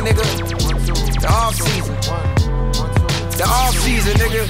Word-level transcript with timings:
nigga. 0.00 0.24
The 1.20 1.28
off 1.28 1.54
season. 1.54 1.94
The 3.36 3.44
off 3.46 3.74
season, 3.74 4.14
nigga. 4.14 4.46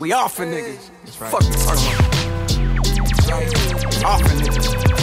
We 0.00 0.12
off 0.12 0.34
for 0.34 0.44
niggas. 0.46 0.90
Fuck 1.08 1.40
the 1.40 1.56
talking 1.64 1.94
about. 1.94 2.12
Off 4.04 4.20
for 4.22 4.28
niggas. 4.28 5.01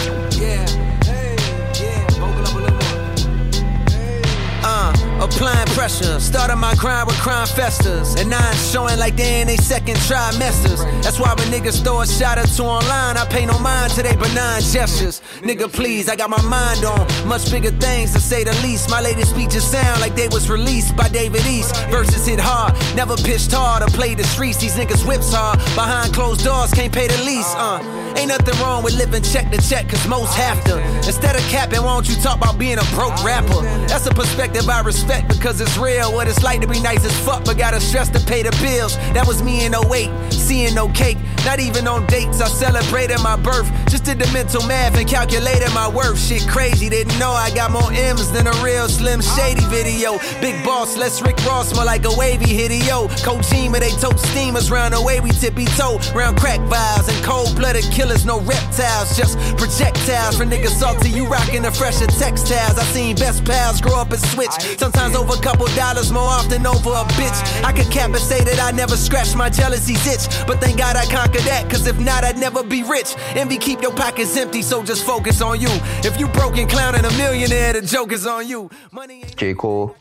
Applying 5.22 5.68
pressure. 5.68 6.20
Started 6.20 6.56
my 6.56 6.76
grind 6.76 7.08
with 7.08 7.18
crime 7.18 7.48
festers. 7.48 8.16
And 8.16 8.34
I'm 8.34 8.56
showing 8.56 8.98
like 9.00 9.16
they 9.16 9.42
in 9.42 9.48
they 9.48 9.58
second 9.58 9.98
trimesters. 9.98 10.80
That's 11.04 11.20
why 11.20 11.34
when 11.36 11.48
niggas 11.48 11.84
throw 11.84 12.02
a 12.02 12.08
shot 12.08 12.38
or 12.38 12.48
two 12.48 12.64
online, 12.64 13.18
I 13.18 13.26
pay 13.30 13.46
no 13.46 13.58
mind 13.60 13.94
to 13.94 14.04
they 14.04 14.16
benign 14.16 14.62
gestures. 14.62 15.22
Nigga, 15.42 15.72
please, 15.72 16.10
I 16.10 16.16
got 16.16 16.30
my 16.30 16.42
mind 16.44 16.86
on 16.86 17.08
much 17.28 17.52
bigger 17.52 17.72
things 17.72 18.14
to 18.14 18.20
say 18.20 18.44
the 18.44 18.54
least. 18.62 18.90
My 18.90 19.02
latest 19.02 19.32
speeches 19.32 19.64
sound 19.64 20.02
like 20.02 20.16
they 20.16 20.28
was 20.28 20.50
released 20.50 20.96
by 20.96 21.08
David 21.10 21.46
East. 21.46 21.76
Verses 21.88 22.26
hit 22.26 22.40
hard, 22.40 22.74
never 22.96 23.16
pitched 23.16 23.52
hard 23.52 23.84
or 23.84 23.88
played 23.88 24.18
the 24.18 24.24
streets. 24.24 24.60
These 24.60 24.76
niggas 24.76 25.08
whips 25.08 25.34
hard. 25.34 25.60
Behind 25.76 26.14
closed 26.14 26.44
doors, 26.44 26.72
can't 26.74 26.94
pay 26.94 27.08
the 27.08 27.18
lease. 27.24 27.54
Uh, 27.56 27.80
ain't 28.18 28.30
nothing 28.30 28.58
wrong 28.62 28.84
with 28.84 28.96
living 28.96 29.24
check 29.24 29.52
to 29.52 29.62
check, 29.62 29.90
cause 29.90 30.08
most 30.08 30.36
have 30.36 30.64
to. 30.66 30.80
Instead 30.98 31.36
of 31.36 31.42
capping, 31.44 31.82
why 31.84 31.94
don't 31.94 32.08
you 32.08 32.16
talk 32.22 32.38
about 32.38 32.58
being 32.58 32.78
a 32.78 32.88
broke 32.96 33.24
rapper? 33.24 33.62
That's 33.88 34.06
a 34.08 34.14
perspective 34.14 34.68
I 34.70 34.82
respect 34.82 35.30
because 35.30 35.62
it's 35.62 35.78
real. 35.78 36.14
What 36.14 36.28
it's 36.28 36.44
like 36.44 36.62
to 36.62 36.68
be 36.68 36.80
nice 36.82 37.06
as 37.06 37.18
fuck, 37.26 37.46
but 37.46 37.58
gotta 37.58 37.80
stress 37.80 38.10
to 38.10 38.20
pay 38.20 38.44
the 38.44 38.52
bills. 38.62 38.98
That 39.14 39.28
was 39.28 39.42
me 39.44 39.66
in 39.66 39.74
08, 39.74 40.32
seeing 40.32 40.74
no 40.76 40.90
cake. 40.90 41.18
Not 41.46 41.60
even 41.60 41.88
on 41.88 42.06
dates, 42.08 42.42
I 42.42 42.48
celebrated 42.48 43.20
my 43.22 43.36
birth. 43.36 43.72
Just 43.90 44.06
did 44.06 44.20
the 44.20 44.32
mental 44.34 44.66
math 44.68 44.98
and 44.98 45.08
calculated 45.08 45.74
my 45.74 45.88
worth. 45.88 46.20
Shit 46.20 46.48
crazy, 46.48 46.90
didn't 46.90 47.18
know 47.18 47.32
I 47.32 47.50
got 47.52 47.72
more 47.72 47.92
M's 47.92 48.32
than 48.32 48.48
a 48.48 48.54
real 48.64 48.88
Slim 48.88 49.22
Shady 49.22 49.66
video. 49.66 50.20
Big 50.42 50.64
boss, 50.66 50.98
less 50.98 51.22
Rick 51.22 51.38
Ross, 51.46 51.74
more 51.74 51.86
like 51.86 52.06
a 52.06 52.14
wavy 52.14 52.46
hitio. 52.46 53.08
Kojima, 53.24 53.80
they 53.80 53.92
tote 53.92 54.20
steamers 54.20 54.70
round 54.70 54.94
the 54.94 55.02
way 55.02 55.20
we 55.20 55.32
tippy 55.32 55.66
toe. 55.66 56.00
Round 56.14 56.38
crack 56.38 56.60
vials 56.62 57.08
and 57.08 57.24
cold 57.24 57.56
blooded 57.56 57.86
killers, 58.00 58.26
no 58.26 58.40
reptiles, 58.42 59.18
just 59.18 59.38
projectiles. 59.58 60.38
For 60.38 60.46
niggas 60.46 60.80
salty, 60.80 61.10
you 61.10 61.28
rockin' 61.28 61.64
the 61.64 61.72
fresher 61.72 62.08
textiles. 62.08 62.80
I 62.80 62.84
seen 62.96 63.16
best 63.16 63.44
pals 63.44 63.82
grow 63.82 64.00
up 64.00 64.12
and 64.12 64.22
switch. 64.34 64.56
Sometimes 64.78 65.16
over 65.16 65.34
a 65.34 65.42
couple 65.42 65.68
dollars, 65.76 66.12
more 66.12 66.32
often 66.40 66.66
over 66.66 66.92
a 66.92 67.04
bitch. 67.20 67.40
I 67.64 67.74
could 67.74 67.92
cap 67.92 68.12
and 68.12 68.26
say 68.32 68.42
that 68.46 68.60
I 68.60 68.72
never 68.72 68.96
scratched 68.96 69.36
my 69.36 69.50
jealousy's 69.50 70.06
itch. 70.08 70.26
But 70.48 70.62
thank 70.62 70.78
God 70.78 70.96
I 70.96 71.06
conquered 71.06 71.44
that, 71.52 71.70
cause 71.70 71.88
if 71.88 72.00
not, 72.00 72.24
I'd 72.24 72.38
never 72.38 72.64
be 72.64 72.84
rich. 72.84 73.16
Envy 73.36 73.58
keep 73.58 73.82
your 73.82 73.94
pockets 73.94 74.38
empty, 74.38 74.62
so 74.62 74.82
just 74.82 75.04
focus 75.06 75.42
on 75.42 75.60
you. 75.60 75.70
If 76.10 76.18
you 76.20 76.28
broken 76.30 76.68
clowning 76.70 77.04
a 77.04 77.12
millionaire, 77.18 77.74
the 77.74 77.82
joke 77.82 78.14
is 78.14 78.26
on 78.26 78.48
you. 78.48 78.70
Money 78.94 79.24
ain't 79.24 79.36
J. 79.36 79.54
Cole. 79.54 79.96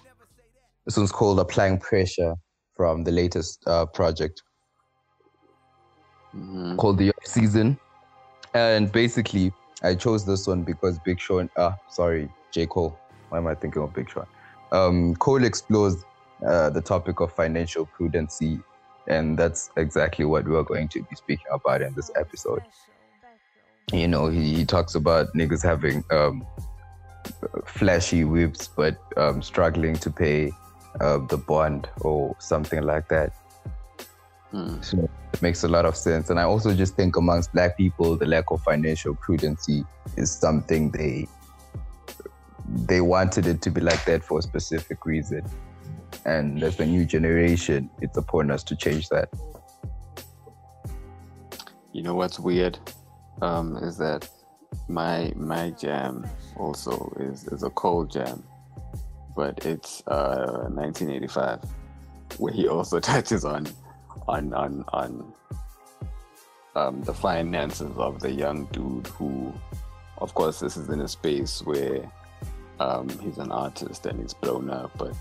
This 0.86 0.96
one's 0.96 1.12
called 1.12 1.40
Applying 1.40 1.78
Pressure 1.78 2.34
from 2.76 3.02
the 3.02 3.10
latest 3.10 3.60
uh, 3.66 3.86
project 3.86 4.42
called 6.76 6.98
The 6.98 7.08
Off 7.10 7.26
Season. 7.26 7.78
And 8.58 8.90
basically, 8.90 9.52
I 9.82 9.94
chose 9.94 10.26
this 10.26 10.46
one 10.46 10.62
because 10.62 10.98
Big 10.98 11.20
Sean, 11.20 11.48
uh, 11.56 11.72
sorry, 11.88 12.28
J. 12.50 12.66
Cole. 12.66 12.98
Why 13.28 13.38
am 13.38 13.46
I 13.46 13.54
thinking 13.54 13.82
of 13.82 13.94
Big 13.94 14.10
Sean? 14.10 14.26
Um, 14.72 15.14
Cole 15.16 15.44
explores 15.44 16.04
uh, 16.46 16.70
the 16.70 16.80
topic 16.80 17.20
of 17.20 17.32
financial 17.32 17.86
prudency, 17.86 18.62
and 19.06 19.38
that's 19.38 19.70
exactly 19.76 20.24
what 20.24 20.46
we're 20.48 20.62
going 20.64 20.88
to 20.88 21.02
be 21.04 21.14
speaking 21.14 21.46
about 21.52 21.82
in 21.82 21.94
this 21.94 22.10
episode. 22.16 22.62
You 23.92 24.08
know, 24.08 24.26
he, 24.28 24.54
he 24.54 24.64
talks 24.64 24.94
about 24.94 25.28
niggas 25.34 25.62
having 25.62 26.04
um, 26.10 26.46
flashy 27.66 28.24
whips, 28.24 28.68
but 28.68 28.98
um, 29.16 29.40
struggling 29.40 29.94
to 29.96 30.10
pay 30.10 30.50
uh, 31.00 31.18
the 31.18 31.38
bond 31.38 31.88
or 32.00 32.36
something 32.38 32.82
like 32.82 33.08
that. 33.08 33.32
So 34.80 35.08
it 35.32 35.42
makes 35.42 35.62
a 35.62 35.68
lot 35.68 35.84
of 35.84 35.96
sense. 35.96 36.30
And 36.30 36.40
I 36.40 36.44
also 36.44 36.74
just 36.74 36.96
think 36.96 37.16
amongst 37.16 37.52
black 37.52 37.76
people, 37.76 38.16
the 38.16 38.26
lack 38.26 38.50
of 38.50 38.62
financial 38.62 39.14
prudency 39.14 39.86
is 40.16 40.32
something 40.32 40.90
they 40.90 41.26
they 42.70 43.00
wanted 43.00 43.46
it 43.46 43.62
to 43.62 43.70
be 43.70 43.80
like 43.80 44.04
that 44.04 44.22
for 44.22 44.38
a 44.38 44.42
specific 44.42 45.06
reason. 45.06 45.42
And 46.26 46.62
as 46.62 46.76
the 46.76 46.84
new 46.84 47.04
generation, 47.06 47.88
it's 48.00 48.16
upon 48.16 48.50
us 48.50 48.62
to 48.64 48.76
change 48.76 49.08
that. 49.08 49.30
You 51.92 52.02
know 52.02 52.14
what's 52.14 52.38
weird 52.38 52.78
um, 53.40 53.76
is 53.78 53.96
that 53.98 54.28
my 54.88 55.32
my 55.34 55.70
jam 55.70 56.26
also 56.56 57.12
is 57.18 57.44
is 57.48 57.62
a 57.62 57.70
cold 57.70 58.10
jam, 58.10 58.44
but 59.34 59.64
it's 59.64 60.02
uh, 60.06 60.68
1985, 60.68 61.60
where 62.36 62.52
he 62.52 62.68
also 62.68 63.00
touches 63.12 63.44
on 63.44 63.66
on 64.28 64.52
on 64.52 64.84
on 64.92 65.32
um, 66.76 67.02
the 67.02 67.14
finances 67.14 67.96
of 67.96 68.20
the 68.20 68.30
young 68.30 68.66
dude 68.66 69.06
who, 69.08 69.52
of 70.18 70.34
course, 70.34 70.60
this 70.60 70.76
is 70.76 70.88
in 70.90 71.00
a 71.00 71.08
space 71.08 71.60
where 71.64 72.10
um, 72.78 73.08
he's 73.20 73.38
an 73.38 73.50
artist 73.50 74.06
and 74.06 74.20
he's 74.20 74.34
blown 74.34 74.70
up, 74.70 74.92
but 74.96 75.14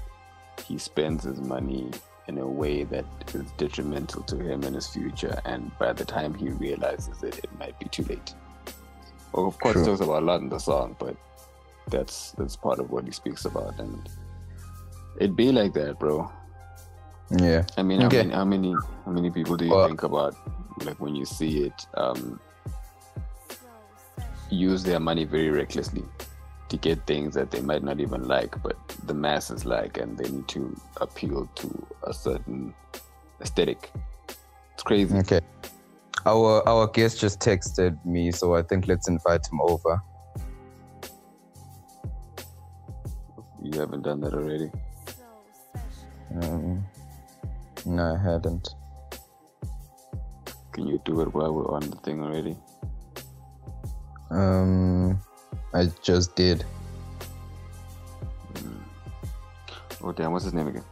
he 0.66 0.78
spends 0.78 1.24
his 1.24 1.40
money 1.40 1.90
in 2.28 2.38
a 2.38 2.46
way 2.46 2.84
that 2.84 3.06
is 3.34 3.50
detrimental 3.58 4.22
to 4.24 4.36
him 4.38 4.64
and 4.64 4.76
his 4.76 4.88
future. 4.88 5.40
And 5.46 5.72
by 5.80 5.94
the 5.94 6.06
time 6.06 6.34
he 6.34 6.50
realizes 6.50 7.24
it, 7.24 7.40
it 7.40 7.60
might 7.60 7.80
be 7.80 7.86
too 7.86 8.04
late. 8.04 8.36
Well, 9.32 9.48
of 9.48 9.58
course, 9.60 9.74
True. 9.74 9.84
he 9.84 9.88
talks 9.88 10.02
about 10.02 10.24
a 10.24 10.26
lot 10.26 10.42
in 10.42 10.50
the 10.50 10.60
song, 10.60 10.96
but 11.00 11.16
that's 11.90 12.32
that's 12.32 12.56
part 12.56 12.80
of 12.80 12.92
what 12.92 13.06
he 13.06 13.12
speaks 13.12 13.46
about, 13.46 13.80
and 13.80 14.10
it'd 15.18 15.36
be 15.36 15.52
like 15.52 15.74
that, 15.74 16.00
bro. 16.00 16.30
Yeah. 17.30 17.66
I 17.78 17.84
mean, 17.84 18.00
how, 18.02 18.08
Okay. 18.08 18.18
many, 18.24 18.34
how 18.34 18.46
many 18.46 18.76
how 19.06 19.12
many 19.12 19.30
people 19.32 19.58
do 19.58 19.66
you 19.66 19.72
Well- 19.72 19.88
think 19.88 20.04
about 20.04 20.36
like 20.86 21.00
when 21.00 21.16
you 21.16 21.26
see 21.26 21.66
it 21.66 21.88
um, 21.96 22.40
use 24.50 24.84
their 24.84 25.00
money 25.00 25.26
very 25.26 25.50
recklessly 25.50 26.06
to 26.70 26.78
get 26.78 27.06
things 27.08 27.34
that 27.34 27.50
they 27.52 27.62
might 27.62 27.84
not 27.84 28.00
even 28.00 28.28
like, 28.28 28.62
but 28.62 28.76
the 29.06 29.14
masses 29.14 29.66
like, 29.66 29.98
and 29.98 30.18
they 30.18 30.30
need 30.30 30.48
to 30.50 30.76
appeal 31.02 31.50
to 31.56 31.88
a 32.04 32.14
certain 32.14 32.74
aesthetic. 33.42 33.92
It's 34.74 34.84
crazy. 34.84 35.18
Okay. 35.18 35.42
Our 36.26 36.68
our 36.68 36.88
guest 36.88 37.20
just 37.20 37.40
texted 37.40 37.98
me, 38.06 38.32
so 38.32 38.54
I 38.56 38.62
think 38.62 38.88
let's 38.88 39.08
invite 39.08 39.46
him 39.52 39.60
over. 39.62 40.02
You 43.62 43.80
haven't 43.80 44.04
done 44.04 44.22
that 44.22 44.34
already. 44.34 44.70
Um, 46.42 46.86
no, 47.88 48.16
I 48.16 48.18
hadn't. 48.18 48.70
Can 50.74 50.88
you 50.88 51.02
do 51.06 51.22
it 51.22 51.34
while 51.34 51.54
we're 51.54 51.72
on 51.74 51.90
the 51.90 51.96
thing 51.98 52.22
already? 52.22 52.56
Um, 54.30 55.20
I 55.74 55.90
just 56.04 56.36
did. 56.36 56.66
Oh 60.04 60.12
damn, 60.12 60.32
what's 60.32 60.46
his 60.46 60.54
name 60.54 60.68
again? 60.68 60.84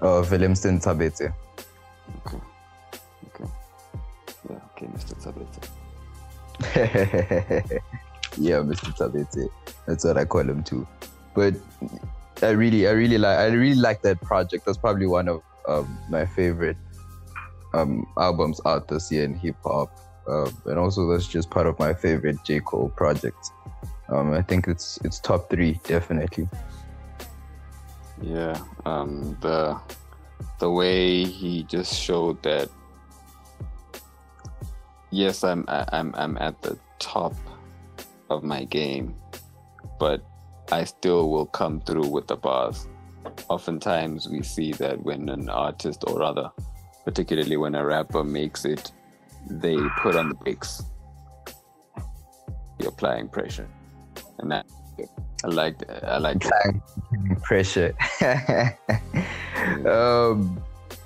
Oh, 0.00 0.22
Velemseni 0.26 0.80
Tsabedze. 0.80 1.34
Okay. 2.26 2.38
Okay. 3.26 3.50
Yeah, 4.48 4.60
okay, 4.72 4.86
Mr. 4.86 5.14
Tsabedze. 5.20 5.68
yeah, 8.38 8.56
Mr. 8.56 8.94
Tsabedze. 8.96 9.48
That's 9.86 10.04
what 10.04 10.16
I 10.16 10.24
call 10.24 10.48
him 10.48 10.62
too. 10.62 10.86
But 11.34 11.54
I 12.42 12.50
really, 12.50 12.86
I 12.88 12.92
really 12.92 13.18
like, 13.18 13.38
I 13.38 13.46
really 13.46 13.80
like 13.80 14.02
that 14.02 14.20
project. 14.20 14.66
That's 14.66 14.78
probably 14.78 15.06
one 15.06 15.28
of 15.28 15.42
um, 15.68 15.98
my 16.08 16.26
favorite 16.26 16.76
um, 17.74 18.06
albums 18.18 18.60
out 18.66 18.88
this 18.88 19.10
year 19.12 19.24
in 19.24 19.34
hip 19.34 19.56
hop. 19.62 19.96
Uh, 20.28 20.50
and 20.66 20.78
also, 20.78 21.10
that's 21.10 21.26
just 21.26 21.50
part 21.50 21.66
of 21.66 21.78
my 21.78 21.94
favorite 21.94 22.36
J 22.44 22.60
Cole 22.60 22.92
projects. 22.96 23.50
Um, 24.08 24.32
I 24.32 24.42
think 24.42 24.68
it's 24.68 24.98
it's 25.04 25.20
top 25.20 25.48
three 25.50 25.80
definitely. 25.84 26.48
Yeah, 28.20 28.60
um, 28.84 29.36
the 29.40 29.78
the 30.58 30.70
way 30.70 31.24
he 31.24 31.62
just 31.64 31.94
showed 31.94 32.42
that. 32.42 32.68
Yes, 35.10 35.42
I'm 35.42 35.64
I'm 35.68 36.14
I'm 36.14 36.36
at 36.38 36.60
the 36.62 36.78
top 36.98 37.34
of 38.28 38.44
my 38.44 38.64
game, 38.64 39.14
but 39.98 40.22
I 40.72 40.84
still 40.84 41.30
will 41.30 41.46
come 41.46 41.80
through 41.80 42.06
with 42.06 42.26
the 42.28 42.36
bars. 42.36 42.86
Oftentimes, 43.48 44.28
we 44.28 44.42
see 44.42 44.72
that 44.72 45.02
when 45.02 45.28
an 45.28 45.48
artist, 45.48 46.04
or 46.06 46.18
rather, 46.18 46.50
particularly 47.04 47.56
when 47.56 47.74
a 47.74 47.84
rapper 47.84 48.24
makes 48.24 48.64
it, 48.64 48.92
they 49.48 49.76
put 50.00 50.16
on 50.16 50.28
the 50.28 50.34
brakes. 50.34 50.82
You're 52.78 52.90
applying 52.90 53.28
pressure, 53.28 53.68
and 54.38 54.50
that 54.52 54.66
I 55.44 55.48
like 55.48 55.76
I 56.04 56.18
like 56.18 56.36
Applying 56.44 56.82
pressure. 57.42 57.94
um, 59.86 60.62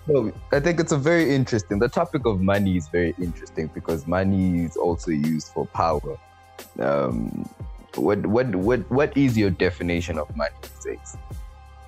no, 0.06 0.32
I 0.52 0.60
think 0.60 0.80
it's 0.80 0.92
a 0.92 0.98
very 0.98 1.34
interesting. 1.34 1.78
The 1.78 1.88
topic 1.88 2.26
of 2.26 2.40
money 2.40 2.76
is 2.76 2.88
very 2.88 3.14
interesting 3.20 3.70
because 3.74 4.06
money 4.06 4.64
is 4.64 4.76
also 4.76 5.10
used 5.10 5.48
for 5.48 5.66
power. 5.66 6.18
Um, 6.78 7.48
what 7.96 8.24
what 8.26 8.54
what 8.54 8.90
what 8.90 9.16
is 9.16 9.36
your 9.36 9.50
definition 9.50 10.18
of 10.18 10.34
money 10.36 10.54
these 10.84 11.16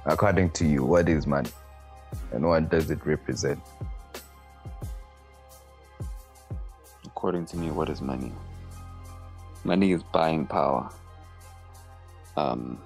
According 0.05 0.51
to 0.51 0.65
you, 0.67 0.85
what 0.85 1.09
is 1.09 1.27
money, 1.27 1.51
and 2.33 2.47
what 2.47 2.71
does 2.71 2.91
it 2.91 3.05
represent? 3.05 3.61
According 7.05 7.47
to 7.47 7.57
me, 7.57 7.73
what 7.73 7.89
is 7.89 8.01
money? 8.01 8.33
Money 9.65 9.91
is 9.91 10.03
buying 10.05 10.47
power. 10.47 10.89
Um, 12.37 12.79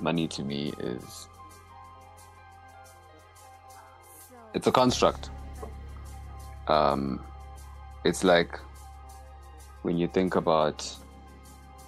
money 0.00 0.28
to 0.28 0.44
me 0.44 0.72
is 0.78 1.26
it's 4.54 4.68
a 4.68 4.72
construct. 4.72 5.30
Um, 6.68 7.20
it's 8.04 8.22
like 8.22 8.56
when 9.82 9.98
you 9.98 10.06
think 10.06 10.36
about, 10.36 10.88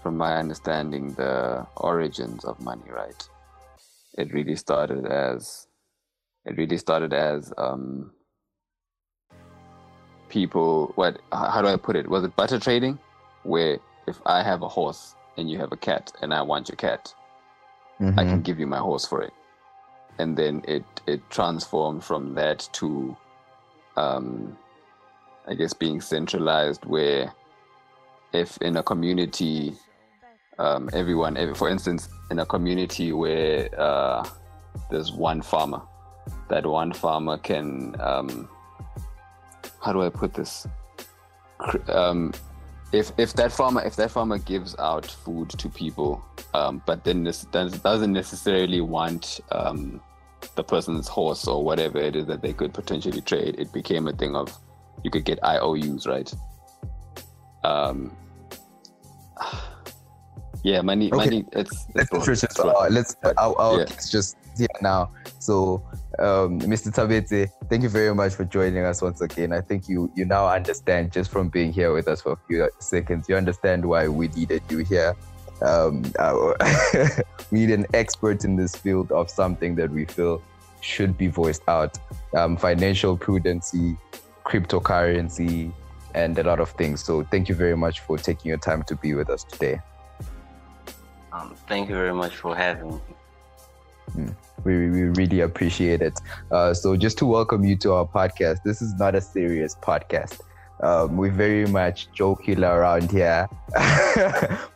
from 0.05 0.17
my 0.17 0.37
understanding, 0.37 1.15
the 1.15 1.67
origins 1.77 2.45
of 2.45 2.61
money, 2.61 2.89
right? 2.89 3.29
It 4.17 4.33
really 4.33 4.55
started 4.55 5.06
as, 5.06 5.67
it 6.45 6.56
really 6.56 6.79
started 6.79 7.12
as 7.12 7.53
um, 7.59 8.12
people. 10.29 10.93
What? 10.95 11.19
How 11.33 11.61
do 11.61 11.67
I 11.67 11.77
put 11.77 11.97
it? 11.97 12.09
Was 12.09 12.23
it 12.23 12.37
butter 12.37 12.61
trading, 12.61 13.01
where 13.43 13.79
if 14.06 14.21
I 14.27 14.45
have 14.45 14.62
a 14.62 14.69
horse 14.69 15.17
and 15.37 15.51
you 15.51 15.59
have 15.59 15.73
a 15.73 15.77
cat, 15.77 16.12
and 16.23 16.33
I 16.33 16.43
want 16.43 16.69
your 16.69 16.77
cat, 16.77 17.12
mm-hmm. 18.01 18.17
I 18.17 18.25
can 18.25 18.43
give 18.43 18.61
you 18.61 18.69
my 18.69 18.79
horse 18.79 19.05
for 19.05 19.21
it 19.23 19.33
and 20.19 20.37
then 20.37 20.62
it 20.67 20.85
it 21.06 21.21
transformed 21.31 22.05
from 22.05 22.35
that 22.35 22.69
to 22.73 23.17
um, 23.97 24.56
I 25.47 25.55
guess 25.55 25.73
being 25.73 26.01
centralized 26.01 26.85
where 26.85 27.33
if 28.33 28.56
in 28.59 28.77
a 28.77 28.83
community 28.83 29.75
um, 30.59 30.89
everyone 30.93 31.55
for 31.55 31.69
instance 31.69 32.09
in 32.31 32.39
a 32.39 32.47
community 32.47 33.12
where 33.12 33.69
uh, 33.81 34.25
there's 34.91 35.12
one 35.12 35.43
farmer 35.43 35.83
that 36.49 36.65
one 36.65 36.93
farmer 36.93 37.37
can 37.39 37.95
um, 38.01 38.49
how 39.83 39.93
do 39.93 40.03
I 40.03 40.09
put 40.09 40.35
this 40.35 40.67
um, 41.89 42.33
if 42.93 43.12
if 43.19 43.35
that 43.35 43.53
farmer 43.53 43.83
if 43.85 43.97
that 43.97 44.11
farmer 44.11 44.39
gives 44.39 44.77
out 44.79 45.06
food 45.06 45.51
to 45.51 45.69
people, 45.69 46.25
um, 46.55 46.83
but 46.87 47.05
then 47.05 47.25
this 47.25 47.45
doesn't 47.45 48.12
necessarily 48.12 48.81
want 48.81 49.41
um, 49.51 50.01
the 50.55 50.62
person's 50.62 51.09
horse 51.09 51.47
or 51.47 51.65
whatever 51.65 51.99
it 51.99 52.15
is 52.15 52.27
that 52.27 52.43
they 52.43 52.53
could 52.53 52.73
potentially 52.73 53.21
trade, 53.21 53.56
it 53.59 53.73
became 53.73 54.06
a 54.06 54.12
thing 54.12 54.37
of 54.37 54.56
you 55.03 55.11
could 55.11 55.25
get 55.25 55.39
IOUs, 55.43 56.06
right? 56.06 56.33
Um, 57.65 58.17
yeah, 60.65 60.81
money, 60.81 61.13
okay. 61.13 61.17
money. 61.17 61.45
It's, 61.53 61.87
it's 61.95 62.11
let's 62.11 62.27
just, 62.41 62.59
uh, 62.59 62.87
let's 62.91 63.15
our, 63.37 63.55
our 63.59 63.81
yeah. 63.81 63.85
just 64.11 64.39
here 64.57 64.67
now. 64.81 65.11
So, 65.39 65.83
um, 66.19 66.59
Mr. 66.61 66.91
Tsabedze, 66.91 67.51
thank 67.69 67.83
you 67.83 67.91
very 67.91 68.15
much 68.15 68.35
for 68.35 68.47
joining 68.47 68.83
us 68.83 69.03
once 69.03 69.21
again. 69.21 69.53
I 69.53 69.61
think 69.61 69.91
you 69.91 70.11
you 70.17 70.25
now 70.25 70.49
understand 70.49 71.13
just 71.13 71.31
from 71.31 71.51
being 71.51 71.71
here 71.71 71.93
with 71.93 72.09
us 72.09 72.23
for 72.23 72.33
a 72.33 72.39
few 72.49 72.71
seconds. 72.79 73.29
You 73.29 73.37
understand 73.37 73.85
why 73.85 74.09
we 74.09 74.29
needed 74.29 74.63
you 74.71 74.79
here. 74.79 75.15
Um, 75.61 76.03
we 77.51 77.59
need 77.59 77.71
an 77.71 77.85
expert 77.93 78.45
in 78.45 78.57
this 78.57 78.75
field 78.75 79.13
of 79.13 79.29
something 79.29 79.75
that 79.75 79.91
we 79.91 80.07
feel 80.07 80.43
should 80.81 81.19
be 81.19 81.27
voiced 81.27 81.69
out. 81.69 81.99
Um, 82.35 82.57
financial 82.57 83.19
prudency, 83.19 83.99
cryptocurrency, 84.47 85.73
and 86.15 86.39
a 86.39 86.43
lot 86.43 86.59
of 86.59 86.71
things. 86.71 87.05
So, 87.05 87.23
thank 87.25 87.51
you 87.51 87.55
very 87.55 87.77
much 87.77 88.01
for 88.01 88.17
taking 88.17 88.49
your 88.49 88.59
time 88.59 88.83
to 88.85 88.97
be 88.97 89.13
with 89.13 89.29
us 89.29 89.45
today. 89.45 89.79
Um, 91.35 91.53
thank 91.67 91.89
you 91.89 91.97
very 91.97 92.15
much 92.15 92.37
for 92.37 92.55
having 92.55 92.91
me. 92.91 93.01
Mm, 94.17 94.37
we, 94.63 94.89
we 94.89 95.03
really 95.03 95.41
appreciate 95.41 96.01
it. 96.01 96.21
Uh, 96.53 96.73
so, 96.73 96.97
just 96.97 97.19
to 97.19 97.27
welcome 97.27 97.65
you 97.65 97.77
to 97.79 97.93
our 97.95 98.07
podcast, 98.07 98.63
this 98.63 98.81
is 98.81 98.95
not 98.95 99.17
a 99.17 99.21
serious 99.21 99.75
podcast. 99.75 100.41
Um, 100.81 101.17
we 101.17 101.31
very 101.31 101.67
much 101.67 102.13
jocular 102.13 102.69
around 102.69 103.11
here, 103.11 103.49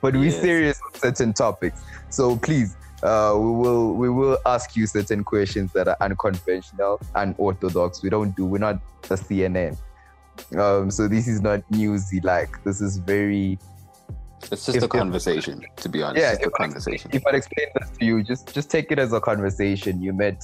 but 0.01 0.15
we're 0.15 0.33
serious 0.33 0.81
on 0.85 1.01
certain 1.01 1.33
topics. 1.33 1.81
So, 2.11 2.37
please, 2.37 2.77
uh, 3.05 3.35
we 3.37 3.51
will 3.51 3.95
we 3.95 4.11
will 4.11 4.39
ask 4.45 4.75
you 4.75 4.89
certain 4.89 5.23
questions 5.23 5.73
that 5.75 5.87
are 5.87 5.97
unconventional, 6.01 7.01
and 7.15 7.37
unorthodox. 7.39 8.03
We 8.03 8.11
don't 8.11 8.35
do. 8.35 8.45
We're 8.45 8.59
not 8.59 8.81
the 9.03 9.15
CNN. 9.15 9.77
Um, 10.57 10.91
so 10.91 11.07
this 11.07 11.29
is 11.29 11.41
not 11.41 11.63
newsy. 11.71 12.21
Like 12.21 12.65
this 12.65 12.81
is 12.81 12.97
very 12.97 13.59
it's 14.51 14.67
just 14.67 14.77
if, 14.77 14.83
a 14.83 14.89
conversation, 14.89 15.63
if, 15.63 15.83
to 15.83 15.89
be 15.89 16.03
honest. 16.03 16.41
Yeah, 16.41 16.47
a 16.47 16.51
conversation. 16.51 17.11
If 17.13 17.27
I 17.27 17.31
explain 17.31 17.67
this 17.79 17.91
to 17.99 18.05
you, 18.05 18.23
just 18.23 18.53
just 18.55 18.71
take 18.71 18.91
it 18.93 18.99
as 18.99 19.13
a 19.13 19.21
conversation. 19.21 20.03
You 20.03 20.13
met 20.13 20.43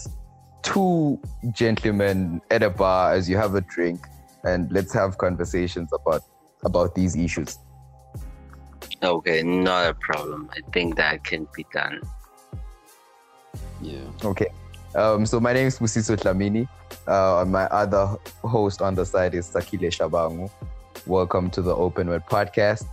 two 0.63 1.21
gentlemen 1.53 2.41
at 2.51 2.63
a 2.63 2.71
bar 2.71 3.13
as 3.13 3.29
you 3.29 3.37
have 3.37 3.55
a 3.55 3.61
drink, 3.61 4.01
and 4.45 4.71
let's 4.73 4.93
have 4.93 5.19
conversations 5.19 5.93
about 5.93 6.23
about 6.65 6.95
these 6.95 7.17
issues. 7.17 7.59
Okay, 9.03 9.43
not 9.43 9.91
a 9.91 9.95
problem. 9.95 10.51
I 10.53 10.61
think 10.73 10.97
that 10.97 11.25
can 11.25 11.47
be 11.55 11.67
done. 11.73 12.01
Yeah. 13.81 13.99
Okay. 14.25 14.49
Um, 14.95 15.27
so 15.27 15.41
my 15.41 15.53
name 15.53 15.67
is 15.67 15.79
Sbusiso 15.79 16.17
Dlamini. 16.17 16.69
Uh, 17.07 17.45
my 17.45 17.65
other 17.65 18.17
host 18.43 18.81
on 18.81 18.95
the 18.95 19.05
side 19.05 19.35
is 19.35 19.51
Sakhile 19.51 19.91
Shabangu. 19.91 20.51
Welcome 21.07 21.51
to 21.51 21.61
the 21.61 21.75
Open 21.75 22.09
Word 22.09 22.25
podcast. 22.27 22.87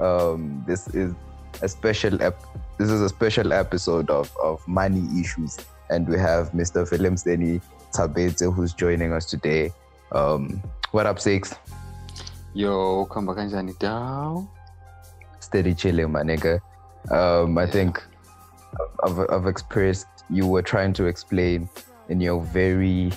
Um, 0.00 0.64
this 0.66 0.88
is 0.88 1.14
a 1.62 1.68
special 1.68 2.20
ep- 2.22 2.42
this 2.78 2.90
is 2.90 3.00
a 3.00 3.08
special 3.08 3.52
episode 3.52 4.10
of, 4.10 4.34
of 4.42 4.66
money 4.68 5.04
issues, 5.20 5.58
and 5.90 6.08
we 6.08 6.18
have 6.18 6.52
Mr. 6.52 6.86
Seni 7.18 7.60
Tsabedze 7.92 8.54
who's 8.54 8.72
joining 8.72 9.12
us 9.12 9.26
today. 9.26 9.72
Um, 10.12 10.62
what 10.92 11.06
up, 11.06 11.18
six? 11.18 11.54
Yo, 12.54 13.04
come 13.06 13.26
back 13.26 13.38
and 13.38 13.78
down. 13.78 14.48
Steady 15.40 15.74
chilling, 15.74 16.12
my 16.12 16.22
nigga. 16.22 16.60
Um, 17.10 17.58
I 17.58 17.64
yeah. 17.64 17.70
think 17.70 18.02
I've, 19.04 19.18
I've 19.30 19.46
expressed 19.46 20.06
you 20.30 20.46
were 20.46 20.62
trying 20.62 20.92
to 20.94 21.06
explain 21.06 21.68
in 22.08 22.20
your 22.20 22.42
very 22.42 23.12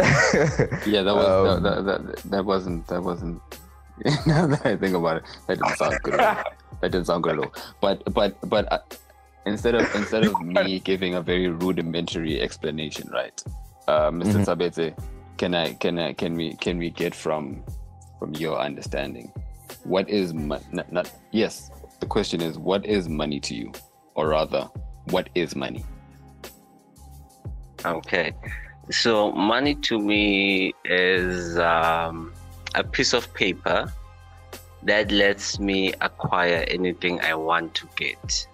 yeah 0.00 1.02
that 1.02 1.14
was 1.14 1.48
um, 1.56 1.62
that, 1.62 1.84
that, 1.84 2.06
that, 2.06 2.16
that 2.30 2.44
wasn't 2.44 2.86
that 2.88 3.02
wasn't 3.02 3.40
now 4.26 4.46
that 4.46 4.66
I 4.66 4.76
think 4.76 4.94
about 4.94 5.18
it, 5.18 5.24
that 5.46 5.58
didn't 5.58 5.76
sound 5.76 5.98
good. 6.02 6.14
that 6.18 6.56
didn't 6.82 7.06
sound 7.06 7.22
good 7.22 7.38
at 7.38 7.44
all. 7.44 7.54
But 7.80 8.02
but 8.12 8.36
but 8.48 8.70
uh, 8.72 8.78
instead 9.46 9.74
of 9.74 9.94
instead 9.94 10.24
of 10.24 10.40
me 10.40 10.78
giving 10.84 11.14
a 11.14 11.22
very 11.22 11.48
rudimentary 11.48 12.40
explanation, 12.40 13.08
right, 13.12 13.42
uh, 13.86 14.10
mister 14.10 14.38
mm-hmm. 14.38 14.50
Tsabedze, 14.50 14.98
can 15.36 15.54
I 15.54 15.74
can 15.74 15.98
I 15.98 16.12
can 16.12 16.34
we 16.34 16.54
can 16.54 16.78
we 16.78 16.90
get 16.90 17.14
from 17.14 17.62
from 18.18 18.34
your 18.34 18.58
understanding, 18.58 19.30
what 19.84 20.08
is 20.08 20.32
money? 20.32 20.64
Not, 20.72 20.90
not 20.90 21.12
yes. 21.30 21.70
The 22.00 22.06
question 22.06 22.40
is, 22.40 22.58
what 22.58 22.84
is 22.86 23.08
money 23.08 23.38
to 23.40 23.54
you, 23.54 23.72
or 24.14 24.28
rather, 24.28 24.68
what 25.10 25.28
is 25.34 25.54
money? 25.54 25.84
Okay. 27.84 28.32
So 28.90 29.32
money 29.32 29.74
to 29.74 29.98
me 29.98 30.72
is 30.84 31.58
um, 31.58 32.32
a 32.74 32.84
piece 32.84 33.12
of 33.12 33.32
paper 33.34 33.92
that 34.82 35.10
lets 35.10 35.58
me 35.58 35.92
acquire 36.00 36.64
anything 36.68 37.20
I 37.20 37.34
want 37.34 37.74
to 37.76 37.88
get. 37.96 38.46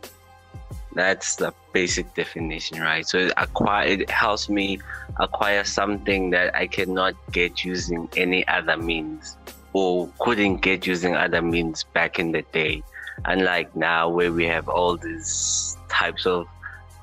That's 0.94 1.36
the 1.36 1.52
basic 1.72 2.14
definition, 2.14 2.80
right? 2.80 3.06
So 3.06 3.18
it 3.18 3.32
acquire 3.36 3.86
it 3.86 4.10
helps 4.10 4.48
me 4.48 4.80
acquire 5.18 5.64
something 5.64 6.30
that 6.30 6.54
I 6.54 6.66
cannot 6.66 7.14
get 7.30 7.64
using 7.64 8.08
any 8.16 8.46
other 8.48 8.76
means 8.76 9.36
or 9.72 10.10
couldn't 10.18 10.58
get 10.58 10.86
using 10.86 11.14
other 11.14 11.42
means 11.42 11.84
back 11.84 12.18
in 12.18 12.32
the 12.32 12.42
day. 12.52 12.82
Unlike 13.24 13.76
now 13.76 14.08
where 14.08 14.32
we 14.32 14.46
have 14.46 14.68
all 14.68 14.96
these 14.96 15.76
types 15.88 16.26
of 16.26 16.46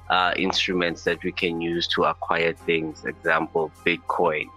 uh, 0.09 0.33
instruments 0.37 1.03
that 1.03 1.23
we 1.23 1.31
can 1.31 1.61
use 1.61 1.87
to 1.87 2.03
acquire 2.03 2.53
things. 2.53 3.05
Example, 3.05 3.71
Bitcoin. 3.85 4.47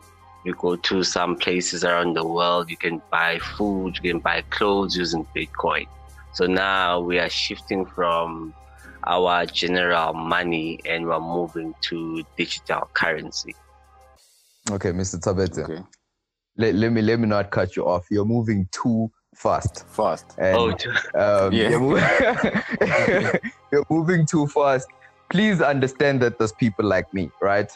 You 0.44 0.54
go 0.54 0.76
to 0.76 1.04
some 1.04 1.37
places 1.37 1.85
around 1.85 2.16
the 2.16 2.26
world, 2.26 2.70
you 2.70 2.76
can 2.76 3.02
buy 3.11 3.38
food, 3.38 3.99
you 4.02 4.12
can 4.12 4.20
buy 4.20 4.42
clothes 4.50 4.97
using 4.97 5.26
Bitcoin. 5.37 5.87
So 6.32 6.47
now 6.47 7.00
we 7.00 7.18
are 7.18 7.28
shifting 7.28 7.85
from 7.85 8.54
our 9.04 9.47
general 9.47 10.14
money 10.14 10.80
and 10.85 11.06
we're 11.06 11.20
moving 11.20 11.75
to 11.82 12.23
digital 12.37 12.88
currency. 12.94 13.54
Okay, 14.70 14.92
Mr. 14.92 15.20
Tsabedze. 15.20 15.64
Okay. 15.64 15.82
Let, 16.56 16.75
let 16.75 16.92
me 16.92 17.02
let 17.02 17.18
me 17.18 17.26
not 17.26 17.50
cut 17.50 17.76
you 17.76 17.87
off. 17.87 18.06
You're 18.11 18.25
moving 18.25 18.68
too 18.70 19.11
fast. 19.35 19.87
Fast. 19.88 20.35
And, 20.38 20.56
oh, 20.56 21.47
um, 21.47 21.52
yeah. 21.52 21.70
You're, 21.70 21.80
moving, 21.80 22.04
you're 23.73 23.87
moving 23.90 24.26
too 24.26 24.47
fast 24.47 24.88
please 25.30 25.62
understand 25.62 26.20
that 26.20 26.38
there's 26.38 26.52
people 26.52 26.85
like 26.85 27.12
me, 27.14 27.30
right? 27.40 27.70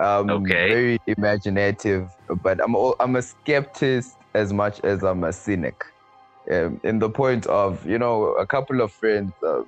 Um, 0.00 0.30
okay. 0.30 0.68
Very 0.68 1.00
imaginative, 1.06 2.10
but 2.42 2.62
I'm 2.62 2.74
all, 2.74 2.96
I'm 3.00 3.16
a 3.16 3.22
skeptic 3.22 4.04
as 4.34 4.52
much 4.52 4.80
as 4.80 5.04
I'm 5.04 5.24
a 5.24 5.32
cynic. 5.32 5.84
Um, 6.50 6.80
in 6.84 6.98
the 6.98 7.10
point 7.10 7.46
of, 7.46 7.86
you 7.86 7.98
know, 7.98 8.32
a 8.32 8.46
couple 8.46 8.80
of 8.80 8.90
friends, 8.90 9.32
uh, 9.46 9.62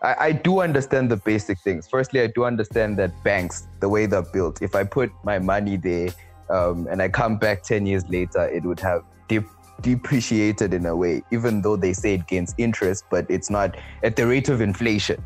I, 0.00 0.14
I 0.26 0.32
do 0.32 0.60
understand 0.60 1.10
the 1.10 1.16
basic 1.16 1.58
things. 1.58 1.88
Firstly, 1.88 2.20
I 2.20 2.28
do 2.28 2.44
understand 2.44 2.98
that 2.98 3.10
banks, 3.24 3.66
the 3.80 3.88
way 3.88 4.06
they're 4.06 4.22
built, 4.22 4.62
if 4.62 4.76
I 4.76 4.84
put 4.84 5.10
my 5.24 5.40
money 5.40 5.76
there 5.76 6.10
um, 6.50 6.86
and 6.88 7.02
I 7.02 7.08
come 7.08 7.36
back 7.36 7.64
10 7.64 7.84
years 7.84 8.08
later, 8.08 8.46
it 8.48 8.62
would 8.64 8.80
have 8.80 9.02
dip, 9.28 9.44
depreciated 9.80 10.72
in 10.72 10.86
a 10.86 10.94
way, 10.94 11.22
even 11.32 11.62
though 11.62 11.76
they 11.76 11.92
say 11.92 12.14
it 12.14 12.28
gains 12.28 12.54
interest, 12.58 13.06
but 13.10 13.26
it's 13.28 13.50
not 13.50 13.76
at 14.04 14.14
the 14.14 14.26
rate 14.26 14.48
of 14.48 14.60
inflation, 14.60 15.24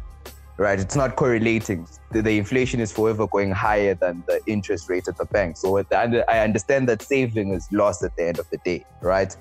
right? 0.58 0.78
It's 0.78 0.96
not 0.96 1.16
correlating. 1.16 1.88
The, 2.10 2.20
the 2.20 2.36
inflation 2.36 2.80
is 2.80 2.92
forever 2.92 3.26
going 3.26 3.52
higher 3.52 3.94
than 3.94 4.22
the 4.26 4.40
interest 4.46 4.90
rate 4.90 5.08
at 5.08 5.16
the 5.16 5.24
bank. 5.26 5.56
So 5.56 5.78
I 5.78 6.38
understand 6.40 6.88
that 6.88 7.00
saving 7.00 7.52
is 7.52 7.68
lost 7.72 8.02
at 8.02 8.14
the 8.16 8.26
end 8.26 8.38
of 8.38 8.50
the 8.50 8.58
day, 8.58 8.84
right? 9.00 9.34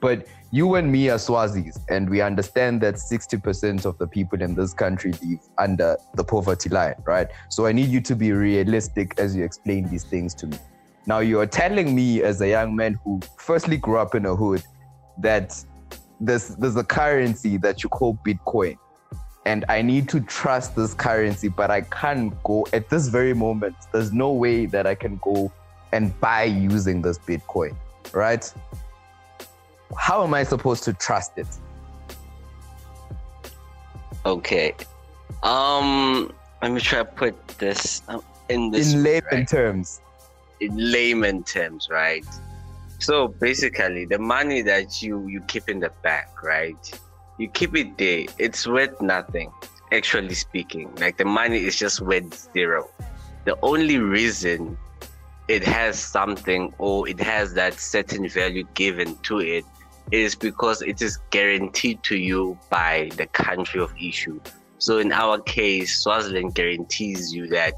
But 0.00 0.26
you 0.50 0.74
and 0.74 0.90
me 0.90 1.08
are 1.08 1.16
Swazis, 1.16 1.78
and 1.88 2.10
we 2.10 2.20
understand 2.20 2.80
that 2.82 2.96
60% 2.96 3.84
of 3.84 3.96
the 3.98 4.06
people 4.06 4.42
in 4.42 4.54
this 4.54 4.74
country 4.74 5.12
live 5.22 5.40
under 5.58 5.96
the 6.14 6.24
poverty 6.24 6.68
line, 6.68 6.94
right? 7.04 7.28
So 7.48 7.66
I 7.66 7.72
need 7.72 7.88
you 7.88 8.00
to 8.02 8.16
be 8.16 8.32
realistic 8.32 9.14
as 9.18 9.34
you 9.34 9.44
explain 9.44 9.88
these 9.88 10.04
things 10.04 10.34
to 10.34 10.46
me. 10.46 10.58
Now, 11.06 11.18
you're 11.18 11.46
telling 11.46 11.94
me 11.94 12.22
as 12.22 12.40
a 12.40 12.48
young 12.48 12.76
man 12.76 12.98
who 13.04 13.20
firstly 13.38 13.76
grew 13.76 13.98
up 13.98 14.14
in 14.14 14.26
a 14.26 14.36
hood 14.36 14.62
that 15.18 15.56
there's, 16.20 16.54
there's 16.56 16.76
a 16.76 16.84
currency 16.84 17.56
that 17.58 17.82
you 17.82 17.88
call 17.88 18.18
Bitcoin. 18.24 18.76
And 19.44 19.64
I 19.68 19.82
need 19.82 20.08
to 20.10 20.20
trust 20.20 20.76
this 20.76 20.94
currency, 20.94 21.48
but 21.48 21.70
I 21.70 21.80
can't 21.80 22.40
go 22.44 22.66
at 22.72 22.88
this 22.88 23.08
very 23.08 23.34
moment. 23.34 23.74
There's 23.92 24.12
no 24.12 24.32
way 24.32 24.66
that 24.66 24.86
I 24.86 24.94
can 24.94 25.18
go 25.22 25.50
and 25.92 26.18
buy 26.20 26.44
using 26.44 27.02
this 27.02 27.18
Bitcoin, 27.18 27.74
right? 28.12 28.52
how 29.96 30.22
am 30.24 30.34
I 30.34 30.42
supposed 30.42 30.84
to 30.84 30.92
trust 30.92 31.32
it? 31.36 31.46
Okay. 34.24 34.74
Um, 35.42 36.32
let 36.62 36.72
me 36.72 36.80
try 36.80 37.00
to 37.00 37.04
put 37.04 37.48
this 37.58 38.02
uh, 38.08 38.20
in 38.48 38.70
this 38.70 38.92
in 38.92 39.02
layman 39.02 39.22
right? 39.32 39.48
terms. 39.48 40.00
In 40.60 40.76
layman 40.76 41.42
terms, 41.42 41.88
right? 41.90 42.24
So 43.00 43.28
basically, 43.28 44.04
the 44.04 44.18
money 44.18 44.62
that 44.62 45.02
you 45.02 45.26
you 45.26 45.40
keep 45.42 45.68
in 45.68 45.80
the 45.80 45.90
bank, 46.02 46.42
right? 46.42 47.00
You 47.38 47.48
keep 47.48 47.76
it 47.76 47.96
there. 47.98 48.26
It's 48.38 48.66
worth 48.66 49.00
nothing, 49.00 49.52
actually 49.90 50.34
speaking. 50.34 50.94
Like 50.96 51.16
the 51.16 51.24
money 51.24 51.58
is 51.58 51.76
just 51.76 52.00
worth 52.00 52.52
zero. 52.52 52.88
The 53.44 53.58
only 53.62 53.98
reason 53.98 54.78
it 55.48 55.64
has 55.64 55.98
something 55.98 56.72
or 56.78 57.08
it 57.08 57.20
has 57.20 57.54
that 57.54 57.74
certain 57.80 58.28
value 58.28 58.64
given 58.74 59.16
to 59.24 59.40
it 59.40 59.64
is 60.10 60.34
because 60.34 60.82
it 60.82 61.00
is 61.02 61.18
guaranteed 61.30 62.02
to 62.04 62.16
you 62.16 62.58
by 62.70 63.10
the 63.16 63.26
country 63.26 63.80
of 63.80 63.92
issue. 64.00 64.40
So 64.78 64.98
in 64.98 65.12
our 65.12 65.40
case, 65.40 65.96
Swaziland 66.00 66.54
guarantees 66.54 67.32
you 67.32 67.46
that 67.48 67.74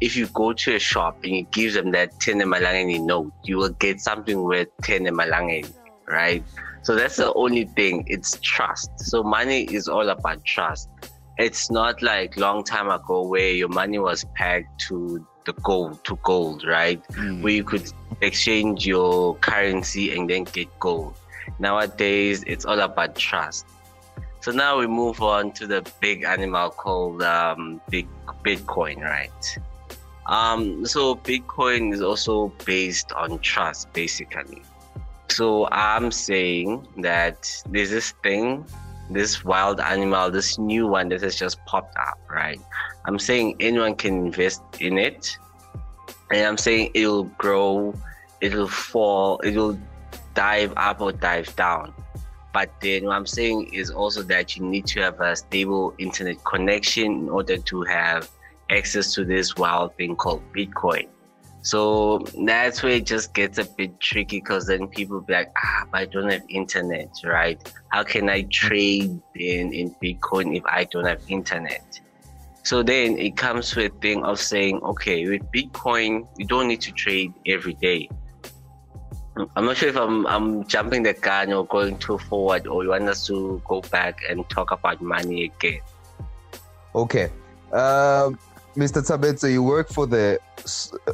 if 0.00 0.16
you 0.16 0.26
go 0.28 0.52
to 0.52 0.74
a 0.74 0.78
shop 0.78 1.22
and 1.22 1.36
you 1.36 1.42
give 1.50 1.74
them 1.74 1.90
that 1.92 2.18
10 2.20 2.38
malangeni 2.38 3.04
note, 3.04 3.32
you 3.44 3.56
will 3.56 3.70
get 3.70 4.00
something 4.00 4.42
worth 4.42 4.68
10 4.82 5.04
malangeni, 5.04 5.72
right? 6.06 6.42
So 6.86 6.94
that's 6.94 7.16
the 7.16 7.34
only 7.34 7.64
thing. 7.64 8.04
It's 8.06 8.38
trust. 8.42 8.90
So 9.00 9.24
money 9.24 9.64
is 9.64 9.88
all 9.88 10.08
about 10.08 10.44
trust. 10.44 10.88
It's 11.36 11.68
not 11.68 12.00
like 12.00 12.36
long 12.36 12.62
time 12.62 12.88
ago 12.88 13.26
where 13.26 13.50
your 13.50 13.66
money 13.66 13.98
was 13.98 14.24
pegged 14.36 14.68
to 14.86 15.26
the 15.46 15.52
gold 15.64 16.04
to 16.04 16.16
gold, 16.22 16.64
right? 16.64 17.02
Mm. 17.08 17.42
Where 17.42 17.52
you 17.52 17.64
could 17.64 17.90
exchange 18.20 18.86
your 18.86 19.34
currency 19.38 20.16
and 20.16 20.30
then 20.30 20.44
get 20.44 20.68
gold. 20.78 21.16
Nowadays, 21.58 22.44
it's 22.46 22.64
all 22.64 22.78
about 22.78 23.16
trust. 23.16 23.66
So 24.38 24.52
now 24.52 24.78
we 24.78 24.86
move 24.86 25.20
on 25.20 25.50
to 25.54 25.66
the 25.66 25.84
big 26.00 26.22
animal 26.22 26.70
called 26.70 27.20
um, 27.24 27.80
big 27.90 28.06
Bitcoin, 28.44 29.00
right? 29.00 29.58
Um, 30.26 30.86
so 30.86 31.16
Bitcoin 31.16 31.92
is 31.92 32.00
also 32.00 32.52
based 32.64 33.10
on 33.10 33.40
trust, 33.40 33.92
basically. 33.92 34.62
So 35.28 35.68
I'm 35.70 36.10
saying 36.10 36.86
that 36.98 37.50
there's 37.68 37.90
this 37.90 38.12
thing, 38.22 38.64
this 39.10 39.44
wild 39.44 39.80
animal, 39.80 40.30
this 40.30 40.58
new 40.58 40.86
one 40.86 41.08
that 41.10 41.22
has 41.22 41.36
just 41.36 41.64
popped 41.66 41.96
up, 41.96 42.18
right? 42.30 42.60
I'm 43.06 43.18
saying 43.18 43.56
anyone 43.60 43.94
can 43.96 44.26
invest 44.26 44.62
in 44.80 44.98
it, 44.98 45.36
and 46.30 46.46
I'm 46.46 46.58
saying 46.58 46.90
it'll 46.94 47.24
grow, 47.24 47.94
it'll 48.40 48.68
fall, 48.68 49.40
it'll 49.44 49.78
dive 50.34 50.72
up 50.76 51.00
or 51.00 51.12
dive 51.12 51.54
down. 51.56 51.92
But 52.52 52.70
then 52.80 53.04
what 53.04 53.16
I'm 53.16 53.26
saying 53.26 53.74
is 53.74 53.90
also 53.90 54.22
that 54.22 54.56
you 54.56 54.64
need 54.64 54.86
to 54.86 55.00
have 55.02 55.20
a 55.20 55.36
stable 55.36 55.94
internet 55.98 56.42
connection 56.44 57.12
in 57.12 57.28
order 57.28 57.58
to 57.58 57.82
have 57.82 58.30
access 58.70 59.12
to 59.14 59.24
this 59.24 59.56
wild 59.56 59.94
thing 59.96 60.16
called 60.16 60.42
Bitcoin. 60.52 61.08
So 61.66 62.18
that's 62.46 62.84
where 62.84 62.92
it 62.92 63.06
just 63.06 63.34
gets 63.34 63.58
a 63.58 63.64
bit 63.64 63.98
tricky 63.98 64.38
because 64.38 64.68
then 64.68 64.86
people 64.86 65.20
be 65.20 65.32
like, 65.32 65.50
ah, 65.56 65.84
but 65.90 66.02
I 66.02 66.04
don't 66.04 66.30
have 66.30 66.44
internet, 66.48 67.10
right? 67.24 67.58
How 67.88 68.04
can 68.04 68.30
I 68.30 68.42
trade 68.42 69.20
in, 69.34 69.72
in 69.72 69.90
Bitcoin 70.00 70.56
if 70.56 70.64
I 70.64 70.84
don't 70.84 71.06
have 71.06 71.20
internet? 71.26 71.98
So 72.62 72.84
then 72.84 73.18
it 73.18 73.36
comes 73.36 73.70
to 73.70 73.86
a 73.86 73.88
thing 73.88 74.22
of 74.22 74.38
saying, 74.38 74.80
okay, 74.80 75.26
with 75.28 75.42
Bitcoin, 75.50 76.28
you 76.36 76.46
don't 76.46 76.68
need 76.68 76.82
to 76.82 76.92
trade 76.92 77.34
every 77.46 77.74
day. 77.74 78.10
I'm 79.56 79.64
not 79.64 79.76
sure 79.76 79.88
if 79.88 79.96
I'm 79.96 80.24
I'm 80.28 80.68
jumping 80.68 81.02
the 81.02 81.14
gun 81.14 81.52
or 81.52 81.66
going 81.66 81.98
too 81.98 82.18
forward, 82.18 82.68
or 82.68 82.84
you 82.84 82.90
want 82.90 83.08
us 83.08 83.26
to 83.26 83.60
go 83.66 83.80
back 83.90 84.20
and 84.30 84.48
talk 84.48 84.70
about 84.70 85.02
money 85.02 85.44
again. 85.50 85.80
Okay, 86.94 87.28
uh, 87.72 88.30
Mr. 88.76 89.02
Tsabedze, 89.02 89.50
you 89.50 89.62
work 89.62 89.88
for 89.88 90.06
the 90.06 90.38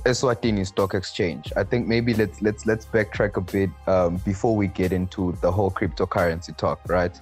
Eswatini 0.05 0.67
Stock 0.67 0.95
Exchange. 0.95 1.53
I 1.57 1.63
think 1.63 1.87
maybe 1.87 2.13
let's 2.15 2.43
let's 2.43 2.67
let's 2.67 2.87
backtrack 2.87 3.37
a 3.37 3.41
bit 3.41 3.71
um, 3.87 4.17
before 4.19 4.57
we 4.57 4.67
get 4.67 4.93
into 4.93 5.33
the 5.41 5.51
whole 5.51 5.71
cryptocurrency 5.71 6.57
talk, 6.57 6.81
right? 6.89 7.17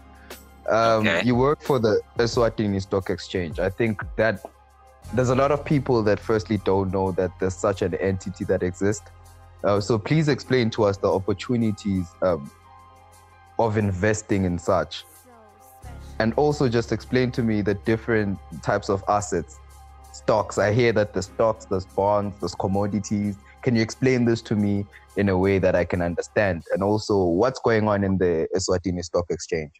Um, 0.69 1.07
okay. 1.07 1.23
You 1.25 1.35
work 1.35 1.63
for 1.63 1.79
the 1.79 2.01
Eswatini 2.19 2.81
Stock 2.81 3.11
Exchange. 3.11 3.59
I 3.59 3.69
think 3.69 4.03
that 4.17 4.45
there's 5.13 5.31
a 5.31 5.35
lot 5.35 5.51
of 5.51 5.65
people 5.65 6.03
that 6.05 6.19
firstly 6.19 6.59
don't 6.59 6.91
know 6.91 7.13
that 7.13 7.33
there's 7.39 7.57
such 7.57 7.83
an 7.83 7.95
entity 7.97 8.45
that 8.45 8.63
exists 8.63 9.11
uh, 9.65 9.81
so 9.81 9.99
please 9.99 10.29
explain 10.29 10.71
to 10.71 10.85
us 10.85 10.97
the 10.97 11.09
opportunities 11.09 12.07
um, 12.23 12.51
of 13.59 13.77
investing 13.77 14.45
in 14.45 14.59
such. 14.59 15.05
And 16.19 16.35
also 16.35 16.69
just 16.69 16.93
explain 16.93 17.31
to 17.33 17.43
me 17.43 17.63
the 17.63 17.75
different 17.75 18.39
types 18.63 18.89
of 18.89 19.03
assets. 19.09 19.59
Stocks. 20.13 20.59
I 20.59 20.73
hear 20.73 20.93
that 20.93 21.13
the 21.13 21.23
stocks, 21.23 21.65
there's 21.65 21.87
bonds, 21.87 22.39
there's 22.41 22.55
commodities. 22.55 23.37
Can 23.63 23.77
you 23.77 23.83
explain 23.83 24.25
this 24.25 24.43
to 24.43 24.57
me 24.57 24.87
in 25.17 25.29
a 25.29 25.39
way 25.39 25.59
that 25.59 25.75
I 25.75 25.85
can 25.85 26.03
understand? 26.03 26.65
And 26.73 26.83
also 26.83 27.25
what's 27.25 27.61
going 27.61 27.89
on 27.89 28.05
in 28.05 28.19
the 28.19 28.49
Eswatini 28.57 29.05
Stock 29.05 29.27
Exchange? 29.31 29.73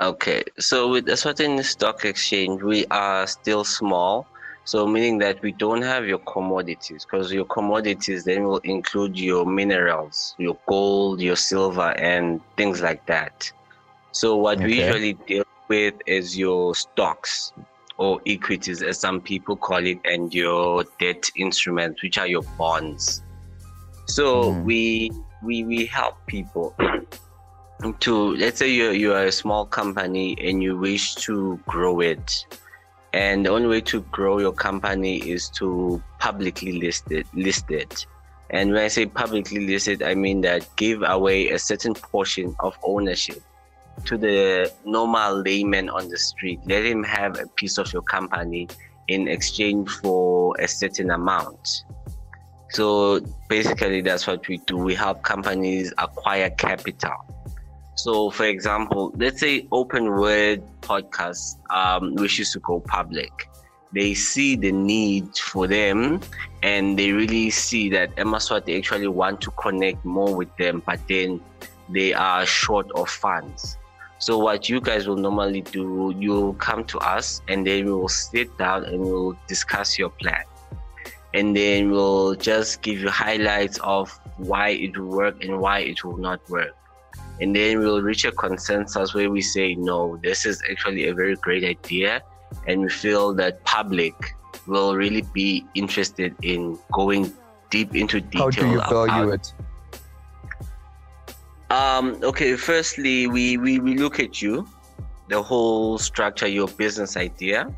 Okay, 0.00 0.42
so 0.58 0.90
with 0.90 1.06
Eswatini 1.06 1.62
Stock 1.62 2.04
Exchange, 2.04 2.62
we 2.62 2.86
are 2.86 3.26
still 3.26 3.64
small 3.64 4.26
so 4.64 4.86
meaning 4.86 5.18
that 5.18 5.42
we 5.42 5.50
don't 5.50 5.82
have 5.82 6.06
your 6.06 6.18
commodities 6.18 7.04
because 7.04 7.32
your 7.32 7.46
commodities 7.46 8.24
then 8.24 8.44
will 8.44 8.58
include 8.58 9.18
your 9.18 9.44
minerals, 9.44 10.34
your 10.38 10.56
gold, 10.66 11.20
your 11.20 11.34
silver, 11.34 11.90
and 11.98 12.40
things 12.56 12.80
like 12.80 13.04
that. 13.06 13.50
So 14.12 14.36
what 14.36 14.58
okay. 14.58 14.66
we 14.66 14.80
usually 14.80 15.14
deal 15.14 15.44
with 15.68 15.94
is 16.06 16.38
your 16.38 16.74
stocks 16.74 17.52
or 18.00 18.18
equities, 18.26 18.82
as 18.82 18.98
some 18.98 19.20
people 19.20 19.56
call 19.56 19.86
it, 19.86 19.98
and 20.06 20.32
your 20.32 20.84
debt 20.98 21.30
instruments, 21.36 22.02
which 22.02 22.16
are 22.16 22.26
your 22.26 22.42
bonds. 22.56 23.22
So 24.06 24.54
mm. 24.54 24.64
we 24.64 25.12
we 25.42 25.64
we 25.64 25.86
help 25.86 26.16
people 26.26 26.74
to 28.00 28.34
let's 28.36 28.58
say 28.58 28.70
you 28.70 28.90
you 28.90 29.12
are 29.12 29.24
a 29.24 29.32
small 29.32 29.66
company 29.66 30.36
and 30.40 30.62
you 30.62 30.76
wish 30.76 31.14
to 31.14 31.58
grow 31.66 32.00
it 32.00 32.46
and 33.12 33.46
the 33.46 33.50
only 33.50 33.68
way 33.68 33.80
to 33.80 34.02
grow 34.12 34.38
your 34.38 34.52
company 34.52 35.16
is 35.18 35.48
to 35.48 36.02
publicly 36.18 36.72
list 36.72 37.10
it 37.10 37.26
list 37.32 37.70
it 37.70 38.06
and 38.50 38.70
when 38.72 38.82
i 38.84 38.88
say 38.88 39.06
publicly 39.06 39.66
listed 39.66 40.02
i 40.02 40.14
mean 40.14 40.42
that 40.42 40.68
give 40.76 41.02
away 41.02 41.48
a 41.50 41.58
certain 41.58 41.94
portion 41.94 42.54
of 42.60 42.76
ownership 42.84 43.42
to 44.04 44.16
the 44.16 44.72
normal 44.84 45.42
layman 45.42 45.88
on 45.88 46.08
the 46.08 46.18
street 46.18 46.60
let 46.66 46.84
him 46.84 47.02
have 47.02 47.38
a 47.38 47.46
piece 47.48 47.78
of 47.78 47.92
your 47.92 48.02
company 48.02 48.68
in 49.08 49.28
exchange 49.28 49.88
for 49.88 50.54
a 50.58 50.68
certain 50.68 51.10
amount 51.10 51.84
so 52.70 53.20
basically 53.48 54.00
that's 54.00 54.26
what 54.26 54.46
we 54.48 54.58
do 54.66 54.76
we 54.76 54.94
help 54.94 55.22
companies 55.22 55.92
acquire 55.98 56.50
capital 56.50 57.24
so, 58.02 58.30
for 58.30 58.46
example, 58.46 59.12
let's 59.16 59.40
say 59.40 59.68
Open 59.72 60.06
Word 60.12 60.62
Podcast 60.80 61.58
um, 61.68 62.14
wishes 62.14 62.50
to 62.54 62.60
go 62.60 62.80
public. 62.80 63.30
They 63.92 64.14
see 64.14 64.56
the 64.56 64.72
need 64.72 65.36
for 65.36 65.66
them 65.66 66.20
and 66.62 66.98
they 66.98 67.12
really 67.12 67.50
see 67.50 67.90
that 67.90 68.16
Emaswati 68.16 68.78
actually 68.78 69.08
want 69.08 69.42
to 69.42 69.50
connect 69.50 70.02
more 70.02 70.34
with 70.34 70.48
them, 70.56 70.82
but 70.86 71.00
then 71.10 71.42
they 71.90 72.14
are 72.14 72.46
short 72.46 72.90
of 72.92 73.10
funds. 73.10 73.76
So 74.20 74.36
what 74.36 74.68
you 74.68 74.82
guys 74.82 75.08
will 75.08 75.16
normally 75.16 75.62
do, 75.62 76.14
you'll 76.18 76.52
come 76.54 76.84
to 76.84 76.98
us 76.98 77.40
and 77.48 77.66
then 77.66 77.86
we 77.86 77.92
will 77.92 78.08
sit 78.08 78.56
down 78.58 78.84
and 78.84 79.00
we'll 79.00 79.34
discuss 79.48 79.98
your 79.98 80.10
plan. 80.10 80.44
And 81.32 81.56
then 81.56 81.90
we'll 81.90 82.34
just 82.34 82.82
give 82.82 83.00
you 83.00 83.08
highlights 83.08 83.78
of 83.78 84.10
why 84.36 84.70
it 84.70 84.98
will 84.98 85.08
work 85.08 85.42
and 85.42 85.58
why 85.58 85.78
it 85.80 86.04
will 86.04 86.18
not 86.18 86.46
work. 86.50 86.76
And 87.40 87.56
then 87.56 87.78
we'll 87.78 88.02
reach 88.02 88.26
a 88.26 88.32
consensus 88.32 89.14
where 89.14 89.30
we 89.30 89.40
say, 89.40 89.74
no, 89.74 90.18
this 90.22 90.44
is 90.44 90.62
actually 90.70 91.08
a 91.08 91.14
very 91.14 91.36
great 91.36 91.64
idea. 91.64 92.22
And 92.66 92.82
we 92.82 92.90
feel 92.90 93.32
that 93.34 93.64
public 93.64 94.12
will 94.66 94.96
really 94.96 95.22
be 95.32 95.64
interested 95.74 96.34
in 96.42 96.78
going 96.92 97.32
deep 97.70 97.94
into 97.96 98.20
detail. 98.20 98.42
How 98.42 98.50
do 98.50 98.66
you 98.66 98.80
value 98.80 99.32
it? 99.32 99.54
Um, 101.70 102.18
okay, 102.24 102.56
firstly, 102.56 103.28
we, 103.28 103.56
we, 103.56 103.78
we 103.78 103.96
look 103.96 104.18
at 104.18 104.42
you, 104.42 104.68
the 105.28 105.40
whole 105.40 105.98
structure, 105.98 106.48
your 106.48 106.66
business 106.66 107.16
idea, 107.16 107.72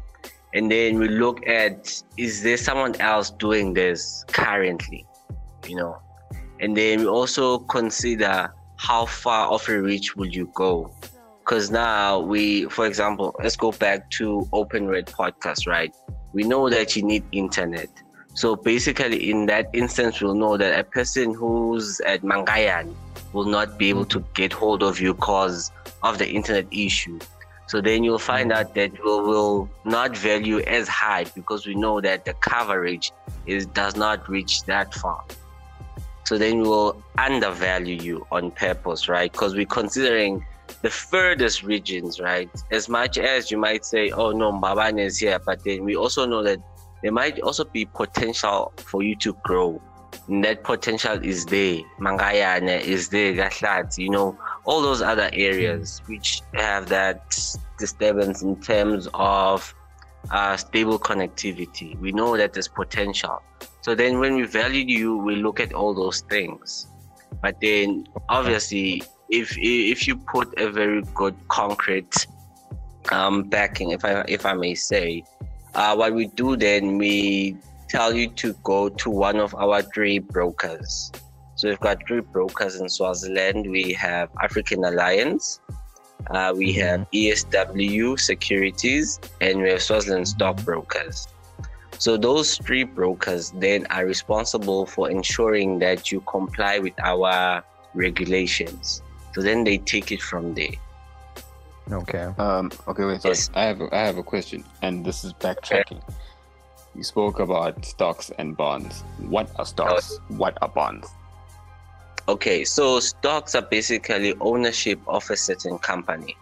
and 0.54 0.70
then 0.70 0.98
we 0.98 1.08
look 1.08 1.46
at 1.46 2.02
is 2.16 2.42
there 2.42 2.56
someone 2.56 2.98
else 3.00 3.30
doing 3.30 3.74
this 3.74 4.24
currently, 4.28 5.06
you 5.68 5.76
know, 5.76 6.00
and 6.60 6.74
then 6.74 7.00
we 7.00 7.06
also 7.06 7.58
consider 7.58 8.50
how 8.76 9.04
far 9.04 9.52
off 9.52 9.68
a 9.68 9.78
reach 9.78 10.16
will 10.16 10.26
you 10.26 10.50
go, 10.54 10.90
because 11.40 11.70
now 11.70 12.18
we, 12.18 12.64
for 12.70 12.86
example, 12.86 13.34
let's 13.42 13.56
go 13.56 13.72
back 13.72 14.10
to 14.12 14.48
Open 14.54 14.86
Word 14.86 15.06
podcast, 15.06 15.66
right? 15.66 15.94
We 16.32 16.44
know 16.44 16.70
that 16.70 16.96
you 16.96 17.02
need 17.02 17.24
internet. 17.32 17.90
So 18.34 18.56
basically, 18.56 19.30
in 19.30 19.44
that 19.46 19.68
instance, 19.74 20.22
we'll 20.22 20.34
know 20.34 20.56
that 20.56 20.80
a 20.80 20.84
person 20.84 21.34
who's 21.34 22.00
at 22.06 22.22
Mankayane 22.22 22.94
will 23.32 23.44
not 23.44 23.78
be 23.78 23.88
able 23.88 24.04
to 24.06 24.24
get 24.34 24.52
hold 24.52 24.82
of 24.82 25.00
you 25.00 25.14
because 25.14 25.70
of 26.02 26.18
the 26.18 26.28
internet 26.28 26.66
issue. 26.70 27.18
So 27.66 27.80
then 27.80 28.04
you'll 28.04 28.18
find 28.18 28.52
out 28.52 28.74
that 28.74 28.92
we 28.92 28.98
will 29.04 29.68
not 29.84 30.16
value 30.16 30.60
as 30.60 30.88
high 30.88 31.24
because 31.34 31.66
we 31.66 31.74
know 31.74 32.00
that 32.00 32.24
the 32.24 32.34
coverage 32.34 33.12
is 33.46 33.66
does 33.66 33.96
not 33.96 34.28
reach 34.28 34.64
that 34.64 34.92
far. 34.92 35.24
So 36.24 36.38
then 36.38 36.58
we 36.58 36.68
will 36.68 37.02
undervalue 37.18 37.96
you 37.96 38.26
on 38.30 38.50
purpose, 38.50 39.08
right? 39.08 39.30
Because 39.30 39.54
we're 39.54 39.66
considering 39.66 40.44
the 40.82 40.90
furthest 40.90 41.62
regions, 41.62 42.20
right? 42.20 42.50
As 42.70 42.88
much 42.88 43.18
as 43.18 43.50
you 43.50 43.58
might 43.58 43.84
say, 43.84 44.10
oh 44.10 44.32
no, 44.32 44.52
Mbabane 44.52 45.00
is 45.00 45.18
here, 45.18 45.38
but 45.38 45.62
then 45.64 45.84
we 45.84 45.96
also 45.96 46.26
know 46.26 46.42
that 46.42 46.58
there 47.02 47.12
might 47.12 47.40
also 47.40 47.64
be 47.64 47.84
potential 47.84 48.72
for 48.76 49.02
you 49.02 49.16
to 49.16 49.32
grow 49.44 49.80
that 50.28 50.62
potential 50.64 51.22
is 51.24 51.46
there. 51.46 51.80
Mankayane 51.98 52.80
is 52.80 53.08
there, 53.08 53.32
Gahlat, 53.34 53.98
you 53.98 54.10
know, 54.10 54.38
all 54.64 54.82
those 54.82 55.02
other 55.02 55.30
areas 55.32 56.00
which 56.06 56.42
have 56.54 56.88
that 56.88 57.34
disturbance 57.78 58.42
in 58.42 58.60
terms 58.60 59.08
of 59.14 59.74
uh, 60.30 60.56
stable 60.56 60.98
connectivity. 60.98 61.98
We 61.98 62.12
know 62.12 62.36
that 62.36 62.52
there's 62.52 62.68
potential. 62.68 63.42
So 63.80 63.94
then 63.94 64.20
when 64.20 64.36
we 64.36 64.44
value 64.44 64.84
you, 64.86 65.16
we 65.16 65.36
look 65.36 65.58
at 65.60 65.72
all 65.72 65.94
those 65.94 66.20
things. 66.22 66.86
But 67.42 67.60
then 67.60 68.06
obviously, 68.28 69.02
if 69.28 69.56
if 69.58 70.06
you 70.06 70.16
put 70.16 70.52
a 70.58 70.70
very 70.70 71.02
good 71.14 71.34
concrete 71.48 72.26
um, 73.10 73.44
backing, 73.44 73.90
if 73.90 74.04
I 74.04 74.24
if 74.28 74.46
I 74.46 74.52
may 74.52 74.74
say, 74.74 75.24
uh, 75.74 75.94
what 75.96 76.14
we 76.14 76.26
do 76.26 76.56
then 76.56 76.98
we 76.98 77.56
tell 77.92 78.12
you 78.14 78.28
to 78.42 78.54
go 78.64 78.88
to 78.88 79.10
one 79.10 79.36
of 79.36 79.54
our 79.54 79.82
three 79.82 80.18
brokers. 80.18 81.12
So 81.56 81.68
we've 81.68 81.80
got 81.80 81.98
three 82.08 82.20
brokers 82.20 82.80
in 82.80 82.88
Swaziland. 82.88 83.70
We 83.70 83.92
have 83.92 84.30
African 84.42 84.84
Alliance, 84.84 85.60
uh, 86.30 86.52
we 86.56 86.74
mm-hmm. 86.74 86.80
have 86.80 87.10
ESW 87.12 88.18
Securities, 88.18 89.20
and 89.40 89.60
we 89.60 89.70
have 89.70 89.82
Swaziland 89.82 90.28
Stockbrokers. 90.28 91.28
So 91.98 92.16
those 92.16 92.56
three 92.58 92.84
brokers 92.84 93.52
then 93.56 93.86
are 93.90 94.06
responsible 94.06 94.86
for 94.86 95.10
ensuring 95.10 95.78
that 95.80 96.10
you 96.10 96.20
comply 96.22 96.78
with 96.78 96.94
our 97.00 97.62
regulations. 97.94 99.02
So 99.34 99.42
then 99.42 99.64
they 99.64 99.78
take 99.78 100.10
it 100.12 100.20
from 100.20 100.54
there. 100.54 100.76
Okay. 101.90 102.32
Um, 102.38 102.70
okay, 102.88 103.04
wait, 103.04 103.22
sorry. 103.22 103.34
Yes. 103.34 103.50
I 103.54 103.64
have 103.64 103.80
a, 103.80 103.94
I 103.94 103.98
have 104.00 104.18
a 104.18 104.22
question, 104.22 104.64
and 104.82 105.04
this 105.04 105.24
is 105.24 105.32
backtracking. 105.34 106.02
You 106.94 107.02
spoke 107.02 107.40
about 107.40 107.84
stocks 107.84 108.30
and 108.38 108.56
bonds. 108.56 109.02
What 109.18 109.50
are 109.58 109.64
stocks? 109.64 110.18
What 110.28 110.58
are 110.60 110.68
bonds? 110.68 111.08
Okay, 112.28 112.64
so 112.64 113.00
stocks 113.00 113.54
are 113.54 113.62
basically 113.62 114.34
ownership 114.40 115.00
of 115.06 115.28
a 115.30 115.36
certain 115.36 115.78
company. 115.78 116.36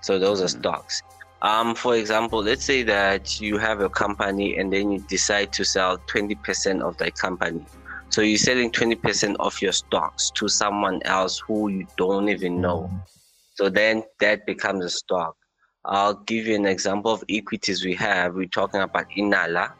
So 0.00 0.18
those 0.18 0.38
mm-hmm. 0.38 0.44
are 0.44 0.60
stocks. 0.60 1.02
Um, 1.42 1.74
for 1.74 1.96
example, 1.96 2.42
let's 2.42 2.64
say 2.64 2.82
that 2.84 3.40
you 3.40 3.56
have 3.56 3.80
a 3.80 3.88
company 3.88 4.56
and 4.58 4.72
then 4.72 4.92
you 4.92 5.00
decide 5.00 5.52
to 5.54 5.64
sell 5.64 5.98
20% 5.98 6.82
of 6.82 6.96
that 6.98 7.14
company. 7.14 7.64
So 8.10 8.20
you're 8.20 8.38
selling 8.38 8.70
20% 8.70 9.36
of 9.40 9.60
your 9.62 9.72
stocks 9.72 10.30
to 10.34 10.48
someone 10.48 11.00
else 11.04 11.38
who 11.38 11.68
you 11.68 11.86
don't 11.96 12.28
even 12.28 12.60
know. 12.60 12.82
Mm-hmm. 12.82 12.98
So 13.54 13.68
then 13.68 14.04
that 14.20 14.44
becomes 14.44 14.84
a 14.84 14.90
stock. 14.90 15.36
I'll 15.84 16.14
give 16.14 16.46
you 16.46 16.54
an 16.54 16.66
example 16.66 17.12
of 17.12 17.24
equities 17.28 17.84
we 17.84 17.94
have. 17.94 18.34
We're 18.34 18.46
talking 18.46 18.80
about 18.80 19.10
Inala, 19.10 19.72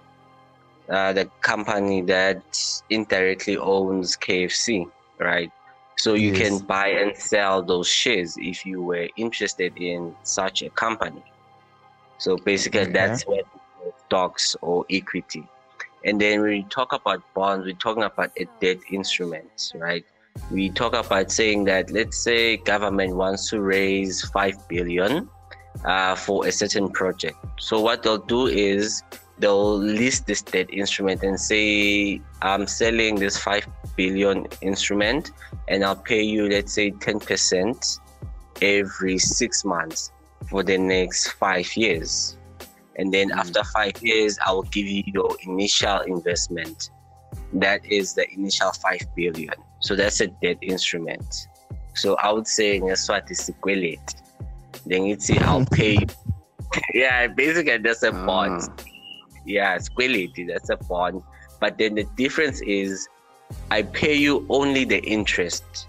uh, 0.88 1.12
the 1.12 1.26
company 1.40 2.02
that 2.02 2.42
indirectly 2.90 3.56
owns 3.56 4.16
KFC, 4.16 4.90
right? 5.18 5.50
So 5.96 6.14
you 6.14 6.32
yes. 6.32 6.48
can 6.48 6.58
buy 6.66 6.88
and 6.88 7.16
sell 7.16 7.62
those 7.62 7.88
shares 7.88 8.36
if 8.38 8.66
you 8.66 8.82
were 8.82 9.08
interested 9.16 9.76
in 9.76 10.14
such 10.24 10.62
a 10.62 10.70
company. 10.70 11.22
So 12.18 12.36
basically, 12.36 12.80
okay. 12.80 12.92
that's 12.92 13.22
what 13.22 13.44
stocks 14.06 14.56
or 14.60 14.84
equity. 14.90 15.46
And 16.04 16.20
then 16.20 16.40
when 16.40 16.50
we 16.50 16.62
talk 16.64 16.92
about 16.92 17.22
bonds, 17.34 17.64
we're 17.64 17.74
talking 17.74 18.02
about 18.02 18.32
a 18.38 18.46
debt 18.60 18.78
instrument, 18.90 19.72
right? 19.76 20.04
We 20.50 20.70
talk 20.70 20.94
about 20.94 21.30
saying 21.30 21.64
that 21.64 21.90
let's 21.92 22.18
say 22.18 22.56
government 22.56 23.14
wants 23.14 23.50
to 23.50 23.60
raise 23.60 24.22
five 24.30 24.56
billion 24.68 25.28
uh, 25.84 26.14
for 26.14 26.46
a 26.46 26.52
certain 26.52 26.88
project. 26.88 27.36
So 27.58 27.80
what 27.80 28.02
they'll 28.02 28.18
do 28.18 28.46
is 28.46 29.02
they'll 29.38 29.76
list 29.76 30.26
this 30.26 30.42
debt 30.42 30.72
instrument 30.72 31.22
and 31.22 31.38
say, 31.38 32.20
I'm 32.42 32.66
selling 32.66 33.16
this 33.16 33.36
5 33.38 33.66
billion 33.96 34.46
instrument 34.60 35.32
and 35.68 35.84
I'll 35.84 35.96
pay 35.96 36.22
you, 36.22 36.48
let's 36.48 36.72
say, 36.72 36.90
10% 36.90 37.98
every 38.60 39.18
six 39.18 39.64
months 39.64 40.12
for 40.48 40.62
the 40.62 40.78
next 40.78 41.32
five 41.32 41.76
years. 41.76 42.36
And 42.96 43.12
then 43.12 43.30
mm. 43.30 43.36
after 43.36 43.64
five 43.64 43.94
years, 44.02 44.38
I 44.46 44.52
will 44.52 44.62
give 44.62 44.86
you 44.86 45.02
your 45.06 45.36
initial 45.42 46.00
investment. 46.00 46.90
That 47.52 47.84
is 47.84 48.14
the 48.14 48.30
initial 48.30 48.70
5 48.72 49.00
billion. 49.16 49.54
So 49.80 49.96
that's 49.96 50.20
a 50.20 50.28
debt 50.28 50.58
instrument. 50.62 51.48
So 51.94 52.16
I 52.16 52.30
would 52.30 52.46
say 52.46 52.76
in 52.76 52.82
Swati 52.82 53.32
Sikweleti 53.32 54.21
then 54.86 55.04
you 55.04 55.18
see 55.18 55.38
I'll 55.38 55.66
pay 55.66 55.94
you. 55.94 56.06
yeah, 56.94 57.26
basically 57.26 57.78
that's 57.78 58.02
a 58.02 58.12
bond. 58.12 58.62
Uh. 58.62 58.68
Yeah, 59.44 59.78
squility, 59.78 60.46
that's 60.46 60.70
a 60.70 60.76
bond. 60.76 61.22
But 61.60 61.78
then 61.78 61.94
the 61.94 62.04
difference 62.16 62.60
is 62.62 63.08
I 63.70 63.82
pay 63.82 64.14
you 64.14 64.46
only 64.48 64.84
the 64.84 65.00
interest 65.04 65.88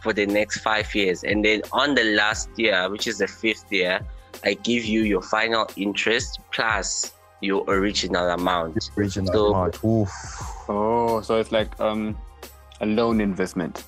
for 0.00 0.12
the 0.12 0.26
next 0.26 0.58
five 0.58 0.94
years. 0.94 1.24
And 1.24 1.44
then 1.44 1.62
on 1.72 1.94
the 1.94 2.04
last 2.14 2.50
year, 2.56 2.88
which 2.90 3.06
is 3.06 3.18
the 3.18 3.26
fifth 3.26 3.72
year, 3.72 4.00
I 4.44 4.54
give 4.54 4.84
you 4.84 5.02
your 5.02 5.22
final 5.22 5.66
interest 5.76 6.40
plus 6.52 7.12
your 7.40 7.64
original 7.68 8.28
amount. 8.30 8.90
Original 8.96 9.32
so, 9.32 9.46
amount. 9.54 9.84
Oof. 9.84 10.10
Oh, 10.68 11.20
so 11.22 11.38
it's 11.38 11.52
like 11.52 11.78
um 11.80 12.16
a 12.80 12.86
loan 12.86 13.20
investment. 13.20 13.84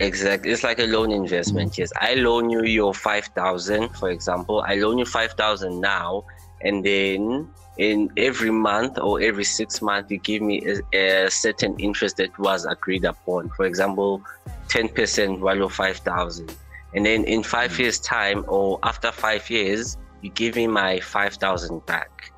Exactly. 0.00 0.50
It's 0.50 0.64
like 0.64 0.78
a 0.78 0.86
loan 0.86 1.10
investment. 1.10 1.76
Yes. 1.76 1.92
I 2.00 2.14
loan 2.14 2.50
you 2.50 2.64
your 2.64 2.94
5,000, 2.94 3.90
for 3.90 4.10
example. 4.10 4.64
I 4.66 4.76
loan 4.76 4.98
you 4.98 5.04
5,000 5.04 5.80
now. 5.80 6.24
And 6.62 6.84
then 6.84 7.50
in 7.78 8.10
every 8.16 8.50
month 8.50 8.98
or 8.98 9.20
every 9.20 9.44
six 9.44 9.82
months, 9.82 10.10
you 10.10 10.18
give 10.18 10.42
me 10.42 10.62
a, 10.92 11.26
a 11.26 11.30
certain 11.30 11.78
interest 11.78 12.16
that 12.16 12.36
was 12.38 12.64
agreed 12.64 13.04
upon. 13.04 13.50
For 13.50 13.66
example, 13.66 14.22
10% 14.68 15.42
value 15.42 15.64
of 15.64 15.72
5,000. 15.72 16.54
And 16.94 17.06
then 17.06 17.24
in 17.24 17.42
five 17.42 17.78
years' 17.78 17.98
time 17.98 18.44
or 18.48 18.78
after 18.82 19.12
five 19.12 19.48
years, 19.50 19.96
you 20.20 20.30
give 20.30 20.56
me 20.56 20.66
my 20.66 21.00
5,000 21.00 21.84
back. 21.86 22.32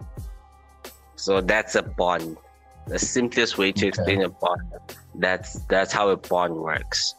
So 1.16 1.40
that's 1.40 1.74
a 1.74 1.82
bond. 1.82 2.36
The 2.86 2.98
simplest 2.98 3.58
way 3.58 3.72
to 3.72 3.86
explain 3.86 4.22
a 4.22 4.28
bond. 4.28 4.60
That's 5.14 5.54
that's 5.70 5.92
how 5.92 6.10
a 6.10 6.16
bond 6.16 6.54
works. 6.54 7.14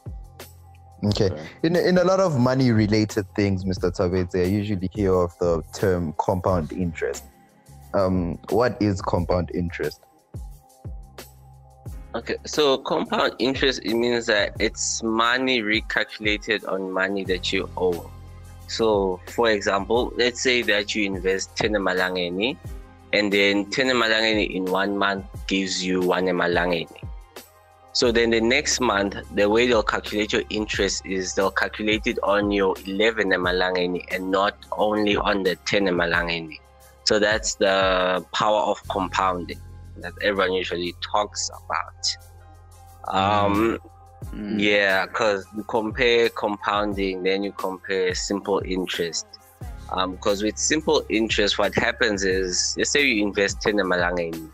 Okay. 1.06 1.30
In 1.64 1.76
in 1.76 1.98
a 1.98 2.04
lot 2.04 2.20
of 2.20 2.40
money 2.40 2.72
related 2.72 3.26
things, 3.36 3.64
Mr. 3.64 3.92
Tsabedze, 3.92 4.42
I 4.44 4.48
usually 4.48 4.90
hear 4.94 5.14
of 5.14 5.38
the 5.40 5.62
term 5.74 6.14
compound 6.18 6.74
interest. 6.74 7.24
Um, 7.94 8.40
what 8.50 8.82
is 8.82 9.02
compound 9.02 9.52
interest? 9.54 10.02
Okay, 12.16 12.38
so 12.46 12.78
compound 12.78 13.36
interest 13.40 13.82
it 13.84 13.94
means 13.94 14.26
that 14.28 14.56
it's 14.60 15.04
money 15.04 15.62
recalculated 15.62 16.68
on 16.68 16.92
money 16.92 17.26
that 17.26 17.52
you 17.52 17.70
owe. 17.76 18.10
So, 18.68 19.20
for 19.28 19.52
example, 19.52 20.14
let's 20.16 20.42
say 20.42 20.62
that 20.64 20.96
you 20.96 21.04
invest 21.06 21.56
10 21.58 21.74
emalangeni 21.74 22.58
and 23.12 23.32
then 23.32 23.70
10 23.70 23.88
emalangeni 23.88 24.56
in 24.56 24.66
one 24.66 24.98
month 24.98 25.26
gives 25.48 25.86
you 25.86 26.02
one 26.02 26.26
emalangeni. 26.26 27.04
So 27.96 28.12
then 28.12 28.32
the 28.32 28.42
next 28.42 28.82
month, 28.82 29.16
the 29.34 29.50
way 29.50 29.68
they'll 29.68 29.82
calculate 29.82 30.34
your 30.34 30.44
interest 30.50 31.06
is 31.06 31.34
they'll 31.34 31.50
calculate 31.50 32.06
it 32.08 32.20
on 32.24 32.52
your 32.52 32.76
11 32.86 33.30
emalangeni 33.30 34.04
and 34.14 34.30
not 34.30 34.58
only 34.74 35.16
on 35.16 35.44
the 35.44 35.56
10 35.66 35.86
emalangeni. 35.86 36.60
So 37.06 37.20
that's 37.20 37.56
the 37.56 38.26
power 38.34 38.64
of 38.64 38.86
compounding 38.90 39.62
that 40.00 40.12
everyone 40.22 40.52
usually 40.52 40.94
talks 41.02 41.50
about. 41.50 42.18
Um, 43.08 43.80
mm. 44.26 44.60
Yeah, 44.60 45.06
because 45.06 45.46
you 45.56 45.64
compare 45.64 46.28
compounding, 46.28 47.24
then 47.24 47.44
you 47.44 47.54
compare 47.54 48.14
simple 48.14 48.62
interest. 48.66 49.26
Because 49.88 50.42
um, 50.42 50.46
with 50.46 50.58
simple 50.58 51.06
interest, 51.08 51.58
what 51.58 51.74
happens 51.74 52.26
is, 52.26 52.76
let's 52.78 52.92
say 52.92 53.06
you 53.06 53.26
invest 53.26 53.62
10 53.62 53.76
emalangeni, 53.76 54.52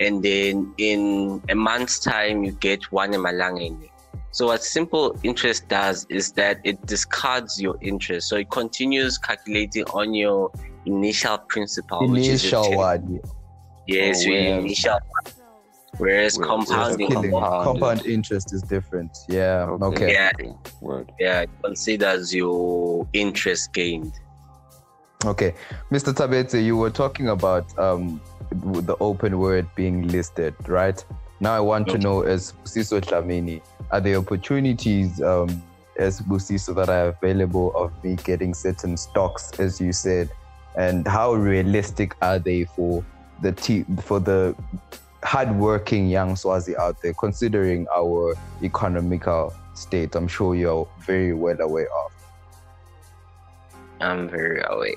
and 0.00 0.22
then 0.22 0.74
in 0.78 1.42
a 1.50 1.54
month's 1.54 2.00
time, 2.00 2.42
you 2.42 2.52
get 2.52 2.90
one 2.90 3.12
emalangeni. 3.12 3.90
So 4.32 4.46
what 4.46 4.62
simple 4.62 5.18
interest 5.22 5.68
does 5.68 6.06
is 6.08 6.32
that 6.32 6.60
it 6.64 6.84
discards 6.86 7.60
your 7.60 7.76
interest. 7.80 8.28
So 8.28 8.36
it 8.36 8.48
continues 8.50 9.18
calculating 9.18 9.84
on 9.92 10.14
your 10.14 10.50
initial 10.86 11.38
principal. 11.38 12.02
Initial 12.04 12.76
one. 12.76 13.20
Yes, 13.86 14.24
oh, 14.24 14.30
your 14.30 14.58
initial 14.60 14.92
one. 14.92 15.34
Whereas 15.98 16.38
compounding 16.38 17.10
compound, 17.10 17.64
compound 17.64 18.06
interest 18.06 18.54
is 18.54 18.62
different. 18.62 19.18
Yeah. 19.28 19.66
Okay. 19.82 20.04
okay. 20.04 20.12
Yeah. 20.12 20.52
Word. 20.80 21.12
Yeah. 21.18 21.42
It 21.42 21.50
considers 21.62 22.34
your 22.34 23.06
interest 23.12 23.72
gained. 23.74 24.14
Okay, 25.26 25.52
Mr. 25.90 26.14
Tsabedze, 26.14 26.64
you 26.64 26.78
were 26.78 26.88
talking 26.88 27.28
about 27.28 27.78
um, 27.78 28.22
the 28.50 28.96
open 29.00 29.38
word 29.38 29.68
being 29.74 30.08
listed, 30.08 30.54
right? 30.66 31.02
Now 31.40 31.54
I 31.54 31.60
want 31.60 31.88
to 31.88 31.98
know, 31.98 32.22
as 32.22 32.52
Busiso 32.64 33.00
Dlamini, 33.00 33.62
are 33.90 34.00
there 34.00 34.16
opportunities 34.16 35.22
um, 35.22 35.62
as 35.98 36.20
Busiso 36.20 36.74
that 36.74 36.88
are 36.88 37.08
available 37.08 37.74
of 37.74 37.92
me 38.04 38.16
getting 38.16 38.54
certain 38.54 38.96
stocks, 38.96 39.58
as 39.58 39.80
you 39.80 39.92
said, 39.92 40.30
and 40.76 41.06
how 41.06 41.32
realistic 41.34 42.14
are 42.22 42.38
they 42.38 42.64
for 42.64 43.04
the 43.42 43.52
te- 43.52 43.86
for 44.02 44.20
the 44.20 44.54
hardworking 45.22 46.08
young 46.08 46.36
Swazi 46.36 46.76
out 46.76 47.00
there, 47.02 47.14
considering 47.14 47.86
our 47.94 48.34
economical 48.62 49.54
state? 49.74 50.14
I'm 50.14 50.28
sure 50.28 50.54
you're 50.54 50.88
very 51.00 51.32
well 51.32 51.60
aware 51.60 51.88
of. 52.04 52.12
I'm 54.00 54.28
very 54.28 54.62
aware. 54.62 54.94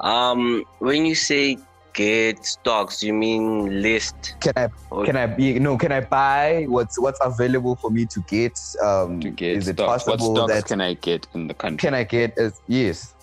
Um, 0.00 0.64
when 0.78 1.04
you 1.04 1.14
say 1.14 1.58
get 1.92 2.44
stocks, 2.44 3.02
you 3.02 3.12
mean 3.12 3.82
list? 3.82 4.34
Can 4.40 4.52
I 4.56 4.68
or... 4.90 5.04
can 5.04 5.16
I 5.16 5.26
be 5.26 5.58
no? 5.58 5.76
Can 5.76 5.92
I 5.92 6.00
buy 6.00 6.66
what's 6.68 6.98
what's 6.98 7.18
available 7.22 7.76
for 7.76 7.90
me 7.90 8.06
to 8.06 8.20
get? 8.28 8.58
Um, 8.82 9.20
to 9.20 9.30
get 9.30 9.56
is 9.56 9.68
it 9.68 9.76
stocks. 9.76 10.04
possible 10.04 10.32
what 10.32 10.48
stocks 10.48 10.52
that 10.52 10.68
can 10.68 10.80
I 10.80 10.94
get 10.94 11.26
in 11.34 11.48
the 11.48 11.54
country? 11.54 11.86
Can 11.86 11.94
I 11.94 12.04
get 12.04 12.36
as 12.38 12.60
yes? 12.66 13.14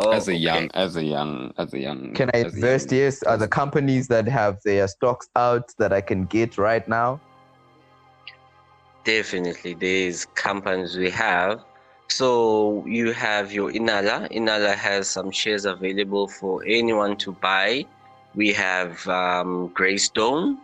Oh, 0.00 0.12
as 0.12 0.28
a 0.28 0.32
okay. 0.32 0.38
young, 0.38 0.70
as 0.74 0.96
a 0.96 1.04
young, 1.04 1.52
as 1.58 1.72
a 1.74 1.78
young. 1.78 2.14
Can 2.14 2.30
I 2.32 2.38
invest? 2.38 2.92
Yes. 2.92 3.22
Are 3.24 3.36
the 3.36 3.48
companies 3.48 4.06
that 4.08 4.28
have 4.28 4.62
their 4.62 4.86
stocks 4.86 5.28
out 5.34 5.74
that 5.78 5.92
I 5.92 6.00
can 6.00 6.26
get 6.26 6.56
right 6.58 6.86
now? 6.86 7.20
Definitely, 9.04 9.74
there's 9.74 10.26
companies 10.26 10.96
we 10.96 11.10
have. 11.10 11.64
So 12.08 12.84
you 12.86 13.12
have 13.12 13.52
your 13.52 13.70
Inala. 13.70 14.30
Inala 14.32 14.74
has 14.74 15.08
some 15.08 15.30
shares 15.30 15.66
available 15.66 16.26
for 16.26 16.64
anyone 16.66 17.16
to 17.18 17.32
buy. 17.32 17.84
We 18.34 18.52
have 18.54 19.06
um, 19.08 19.68
Greystone. 19.74 20.58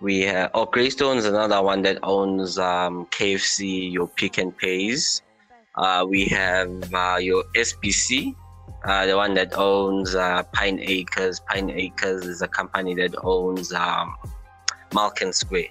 We 0.00 0.20
have 0.22 0.50
oh 0.54 0.64
Greystone 0.64 1.18
is 1.18 1.26
another 1.26 1.60
one 1.62 1.82
that 1.82 1.98
owns 2.02 2.58
um, 2.58 3.06
KFC, 3.06 3.92
your 3.92 4.08
Pick 4.08 4.38
and 4.38 4.56
Pays. 4.56 5.22
Uh, 5.76 6.06
we 6.08 6.24
have 6.26 6.92
uh, 6.94 7.18
your 7.20 7.44
SBC, 7.54 8.34
uh, 8.84 9.06
the 9.06 9.16
one 9.16 9.34
that 9.34 9.56
owns 9.56 10.14
uh, 10.14 10.42
Pine 10.52 10.80
Acres. 10.80 11.40
Pine 11.40 11.70
Acres 11.70 12.24
is 12.24 12.42
a 12.42 12.48
company 12.48 12.94
that 12.94 13.14
owns 13.22 13.72
um, 13.72 14.16
Malkerns 14.90 15.34
Square. 15.34 15.68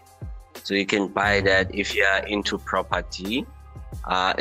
So 0.64 0.74
you 0.74 0.86
can 0.86 1.08
buy 1.08 1.42
that 1.42 1.74
if 1.74 1.96
you 1.96 2.04
are 2.04 2.26
into 2.28 2.58
property. 2.58 3.46
Uh, 4.06 4.34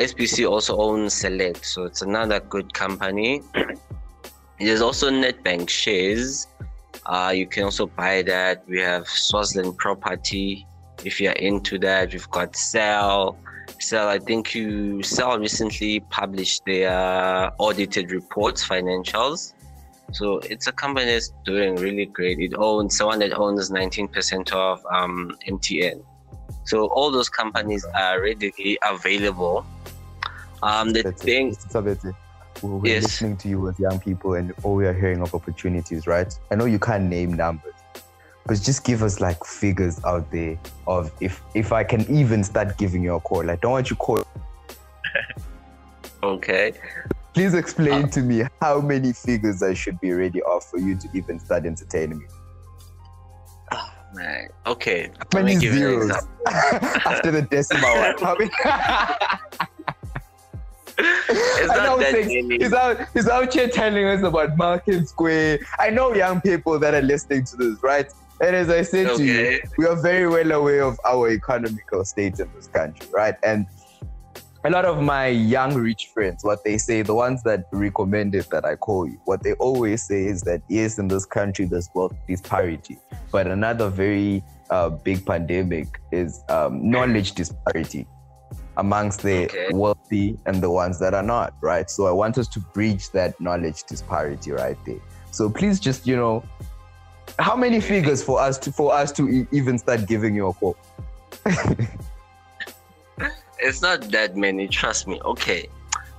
also 0.47 0.77
owns 0.77 1.13
Select, 1.13 1.65
so 1.65 1.83
it's 1.83 2.01
another 2.01 2.39
good 2.39 2.73
company. 2.73 3.41
There's 4.59 4.81
also 4.81 5.09
Nedbank 5.09 5.69
shares. 5.69 6.47
Uh, 7.05 7.31
you 7.35 7.47
can 7.47 7.63
also 7.63 7.85
buy 7.87 8.21
that. 8.23 8.63
We 8.67 8.79
have 8.79 9.07
Swaziland 9.07 9.77
Property. 9.77 10.65
If 11.03 11.21
you're 11.21 11.33
into 11.33 11.77
that, 11.79 12.11
we've 12.11 12.29
got 12.31 12.55
Cell. 12.55 13.37
So 13.79 14.09
I 14.09 14.19
think 14.19 14.55
you 14.55 15.03
Cell 15.03 15.37
recently 15.37 15.99
published 15.99 16.65
their 16.65 17.51
audited 17.59 18.11
reports, 18.11 18.67
financials. 18.67 19.53
So 20.13 20.39
it's 20.39 20.67
a 20.67 20.71
company 20.71 21.11
that's 21.11 21.33
doing 21.45 21.75
really 21.75 22.05
great. 22.05 22.39
It 22.39 22.53
owns 22.57 22.97
someone 22.97 23.19
that 23.19 23.37
owns 23.37 23.69
19% 23.69 24.51
of 24.53 24.83
um, 24.91 25.37
MTN. 25.47 26.03
So 26.65 26.87
all 26.87 27.11
those 27.11 27.29
companies 27.29 27.85
are 27.95 28.21
readily 28.21 28.77
available. 28.83 29.65
Um, 30.63 30.91
the 30.91 31.03
That's 31.03 31.21
thing. 31.21 31.55
It. 31.73 32.15
We're 32.63 32.87
yes. 32.87 33.03
listening 33.03 33.37
to 33.37 33.47
you 33.47 33.69
as 33.69 33.79
young 33.79 33.99
people, 33.99 34.33
and 34.33 34.53
all 34.63 34.75
we 34.75 34.87
are 34.87 34.93
hearing 34.93 35.21
of 35.21 35.35
opportunities, 35.35 36.07
right? 36.07 36.33
I 36.49 36.55
know 36.55 36.65
you 36.65 36.79
can't 36.79 37.05
name 37.05 37.33
numbers, 37.33 37.75
but 38.45 38.59
just 38.61 38.83
give 38.83 39.03
us 39.03 39.19
like 39.19 39.43
figures 39.45 40.03
out 40.03 40.29
there 40.31 40.57
of 40.87 41.11
if 41.21 41.41
if 41.53 41.71
I 41.71 41.83
can 41.83 42.01
even 42.09 42.43
start 42.43 42.77
giving 42.77 43.03
you 43.03 43.15
a 43.15 43.19
call. 43.19 43.49
I 43.49 43.57
don't 43.57 43.71
want 43.71 43.89
you 43.89 43.95
call. 43.95 44.25
okay. 46.23 46.73
Please 47.33 47.53
explain 47.53 48.05
uh, 48.05 48.07
to 48.07 48.21
me 48.21 48.43
how 48.61 48.81
many 48.81 49.13
figures 49.13 49.61
I 49.61 49.75
should 49.75 49.99
be 49.99 50.11
ready 50.11 50.41
off 50.41 50.71
for 50.71 50.79
you 50.79 50.97
to 50.97 51.07
even 51.13 51.39
start 51.39 51.67
entertaining 51.67 52.17
me. 52.17 52.25
Man. 54.17 54.49
Okay. 54.65 55.11
How 55.31 55.41
many 55.41 55.55
zeros 55.55 56.11
after 56.47 57.31
the 57.31 57.43
decimal 57.43 57.89
one? 57.89 58.15
How 58.19 58.35
many? 58.35 58.49
it's 60.99 61.67
not 61.67 61.99
that 61.99 62.13
many. 62.13 62.57
He's 62.57 62.73
out, 62.73 62.97
he's 63.13 63.27
out 63.27 63.53
here 63.53 63.69
telling 63.69 64.05
us 64.05 64.23
about 64.23 64.57
Malkerns 64.57 65.09
Square. 65.09 65.59
I 65.77 65.91
know 65.91 66.13
young 66.13 66.41
people 66.41 66.79
that 66.79 66.95
are 66.95 67.01
listening 67.01 67.45
to 67.45 67.57
this, 67.57 67.83
right? 67.83 68.11
And 68.41 68.55
as 68.55 68.69
I 68.69 68.81
said 68.81 69.07
okay. 69.07 69.17
to 69.17 69.23
you, 69.23 69.61
we 69.77 69.85
are 69.85 69.95
very 69.95 70.27
well 70.27 70.51
aware 70.51 70.81
of 70.81 70.99
our 71.05 71.29
economical 71.29 72.03
state 72.03 72.39
in 72.39 72.49
this 72.55 72.67
country, 72.67 73.07
right? 73.13 73.35
And 73.43 73.67
a 74.67 74.69
lot 74.69 74.83
of 74.83 75.01
my 75.01 75.27
young 75.27 75.75
rich 75.75 76.07
friends, 76.13 76.43
what 76.43 76.61
they 76.65 76.77
say, 76.77 77.01
the 77.01 77.15
ones 77.15 77.41
that 77.43 77.67
recommended 77.71 78.43
that 78.51 78.65
I 78.65 78.75
call 78.75 79.07
you, 79.07 79.17
what 79.23 79.41
they 79.41 79.53
always 79.53 80.03
say 80.03 80.25
is 80.25 80.41
that 80.41 80.61
yes, 80.67 80.99
in 80.99 81.07
this 81.07 81.25
country 81.25 81.63
there's 81.63 81.89
wealth 81.93 82.13
disparity, 82.27 82.99
but 83.31 83.47
another 83.47 83.87
very 83.87 84.43
uh, 84.69 84.89
big 84.89 85.25
pandemic 85.25 86.01
is 86.11 86.43
um, 86.49 86.91
knowledge 86.91 87.31
disparity 87.31 88.05
amongst 88.75 89.21
the 89.21 89.45
okay. 89.45 89.69
wealthy 89.71 90.37
and 90.45 90.61
the 90.61 90.69
ones 90.69 90.99
that 90.99 91.13
are 91.13 91.23
not, 91.23 91.53
right? 91.61 91.89
So 91.89 92.05
I 92.05 92.11
want 92.11 92.37
us 92.37 92.49
to 92.49 92.59
bridge 92.59 93.09
that 93.11 93.39
knowledge 93.39 93.83
disparity 93.83 94.51
right 94.51 94.77
there. 94.85 94.99
So 95.31 95.49
please 95.49 95.79
just, 95.79 96.05
you 96.05 96.17
know, 96.17 96.43
how 97.39 97.55
many 97.55 97.79
figures 97.79 98.21
for 98.21 98.41
us 98.41 98.57
to 98.59 98.73
for 98.73 98.93
us 98.93 99.13
to 99.13 99.29
e- 99.29 99.47
even 99.53 99.77
start 99.77 100.07
giving 100.07 100.35
you 100.35 100.47
a 100.47 100.53
quote? 100.53 100.77
it's 103.59 103.81
not 103.81 104.01
that 104.11 104.35
many, 104.35 104.67
trust 104.67 105.07
me. 105.07 105.19
Okay. 105.21 105.67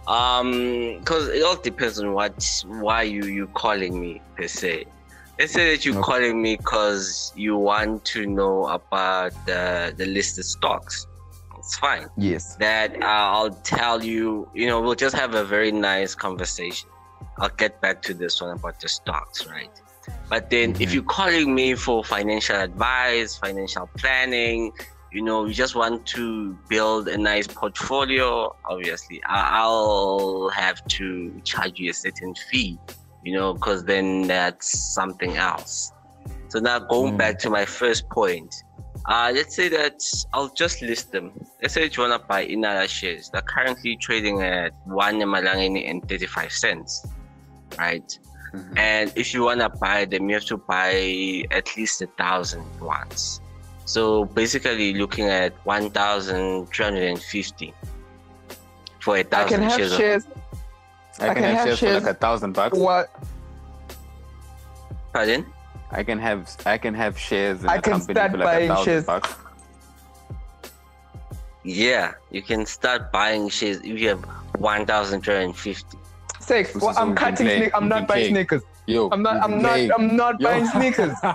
Um, 0.07 0.98
because 0.98 1.29
it 1.29 1.42
all 1.42 1.57
depends 1.57 2.01
on 2.01 2.14
what 2.14 2.64
why 2.66 3.03
you 3.03 3.24
you 3.24 3.46
calling 3.48 4.01
me 4.01 4.22
per 4.37 4.48
se. 4.48 4.87
Let's 5.38 5.53
say 5.53 5.70
that 5.70 5.85
you're 5.85 5.96
okay. 5.96 6.03
calling 6.03 6.42
me 6.42 6.57
because 6.57 7.33
you 7.37 7.57
want 7.57 8.05
to 8.07 8.27
know 8.27 8.66
about 8.66 9.33
the 9.46 9.92
the 9.96 10.07
listed 10.07 10.46
stocks. 10.46 11.07
It's 11.59 11.77
fine. 11.77 12.09
Yes. 12.16 12.57
That 12.57 12.96
uh, 13.03 13.07
I'll 13.07 13.51
tell 13.51 14.03
you. 14.03 14.48
You 14.55 14.66
know, 14.66 14.81
we'll 14.81 14.94
just 14.94 15.14
have 15.14 15.35
a 15.35 15.44
very 15.44 15.70
nice 15.72 16.14
conversation. 16.14 16.88
I'll 17.38 17.51
get 17.51 17.81
back 17.81 18.03
to 18.03 18.14
this 18.14 18.40
one 18.40 18.57
about 18.57 18.81
the 18.81 18.88
stocks, 18.88 19.46
right? 19.46 19.70
But 20.29 20.51
then 20.51 20.72
mm-hmm. 20.72 20.83
if 20.83 20.94
you're 20.94 21.03
calling 21.03 21.55
me 21.55 21.74
for 21.74 22.03
financial 22.03 22.57
advice, 22.57 23.37
financial 23.37 23.88
planning, 23.98 24.72
you 25.12 25.23
know, 25.23 25.47
you 25.47 25.55
just 25.55 25.75
want 25.75 26.07
to 26.07 26.57
build 26.68 27.09
a 27.09 27.16
nice 27.16 27.47
portfolio, 27.47 28.55
obviously, 28.64 29.23
I'll 29.27 30.51
have 30.51 30.87
to 30.88 31.40
charge 31.44 31.79
you 31.79 31.90
a 31.90 31.94
certain 31.94 32.35
fee, 32.35 32.79
you 33.25 33.33
know, 33.33 33.55
because 33.55 33.85
then 33.85 34.27
that's 34.27 34.94
something 34.94 35.37
else. 35.37 35.92
So 36.49 36.59
now 36.59 36.79
going 36.79 37.14
mm. 37.14 37.18
back 37.18 37.38
to 37.40 37.51
my 37.51 37.64
first 37.64 38.09
point, 38.11 38.55
Uh, 39.07 39.33
let's 39.35 39.55
say 39.57 39.68
that 39.71 40.03
I'll 40.35 40.53
just 40.55 40.83
list 40.83 41.12
them. 41.12 41.33
Let's 41.62 41.75
say 41.75 41.85
you 41.85 42.03
want 42.03 42.21
to 42.21 42.27
buy 42.29 42.47
Inala 42.47 42.87
shares. 42.88 43.31
They're 43.31 43.40
currently 43.40 43.97
trading 43.97 44.42
at 44.42 44.73
one 44.85 45.16
Malangini 45.21 45.88
and 45.88 46.07
35 46.07 46.53
cents, 46.53 47.07
right? 47.79 48.18
Mhm. 48.53 48.79
And 48.79 49.12
if 49.14 49.33
you 49.33 49.44
want 49.44 49.61
to 49.61 49.71
buy 49.71 50.05
them, 50.05 50.29
you 50.29 50.35
have 50.35 50.44
to 50.47 50.59
buy 50.59 51.44
at 51.51 51.75
least 51.77 52.03
a 52.03 52.09
thousand 52.18 52.66
once. 52.81 53.40
So 53.88 54.27
basically, 54.27 54.92
looking 54.92 55.29
at 55.29 55.55
1,350 55.64 57.74
for 59.01 59.16
a 59.16 59.20
I 59.20 59.22
thousand 59.22 59.48
can 59.48 59.62
have 59.62 59.79
shares. 59.79 59.96
shares. 59.96 60.27
I 61.20 61.33
can, 61.33 61.42
have, 61.42 61.66
shares, 61.66 61.79
for 61.81 61.94
like 61.94 62.03
a 62.03 62.12
thousand 62.12 62.53
bucks. 62.53 62.77
What? 62.77 63.09
Pardon? 65.14 65.46
I 65.90 66.03
can 66.03 66.18
have 66.18 66.55
I 66.66 66.77
can 66.77 66.92
have 66.92 67.18
shares 67.18 67.62
in 67.62 67.68
I 67.70 67.77
a 67.77 67.81
can 67.81 67.92
company 67.94 68.12
start 68.14 68.33
for 68.33 68.37
like 68.37 68.46
a 68.46 68.51
buying 68.51 68.68
thousand 68.68 68.85
shares. 68.85 69.05
bucks. 69.05 69.35
Yeah, 71.64 72.12
you 72.31 72.42
can 72.42 72.66
start 72.66 73.11
buying 73.11 73.48
shares 73.48 73.79
if 73.79 73.98
you 73.98 74.09
have 74.11 74.22
1,350. 74.59 75.96
Six. 76.40 76.74
Well, 76.74 76.92
I'm 76.98 77.14
cutting. 77.14 77.46
playing- 77.46 77.70
I'm 77.72 77.88
not 77.88 78.07
buying 78.07 78.35
sneakers. 78.35 78.61
Yo, 78.85 79.09
I'm 79.12 79.22
not. 79.22 79.42
I'm 79.42 79.62
not. 79.62 79.79
I'm 79.98 80.14
not 80.14 80.38
buying 80.40 80.66
sneakers. 80.66 81.16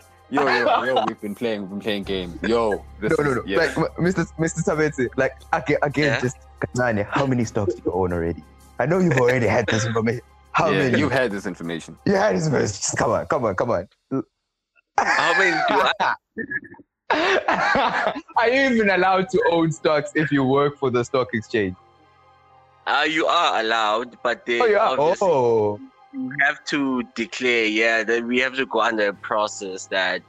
yo, 0.30 0.44
we've 0.44 0.50
been 0.54 0.64
playing. 0.64 0.66
Yo, 0.66 0.84
yo, 0.84 0.84
yo, 0.94 1.04
we've 1.06 1.20
been 1.20 1.34
playing, 1.34 1.60
we've 1.62 1.70
been 1.70 1.80
playing 1.80 2.02
game. 2.04 2.38
Yo, 2.42 2.84
this 3.00 3.16
no, 3.18 3.24
no, 3.24 3.30
is- 3.30 3.36
no. 3.36 3.42
yeah. 3.46 3.56
Like 3.58 3.70
Mr. 3.96 4.26
Mr. 4.38 4.62
Tsabedze, 4.64 5.08
like 5.16 5.32
again, 5.52 5.78
again, 5.82 6.04
Yeah. 6.14 6.20
just 6.20 6.36
Kazani, 6.60 7.06
how 7.08 7.26
many 7.26 7.44
stocks 7.44 7.74
do 7.74 7.82
you 7.86 7.92
own 7.92 8.12
already? 8.12 8.42
I 8.78 8.86
know 8.86 8.98
you've 8.98 9.18
already 9.18 9.46
had 9.46 9.66
this 9.66 9.84
information. 9.86 10.20
How 10.52 10.68
yeah, 10.70 10.78
many? 10.78 10.98
you 10.98 11.08
had 11.08 11.30
this 11.30 11.46
information. 11.46 11.96
You 12.06 12.14
had 12.14 12.34
this 12.36 12.46
information. 12.46 12.68
Just 12.68 12.96
come 12.96 13.10
on, 13.12 13.26
come 13.26 13.44
on, 13.44 13.54
come 13.54 13.70
on. 13.70 13.88
How 14.98 15.38
many 15.38 15.52
do 15.68 15.82
I? 16.00 16.14
Are 18.36 18.48
you 18.48 18.70
even 18.70 18.90
allowed 18.90 19.28
to 19.30 19.42
own 19.50 19.72
stocks 19.72 20.12
if 20.14 20.30
you 20.30 20.44
work 20.44 20.78
for 20.78 20.90
the 20.90 21.04
stock 21.04 21.28
exchange? 21.34 21.74
Uh, 22.86 23.06
you 23.08 23.26
are 23.26 23.60
allowed, 23.60 24.16
but 24.22 24.44
they 24.46 24.60
Oh, 24.60 24.64
yeah. 24.66 24.78
obviously 24.78 25.28
Oh, 25.28 25.80
you 26.12 26.32
have 26.40 26.64
to 26.64 27.02
declare, 27.14 27.66
yeah, 27.66 28.02
that 28.02 28.24
we 28.24 28.38
have 28.40 28.56
to 28.56 28.66
go 28.66 28.80
under 28.80 29.08
a 29.08 29.14
process 29.14 29.86
that, 29.86 30.22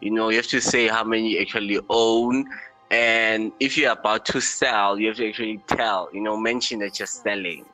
you 0.00 0.10
know, 0.10 0.28
you 0.28 0.36
have 0.36 0.46
to 0.48 0.60
say 0.60 0.86
how 0.88 1.04
many 1.04 1.30
you 1.30 1.40
actually 1.40 1.80
own. 1.90 2.44
And 2.90 3.50
if 3.58 3.76
you're 3.76 3.92
about 3.92 4.24
to 4.26 4.40
sell, 4.40 4.98
you 4.98 5.08
have 5.08 5.16
to 5.16 5.28
actually 5.28 5.60
tell, 5.66 6.08
you 6.12 6.20
know, 6.20 6.36
mention 6.36 6.78
that 6.80 6.98
you're 7.00 7.06
selling, 7.06 7.64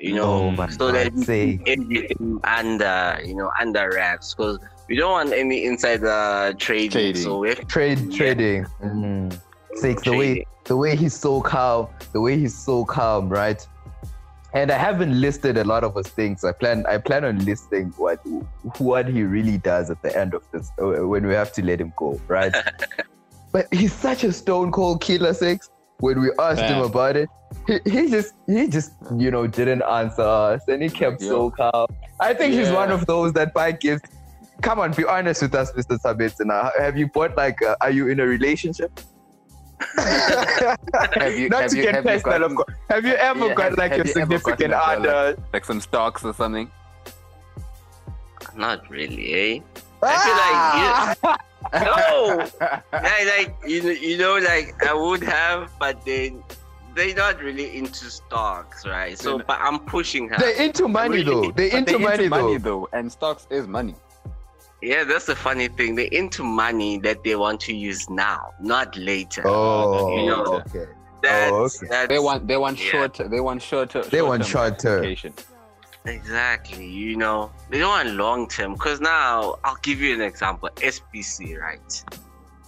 you 0.00 0.14
know, 0.14 0.52
oh 0.58 0.66
so 0.68 0.90
that 0.90 1.16
sake. 1.18 1.60
everything 1.66 2.40
under, 2.42 3.20
you 3.24 3.36
know, 3.36 3.52
under 3.60 3.92
wraps 3.92 4.34
because 4.34 4.58
we 4.88 4.96
don't 4.96 5.12
want 5.12 5.32
any 5.32 5.64
insider 5.64 6.52
trading. 6.58 6.90
Trading. 6.90 7.22
So 7.22 7.38
we 7.38 7.50
have 7.50 7.66
Trade 7.68 8.00
Yeah. 8.00 8.16
trading. 8.16 8.66
Mm. 8.82 9.40
Sakes, 9.76 10.02
the 10.02 10.12
way 10.12 10.26
Trading. 10.26 10.44
the 10.64 10.76
way 10.76 10.96
he's 10.96 11.14
so 11.14 11.40
calm, 11.40 11.88
the 12.12 12.20
way 12.20 12.38
he's 12.38 12.56
so 12.56 12.84
calm, 12.84 13.28
right? 13.28 13.66
And 14.54 14.70
I 14.70 14.78
haven't 14.78 15.20
listed 15.20 15.56
a 15.58 15.64
lot 15.64 15.82
of 15.82 15.96
his 15.96 16.06
things. 16.06 16.44
I 16.44 16.52
plan 16.52 16.86
I 16.86 16.98
plan 16.98 17.24
on 17.24 17.44
listing 17.44 17.92
what 17.96 18.20
what 18.78 19.08
he 19.08 19.24
really 19.24 19.58
does 19.58 19.90
at 19.90 20.00
the 20.02 20.16
end 20.16 20.32
of 20.32 20.44
this 20.52 20.70
uh, 20.80 21.06
when 21.06 21.26
we 21.26 21.34
have 21.34 21.52
to 21.54 21.64
let 21.64 21.80
him 21.80 21.92
go, 21.96 22.20
right? 22.28 22.54
but 23.52 23.66
he's 23.74 23.92
such 23.92 24.22
a 24.22 24.32
stone 24.32 24.70
cold 24.70 25.00
killer 25.00 25.34
six. 25.34 25.70
When 25.98 26.20
we 26.20 26.30
asked 26.38 26.62
him 26.62 26.82
about 26.82 27.16
it, 27.16 27.28
he, 27.66 27.78
he 27.84 28.10
just 28.10 28.34
he 28.46 28.68
just 28.68 28.92
you 29.16 29.30
know 29.30 29.46
didn't 29.46 29.82
answer 29.82 30.22
us 30.22 30.62
and 30.68 30.82
he 30.82 30.88
kept 30.88 31.20
so 31.20 31.50
calm. 31.50 31.88
I 32.20 32.32
think 32.34 32.54
he's 32.54 32.70
one 32.70 32.92
of 32.92 33.06
those 33.06 33.32
that 33.32 33.54
buy 33.54 33.72
gifts. 33.72 34.08
Come 34.62 34.78
on, 34.78 34.92
be 34.92 35.04
honest 35.04 35.42
with 35.42 35.54
us, 35.54 35.72
Mr. 35.72 35.98
Sabitsina. 35.98 36.70
Have 36.78 36.96
you 36.96 37.08
bought 37.08 37.36
like? 37.36 37.60
Uh, 37.60 37.74
are 37.80 37.90
you 37.90 38.08
in 38.08 38.20
a 38.20 38.26
relationship? 38.26 39.00
Have 41.14 41.34
you- 41.38 41.48
Not 41.48 41.62
have 41.62 41.70
to 41.70 41.76
you- 41.76 41.82
get 41.82 41.94
have 41.94 42.04
personal, 42.04 42.38
gotten- 42.38 42.42
of 42.50 42.56
course. 42.56 42.76
Have 42.90 43.04
you 43.04 43.14
ever 43.14 43.46
Yeah, 43.48 43.54
got 43.54 43.64
have- 43.70 43.78
like 43.78 43.92
have 43.92 44.00
a 44.00 44.06
you 44.08 44.12
significant 44.12 44.72
other? 44.72 45.36
Like 45.52 45.64
some 45.64 45.80
stocks 45.80 46.24
or 46.24 46.32
something. 46.34 46.70
not 48.56 48.88
really, 48.90 49.58
eh? 49.58 49.60
I 50.02 51.14
Ah! 51.24 51.36
No, 51.72 52.46
like, 52.92 53.26
like 53.26 53.54
you 53.66 53.82
know, 53.84 53.90
you 53.90 54.18
know, 54.18 54.34
like 54.36 54.74
I 54.86 54.92
would 54.94 55.22
have, 55.22 55.70
but 55.80 56.04
then 56.04 56.42
they're 56.94 57.14
not 57.14 57.40
really 57.40 57.76
into 57.76 58.10
stocks, 58.10 58.86
right? 58.86 59.18
So, 59.18 59.38
but 59.38 59.58
I'm 59.60 59.80
pushing 59.80 60.28
her. 60.28 60.36
They're 60.38 60.60
into 60.62 60.86
money 60.88 61.24
Really? 61.24 61.24
though. 61.48 61.50
They're 61.52 61.76
into 61.76 61.98
they're 61.98 62.28
money 62.28 62.58
though. 62.58 62.86
though, 62.86 62.88
and 62.92 63.10
stocks 63.10 63.46
is 63.50 63.66
money. 63.66 63.94
Yeah, 64.84 65.04
that's 65.04 65.24
the 65.24 65.34
funny 65.34 65.68
thing. 65.68 65.94
They're 65.94 66.06
into 66.20 66.42
money 66.44 66.98
that 66.98 67.24
they 67.24 67.36
want 67.36 67.60
to 67.62 67.74
use 67.74 68.08
now, 68.10 68.52
not 68.60 68.94
later. 68.96 69.46
Oh, 69.46 70.16
You 70.18 70.26
know, 70.26 70.44
okay. 70.66 70.86
That's, 71.22 71.52
oh, 71.52 71.56
okay. 71.64 71.86
that's 71.88 72.08
They 72.08 72.18
want 72.18 72.46
they 72.46 72.58
want 72.58 72.78
Yeah. 72.78 72.90
short 72.90 73.14
they 73.30 73.40
want 73.40 73.62
shorter 73.62 74.02
They 74.04 74.20
want 74.20 74.44
short-term 74.44 75.16
short-term. 75.16 75.34
exactly. 76.04 76.86
You 76.86 77.16
know, 77.16 77.50
they 77.70 77.78
don't 77.78 77.88
want 77.88 78.10
long 78.10 78.46
term. 78.48 78.74
Because 78.74 79.00
now, 79.00 79.56
I'll 79.64 79.78
give 79.82 80.00
you 80.00 80.12
an 80.14 80.20
example. 80.20 80.68
SPC, 80.76 81.58
right? 81.58 82.04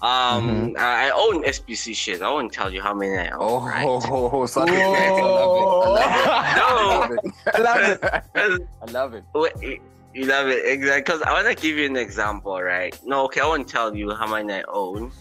Um, 0.03 0.49
Mm-hmm. 0.49 0.77
I 0.79 1.09
I 1.09 1.11
own 1.11 1.45
SPC 1.45 1.95
shares. 1.95 2.23
I 2.23 2.31
won't 2.31 2.53
tell 2.53 2.73
you 2.73 2.81
how 2.83 2.95
many 2.95 3.17
I 3.19 3.29
own. 3.31 3.39
Oh, 3.41 3.61
right? 3.67 3.83
ho, 3.85 4.01
ho, 4.01 4.29
ho, 4.31 4.47
son. 4.47 4.69
Whoa. 4.69 4.75
I 4.75 5.89
love 5.99 6.13
it. 6.21 6.29
I 6.37 6.89
love 6.99 7.11
it. 7.11 7.35
I 7.55 7.59
love 7.69 7.81
it. 7.91 8.69
I 8.83 8.91
love 8.91 9.15
it. 9.15 9.25
Wait, 9.35 9.81
You 10.17 10.25
love 10.25 10.49
it, 10.49 10.65
exactly. 10.65 11.03
Because 11.03 11.21
I 11.21 11.33
want 11.35 11.47
to 11.47 11.63
give 11.63 11.77
you 11.77 11.85
an 11.85 11.97
example, 11.99 12.63
right? 12.63 12.99
No, 13.05 13.27
okay, 13.27 13.43
I 13.43 13.47
won't 13.47 13.69
tell 13.69 13.95
you 13.95 14.15
how 14.15 14.27
many 14.27 14.51
I 14.51 14.63
own. 14.67 15.13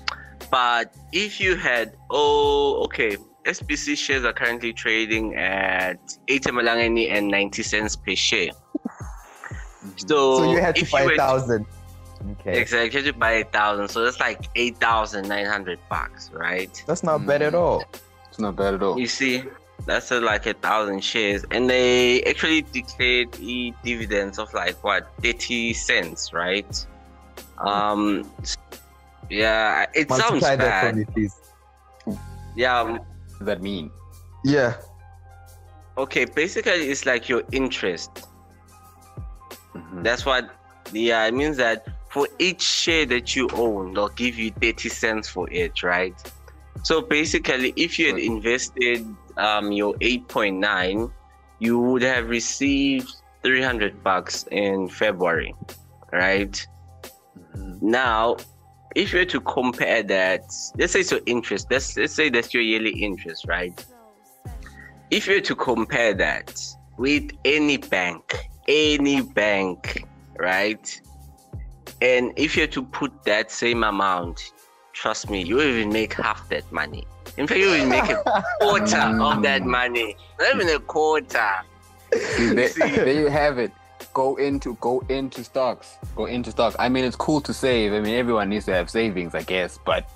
But 0.49 0.95
if 1.12 1.38
you 1.38 1.58
had, 1.58 1.97
oh, 2.10 2.81
okay, 2.86 3.17
SPC 3.43 3.97
shares 3.97 4.23
are 4.23 4.31
currently 4.31 4.71
trading 4.71 5.36
at 5.36 5.99
80 6.29 6.51
malangeni 6.51 7.12
and 7.12 7.27
90 7.27 7.62
cents 7.62 7.97
per 7.97 8.15
share. 8.15 8.51
So, 9.97 10.38
So 10.38 10.51
you 10.53 10.62
had 10.62 10.77
to 10.77 10.89
buy 10.89 11.01
a 11.01 11.17
thousand. 11.17 11.65
Okay. 12.39 12.58
Exactly, 12.58 12.97
you 12.97 13.05
had 13.05 13.13
to 13.13 13.19
buy 13.19 13.31
a 13.31 13.43
thousand. 13.43 13.89
So 13.89 14.01
that's 14.01 14.21
like 14.21 14.47
8,900 14.55 15.77
bucks, 15.89 16.31
right? 16.31 16.71
That's 16.88 17.03
not 17.03 17.25
bad 17.25 17.41
at 17.41 17.51
hmm. 17.51 17.60
all. 17.60 17.84
It's 18.29 18.39
not 18.39 18.55
bad 18.55 18.75
at 18.75 18.81
all. 18.81 18.97
You 18.97 19.08
see, 19.08 19.43
that's 19.85 20.11
uh, 20.11 20.21
like 20.21 20.45
a 20.45 20.53
thousand 20.53 21.03
shares, 21.03 21.45
and 21.51 21.69
they 21.69 22.23
actually 22.23 22.61
declared 22.61 23.29
e 23.39 23.73
dividends 23.83 24.39
of 24.39 24.53
like 24.53 24.81
what 24.83 25.07
thirty 25.21 25.73
cents, 25.73 26.33
right? 26.33 26.85
Um, 27.57 28.29
yeah, 29.29 29.85
it 29.93 30.09
sounds 30.09 30.21
Multiply 30.41 30.55
that 30.55 30.81
for 30.81 30.88
bad. 30.88 30.95
me, 30.97 31.05
please. 31.05 31.35
Yeah, 32.55 32.79
um, 32.79 32.91
What 32.93 33.05
does 33.39 33.45
that 33.47 33.61
mean? 33.61 33.91
Yeah. 34.43 34.75
okay. 35.97 36.25
Basically, 36.25 36.89
it's 36.89 37.05
like 37.05 37.27
your 37.29 37.43
interest. 37.51 38.11
Mhm. 39.75 40.03
That's 40.03 40.25
what. 40.25 40.49
Yeah, 40.93 41.25
it 41.25 41.33
means 41.33 41.57
that 41.57 41.88
for 42.09 42.27
each 42.39 42.61
share 42.61 43.05
that 43.07 43.35
you 43.35 43.49
own, 43.53 43.93
they'll 43.93 44.09
give 44.09 44.38
you 44.38 44.51
thirty 44.51 44.89
cents 44.89 45.27
for 45.27 45.49
it, 45.51 45.83
right? 45.83 46.15
So 46.83 47.01
basically, 47.01 47.73
if 47.75 47.97
you 47.97 48.09
had 48.13 48.19
invested 48.19 49.05
um, 49.38 49.71
your 49.71 49.95
eight 50.02 50.28
point 50.28 50.58
nine, 50.58 51.12
you 51.60 51.80
would 51.80 52.02
have 52.02 52.30
received 52.30 53.10
three 53.43 53.62
hundred 53.62 54.04
bucks 54.04 54.45
in 54.52 54.88
February, 54.88 55.56
right? 56.12 56.67
Mhm. 57.56 57.82
Now, 57.82 58.38
if 58.95 59.13
you 59.13 59.19
were 59.19 59.26
to 59.26 59.41
compare 59.41 60.04
that, 60.04 60.43
let's 60.78 60.93
say 60.93 61.02
it's 61.02 61.12
your 61.12 61.21
interest. 61.26 61.67
Let's 61.69 61.95
let's 61.98 62.13
say 62.13 62.30
that's 62.30 62.54
your 62.54 62.63
yearly 62.63 62.91
interest, 62.91 63.45
right? 63.48 63.74
If 65.12 65.28
you 65.28 65.36
were 65.36 65.41
to 65.41 65.56
compare 65.56 66.13
that 66.15 66.60
with 66.98 67.32
any 67.43 67.78
bank, 67.78 68.50
any 68.67 69.21
bank, 69.21 70.08
right? 70.39 71.02
And 72.02 72.34
if 72.36 72.56
you 72.56 72.63
were 72.63 72.67
to 72.67 72.84
put 72.84 73.24
that 73.26 73.52
same 73.52 73.84
amount, 73.84 74.41
trust 74.93 75.30
me, 75.30 75.43
you 75.43 75.62
even 75.62 75.89
make 75.93 76.13
half 76.13 76.50
that 76.50 76.69
money. 76.71 77.06
In 77.38 77.48
fact, 77.48 77.60
you 77.60 77.69
will 77.69 77.86
make 77.88 78.10
a 78.10 78.43
quarter 78.62 78.98
of 79.21 79.41
that 79.43 79.63
money. 79.63 80.15
Not 80.39 80.56
even 80.56 80.69
a 80.69 80.80
quarter. 80.80 81.52
See, 82.13 82.50
there, 82.54 82.69
See? 82.69 82.80
there 82.80 83.13
you 83.13 83.28
have 83.28 83.60
it. 83.60 83.71
Go 84.13 84.36
into 84.38 84.76
go 84.80 85.04
into 85.10 85.43
stocks. 85.43 85.95
Go 86.15 86.26
into 86.26 86.52
stocks. 86.52 86.76
I 86.80 86.88
mean, 86.88 87.04
it's 87.04 87.15
cool 87.17 87.41
to 87.41 87.54
save. 87.54 87.91
I 87.93 88.00
mean, 88.00 88.15
everyone 88.15 88.50
needs 88.50 88.65
to 88.65 88.74
have 88.74 88.89
savings, 88.89 89.36
I 89.36 89.41
guess. 89.43 89.78
But 89.86 90.10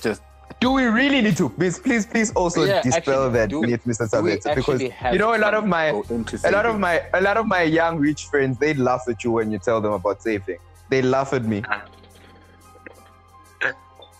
just 0.00 0.22
Do 0.60 0.72
we 0.72 0.84
really 0.84 1.20
need 1.20 1.36
to? 1.36 1.50
Please, 1.50 1.78
please, 1.78 2.06
please 2.06 2.32
also 2.32 2.64
Yeah, 2.64 2.80
dispel 2.80 3.24
actually, 3.26 3.32
that 3.34 3.48
do- 3.50 3.60
myth, 3.60 3.84
Mr. 3.84 4.08
do 4.10 4.16
Sabet, 4.16 4.54
because 4.54 4.80
you 4.80 5.18
know 5.18 5.34
a 5.34 5.38
lot 5.46 5.52
of 5.52 5.66
my 5.66 5.88
a 5.88 6.50
lot 6.50 6.64
of 6.64 6.78
my 6.80 7.02
a 7.12 7.20
lot 7.20 7.36
of 7.36 7.46
my 7.46 7.62
young 7.62 7.98
rich 7.98 8.24
friends 8.26 8.56
they 8.56 8.72
laugh 8.72 9.02
at 9.08 9.22
you 9.24 9.32
when 9.32 9.52
you 9.52 9.58
tell 9.58 9.82
them 9.82 9.92
about 9.92 10.22
saving. 10.22 10.56
They 10.88 11.02
laugh 11.02 11.34
at 11.34 11.44
me. 11.44 11.62
Ah. 11.68 11.82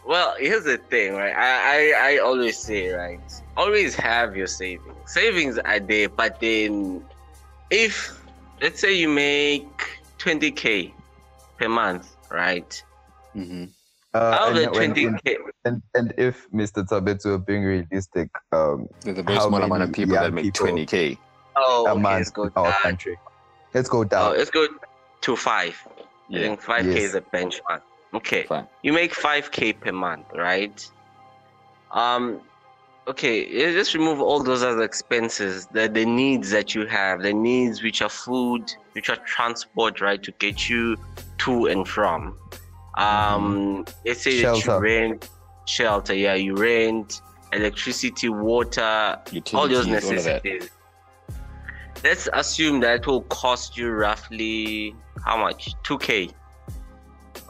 Well, 0.07 0.35
here's 0.39 0.65
the 0.65 0.79
thing, 0.79 1.15
right? 1.15 1.35
I, 1.35 1.95
I, 2.05 2.13
I 2.15 2.19
always 2.19 2.57
say, 2.59 2.91
right? 2.91 3.21
Always 3.57 3.95
have 3.97 4.37
your 4.37 4.47
savings. 4.47 4.97
Savings 5.07 5.59
are 5.59 5.81
there, 5.81 6.09
but 6.09 6.39
then 6.41 7.05
if 7.71 8.23
let's 8.63 8.81
say 8.81 8.95
you 8.95 9.09
make 9.09 9.69
20k 10.19 10.93
per 11.59 11.69
month, 11.69 12.15
right? 12.31 12.71
Mm-hmm. 13.35 13.65
Uh, 14.15 14.19
Out 14.19 14.53
of 14.53 14.57
and, 14.79 14.95
the 14.95 15.03
20k, 15.03 15.37
and, 15.65 15.83
and 15.95 16.15
if 16.17 16.49
Mr. 16.53 16.87
Tsabedze 16.87 17.27
were 17.27 17.39
being 17.39 17.65
realistic, 17.65 18.31
um, 18.53 18.87
There's 19.03 19.19
a 19.19 19.23
very 19.23 19.37
How 19.39 19.49
small 19.49 19.63
amount 19.63 19.83
of 19.83 19.89
many 19.91 19.93
people 19.93 20.15
that 20.15 20.33
make 20.33 20.45
people- 20.45 20.69
20k. 20.69 21.19
oh, 21.57 21.87
a 21.87 21.91
okay, 21.91 22.01
month 22.01 22.17
let's 22.19 22.31
go 22.31 22.45
in 22.45 22.53
our 22.57 22.71
down. 22.71 22.81
country, 22.81 23.19
let's 23.75 23.89
go 23.89 24.05
down. 24.05 24.23
Oh, 24.23 24.29
down. 24.31 24.39
let's 24.39 24.51
go 24.51 24.69
to 25.23 25.37
five. 25.37 25.77
You 26.29 26.39
Yeah. 26.41 26.47
think 26.47 26.63
5k 26.63 26.95
Yes. 26.95 27.03
is 27.03 27.15
a 27.17 27.21
benchmark? 27.21 27.83
Okay. 28.15 28.45
Fine. 28.45 28.67
You 28.83 28.93
make 28.93 29.13
5k 29.13 29.81
per 29.81 29.93
month, 29.93 30.27
right? 30.35 30.91
Um, 31.91 32.41
okay, 33.09 33.73
just 33.73 33.95
remove 33.95 34.21
all 34.21 34.43
those 34.43 34.63
other 34.63 34.83
expenses, 34.83 35.67
the, 35.67 35.89
the 35.89 36.05
needs 36.05 36.51
that 36.51 36.75
you 36.75 36.87
have, 36.87 37.23
the 37.23 37.33
needs 37.33 37.83
which 37.83 38.03
are 38.03 38.09
food, 38.09 38.73
which 38.93 39.09
are 39.11 39.17
transport, 39.17 40.01
right, 40.01 40.23
to 40.23 40.33
get 40.33 40.69
you 40.69 40.97
to 41.39 41.67
and 41.67 41.87
from. 41.87 42.37
Um, 42.97 43.85
let's 44.05 44.23
say 44.23 44.43
that 44.43 44.65
you 44.65 44.79
rent 44.79 45.29
shelter, 45.67 46.15
yeah, 46.15 46.35
you 46.35 46.55
rent 46.57 47.21
electricity, 47.53 48.29
water, 48.29 48.83
all 48.83 49.69
those 49.69 49.87
Utilities, 49.87 49.87
all 49.87 49.93
necessities. 49.93 50.71
Let's 52.03 52.29
assume 52.33 52.81
that 52.81 53.07
will 53.07 53.23
cost 53.23 53.77
you 53.77 53.91
roughly 53.91 54.95
how 55.25 55.37
much? 55.37 55.75
2k. 55.85 56.33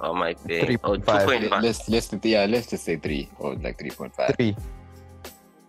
Oh 0.00 0.14
my 0.14 0.34
thing. 0.34 0.78
Oh, 0.84 0.96
3.5. 0.96 1.48
2.5. 1.48 1.62
Let's 1.62 1.88
let's 1.88 2.12
yeah 2.24 2.46
let's 2.46 2.66
just 2.68 2.84
say 2.84 2.96
three 2.96 3.28
or 3.38 3.54
like 3.56 3.78
3.5. 3.78 4.36
Three. 4.36 4.56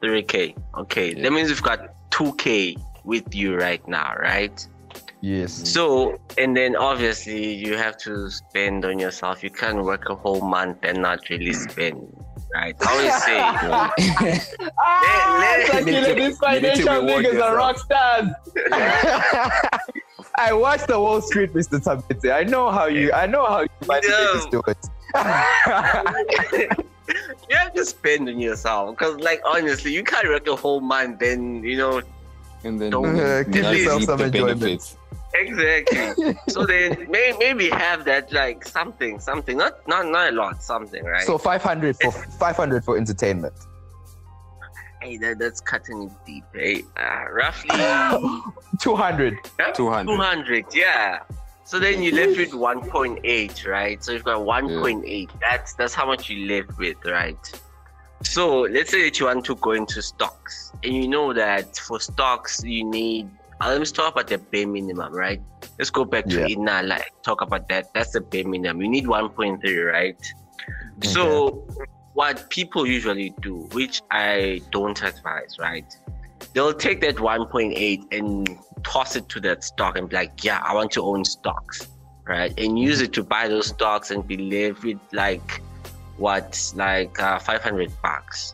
3k. 0.03 0.55
Okay. 0.79 1.13
Yeah. 1.15 1.23
That 1.23 1.31
means 1.31 1.49
you've 1.49 1.63
got 1.63 1.93
2k 2.11 2.77
with 3.03 3.33
you 3.33 3.55
right 3.55 3.85
now, 3.87 4.13
right? 4.19 4.65
Yes. 5.21 5.51
So, 5.71 6.19
and 6.37 6.55
then 6.55 6.75
obviously 6.75 7.53
you 7.55 7.75
have 7.77 7.97
to 7.99 8.29
spend 8.29 8.85
on 8.85 8.99
yourself. 8.99 9.43
You 9.43 9.49
can't 9.49 9.83
work 9.83 10.09
a 10.09 10.15
whole 10.15 10.41
month 10.41 10.77
and 10.83 11.01
not 11.01 11.27
really 11.29 11.53
spend, 11.53 12.15
right? 12.53 12.75
I 12.79 12.91
always 12.91 13.23
say, 13.23 13.39
Ah, 13.39 13.93
let- 15.39 15.67
Sakhile, 15.67 15.87
You 15.87 15.91
need 15.91 16.17
these 16.17 16.39
you 16.39 16.61
need 16.61 16.75
to 16.75 16.85
financial 16.85 17.01
niggas 17.03 17.41
are 17.41 17.55
rock 17.55 17.79
stars. 17.79 18.29
I 20.37 20.53
watched 20.53 20.87
the 20.87 20.99
Wall 20.99 21.19
Street, 21.21 21.53
Mr. 21.53 21.79
Tsabedze. 21.81 22.31
I 22.31 22.43
know 22.43 22.69
how 22.69 22.85
you. 22.85 23.11
I 23.11 23.25
know 23.25 23.45
how 23.45 23.61
you 23.61 23.69
money 23.87 24.07
Yeah. 24.07 24.15
niggas 24.35 24.51
do 24.51 24.61
it. 24.67 24.77
you 27.49 27.55
have 27.55 27.73
to 27.73 27.85
spend 27.85 28.29
on 28.29 28.39
yourself 28.39 28.97
because, 28.97 29.17
like, 29.19 29.41
honestly, 29.45 29.91
you 29.93 30.03
can't 30.03 30.27
work 30.27 30.45
a 30.47 30.55
whole 30.55 30.79
month 30.81 31.19
then 31.19 31.63
you 31.63 31.77
know 31.77 32.01
And 32.63 32.79
then 32.81 32.89
Don't- 32.91 33.19
Uh, 33.19 33.43
give 33.49 33.65
yourself 33.65 34.03
some 34.03 34.21
enjoyment. 34.21 34.59
benefits. 34.59 34.97
exactly. 35.33 36.35
so 36.49 36.65
then 36.65 37.07
may, 37.09 37.33
maybe 37.39 37.69
have 37.69 38.03
that 38.05 38.31
like 38.33 38.65
something, 38.67 39.19
something, 39.19 39.57
not 39.57 39.87
not 39.87 40.05
not 40.07 40.29
a 40.29 40.35
lot, 40.35 40.61
something, 40.63 41.03
right? 41.03 41.21
So 41.25 41.37
500 41.37 41.95
for 42.01 42.11
500 42.11 42.83
for 42.83 42.97
entertainment. 42.97 43.53
Hey, 45.01 45.17
that, 45.17 45.39
that's 45.39 45.61
cutting 45.61 46.03
it 46.03 46.11
deep, 46.25 46.43
eh? 46.59 46.81
Uh, 46.99 47.31
roughly 47.31 47.69
200. 48.79 49.37
200. 49.75 50.05
200, 50.05 50.65
yeah. 50.73 51.19
So 51.63 51.79
then 51.79 52.01
you 52.01 52.11
left 52.15 52.37
with 52.37 52.51
1.8, 52.51 53.67
right? 53.67 54.01
So 54.03 54.13
you've 54.13 54.23
got 54.23 54.39
1.8. 54.39 55.29
That's 55.41 55.73
that's 55.73 55.93
how 55.93 56.05
much 56.05 56.29
you 56.29 56.47
left 56.47 56.77
with, 56.77 57.03
right? 57.05 57.37
So 58.23 58.61
let's 58.61 58.89
say 58.91 59.03
that 59.03 59.19
you 59.19 59.25
want 59.25 59.43
to 59.45 59.55
go 59.55 59.71
into 59.71 60.01
stocks, 60.01 60.71
and 60.83 60.95
you 60.95 61.07
know 61.09 61.33
that 61.33 61.77
for 61.77 61.99
stocks 61.99 62.63
you 62.63 62.85
need. 62.85 63.29
Uh, 63.59 63.69
let 63.71 63.79
me 63.81 63.85
talk 63.85 64.13
about 64.13 64.27
the 64.27 64.37
bare 64.37 64.67
minimum, 64.67 65.13
right? 65.13 65.41
Let's 65.77 65.89
go 65.89 66.05
back 66.05 66.25
to 66.27 66.39
Yeah. 66.39 66.47
Ina, 66.47 66.83
like 66.83 67.11
talk 67.23 67.41
about 67.41 67.67
that. 67.69 67.93
That's 67.93 68.11
the 68.11 68.21
bare 68.21 68.47
minimum. 68.47 68.81
You 68.81 68.87
need 68.89 69.05
1.3, 69.05 69.91
right? 69.91 70.33
So 71.03 71.67
what 72.17 72.49
people 72.49 72.83
usually 72.87 73.29
do, 73.41 73.55
which 73.73 74.01
I 74.09 74.59
don't 74.71 74.99
advise, 75.03 75.57
right? 75.59 75.85
They'll 76.53 76.73
take 76.73 76.99
that 77.01 77.17
1.8 77.17 78.11
and 78.11 78.57
toss 78.83 79.15
it 79.15 79.29
to 79.29 79.39
that 79.41 79.63
stock 79.63 79.95
and 79.99 80.09
be 80.09 80.15
like, 80.15 80.43
yeah, 80.43 80.59
I 80.65 80.73
want 80.73 80.89
to 80.93 81.03
own 81.03 81.23
stocks, 81.23 81.87
right? 82.25 82.51
And 82.59 82.79
use 82.79 83.01
it 83.01 83.13
to 83.13 83.23
buy 83.23 83.47
those 83.47 83.67
stocks 83.67 84.09
and 84.09 84.25
be 84.25 84.37
left 84.37 84.83
with 84.83 84.97
like 85.11 85.61
what, 86.17 86.59
like 86.73 87.19
uh, 87.19 87.37
500 87.37 87.91
bucks. 88.01 88.51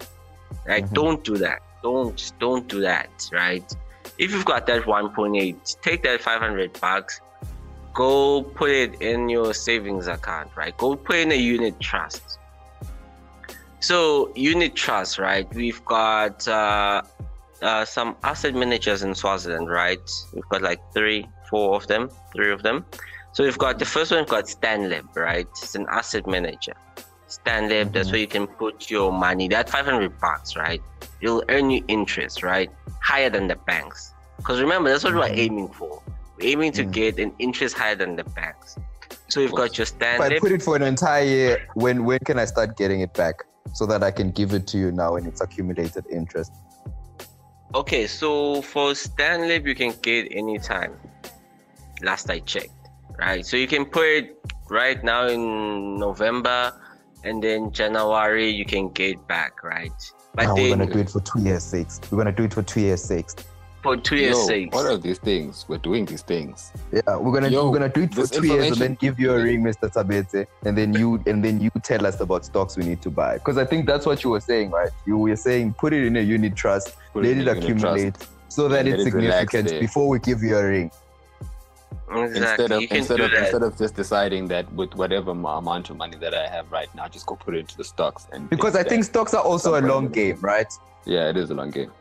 Like, 0.67 0.89
Mhm. 0.89 0.93
don't 0.93 1.23
do 1.23 1.37
that. 1.37 1.61
Don't 1.81 2.33
don't 2.39 2.67
do 2.67 2.81
that, 2.81 3.11
right? 3.31 3.67
If 4.17 4.31
you've 4.33 4.49
got 4.53 4.67
that 4.67 4.85
1.8, 4.85 5.77
take 5.81 6.03
that 6.03 6.19
500 6.21 6.81
bucks, 6.81 7.21
go 7.93 8.43
put 8.43 8.71
it 8.71 9.01
in 9.01 9.29
your 9.29 9.53
savings 9.53 10.07
account, 10.07 10.49
right? 10.57 10.75
Go 10.77 10.97
put 10.97 11.15
in 11.15 11.31
a 11.31 11.35
unit 11.55 11.79
trust. 11.79 12.39
So 13.83 14.31
unit 14.33 14.75
trust, 14.75 15.19
right? 15.19 15.45
We've 15.53 15.83
got 15.83 16.47
uh, 16.47 17.01
uh, 17.61 17.83
some 17.83 18.15
asset 18.23 18.55
managers 18.55 19.03
in 19.03 19.13
Swaziland, 19.13 19.69
right? 19.69 19.99
We've 20.33 20.47
got 20.47 20.61
like 20.61 20.79
three, 20.93 21.27
four 21.49 21.75
of 21.75 21.87
them, 21.87 22.09
three 22.33 22.53
of 22.53 22.63
them. 22.63 22.85
So 23.33 23.43
we've 23.43 23.57
got 23.57 23.79
the 23.79 23.85
first 23.85 24.11
one, 24.11 24.21
we've 24.21 24.29
got 24.29 24.45
Stanlib, 24.45 25.13
right? 25.17 25.45
It's 25.61 25.75
an 25.75 25.85
asset 25.89 26.25
manager. 26.27 26.75
Stanlib, 27.27 27.91
that's 27.91 28.09
where 28.09 28.21
you 28.21 28.27
can 28.27 28.47
put 28.47 28.89
your 28.89 29.11
money. 29.11 29.49
That 29.49 29.69
500 29.69 30.17
bucks, 30.17 30.55
right? 30.55 30.81
It'll 31.19 31.43
earn 31.49 31.69
you 31.69 31.83
interest, 31.89 32.41
right? 32.41 32.71
Higher 33.01 33.29
than 33.29 33.49
the 33.49 33.57
banks. 33.57 34.13
Because 34.37 34.61
remember, 34.61 34.91
that's 34.91 35.03
what 35.03 35.13
we're 35.13 35.27
Mhm. 35.27 35.37
aiming 35.37 35.67
for. 35.73 36.01
We're 36.39 36.51
aiming 36.51 36.71
to 36.73 36.85
Mm. 36.85 36.91
get 36.91 37.19
an 37.19 37.33
interest 37.37 37.75
higher 37.75 37.95
than 37.95 38.15
the 38.15 38.23
banks. 38.23 38.77
So 39.27 39.41
you've 39.41 39.51
got 39.51 39.77
your 39.77 39.87
If 39.87 40.21
I 40.21 40.39
put 40.39 40.53
it 40.53 40.61
for 40.61 40.77
an 40.77 40.83
entire 40.83 41.23
year, 41.25 41.57
when 41.73 42.05
when 42.05 42.19
can 42.19 42.39
I 42.39 42.45
start 42.45 42.77
getting 42.77 43.01
it 43.01 43.13
back 43.13 43.43
so 43.71 43.85
that 43.85 44.03
I 44.03 44.11
can 44.11 44.31
give 44.31 44.53
it 44.53 44.67
to 44.67 44.77
you 44.77 44.91
now 44.91 45.13
when 45.13 45.25
it's 45.25 45.41
accumulated 45.41 46.05
interest? 46.11 46.51
Okay, 47.73 48.05
so 48.05 48.61
for 48.61 48.91
Stanlib, 48.91 49.65
you 49.65 49.73
can 49.73 49.93
get 50.01 50.27
anytime. 50.31 50.93
Last 52.01 52.29
I 52.29 52.39
checked, 52.39 52.89
right? 53.17 53.45
So 53.45 53.57
you 53.57 53.67
can 53.67 53.85
put 53.85 54.05
it 54.05 54.37
right 54.69 55.03
now 55.03 55.27
in 55.27 55.97
November, 55.97 56.73
and 57.23 57.41
then 57.43 57.71
January 57.71 58.49
you 58.49 58.65
can 58.65 58.89
get 58.89 59.27
back, 59.27 59.63
right? 59.63 59.91
But 60.35 60.45
Now 60.45 60.55
we're 60.55 60.69
gonna 60.69 60.91
do 60.91 60.99
it 60.99 61.09
for 61.09 61.21
two 61.21 61.41
years 61.41 61.63
sakes. 61.63 61.99
We're 62.11 62.17
gonna 62.17 62.31
do 62.31 62.43
it 62.43 62.53
for 62.53 62.63
two 62.63 62.81
years 62.81 63.03
sakes. 63.03 63.35
For 63.83 63.97
two 63.97 64.15
years' 64.15 64.37
Yo, 64.37 64.45
sake, 64.45 64.73
what 64.73 64.85
are 64.85 64.95
these 64.97 65.19
things? 65.19 65.65
We're 65.67 65.77
doing 65.77 66.05
these 66.05 66.21
things. 66.21 66.71
Yeah, 66.93 67.17
we're 67.17 67.33
gonna 67.33 67.49
Yo, 67.49 67.69
we're 67.69 67.77
gonna 67.77 67.89
do 67.89 68.03
it 68.03 68.13
for 68.15 68.25
two 68.25 68.47
years 68.47 68.67
and 68.71 68.77
then 68.77 68.93
give 68.95 69.19
you 69.19 69.33
a 69.33 69.43
ring, 69.43 69.61
Mr. 69.61 69.91
Tsabedze, 69.91 70.47
and 70.63 70.77
then 70.77 70.93
you 70.93 71.21
and 71.25 71.43
then 71.43 71.59
you 71.59 71.69
tell 71.83 72.05
us 72.05 72.21
about 72.21 72.45
stocks 72.45 72.77
we 72.77 72.85
need 72.85 73.01
to 73.01 73.09
buy. 73.11 73.33
Because 73.33 73.57
I 73.57 73.65
think 73.65 73.85
that's 73.85 74.05
what 74.05 74.23
you 74.23 74.29
were 74.29 74.39
saying, 74.39 74.71
right? 74.71 74.89
You 75.05 75.17
were 75.17 75.35
saying 75.35 75.73
put 75.73 75.91
it 75.91 76.05
in 76.05 76.15
a 76.15 76.21
unit 76.21 76.55
trust, 76.55 76.95
Put 77.11 77.23
let 77.23 77.33
in 77.33 77.41
it 77.41 77.47
accumulate, 77.49 78.15
so 78.47 78.69
that 78.69 78.87
it's 78.87 79.01
it 79.01 79.11
significant 79.11 79.69
before 79.81 80.07
we 80.07 80.19
give 80.19 80.41
you 80.41 80.55
a 80.57 80.65
ring. 80.65 80.89
exactly. 82.09 82.37
Instead 82.37 82.71
of 82.71 82.81
instead 82.91 83.19
of 83.19 83.31
that. 83.31 83.43
instead 83.43 83.63
of 83.63 83.77
just 83.77 83.95
deciding 83.95 84.47
that 84.47 84.71
with 84.73 84.95
whatever 84.95 85.31
amount 85.31 85.89
of 85.89 85.97
money 85.97 86.15
that 86.17 86.33
I 86.33 86.47
have 86.47 86.71
right 86.71 86.93
now, 86.95 87.09
just 87.09 87.25
go 87.25 87.35
put 87.35 87.53
it 87.55 87.59
into 87.59 87.75
the 87.75 87.83
stocks 87.83 88.27
and 88.31 88.49
Because 88.49 88.77
I 88.77 88.83
think 88.83 89.03
stocks 89.03 89.33
are 89.33 89.43
also 89.43 89.71
a 89.71 89.81
long 89.81 90.05
in 90.05 90.11
the 90.11 90.17
middle. 90.19 90.35
game, 90.35 90.39
right? 90.41 90.71
yeah, 91.05 91.27
it 91.29 91.35
is 91.35 91.49
a 91.49 91.53
long 91.53 91.69
game. 91.69 91.91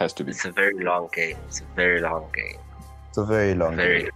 Has 0.00 0.12
to 0.14 0.24
be. 0.24 0.30
it's 0.30 0.46
a 0.46 0.50
very 0.50 0.82
long 0.82 1.08
game. 1.12 1.36
It's 1.46 1.60
a 1.60 1.64
very 1.76 2.00
long 2.00 2.26
game. 2.34 2.58
It's 3.10 3.18
a 3.18 3.24
very 3.24 3.54
long 3.54 3.76
Very. 3.76 4.02
game. 4.04 4.10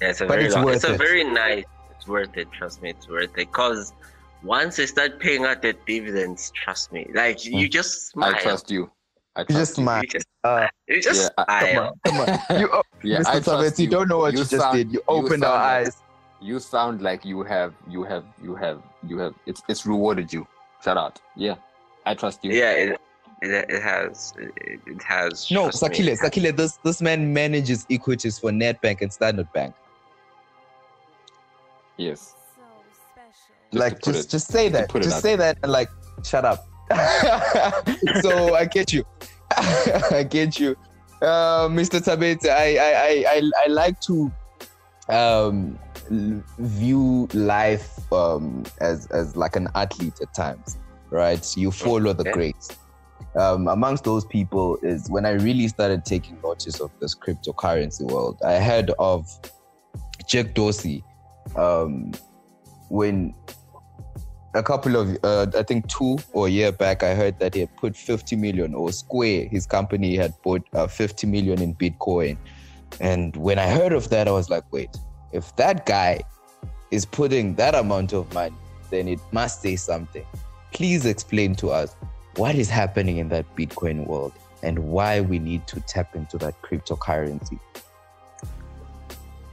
Yeah, 0.00 0.08
it's 0.10 0.20
a 0.20 0.26
But 0.26 0.34
very 0.34 0.44
it's 0.46 0.54
long. 0.54 0.64
worth 0.66 0.76
It's 0.76 0.84
a 0.84 0.92
it. 0.94 0.98
very 0.98 1.24
nice. 1.24 1.64
It's 1.96 2.06
worth 2.06 2.36
it. 2.36 2.52
Trust 2.52 2.82
me, 2.82 2.90
it's 2.90 3.08
worth 3.08 3.36
it. 3.38 3.50
Cause 3.50 3.94
once 4.42 4.76
they 4.76 4.84
start 4.86 5.18
paying 5.20 5.44
out 5.46 5.62
the 5.62 5.74
dividends, 5.86 6.50
trust 6.54 6.92
me, 6.92 7.06
like 7.14 7.44
you 7.46 7.66
just 7.68 8.08
smile. 8.10 8.34
I 8.34 8.38
trust 8.40 8.70
you. 8.70 8.90
I 9.34 9.40
You 9.40 9.46
trust 9.46 9.58
just 9.58 9.78
you. 9.78 9.84
smile. 9.84 10.02
You 10.02 10.08
just, 10.08 10.26
Uh, 10.44 10.66
you 10.88 11.00
just 11.00 11.22
Yeah, 11.38 11.44
I- 11.48 11.72
smile. 11.72 11.98
come 12.04 12.20
on, 12.20 12.26
come 12.26 12.38
on. 12.50 12.60
You, 12.60 12.68
oh, 12.72 12.82
Yeah, 13.02 13.18
Mr. 13.20 13.26
I 13.28 13.40
trust 13.40 13.48
Tsabedze, 13.48 13.78
you 13.78 13.88
don't 13.88 14.08
know 14.08 14.18
what 14.18 14.32
you, 14.32 14.38
just 14.40 14.50
sound- 14.50 14.76
did. 14.76 14.92
You 14.92 15.02
opened 15.08 15.44
our 15.44 15.52
sound 15.58 15.62
like- 15.62 15.86
eyes. 15.86 15.96
You 16.42 16.58
sound 16.58 17.00
like 17.00 17.24
you 17.24 17.42
have, 17.44 17.72
you 17.88 18.02
have, 18.02 18.24
you 18.42 18.54
have, 18.56 18.82
you 19.08 19.16
have. 19.18 19.32
It's 19.46 19.62
it's 19.68 19.86
rewarded 19.86 20.30
you. 20.32 20.46
Shout 20.84 20.98
out. 20.98 21.20
Yeah, 21.36 21.54
I 22.04 22.14
trust 22.14 22.44
you. 22.44 22.52
Yeah, 22.52 22.72
it, 22.72 23.00
it, 23.42 23.50
it 23.70 23.82
has. 23.82 24.32
It, 24.38 24.80
it 24.86 25.02
has. 25.02 25.50
No. 25.50 25.68
Sakhile, 25.68 26.16
Sakhile, 26.18 26.56
this 26.56 26.76
this 26.84 27.02
man 27.02 27.32
manages 27.32 27.86
equities 27.90 28.38
for 28.38 28.50
Nedbank 28.50 29.02
and 29.02 29.12
Standard 29.12 29.52
Bank. 29.52 29.74
Yes. 31.96 32.34
So 32.56 32.62
special. 33.12 33.32
Just 33.70 33.72
to 33.72 33.78
like 33.78 34.02
just 34.02 34.26
it- 34.26 34.30
just 34.30 34.48
say 34.48 34.68
that. 34.68 34.88
put 34.88 35.02
it 35.02 35.04
Just 35.04 35.16
out 35.16 35.22
say 35.22 35.36
that 35.36 35.58
and 35.62 35.72
like 35.72 35.88
shut 36.24 36.44
up. 36.44 36.66
so 38.22 38.54
I 38.54 38.64
get 38.66 38.92
you. 38.92 39.04
I 39.56 40.26
get 40.28 40.58
you. 40.58 40.76
Uh, 41.20 41.68
Mr. 41.68 42.00
Tsabedze, 42.00 42.48
I, 42.50 42.76
I 42.76 42.92
I 42.92 43.24
I 43.28 43.50
I 43.64 43.66
like 43.68 44.00
to 44.02 44.32
um 45.08 45.78
view 46.58 47.28
life 47.32 48.12
um 48.12 48.64
as 48.80 49.06
as 49.06 49.36
like 49.36 49.56
an 49.56 49.68
athlete 49.74 50.14
at 50.20 50.34
times, 50.34 50.78
right? 51.10 51.44
You 51.56 51.70
follow 51.70 52.12
the 52.12 52.22
Okay. 52.22 52.32
greats. 52.32 52.76
Um, 53.34 53.68
amongst 53.68 54.04
those 54.04 54.24
people 54.24 54.78
is 54.82 55.08
when 55.10 55.24
I 55.24 55.32
really 55.32 55.68
started 55.68 56.04
taking 56.04 56.40
notice 56.42 56.80
of 56.80 56.90
this 57.00 57.14
cryptocurrency 57.14 58.02
world. 58.02 58.38
I 58.44 58.58
heard 58.60 58.90
of 58.98 59.26
Jack 60.26 60.54
Dorsey 60.54 61.04
um, 61.56 62.12
when 62.88 63.34
a 64.54 64.62
couple 64.62 64.96
of, 64.96 65.16
uh, 65.22 65.46
I 65.56 65.62
think 65.62 65.88
two 65.88 66.18
or 66.32 66.46
a 66.46 66.50
year 66.50 66.72
back, 66.72 67.02
I 67.02 67.14
heard 67.14 67.38
that 67.38 67.54
he 67.54 67.60
had 67.60 67.74
put 67.76 67.96
50 67.96 68.36
million, 68.36 68.74
or 68.74 68.92
Square, 68.92 69.46
his 69.46 69.66
company, 69.66 70.16
had 70.16 70.34
bought 70.42 70.62
uh, 70.74 70.86
50 70.86 71.26
million 71.26 71.62
in 71.62 71.74
Bitcoin. 71.74 72.36
And 73.00 73.34
when 73.36 73.58
I 73.58 73.68
heard 73.68 73.92
of 73.92 74.10
that, 74.10 74.28
I 74.28 74.30
was 74.30 74.50
like, 74.50 74.70
wait, 74.70 74.90
if 75.32 75.56
that 75.56 75.86
guy 75.86 76.20
is 76.90 77.06
putting 77.06 77.54
that 77.54 77.74
amount 77.74 78.12
of 78.12 78.32
money, 78.34 78.54
then 78.90 79.08
it 79.08 79.20
must 79.32 79.62
say 79.62 79.76
something. 79.76 80.26
Please 80.72 81.06
explain 81.06 81.54
to 81.56 81.70
us 81.70 81.96
what 82.36 82.54
is 82.54 82.68
happening 82.70 83.18
in 83.18 83.28
that 83.28 83.44
Bitcoin 83.56 84.06
world 84.06 84.32
and 84.62 84.78
why 84.78 85.20
we 85.20 85.38
need 85.38 85.66
to 85.66 85.80
tap 85.80 86.14
into 86.14 86.38
that 86.38 86.60
cryptocurrency. 86.62 87.58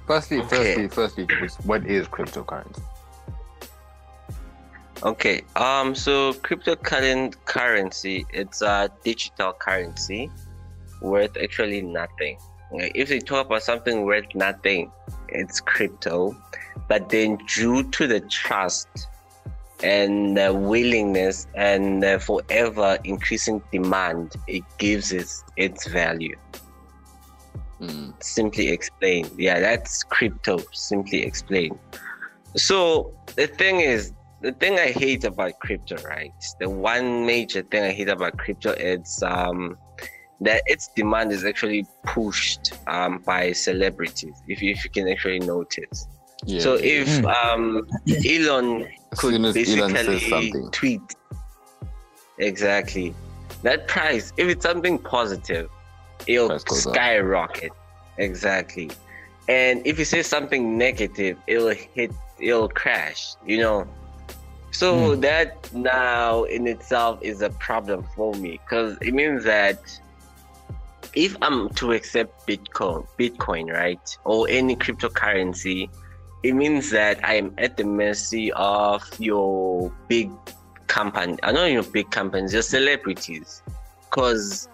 Firstly, 0.07 0.39
Okay. 0.39 0.87
firstly, 0.87 1.27
firstly, 1.27 1.27
what 1.65 1.85
is 1.85 2.07
cryptocurrency? 2.07 2.81
Okay. 5.03 5.41
Um. 5.55 5.95
So 5.95 6.33
cryptocurrency, 6.33 8.25
it's 8.33 8.61
a 8.61 8.89
digital 9.03 9.53
currency 9.53 10.29
worth 11.01 11.37
actually 11.41 11.81
nothing. 11.81 12.37
If 12.71 13.09
they 13.09 13.19
talk 13.19 13.47
about 13.47 13.63
something 13.63 14.03
worth 14.03 14.33
nothing, 14.35 14.91
it's 15.29 15.59
crypto. 15.59 16.35
But 16.87 17.09
then, 17.09 17.37
due 17.47 17.83
to 17.91 18.07
the 18.07 18.19
trust 18.21 18.87
and 19.83 20.37
the 20.37 20.53
willingness 20.53 21.47
and 21.55 22.03
forever 22.21 22.97
increasing 23.03 23.61
demand, 23.71 24.33
it 24.47 24.63
gives 24.77 25.11
it 25.11 25.29
its 25.57 25.87
value. 25.87 26.35
Mm. 27.81 28.21
simply 28.21 28.67
explained. 28.69 29.31
Yeah, 29.37 29.61
that's 29.61 30.03
crypto, 30.03 30.59
simply 30.73 31.23
explained. 31.23 31.79
So 32.57 33.13
the 33.37 33.47
thing 33.47 33.79
is, 33.79 34.11
the 34.41 34.51
thing 34.51 34.77
I 34.79 34.87
hate 34.87 35.23
about 35.23 35.59
crypto, 35.59 35.95
right? 36.03 36.33
The 36.59 36.69
one 36.69 37.25
major 37.25 37.61
thing 37.61 37.83
I 37.83 37.91
hate 37.91 38.09
about 38.09 38.37
crypto 38.37 38.71
is 38.71 39.23
um 39.23 39.77
that 40.41 40.61
its 40.65 40.89
demand 40.95 41.31
is 41.31 41.45
actually 41.45 41.85
pushed 42.05 42.73
um 42.87 43.19
by 43.19 43.53
celebrities. 43.53 44.35
If 44.47 44.61
if 44.61 44.83
you 44.83 44.89
can 44.89 45.07
actually 45.07 45.39
notice. 45.39 46.07
Yeah, 46.45 46.61
so 46.61 46.75
if 46.75 47.07
Mm. 47.07 47.45
um 47.45 47.87
Elon 48.25 48.87
could 49.17 49.33
soon 49.33 49.45
as 49.45 49.55
Elon 49.57 49.91
says 49.95 50.07
basically 50.07 50.29
something. 50.51 50.71
tweet 50.71 51.01
exactly 52.37 53.13
that 53.63 53.87
price, 53.89 54.31
if 54.37 54.47
it's 54.47 54.63
something 54.63 54.97
positive, 54.97 55.69
it'll 56.27 56.47
Price 56.47 56.63
goes 56.63 56.87
up. 56.87 56.93
skyrocket. 56.93 57.71
Exactly. 58.17 58.89
And 59.49 59.85
if 59.85 59.99
you 59.99 60.05
say 60.05 60.21
something 60.23 60.77
negative, 60.77 61.37
it'll 61.47 61.69
hit 61.69 62.11
it'll 62.39 62.69
crash, 62.69 63.35
you 63.45 63.57
know. 63.57 63.85
So 64.71 65.15
that 65.15 65.57
now 65.73 66.43
in 66.43 66.67
itself 66.67 67.19
is 67.21 67.41
a 67.41 67.49
problem 67.49 68.05
for 68.15 68.33
me 68.35 68.59
because 68.63 68.97
it 69.01 69.13
means 69.13 69.43
that 69.43 69.79
if 71.15 71.35
I'm 71.41 71.69
to 71.71 71.91
accept 71.93 72.47
Bitcoin, 72.47 73.05
Bitcoin, 73.17 73.73
right, 73.73 74.17
or 74.23 74.47
any 74.47 74.75
cryptocurrency, 74.77 75.89
it 76.43 76.53
means 76.53 76.89
that 76.91 77.19
I'm 77.23 77.53
at 77.57 77.77
the 77.77 77.83
mercy 77.83 78.51
of 78.53 79.03
your 79.19 79.91
big 80.07 80.31
company. 80.87 81.37
I 81.43 81.51
know 81.51 81.65
your 81.65 81.83
big 81.83 82.09
companies, 82.11 82.53
your 82.53 82.61
celebrities, 82.61 83.61
because 84.09 84.69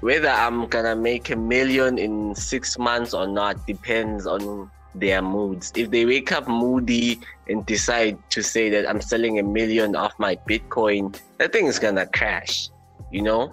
whether 0.00 0.28
I'm 0.28 0.66
gonna 0.66 0.96
make 0.96 1.30
a 1.30 1.36
million 1.36 1.98
in 1.98 2.34
six 2.34 2.78
months 2.78 3.12
or 3.12 3.26
not 3.26 3.66
depends 3.66 4.26
on 4.26 4.70
their 4.94 5.22
moods. 5.22 5.72
If 5.76 5.90
they 5.90 6.06
wake 6.06 6.32
up 6.32 6.48
moody 6.48 7.20
and 7.48 7.64
decide 7.66 8.18
to 8.30 8.42
say 8.42 8.70
that 8.70 8.88
I'm 8.88 9.00
selling 9.00 9.38
a 9.38 9.42
million 9.42 9.94
of 9.96 10.12
my 10.18 10.36
Bitcoin, 10.48 11.18
that 11.38 11.52
thing 11.52 11.66
is 11.66 11.78
gonna 11.78 12.06
crash, 12.06 12.70
you 13.10 13.22
know? 13.22 13.52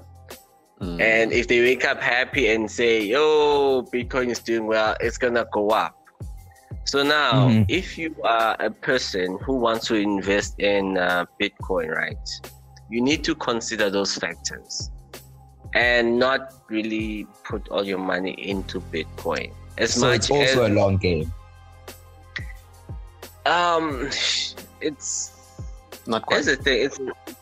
Mm. 0.82 1.02
And 1.02 1.34
if 1.34 1.48
they 1.48 1.62
wake 1.62 1.86
up 1.86 2.02
happy 2.02 2.50
and 2.50 2.70
say, 2.70 3.04
yo, 3.04 3.84
Bitcoin 3.84 4.30
is 4.30 4.40
doing 4.40 4.68
well, 4.68 4.96
it's 5.00 5.18
gonna 5.18 5.46
go 5.52 5.70
up. 5.70 5.98
So 6.86 7.02
now, 7.04 7.48
Mhm. 7.50 7.66
if 7.68 7.98
you 7.98 8.16
are 8.24 8.56
a 8.60 8.70
person 8.70 9.38
who 9.44 9.54
wants 9.58 9.88
to 9.88 9.96
invest 9.96 10.60
in 10.60 10.98
uh, 10.98 11.26
Bitcoin, 11.42 11.90
right, 11.90 12.30
you 12.90 13.02
need 13.02 13.24
to 13.24 13.34
consider 13.36 13.90
those 13.90 14.16
factors 14.16 14.92
and 15.74 16.18
not 16.20 16.54
really 16.70 17.26
put 17.44 17.68
all 17.70 17.84
your 17.84 17.98
money 18.00 18.32
into 18.34 18.80
Bitcoin. 18.94 19.52
As 19.78 19.94
So 19.96 20.08
much 20.08 20.16
it's 20.16 20.30
also 20.32 20.64
as 20.64 20.72
a 20.72 20.74
long 20.74 20.98
game. 20.98 21.34
um, 23.46 24.10
it's 24.82 25.32
not 26.08 26.26
quite. 26.26 26.44
that's 26.46 26.58
the 26.58 26.64
thing. 26.64 26.84
It's 26.86 27.00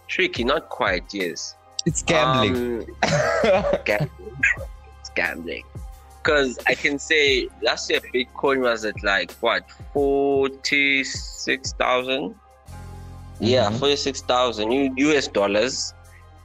tricky, 0.08 0.44
not 0.44 0.70
quite. 0.70 1.14
Yes. 1.14 1.56
It's 1.86 2.02
gambling. 2.02 2.88
Um, 3.04 3.66
gambling. 3.86 4.38
it's 5.00 5.10
gambling. 5.16 5.64
Because 6.24 6.58
I 6.68 6.76
can 6.76 6.98
say 7.00 7.50
last 7.62 7.90
year 7.90 8.00
Bitcoin 8.14 8.62
was 8.62 8.86
at 8.86 9.04
like 9.04 9.32
what 9.42 9.70
forty 9.92 11.04
six 11.04 11.74
thousand. 11.74 12.36
Yeah, 13.40 13.70
Mhm. 13.70 13.80
forty 13.80 13.96
six 13.98 14.22
thousand 14.22 14.72
US 14.98 15.28
dollars. 15.28 15.94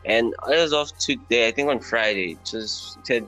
And 0.05 0.35
as 0.53 0.73
of 0.73 0.97
today, 0.99 1.47
I 1.49 1.53
think 1.53 1.69
on 1.69 1.79
Friday, 1.81 2.37
just 2.45 2.99
said 3.07 3.25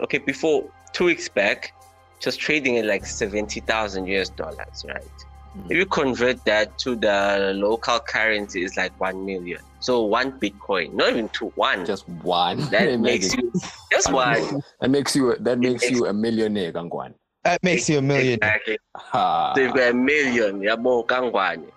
okay 0.00 0.18
before 0.18 0.64
two 0.92 1.04
weeks 1.04 1.28
back, 1.28 1.74
just 2.20 2.40
trading 2.40 2.78
at 2.78 2.86
like 2.86 3.04
seventy 3.04 3.60
thousand 3.60 4.06
US 4.06 4.30
dollars, 4.30 4.84
right? 4.88 5.25
If 5.68 5.76
you 5.76 5.86
convert 5.86 6.44
that 6.44 6.78
to 6.80 6.94
the 6.96 7.52
local 7.56 7.98
currency, 8.00 8.62
it's 8.64 8.76
like 8.76 8.98
one 9.00 9.24
million. 9.24 9.60
So 9.80 10.02
one 10.04 10.38
Bitcoin, 10.38 10.92
not 10.94 11.10
even 11.10 11.28
two, 11.30 11.52
one. 11.56 11.86
just 11.86 12.08
one. 12.08 12.58
that 12.70 12.88
Imagine. 12.88 13.02
makes 13.02 13.34
you 13.34 13.52
just 13.90 14.12
one. 14.24 14.62
That 14.80 14.90
makes 14.90 15.16
you. 15.16 15.34
That 15.40 15.58
makes 15.58 15.82
makes- 15.82 15.90
you 15.96 16.06
a 16.06 16.12
millionaire, 16.12 16.72
Gangwan. 16.72 17.14
that 17.44 17.62
makes 17.62 17.88
you 17.88 17.98
a 17.98 18.02
million. 18.02 18.34
Exactly. 18.42 18.78
Ha. 18.96 19.54
So 19.54 19.60
you've 19.62 19.74
got 19.74 19.90
a 19.90 19.94
million, 19.94 20.60
yabo 20.60 21.06
kangwane. 21.06 21.70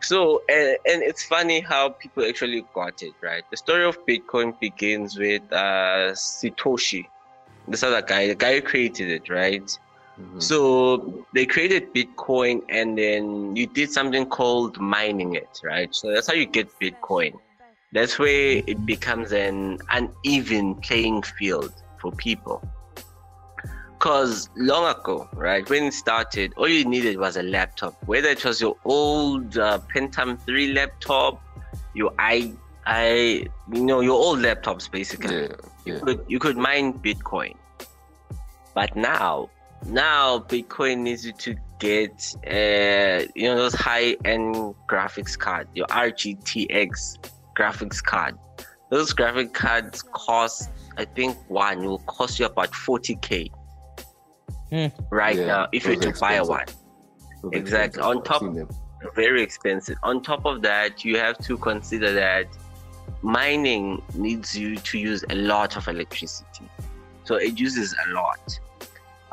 So 0.00 0.42
and, 0.50 0.76
and 0.86 1.02
it's 1.02 1.24
funny 1.24 1.60
how 1.60 1.88
people 1.90 2.24
actually 2.26 2.64
got 2.74 3.02
it, 3.02 3.12
right? 3.22 3.42
The 3.50 3.56
story 3.56 3.84
of 3.86 4.04
Bitcoin 4.06 4.58
begins 4.60 5.18
with 5.18 5.42
uh, 5.50 6.12
Satoshi, 6.12 7.06
this 7.68 7.82
other 7.82 8.02
guy, 8.02 8.26
the 8.28 8.34
guy 8.34 8.56
who 8.56 8.62
created 8.62 9.08
it, 9.10 9.28
right? 9.30 9.66
Mhm. 10.20 10.42
So 10.42 11.26
they 11.34 11.46
created 11.46 11.92
Bitcoin 11.92 12.62
and 12.68 12.96
then 12.96 13.56
you 13.56 13.66
did 13.66 13.90
something 13.90 14.26
called 14.26 14.78
mining 14.78 15.34
it, 15.34 15.60
right? 15.64 15.92
So 15.94 16.12
that's 16.12 16.26
how 16.26 16.34
you 16.34 16.46
get 16.46 16.68
Bitcoin. 16.78 17.32
That's 17.92 18.18
where 18.18 18.62
it 18.66 18.86
becomes 18.86 19.32
an 19.32 19.78
uneven 19.90 20.76
playing 20.76 21.22
field 21.22 21.72
for 22.00 22.12
people. 22.12 22.62
Because 23.92 24.50
long 24.56 24.94
ago, 24.94 25.28
right, 25.34 25.68
when 25.70 25.84
it 25.84 25.94
started, 25.94 26.52
all 26.56 26.68
you 26.68 26.84
needed 26.84 27.18
was 27.18 27.36
a 27.36 27.42
laptop. 27.42 27.96
Whether 28.06 28.28
it 28.28 28.44
was 28.44 28.60
your 28.60 28.76
old 28.84 29.56
uh, 29.56 29.78
Pentium 29.94 30.38
3 30.40 30.72
laptop, 30.72 31.40
your 31.94 32.12
i, 32.18 32.52
I, 32.84 33.46
you 33.72 33.84
know, 33.84 34.00
your 34.00 34.14
old 34.14 34.40
laptops 34.40 34.90
basically 34.90 35.42
yeah, 35.42 35.56
you 35.86 36.00
could 36.00 36.24
you 36.28 36.38
could 36.38 36.56
mine 36.56 36.92
Bitcoin. 36.94 37.56
But 38.74 38.96
now, 38.96 39.50
now 39.86 40.38
Bitcoin 40.38 40.98
needs 40.98 41.24
you 41.26 41.32
to 41.32 41.54
get 41.78 42.34
uh 42.46 43.26
you 43.34 43.44
know 43.48 43.56
those 43.56 43.74
high 43.74 44.16
end 44.24 44.54
graphics 44.88 45.38
card, 45.38 45.68
your 45.74 45.86
RGTX 45.88 47.18
graphics 47.56 48.02
card. 48.02 48.36
Those 48.90 49.12
graphic 49.12 49.52
cards 49.52 50.02
cost 50.02 50.70
I 50.96 51.04
think 51.04 51.36
one 51.48 51.84
will 51.84 51.98
cost 52.00 52.38
you 52.38 52.46
about 52.46 52.70
40k. 52.70 53.50
Hmm. 54.70 54.86
Right 55.10 55.36
Yeah, 55.36 55.46
now, 55.46 55.68
if 55.72 55.84
you 55.84 55.96
were 55.96 56.02
to 56.02 56.08
are 56.10 56.12
buy 56.20 56.40
one 56.40 56.66
Those 57.42 57.52
exactly. 57.52 58.02
On 58.02 58.22
top- 58.22 58.42
very 59.14 59.42
expensive. 59.42 59.98
On 60.02 60.22
top 60.22 60.46
of 60.46 60.62
that, 60.62 61.04
you 61.04 61.18
have 61.18 61.36
to 61.38 61.58
consider 61.58 62.12
that 62.14 62.46
mining 63.20 64.02
needs 64.14 64.56
you 64.56 64.76
to 64.76 64.98
use 64.98 65.22
a 65.28 65.34
lot 65.34 65.76
of 65.76 65.88
electricity. 65.88 66.66
So 67.24 67.34
it 67.36 67.58
uses 67.58 67.94
a 68.06 68.10
lot. 68.12 68.58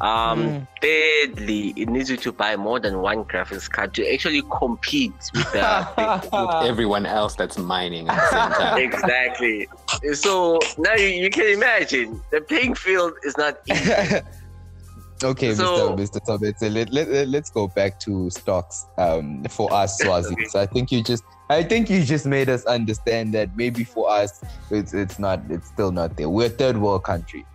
Um, 0.01 0.41
Mm. 0.41 0.67
Thirdly, 0.81 1.73
it 1.77 1.87
needs 1.89 2.09
you 2.09 2.17
to 2.17 2.31
buy 2.31 2.55
more 2.55 2.79
than 2.79 3.01
one 3.01 3.23
graphics 3.25 3.69
card 3.69 3.93
to 3.93 4.13
actually 4.13 4.41
compete 4.59 5.13
with 5.33 5.51
the 5.53 5.87
big 5.95 6.33
Everyone 6.69 7.05
else 7.05 7.35
that's 7.35 7.57
mining 7.57 8.09
at 8.09 8.15
the 8.15 8.29
same 8.29 8.51
time. 8.61 8.77
exactly. 8.81 9.67
So 10.13 10.59
now 10.79 10.95
you, 10.95 11.05
you 11.07 11.29
can 11.29 11.45
imagine 11.53 12.19
the 12.31 12.41
playing 12.41 12.73
field 12.75 13.13
is 13.23 13.37
not 13.37 13.59
easy. 13.69 13.93
okay, 15.23 15.53
So- 15.53 15.95
Mr. 15.95 16.19
Mr. 16.19 16.19
Tsabedze, 16.25 16.73
let, 16.73 16.91
let, 16.91 17.27
let's 17.27 17.49
go 17.51 17.67
back 17.67 17.99
to 18.01 18.29
stocks 18.31 18.85
um, 18.97 19.43
for 19.45 19.71
us 19.71 20.01
Swazis. 20.01 20.55
I 20.55 20.65
think 20.65 20.91
you 20.91 21.03
just 21.03 21.23
I 21.49 21.61
think 21.63 21.89
you 21.89 22.03
just 22.03 22.25
made 22.25 22.49
us 22.49 22.65
understand 22.65 23.33
that 23.35 23.55
maybe 23.57 23.83
for 23.83 24.09
us 24.09 24.41
it's 24.71 24.93
it's 24.93 25.19
not 25.19 25.41
it's 25.49 25.67
still 25.67 25.91
not 25.91 26.15
there. 26.17 26.29
We're 26.29 26.47
a 26.47 26.49
third 26.49 26.77
world 26.77 27.03
country. 27.03 27.45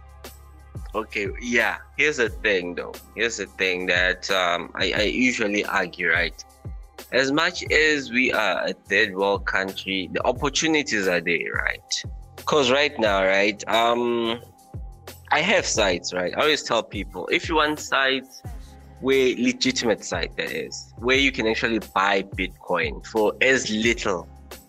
Okay, 0.96 1.28
yeah. 1.40 1.76
Here's 1.96 2.16
the 2.16 2.30
thing, 2.30 2.74
though. 2.74 2.94
Here's 3.14 3.36
the 3.36 3.46
thing 3.46 3.86
that 3.86 4.30
um, 4.30 4.70
I, 4.74 4.92
I 4.92 5.02
usually 5.02 5.64
argue, 5.64 6.10
right? 6.10 6.44
as 7.12 7.30
much 7.30 7.64
as 7.70 8.10
we 8.10 8.32
are 8.32 8.66
a 8.66 8.72
third 8.72 9.14
world 9.14 9.46
country, 9.46 10.08
the 10.12 10.24
opportunities 10.26 11.06
are 11.06 11.20
there, 11.20 11.52
right? 11.52 12.04
Because 12.36 12.70
right 12.70 12.98
now, 12.98 13.24
right, 13.24 13.66
um, 13.68 14.40
I 15.30 15.40
have 15.40 15.66
sites, 15.66 16.12
right? 16.12 16.32
I 16.36 16.40
always 16.40 16.62
tell 16.62 16.82
people 16.82 17.28
if 17.30 17.48
you 17.48 17.56
want 17.56 17.80
sites 17.80 18.42
where 19.00 19.34
legitimate 19.36 20.04
site 20.04 20.36
that 20.36 20.50
is, 20.50 20.92
where 20.98 21.16
you 21.16 21.30
can 21.30 21.46
actually 21.46 21.80
buy 21.94 22.22
Bitcoin 22.22 23.06
for 23.06 23.34
as 23.40 23.70
little 23.70 24.28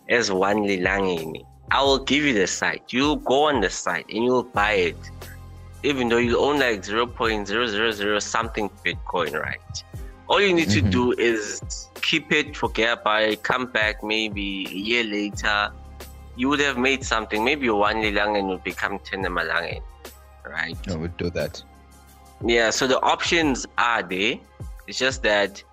as 0.10 0.32
one 0.32 0.58
lilangeni, 0.58 1.46
I 1.72 1.84
will 1.84 2.00
give 2.00 2.24
you 2.24 2.34
the 2.34 2.48
site. 2.48 2.84
You'll 2.90 3.18
go 3.18 3.44
on 3.44 3.62
the 3.62 3.70
site 3.70 4.06
and 4.10 4.24
you'll 4.24 4.44
buy 4.44 4.74
it, 4.74 4.98
even 5.84 6.10
though 6.10 6.18
you 6.18 6.40
own 6.40 6.60
like 6.60 6.82
0.000 6.82 8.22
something 8.22 8.70
Bitcoin, 8.86 9.40
right? 9.40 9.84
All 10.28 10.42
you 10.42 10.54
need 10.54 10.70
mm-hmm. 10.70 10.86
to 10.86 10.92
do 10.92 11.12
is 11.14 11.62
keep 12.02 12.32
it, 12.32 12.56
forget 12.56 13.00
about 13.00 13.24
it, 13.24 13.44
come 13.44 13.68
back 13.68 14.04
maybe 14.04 14.68
a 14.68 14.76
year 14.76 15.04
later. 15.04 15.72
You 16.36 16.50
would 16.50 16.60
have 16.60 16.78
made 16.78 17.04
something. 17.04 17.44
Maybe 17.44 17.70
one 17.70 17.98
lilangen 17.98 18.48
would 18.48 18.64
become 18.64 19.00
10 19.00 19.22
malangen, 19.22 19.82
right? 20.46 20.78
I 20.90 20.96
would 20.96 21.16
do 21.18 21.30
that. 21.32 21.64
Yeah, 22.46 22.70
so 22.70 22.88
the 22.88 23.02
options 23.02 23.66
are 23.78 24.04
there. 24.04 24.36
It's 24.88 25.00
just 25.00 25.24
that 25.24 25.64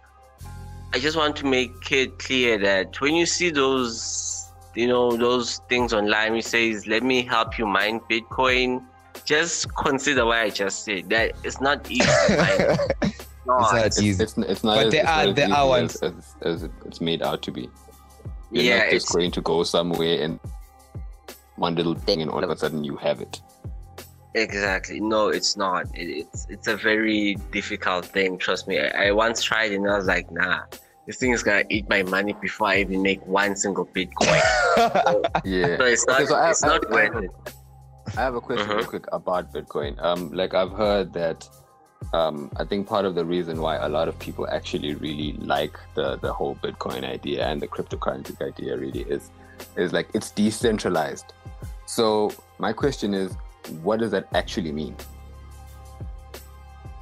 I 0.93 0.99
just 0.99 1.17
want 1.17 1.35
to 1.37 1.47
make 1.47 1.91
it 1.91 2.19
clear 2.19 2.57
that 2.59 3.01
when 3.01 3.15
you 3.15 3.27
see 3.27 3.51
those, 3.51 4.53
you 4.75 4.87
know, 4.87 5.17
those 5.17 5.59
things 5.69 5.93
online, 5.93 6.37
it 6.37 6.45
says, 6.45 6.87
let 6.87 7.03
me 7.03 7.23
help 7.23 7.59
you 7.59 7.67
mine 7.67 8.01
Bitcoin, 8.09 8.85
just 9.25 9.75
consider 9.75 10.25
what 10.27 10.39
I 10.39 10.51
just 10.51 10.85
said. 10.85 11.11
That 11.11 11.33
it's 11.43 11.61
not 11.61 11.91
easy 11.91 12.05
No, 13.47 13.59
it's 13.59 13.73
not 13.73 13.87
easy. 13.87 14.11
It's, 14.11 14.21
it's, 14.21 14.39
it's 14.39 14.65
not. 14.65 14.77
But 14.77 14.87
as, 14.87 14.93
there 14.93 15.09
are 15.09 15.33
there 15.33 15.53
are 15.53 15.69
ones 15.69 15.97
as, 15.97 16.13
as, 16.43 16.63
as, 16.65 16.71
it's 16.85 17.01
made 17.01 17.23
out 17.23 17.43
to 17.43 17.51
be. 17.51 17.69
You're 18.51 18.65
yeah, 18.65 18.79
not 18.79 18.91
just 18.91 19.13
going 19.13 19.31
to 19.33 19.41
go 19.41 19.65
somewhere 19.65 20.23
and 20.23 20.39
one 21.57 21.75
little 21.75 21.95
thing, 21.95 22.23
and 22.23 22.31
all 22.31 22.43
of 22.43 22.51
a 22.51 22.57
sudden 22.57 22.85
you 22.85 22.97
have 22.97 23.21
it. 23.21 23.41
Exactly. 24.35 25.01
No, 25.01 25.29
it's 25.29 25.57
not. 25.57 25.87
It, 25.95 26.09
it's 26.09 26.47
it's 26.51 26.69
a 26.69 26.77
very 26.77 27.37
difficult 27.53 28.05
thing. 28.05 28.39
Trust 28.39 28.67
me. 28.67 28.81
I, 28.81 29.09
I 29.09 29.13
once 29.13 29.43
tried 29.43 29.73
and 29.73 29.89
I 29.89 29.97
was 29.97 30.07
like, 30.07 30.31
nah, 30.31 30.63
this 31.07 31.17
thing 31.19 31.33
is 31.33 31.43
gonna 31.43 31.65
eat 31.71 31.89
my 31.89 32.03
money 32.03 32.35
before 32.41 32.69
I 32.69 32.79
even 32.79 33.03
make 33.03 33.25
one 33.27 33.57
single 33.57 33.87
Bitcoin. 33.87 34.41
so, 34.75 35.23
yeah. 35.45 35.77
So 35.77 35.85
it's 35.85 36.07
not. 36.07 36.21
Okay, 36.21 36.27
so 36.27 36.35
I, 36.35 36.51
it's 36.51 36.65
I, 36.65 36.69
not 36.69 36.87
I, 36.87 36.91
worth 36.93 37.25
it. 37.25 37.31
I 38.17 38.21
have 38.21 38.37
a 38.37 38.41
question 38.41 38.71
uh-huh. 38.71 38.79
real 38.79 38.87
quick 38.87 39.07
about 39.13 39.53
Bitcoin. 39.53 40.01
Um, 40.03 40.31
like 40.33 40.55
I've 40.55 40.71
heard 40.73 41.13
that 41.15 41.49
um, 42.13 42.51
I 42.57 42.65
think 42.65 42.87
part 42.87 43.05
of 43.07 43.15
the 43.15 43.25
reason 43.25 43.61
why 43.61 43.77
a 43.77 43.89
lot 43.89 44.09
of 44.09 44.17
people 44.19 44.47
actually 44.49 44.95
really 44.95 45.33
like 45.33 45.77
the 45.95 46.17
the 46.17 46.33
whole 46.33 46.55
Bitcoin 46.57 47.05
idea 47.05 47.47
and 47.47 47.61
the 47.61 47.67
cryptocurrency 47.67 48.41
idea 48.41 48.77
really 48.77 49.03
is 49.03 49.31
is 49.77 49.93
like 49.93 50.09
it's 50.15 50.31
decentralized. 50.31 51.33
So 51.87 52.31
my 52.59 52.73
question 52.73 53.15
is, 53.15 53.37
what 53.83 53.99
does 53.99 54.13
that 54.13 54.29
actually 54.33 54.71
mean? 54.71 54.97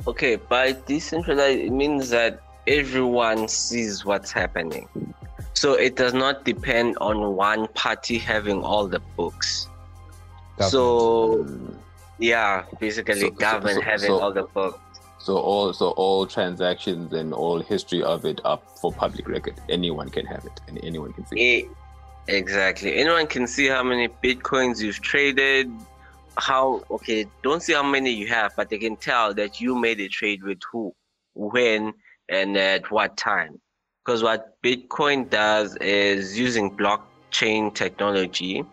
Okay, 0.07 0.37
by 0.37 0.73
decentralized, 0.73 1.61
it 1.61 1.73
means 1.73 2.09
that 2.11 2.43
everyone 2.67 3.49
sees 3.49 4.05
what's 4.05 4.33
happening. 4.33 4.89
So 5.55 5.75
it 5.75 5.97
does 5.97 6.15
not 6.15 6.45
depend 6.45 6.97
on 6.99 7.37
one 7.37 7.69
party 7.69 8.19
having 8.19 8.63
all 8.63 8.89
the 8.89 9.01
books. 9.17 9.69
Government. 10.63 10.73
So 10.73 11.45
mm. 11.45 11.75
yeah, 12.19 12.65
basically 12.81 13.21
so, 13.21 13.31
government 13.31 13.77
so, 13.77 13.81
so, 13.81 13.91
having 13.91 14.13
all 14.13 14.33
the 14.33 14.45
books. 14.45 14.79
So 15.19 15.37
all 15.39 15.73
so 15.73 15.91
all 15.91 16.27
transactions 16.27 17.13
and 17.13 17.33
all 17.33 17.61
history 17.61 18.03
of 18.03 18.25
it 18.25 18.41
up 18.45 18.79
for 18.79 18.93
public 18.93 19.29
record. 19.29 19.55
Anyone 19.69 20.09
can 20.09 20.27
have 20.27 20.45
it 20.45 20.61
and 20.69 20.83
anyone 20.83 21.13
can 21.13 21.27
see. 21.27 21.39
It, 21.39 21.69
exactly. 22.29 22.97
Anyone 22.97 23.27
can 23.27 23.47
see 23.47 23.67
how 23.67 23.83
many 23.83 24.09
bitcoins 24.09 24.81
you've 24.81 25.01
traded. 25.01 25.71
How 26.39 26.83
okay? 26.91 27.27
Don't 27.43 27.63
see 27.63 27.75
how 27.75 27.83
many 27.83 28.11
you 28.11 28.27
have, 28.29 28.53
but 28.57 28.71
they 28.71 28.79
can 28.79 28.97
tell 28.97 29.35
that 29.35 29.61
you 29.61 29.79
made 29.79 30.01
a 30.01 30.09
trade 30.09 30.43
with 30.43 30.61
who, 30.71 30.95
when, 31.35 31.93
and 32.29 32.57
at 32.57 32.91
what 32.91 33.17
time. 33.17 33.61
Because 34.05 34.23
what 34.23 34.61
Bitcoin 34.63 35.31
does 35.31 35.77
is 35.77 36.37
using 36.37 36.77
blockchain 36.77 37.73
technology, 37.73 38.65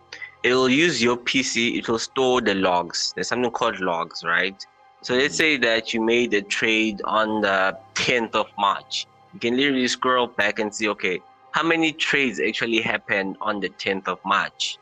it 0.42 0.54
will 0.54 0.68
use 0.68 1.02
your 1.02 1.16
PC. 1.16 1.76
It 1.78 1.88
will 1.88 1.98
store 1.98 2.40
the 2.40 2.54
logs. 2.54 3.12
There's 3.14 3.28
something 3.28 3.50
called 3.50 3.80
logs, 3.80 4.24
right? 4.24 4.64
So 5.02 5.14
let's 5.14 5.36
say 5.36 5.56
that 5.58 5.94
you 5.94 6.00
made 6.00 6.34
a 6.34 6.42
trade 6.42 7.00
on 7.04 7.40
the 7.40 7.76
10th 7.94 8.34
of 8.34 8.46
March. 8.58 9.06
You 9.32 9.40
can 9.40 9.56
literally 9.56 9.88
scroll 9.88 10.26
back 10.26 10.58
and 10.58 10.74
see, 10.74 10.88
okay, 10.88 11.20
how 11.52 11.62
many 11.62 11.92
trades 11.92 12.40
actually 12.40 12.80
happened 12.80 13.36
on 13.40 13.60
the 13.60 13.68
10th 13.70 14.08
of 14.08 14.18
March? 14.24 14.78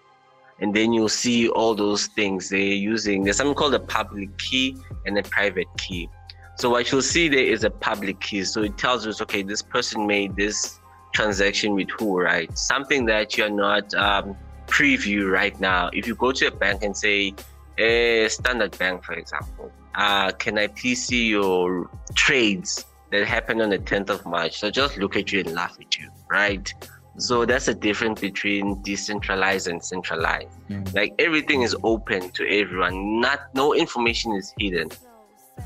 And 0.60 0.74
then 0.74 0.92
you'll 0.92 1.08
see 1.08 1.48
all 1.48 1.74
those 1.74 2.06
things 2.08 2.48
they're 2.48 2.58
using. 2.58 3.22
There's 3.22 3.36
something 3.36 3.54
called 3.54 3.74
a 3.74 3.80
public 3.80 4.36
key 4.38 4.76
and 5.06 5.16
a 5.18 5.22
private 5.22 5.68
key. 5.76 6.08
So 6.56 6.70
what 6.70 6.90
you'll 6.90 7.02
see 7.02 7.28
there 7.28 7.38
is 7.38 7.62
a 7.62 7.70
public 7.70 8.20
key. 8.20 8.42
So 8.42 8.62
it 8.62 8.76
tells 8.76 9.06
us, 9.06 9.22
okay, 9.22 9.42
this 9.42 9.62
person 9.62 10.06
made 10.06 10.34
this 10.34 10.80
transaction 11.14 11.74
with 11.74 11.90
who, 11.90 12.20
right? 12.20 12.56
Something 12.58 13.06
that 13.06 13.36
you're 13.36 13.50
not 13.50 13.94
um, 13.94 14.36
preview 14.68 15.30
right 15.30 15.58
now. 15.60 15.90
If 15.92 16.06
you 16.06 16.14
go 16.14 16.32
to 16.32 16.46
a 16.46 16.50
bank 16.50 16.82
and 16.82 16.96
say, 16.96 17.34
a 17.78 18.24
eh, 18.24 18.28
Standard 18.28 18.76
Bank, 18.78 19.04
for 19.04 19.14
example, 19.14 19.70
uh, 19.94 20.32
can 20.32 20.58
I 20.58 20.66
please 20.68 21.04
see 21.04 21.28
your 21.28 21.90
trades 22.14 22.84
that 23.10 23.26
happened 23.26 23.62
on 23.62 23.70
the 23.70 23.78
10th 23.78 24.10
of 24.10 24.26
March? 24.26 24.58
So 24.58 24.70
just 24.70 24.96
look 24.96 25.16
at 25.16 25.32
you 25.32 25.40
and 25.40 25.54
laugh 25.54 25.76
at 25.80 25.96
you, 25.96 26.10
right? 26.30 26.72
So 27.18 27.44
that's 27.44 27.66
the 27.66 27.74
difference 27.74 28.20
between 28.20 28.80
decentralized 28.82 29.66
and 29.66 29.84
centralized. 29.84 30.48
Mm. 30.70 30.94
Like 30.94 31.14
everything 31.18 31.62
is 31.62 31.74
open 31.82 32.30
to 32.30 32.48
everyone. 32.48 33.20
Not 33.20 33.40
no 33.54 33.74
information 33.74 34.34
is 34.34 34.54
hidden. 34.58 34.90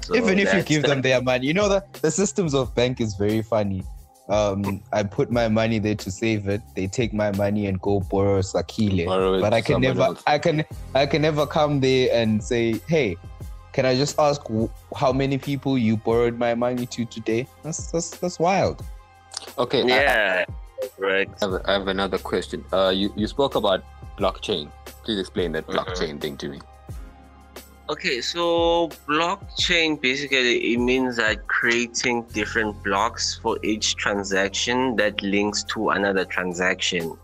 So 0.01 0.17
Even 0.17 0.39
if 0.39 0.53
you 0.55 0.63
give 0.63 0.83
them 0.85 1.03
their 1.03 1.21
money, 1.21 1.47
you 1.47 1.53
know 1.53 1.69
the 1.69 1.85
the 2.01 2.11
systems 2.11 2.55
of 2.55 2.75
bank 2.75 3.01
is 3.01 3.15
very 3.15 3.43
funny. 3.43 3.83
Um, 4.29 4.83
I 4.93 5.03
put 5.03 5.31
my 5.31 5.49
money 5.49 5.79
there 5.79 5.97
to 5.97 6.11
save 6.11 6.49
it. 6.49 6.63
They 6.75 6.87
take 6.87 7.13
my 7.13 7.33
money 7.33 7.67
and 7.67 7.81
go 7.81 8.01
borrow 8.01 8.41
sakile. 8.41 9.07
Borrow 9.07 9.41
but 9.41 9.53
I 9.53 9.61
can 9.61 9.81
never, 9.81 10.03
else. 10.03 10.23
I 10.27 10.39
can, 10.39 10.65
I 10.95 11.07
can 11.07 11.23
never 11.23 11.47
come 11.47 11.81
there 11.81 12.09
and 12.13 12.43
say, 12.43 12.81
"Hey, 12.87 13.17
can 13.73 13.87
I 13.87 13.97
just 13.97 14.19
ask 14.19 14.43
how 14.95 15.13
many 15.13 15.39
people 15.39 15.79
you 15.79 15.97
borrowed 15.97 16.39
my 16.39 16.55
money 16.55 16.87
to 16.87 17.05
today? 17.05 17.49
That's 17.63 17.91
that's, 17.91 18.11
that's 18.19 18.39
wild. 18.39 18.85
Okay. 19.59 19.85
Yeah. 19.87 20.45
I, 20.49 20.87
right. 20.99 21.29
I 21.41 21.45
have, 21.45 21.63
I 21.65 21.73
have, 21.73 21.89
another 21.89 22.19
question. 22.19 22.65
Uh, 22.73 22.93
you 22.95 23.13
you 23.17 23.27
spoke 23.27 23.55
about 23.55 23.83
blockchain. 24.19 24.71
Please 25.05 25.19
explain 25.19 25.53
that 25.53 25.67
mm-hmm. 25.67 25.79
blockchain 25.79 26.11
mm-hmm. 26.11 26.19
thing 26.19 26.37
to 26.39 26.49
me. 26.49 26.61
Okay, 27.93 28.23
so 28.23 28.89
blockchain 29.07 30.01
basically 30.01 30.73
it 30.73 30.79
means 30.79 31.17
that 31.17 31.47
creating 31.47 32.23
different 32.33 32.83
blocks 32.83 33.39
for 33.43 33.59
each 33.63 33.97
transaction 33.97 34.97
that 34.97 35.21
links 35.21 35.63
to 35.65 35.91
another 35.91 36.25
transaction, 36.25 37.15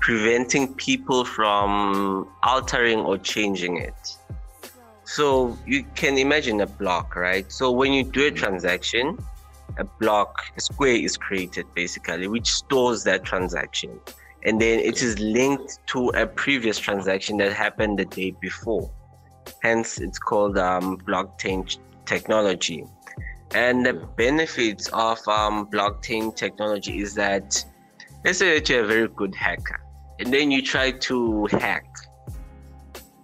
preventing 0.00 0.72
people 0.72 1.22
from 1.26 2.26
altering 2.42 3.00
or 3.00 3.18
changing 3.18 3.76
it. 3.76 4.16
So 5.04 5.58
you 5.66 5.84
can 5.94 6.16
imagine 6.16 6.62
a 6.62 6.66
block, 6.66 7.14
right? 7.14 7.52
So 7.52 7.70
when 7.70 7.92
you 7.92 8.02
do 8.02 8.22
a 8.22 8.30
mm-hmm. 8.30 8.36
transaction, 8.36 9.18
a 9.76 9.84
block, 9.84 10.40
a 10.56 10.62
square 10.62 10.96
is 10.96 11.18
created 11.18 11.66
basically, 11.74 12.26
which 12.26 12.50
stores 12.50 13.04
that 13.04 13.22
transaction. 13.22 14.00
And 14.44 14.58
then 14.58 14.78
it 14.78 15.02
is 15.02 15.18
linked 15.18 15.86
to 15.88 16.08
a 16.10 16.26
previous 16.26 16.78
transaction 16.78 17.36
that 17.36 17.52
happened 17.52 17.98
the 17.98 18.06
day 18.06 18.30
before. 18.40 18.90
Hence, 19.62 19.98
it's 20.00 20.18
called 20.18 20.58
um, 20.58 20.98
blockchain 20.98 21.78
technology. 22.04 22.84
And 23.52 23.86
the 23.86 23.94
benefits 23.94 24.88
of 24.88 25.18
um, 25.28 25.66
blockchain 25.68 26.34
technology 26.34 27.00
is 27.00 27.14
that, 27.14 27.64
let's 28.24 28.38
say 28.38 28.58
that 28.58 28.68
you're 28.68 28.84
a 28.84 28.86
very 28.86 29.08
good 29.08 29.34
hacker, 29.34 29.80
and 30.18 30.32
then 30.32 30.50
you 30.50 30.62
try 30.62 30.90
to 30.90 31.46
hack 31.46 31.86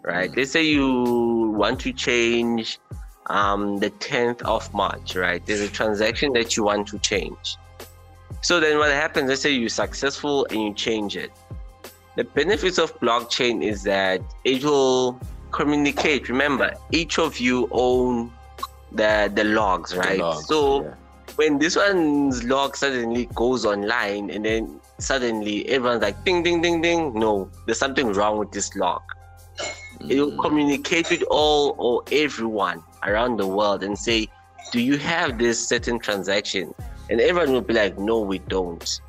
right? 0.02 0.34
Let's 0.36 0.50
say 0.50 0.64
you 0.64 1.52
want 1.56 1.80
to 1.80 1.92
change 1.92 2.78
um, 3.26 3.78
the 3.78 3.90
10th 3.90 4.42
of 4.42 4.72
March, 4.74 5.14
right? 5.16 5.44
There's 5.44 5.60
a 5.60 5.68
transaction 5.68 6.32
that 6.34 6.56
you 6.56 6.64
want 6.64 6.88
to 6.88 6.98
change. 6.98 7.56
So 8.40 8.58
then 8.58 8.78
what 8.78 8.90
happens, 8.90 9.28
let's 9.28 9.42
say 9.42 9.52
you're 9.52 9.68
successful 9.68 10.46
and 10.50 10.60
you 10.60 10.74
change 10.74 11.16
it. 11.16 11.30
The 12.16 12.24
benefits 12.24 12.78
of 12.78 12.98
blockchain 13.00 13.62
is 13.64 13.82
that 13.84 14.20
it 14.44 14.64
will 14.64 15.20
communicate. 15.52 16.28
Remember, 16.28 16.72
each 16.90 17.18
of 17.18 17.38
you 17.38 17.68
own 17.70 18.32
the 18.90 19.30
the 19.34 19.44
logs, 19.44 19.96
right? 19.96 20.18
The 20.18 20.24
logs, 20.24 20.46
so 20.46 20.82
yeah. 20.82 20.94
when 21.36 21.58
this 21.58 21.76
one's 21.76 22.44
log 22.44 22.76
suddenly 22.76 23.26
goes 23.34 23.64
online 23.64 24.30
and 24.30 24.44
then 24.44 24.80
suddenly 24.98 25.68
everyone's 25.68 26.02
like 26.02 26.24
ding 26.24 26.42
ding 26.42 26.60
ding 26.62 26.80
ding, 26.80 27.14
no, 27.14 27.50
there's 27.66 27.78
something 27.78 28.12
wrong 28.12 28.38
with 28.38 28.52
this 28.52 28.74
log 28.76 29.02
it 30.08 30.20
will 30.20 30.32
mm. 30.32 30.40
communicate 30.40 31.10
with 31.10 31.22
all 31.30 31.74
or 31.78 32.02
everyone 32.12 32.82
around 33.04 33.38
the 33.38 33.46
world 33.46 33.82
and 33.82 33.98
say, 33.98 34.28
Do 34.72 34.80
you 34.80 34.98
have 34.98 35.38
this 35.38 35.66
certain 35.66 35.98
transaction? 35.98 36.74
And 37.10 37.20
everyone 37.20 37.52
will 37.52 37.60
be 37.60 37.74
like, 37.74 37.98
No, 37.98 38.20
we 38.20 38.38
don't. 38.38 39.00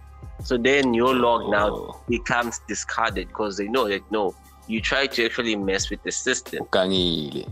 So 0.43 0.57
then 0.57 0.93
your 0.93 1.15
log 1.15 1.49
now 1.49 1.69
Oh. 1.69 2.01
becomes 2.09 2.59
discarded 2.67 3.29
because 3.29 3.57
they 3.57 3.67
know 3.67 3.87
that 3.87 4.01
no, 4.11 4.35
you 4.67 4.81
try 4.81 5.07
to 5.07 5.25
actually 5.25 5.55
mess 5.55 5.89
with 5.89 6.01
the 6.03 6.11
system. 6.11 6.65
Gangile. 6.71 7.51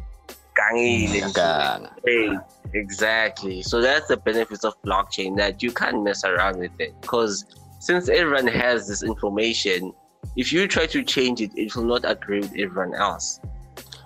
Gangile. 0.55 1.89
Hey, 2.05 2.37
exactly. 2.73 3.61
So 3.61 3.81
that's 3.81 4.07
the 4.07 4.17
benefits 4.17 4.63
of 4.63 4.81
blockchain 4.83 5.35
that 5.37 5.61
you 5.63 5.71
can't 5.71 6.03
mess 6.03 6.23
around 6.23 6.59
with 6.59 6.71
it 6.79 6.93
because 7.01 7.45
since 7.79 8.09
everyone 8.09 8.47
has 8.47 8.87
this 8.87 9.03
information, 9.03 9.93
if 10.35 10.53
you 10.53 10.67
try 10.67 10.85
to 10.87 11.03
change 11.03 11.41
it, 11.41 11.51
it 11.55 11.75
will 11.75 11.85
not 11.85 12.09
agree 12.09 12.39
with 12.39 12.53
everyone 12.57 12.93
else. 12.95 13.39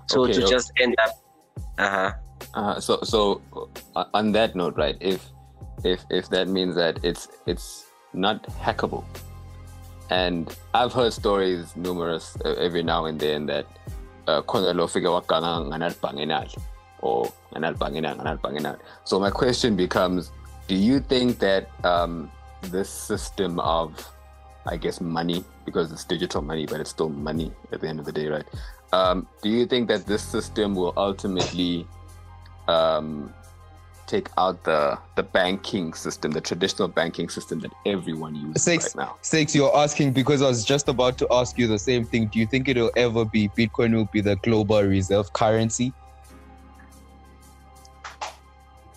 So 0.07 0.23
Okay, 0.23 0.33
to 0.33 0.43
okay. 0.43 0.51
just 0.51 0.71
end 0.79 0.95
up, 1.03 1.11
uh 1.77 1.89
huh. 1.89 2.11
Uh, 2.53 2.79
so 2.79 2.99
so 3.03 3.41
uh, 3.95 4.05
on 4.13 4.31
that 4.31 4.55
note, 4.55 4.75
right? 4.77 4.97
If 5.01 5.27
if 5.83 6.05
if 6.09 6.29
that 6.29 6.47
means 6.47 6.75
that 6.75 7.03
it's 7.03 7.27
it's 7.45 7.85
not 8.13 8.43
hackable, 8.59 9.03
and 10.09 10.55
I've 10.73 10.93
heard 10.93 11.13
stories 11.13 11.75
numerous 11.75 12.37
uh, 12.45 12.53
every 12.53 12.83
now 12.83 13.05
and 13.05 13.19
then 13.19 13.45
that 13.47 13.65
uh, 14.27 14.41
or. 16.99 17.31
So 19.03 19.19
my 19.19 19.29
question 19.29 19.75
becomes: 19.75 20.31
Do 20.67 20.75
you 20.75 20.99
think 20.99 21.39
that 21.39 21.69
um, 21.85 22.31
this 22.61 22.89
system 22.89 23.59
of 23.59 24.11
I 24.65 24.77
guess 24.77 24.99
money 24.99 25.43
because 25.65 25.91
it's 25.91 26.03
digital 26.03 26.41
money, 26.41 26.65
but 26.65 26.79
it's 26.79 26.89
still 26.89 27.09
money 27.09 27.51
at 27.71 27.81
the 27.81 27.87
end 27.87 27.99
of 27.99 28.05
the 28.05 28.11
day, 28.11 28.27
right? 28.27 28.45
Um, 28.93 29.27
do 29.41 29.49
you 29.49 29.65
think 29.65 29.87
that 29.89 30.05
this 30.05 30.23
system 30.23 30.75
will 30.75 30.93
ultimately 30.95 31.87
um, 32.67 33.33
take 34.07 34.29
out 34.37 34.63
the 34.63 34.97
the 35.15 35.23
banking 35.23 35.93
system, 35.93 36.31
the 36.31 36.41
traditional 36.41 36.87
banking 36.87 37.29
system 37.29 37.59
that 37.59 37.73
everyone 37.85 38.35
uses 38.35 38.63
Six. 38.63 38.95
right 38.95 39.05
now? 39.05 39.15
Six, 39.21 39.55
you're 39.55 39.75
asking 39.75 40.13
because 40.13 40.41
I 40.41 40.47
was 40.47 40.63
just 40.65 40.87
about 40.87 41.17
to 41.19 41.27
ask 41.31 41.57
you 41.57 41.67
the 41.67 41.79
same 41.79 42.05
thing. 42.05 42.27
Do 42.27 42.39
you 42.39 42.45
think 42.45 42.67
it'll 42.67 42.91
ever 42.95 43.25
be 43.25 43.49
Bitcoin 43.49 43.93
will 43.95 44.09
be 44.11 44.21
the 44.21 44.35
global 44.37 44.81
reserve 44.83 45.31
currency? 45.33 45.93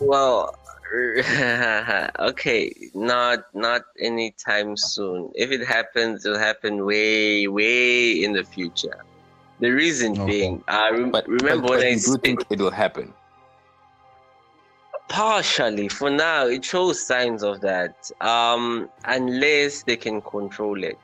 Well, 0.01 0.55
okay, 2.19 2.73
not 2.95 3.45
not 3.55 3.83
anytime 4.01 4.77
soon. 4.77 5.31
If 5.35 5.51
it 5.51 5.67
happens, 5.67 6.25
it'll 6.25 6.39
happen 6.39 6.87
way 6.87 7.47
way 7.49 8.23
in 8.23 8.33
the 8.33 8.45
future. 8.45 8.97
The 9.61 9.71
reason 9.71 10.13
Okay. 10.13 10.25
being, 10.27 10.65
I 10.69 10.91
rem- 10.91 11.11
But 11.11 11.27
remember 11.29 11.63
but, 11.63 11.71
when 11.71 11.79
but 11.79 11.87
I 11.87 11.91
you 11.91 11.97
do 11.97 12.01
said 12.01 12.21
think 12.23 12.45
it 12.49 12.61
will 12.61 12.71
happen? 12.71 13.13
Partially 15.09 15.89
for 15.89 16.11
now, 16.11 16.47
it 16.47 16.65
shows 16.65 17.05
signs 17.07 17.43
of 17.43 17.61
that. 17.63 18.11
Um, 18.21 18.89
unless 19.05 19.83
they 19.83 19.97
can 19.97 20.21
control 20.21 20.83
it, 20.83 20.99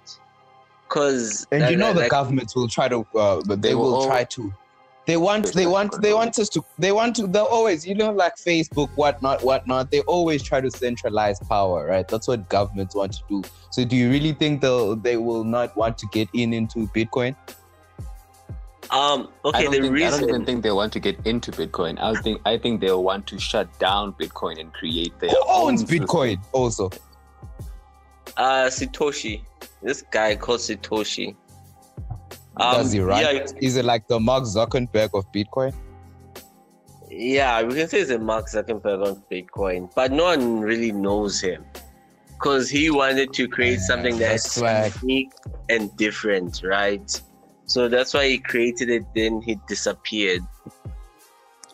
because 0.88 1.46
And 1.50 1.70
you 1.70 1.76
know 1.76 1.92
the 1.92 2.08
governments 2.08 2.54
will 2.54 2.68
try 2.68 2.88
to, 2.88 3.06
uh, 3.14 3.42
but 3.46 3.62
they, 3.62 3.70
They 3.70 3.74
will 3.74 3.92
will 3.92 4.06
try 4.06 4.24
to. 4.24 4.54
They 5.06 5.18
want, 5.18 5.52
they 5.52 5.66
want, 5.66 6.00
they 6.00 6.14
want 6.14 6.38
us 6.38 6.48
to. 6.50 6.64
They 6.78 6.90
want 6.90 7.16
to. 7.16 7.26
They'll 7.26 7.44
always, 7.44 7.86
you 7.86 7.94
know, 7.94 8.10
like 8.10 8.36
Facebook, 8.36 8.88
whatnot, 8.94 9.42
whatnot. 9.44 9.90
They 9.90 10.00
always 10.02 10.42
try 10.42 10.62
to 10.62 10.70
centralize 10.70 11.38
power, 11.40 11.86
right? 11.86 12.08
That's 12.08 12.26
what 12.26 12.48
governments 12.48 12.94
want 12.94 13.12
to 13.12 13.20
do. 13.28 13.42
So, 13.68 13.84
do 13.84 13.96
you 13.96 14.08
really 14.10 14.32
think 14.32 14.62
they'll, 14.62 14.96
they 14.96 15.18
will 15.18 15.44
not 15.44 15.76
want 15.76 15.98
to 15.98 16.06
get 16.10 16.30
in 16.32 16.54
into 16.54 16.86
Bitcoin? 16.88 17.36
Um, 18.90 19.28
okay, 19.44 19.64
don't, 19.64 19.72
the 19.72 19.80
think, 19.80 20.02
I 20.02 20.10
don't 20.10 20.22
even 20.22 20.44
think 20.44 20.62
they 20.62 20.70
want 20.70 20.92
to 20.92 21.00
get 21.00 21.18
into 21.24 21.50
Bitcoin. 21.50 21.98
I 22.00 22.14
think 22.16 22.40
I 22.44 22.58
think 22.58 22.80
they'll 22.80 23.02
want 23.02 23.26
to 23.28 23.38
shut 23.38 23.76
down 23.78 24.12
Bitcoin 24.12 24.60
and 24.60 24.72
create 24.72 25.18
their 25.20 25.30
Who 25.30 25.42
owns 25.48 25.82
own 25.82 25.86
system. 25.86 26.06
Bitcoin? 26.06 26.38
Also, 26.52 26.90
uh 28.36 28.66
Satoshi, 28.66 29.44
this 29.82 30.02
guy 30.02 30.36
called 30.36 30.60
Satoshi. 30.60 31.36
Um, 32.56 32.72
does 32.72 32.92
he 32.92 33.00
run? 33.00 33.20
Yeah, 33.20 33.30
it? 33.30 33.52
Is 33.60 33.76
it 33.76 33.84
like 33.84 34.06
the 34.06 34.20
Mark 34.20 34.44
Zuckerberg 34.44 35.10
of 35.14 35.24
Bitcoin? 35.32 35.72
Yeah, 37.10 37.62
we 37.62 37.74
can 37.74 37.88
say 37.88 38.00
it's 38.00 38.10
a 38.10 38.18
Mark 38.18 38.46
Zuckerberg 38.46 39.06
on 39.06 39.22
Bitcoin, 39.30 39.92
but 39.94 40.12
no 40.12 40.24
one 40.24 40.60
really 40.60 40.92
knows 40.92 41.40
him 41.40 41.64
because 42.28 42.68
he 42.68 42.90
wanted 42.90 43.32
to 43.34 43.48
create 43.48 43.80
Yeah, 43.80 43.86
something 43.86 44.18
that's 44.18 44.54
that's 44.60 45.02
unique 45.02 45.32
and 45.68 45.94
different, 45.96 46.62
right? 46.64 47.20
So 47.66 47.88
that's 47.88 48.12
why 48.14 48.28
he 48.28 48.38
created 48.38 48.90
it. 48.90 49.02
Then 49.14 49.40
he 49.42 49.58
disappeared. 49.68 50.42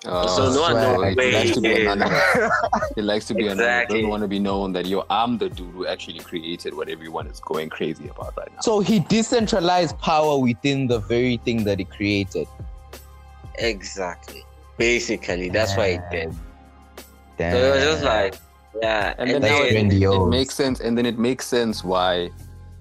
Uh, 0.06 0.26
So 0.28 0.50
no 0.52 0.62
one 0.62 0.72
Swag. 0.72 1.16
knows 1.16 1.24
he 1.26 1.32
likes 1.32 1.54
to 1.54 1.60
be 1.60 1.68
is. 1.68 1.92
anonymous. 1.92 2.52
He 2.96 3.02
likes 3.02 3.26
to 3.26 3.34
be 3.34 3.42
anonymous. 3.42 3.60
Exactly. 3.60 3.96
Doesn't 3.98 4.10
want 4.10 4.22
to 4.22 4.28
be 4.28 4.38
known 4.38 4.72
that 4.72 4.86
yo, 4.86 5.04
I'm 5.10 5.36
the 5.38 5.48
dude 5.50 5.74
who 5.74 5.86
actually 5.86 6.20
created 6.20 6.74
what 6.74 6.88
everyone 6.88 7.26
is 7.26 7.40
going 7.40 7.68
crazy 7.68 8.08
about 8.08 8.34
right 8.36 8.48
now. 8.54 8.60
So 8.62 8.80
he 8.80 9.00
decentralized 9.00 9.98
power 9.98 10.38
within 10.38 10.86
the 10.86 11.00
very 11.00 11.36
thing 11.38 11.64
that 11.64 11.78
he 11.78 11.84
created. 11.84 12.46
Exactly. 13.58 14.42
Basically, 14.78 15.50
that's 15.50 15.76
why 15.76 15.92
he 15.92 15.98
did. 16.10 16.34
Damn. 17.36 17.52
So 17.52 17.58
it 17.58 17.74
was 17.74 17.84
just 17.84 18.04
like, 18.04 18.34
yeah, 18.82 19.14
and 19.18 19.28
then 19.30 19.42
That's 19.42 19.52
now 19.52 19.64
it, 19.64 19.92
it 19.92 20.28
makes 20.28 20.54
sense 20.54 20.80
and 20.80 20.96
then 20.96 21.04
it 21.04 21.18
makes 21.18 21.46
sense 21.46 21.84
why 21.84 22.30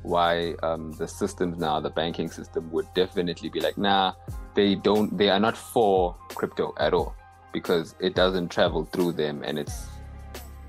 why 0.03 0.53
um, 0.63 0.91
the 0.93 1.07
systems 1.07 1.57
now 1.57 1.79
the 1.79 1.89
banking 1.89 2.29
system 2.29 2.71
would 2.71 2.87
definitely 2.93 3.49
be 3.49 3.59
like 3.59 3.77
nah 3.77 4.13
they 4.55 4.75
don't 4.75 5.17
they 5.17 5.29
are 5.29 5.39
not 5.39 5.57
for 5.57 6.15
crypto 6.29 6.73
at 6.77 6.93
all 6.93 7.15
because 7.51 7.95
it 7.99 8.15
doesn't 8.15 8.49
travel 8.49 8.85
through 8.85 9.11
them 9.11 9.43
and 9.43 9.59
it's 9.59 9.87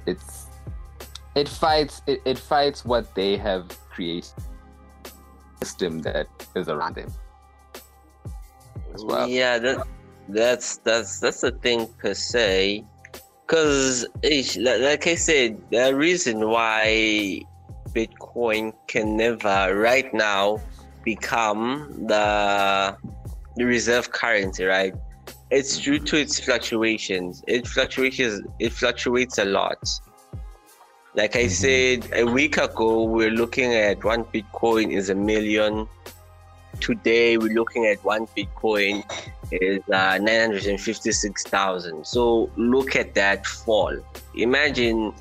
it's 0.06 0.46
it 1.34 1.48
fights 1.48 2.02
it, 2.06 2.20
it 2.24 2.38
fights 2.38 2.84
what 2.84 3.14
they 3.14 3.36
have 3.36 3.68
created 3.90 4.32
system 5.62 6.00
that 6.00 6.26
is 6.56 6.68
around 6.68 6.96
them 6.96 7.12
as 8.94 9.04
well 9.04 9.28
Yeah, 9.28 9.58
that, 9.58 9.86
that's 10.28 10.78
that's 10.78 11.20
that's 11.20 11.40
the 11.40 11.52
thing 11.52 11.88
per 11.98 12.14
se. 12.14 12.84
Because, 13.46 14.06
like 14.58 15.06
I 15.06 15.16
said, 15.16 15.60
the 15.70 15.94
reason 15.94 16.48
why 16.48 17.42
Bitcoin 17.94 18.72
can 18.86 19.16
never, 19.16 19.76
right 19.76 20.12
now, 20.12 20.60
become 21.04 22.06
the, 22.06 22.96
the 23.56 23.64
reserve 23.64 24.12
currency, 24.12 24.64
right? 24.64 24.94
It's 25.50 25.78
due 25.78 25.98
to 25.98 26.16
its 26.16 26.38
fluctuations. 26.38 27.42
It 27.48 27.66
fluctuates. 27.66 28.40
It 28.58 28.72
fluctuates 28.72 29.38
a 29.38 29.44
lot. 29.44 29.82
Like 31.14 31.34
I 31.34 31.48
said 31.48 32.08
a 32.14 32.24
week 32.24 32.56
ago, 32.56 33.02
we're 33.02 33.32
looking 33.32 33.74
at 33.74 34.04
one 34.04 34.24
Bitcoin 34.24 34.92
is 34.92 35.10
a 35.10 35.14
million. 35.14 35.88
Today, 36.78 37.36
we're 37.36 37.52
looking 37.52 37.86
at 37.86 38.02
one 38.04 38.28
Bitcoin 38.28 39.02
is 39.50 39.80
uh, 39.92 40.18
956,000. 40.18 42.06
So 42.06 42.48
look 42.56 42.94
at 42.94 43.14
that 43.14 43.44
fall. 43.44 43.98
Imagine 44.36 45.12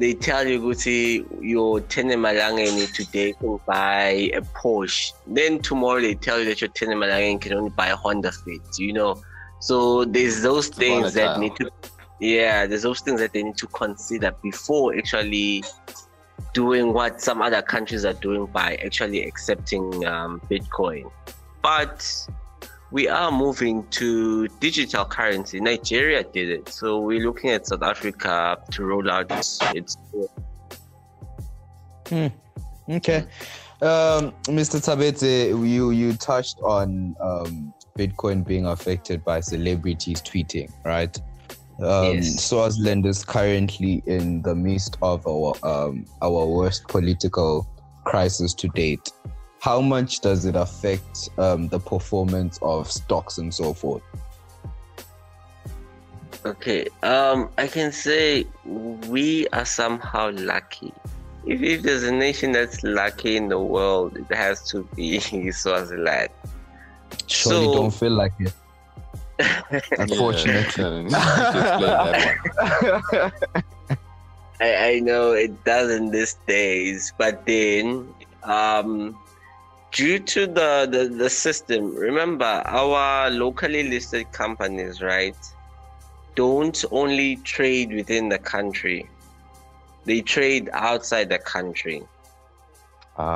they 0.00 0.14
tell 0.14 0.48
you, 0.48 0.58
Guti, 0.60 1.26
your 1.42 1.80
10 1.80 2.06
malangeni 2.06 2.90
today 2.90 3.34
can 3.34 3.60
buy 3.66 4.30
a 4.32 4.40
Porsche. 4.40 5.12
Then 5.26 5.58
tomorrow 5.60 6.00
they 6.00 6.14
tell 6.14 6.38
you 6.38 6.46
that 6.46 6.62
your 6.62 6.70
10 6.70 6.88
malangeni 6.88 7.38
can 7.38 7.52
only 7.52 7.68
buy 7.68 7.88
a 7.88 7.96
Honda 7.96 8.32
Fit, 8.32 8.62
you 8.78 8.94
know? 8.94 9.22
So 9.60 10.06
there's 10.06 10.40
those 10.40 10.68
It's 10.68 10.78
things 10.78 11.12
that 11.12 11.38
need 11.38 11.54
to, 11.56 11.70
yeah, 12.18 12.64
there's 12.64 12.82
those 12.82 13.00
things 13.00 13.20
that 13.20 13.34
they 13.34 13.42
need 13.42 13.58
to 13.58 13.66
consider 13.66 14.34
before 14.42 14.96
actually 14.96 15.64
doing 16.54 16.94
what 16.94 17.20
some 17.20 17.42
other 17.42 17.60
countries 17.60 18.06
are 18.06 18.14
doing 18.14 18.46
by 18.46 18.76
actually 18.82 19.22
accepting 19.24 20.06
um, 20.06 20.40
Bitcoin. 20.50 21.10
But 21.60 22.26
we 22.90 23.08
are 23.08 23.30
moving 23.30 23.86
to 23.88 24.48
digital 24.58 25.04
currency. 25.04 25.60
Nigeria 25.60 26.24
did 26.24 26.50
it, 26.50 26.68
so 26.68 27.00
we're 27.00 27.20
looking 27.24 27.50
at 27.50 27.66
South 27.66 27.82
Africa 27.82 28.58
to 28.70 28.84
roll 28.84 29.10
out 29.10 29.30
its. 29.30 29.96
Okay. 32.88 33.24
Um, 33.82 34.32
Mr. 34.44 34.78
Tsabedze, 34.78 35.48
you 35.48 35.90
you 35.90 36.12
touched 36.14 36.58
on 36.62 37.14
um, 37.20 37.72
Bitcoin 37.96 38.46
being 38.46 38.66
affected 38.66 39.24
by 39.24 39.40
celebrities 39.40 40.20
tweeting, 40.20 40.70
right? 40.84 41.16
Um, 41.82 42.16
Yes. 42.16 42.44
Swaziland 42.44 43.06
is 43.06 43.24
currently 43.24 44.02
in 44.06 44.42
the 44.42 44.54
midst 44.54 44.98
of 45.00 45.26
our 45.26 45.54
um, 45.62 46.04
our 46.20 46.46
worst 46.46 46.88
political 46.88 47.66
crisis 48.04 48.52
to 48.54 48.68
date. 48.68 49.12
How 49.60 49.82
much 49.82 50.20
does 50.20 50.46
it 50.46 50.56
affect 50.56 51.28
um, 51.36 51.68
the 51.68 51.78
performance 51.78 52.58
of 52.62 52.90
stocks 52.90 53.36
and 53.36 53.52
so 53.52 53.74
forth? 53.74 54.02
Okay, 56.46 56.86
um, 57.02 57.50
I 57.58 57.66
can 57.66 57.92
say 57.92 58.46
we 58.64 59.46
are 59.48 59.66
somehow 59.66 60.30
lucky. 60.32 60.94
If, 61.44 61.60
if 61.60 61.82
there's 61.82 62.04
a 62.04 62.12
nation 62.12 62.52
that's 62.52 62.82
lucky 62.82 63.36
in 63.36 63.48
the 63.48 63.58
world, 63.58 64.16
it 64.16 64.34
has 64.34 64.66
to 64.70 64.84
be 64.96 65.20
Swaziland. 65.52 66.30
Surely 67.26 67.66
So- 67.66 67.74
don't 67.74 67.94
feel 67.94 68.12
like 68.12 68.32
it. 68.38 68.54
Unfortunately. 69.98 71.06
Yeah, 71.10 71.10
just 71.52 71.56
explain 71.56 71.80
that 71.80 73.32
one. 73.88 73.98
I, 74.60 74.76
I 74.92 75.00
know 75.00 75.32
it 75.32 75.64
doesn't 75.64 76.10
these 76.10 76.36
days, 76.46 77.12
but 77.16 77.46
then 77.46 78.12
um, 78.42 79.16
due 79.92 80.18
to 80.18 80.46
the, 80.46 80.88
the, 80.90 81.14
the 81.16 81.30
system, 81.30 81.94
remember 81.94 82.44
our 82.44 83.30
locally 83.30 83.88
listed 83.88 84.30
companies, 84.32 85.00
right? 85.02 85.34
Don't 86.36 86.84
only 86.90 87.36
trade 87.38 87.92
within 87.92 88.28
the 88.28 88.38
country, 88.38 89.08
they 90.06 90.20
trade 90.22 90.70
outside 90.72 91.28
the 91.28 91.38
country. 91.38 92.02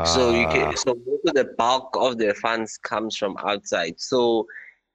So 0.04 0.30
you 0.30 0.46
can 0.46 0.66
Ah, 0.66 0.72
so 0.76 0.94
most 1.06 1.26
of 1.26 1.34
the 1.34 1.44
bulk 1.56 1.88
of 1.94 2.18
their 2.18 2.34
funds 2.34 2.78
comes 2.78 3.16
from 3.16 3.36
outside. 3.38 3.94
So 3.98 4.46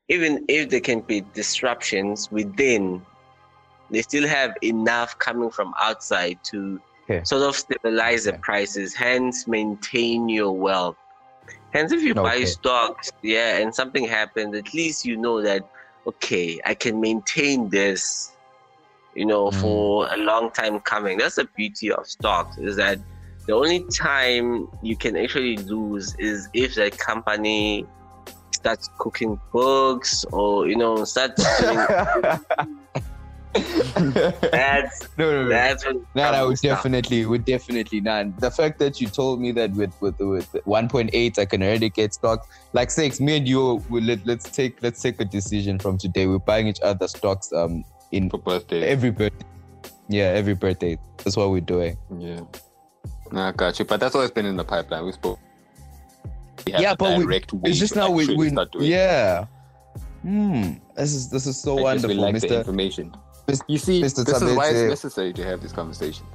even 0.07 0.45
if 0.47 0.69
there 0.69 0.79
can 0.81 1.01
be 1.01 1.21
disruptions 1.33 2.29
within, 2.31 3.01
they 3.91 4.01
still 4.01 4.27
have 4.27 4.53
enough 4.61 5.17
coming 5.19 5.49
from 5.51 5.73
outside 5.81 6.39
to 6.51 6.79
Okay. 7.09 7.23
sort 7.23 7.41
of 7.43 7.55
stabilize 7.55 8.25
the 8.25 8.33
prices, 8.33 8.93
hence 8.93 9.47
maintain 9.47 10.29
your 10.29 10.51
wealth. 10.51 10.95
Hence, 11.71 11.91
if 11.91 12.01
you 12.01 12.13
buy 12.15 12.43
stocks, 12.45 13.11
yeah, 13.21 13.57
and 13.57 13.73
something 13.73 14.05
happens, 14.05 14.55
at 14.55 14.73
least 14.73 15.05
you 15.05 15.17
know 15.17 15.41
that 15.41 15.69
okay, 16.07 16.59
I 16.65 16.73
can 16.73 16.99
maintain 16.99 17.69
this, 17.69 18.31
you 19.13 19.25
know, 19.25 19.47
Mm. 19.51 19.61
for 19.61 20.07
a 20.11 20.17
long 20.17 20.49
time 20.51 20.79
coming. 20.79 21.19
That's 21.19 21.35
the 21.35 21.45
beauty 21.55 21.91
of 21.91 22.07
stocks 22.07 22.57
is 22.57 22.77
that 22.77 22.99
the 23.45 23.53
only 23.53 23.83
time 23.91 24.67
you 24.81 24.95
can 24.95 25.15
actually 25.15 25.57
lose 25.57 26.15
is 26.19 26.47
if 26.53 26.75
the 26.75 26.89
company 26.91 27.85
starts 28.53 28.89
cooking 28.97 29.39
books 29.53 30.25
or 30.31 30.67
you 30.67 30.75
know 30.75 31.05
starts 31.05 31.43
doing 31.61 31.79
that's 33.55 35.07
no, 35.17 35.31
no, 35.31 35.43
no. 35.43 35.49
that's 35.49 35.85
when 35.85 36.05
No, 36.15 36.31
no, 36.31 36.47
would 36.47 36.57
stuff. 36.59 36.77
definitely, 36.77 37.25
would 37.25 37.45
definitely 37.45 37.99
not. 38.01 38.39
The 38.39 38.51
fact 38.51 38.79
that 38.79 39.01
you 39.01 39.07
told 39.07 39.41
me 39.41 39.51
that 39.53 39.71
with 39.71 39.93
with 40.01 40.19
with 40.19 40.51
1.8 40.65 41.39
I 41.39 41.45
can 41.45 41.63
already 41.63 41.89
get 41.89 42.13
stocks. 42.13 42.47
Like 42.73 42.91
six, 42.91 43.19
me 43.19 43.37
and 43.37 43.47
you, 43.47 43.83
will 43.89 44.03
let, 44.03 44.25
let's 44.25 44.49
take 44.49 44.81
let's 44.83 45.01
take 45.01 45.19
a 45.19 45.25
decision 45.25 45.79
from 45.79 45.97
today. 45.97 46.27
We're 46.27 46.37
buying 46.39 46.67
each 46.67 46.79
other 46.81 47.07
stocks 47.07 47.51
um 47.53 47.83
in 48.11 48.29
For 48.29 48.37
birthday. 48.37 48.83
every 48.87 49.11
birthday. 49.11 49.45
Yeah, 50.07 50.25
every 50.25 50.53
birthday. 50.55 50.97
That's 51.17 51.37
what 51.37 51.49
we're 51.51 51.61
doing. 51.61 51.97
yeah. 52.17 52.41
No, 53.31 53.41
I 53.41 53.51
got 53.51 53.77
you. 53.77 53.85
But 53.85 53.99
that's 53.99 54.15
always 54.15 54.31
been 54.31 54.45
in 54.47 54.57
the 54.57 54.63
pipeline. 54.63 55.05
We 55.05 55.11
spoke. 55.11 55.39
We 56.65 56.71
have 56.73 56.81
Yeah, 56.81 56.91
a 56.93 56.95
but 56.95 57.17
we- 57.17 57.23
direct 57.25 57.53
way 57.53 57.69
It's 57.69 57.79
just 57.79 57.93
to 57.93 57.99
now 57.99 58.09
we, 58.11 58.23
actually 58.23 58.37
we 58.37 58.49
start 58.49 58.71
doing 58.71 58.85
it. 58.85 58.89
yeah. 58.89 59.45
Hmm. 60.23 60.73
This 60.97 61.13
is 61.13 61.29
this 61.29 61.45
is 61.47 61.55
so 61.61 61.73
I 61.85 61.93
just 61.95 62.05
wonderful, 62.05 62.09
would 62.09 62.17
like 62.17 62.41
the 62.41 62.47
Mister 62.47 62.55
information. 62.59 63.15
Mis- 63.49 63.61
You 63.67 63.77
see, 63.77 64.01
Mr. 64.01 64.25
this 64.25 64.41
is 64.41 64.55
why 64.55 64.69
it's 64.69 64.89
necessary 64.89 65.33
to 65.33 65.43
have 65.43 65.61
this 65.61 65.71
conversation. 65.71 66.25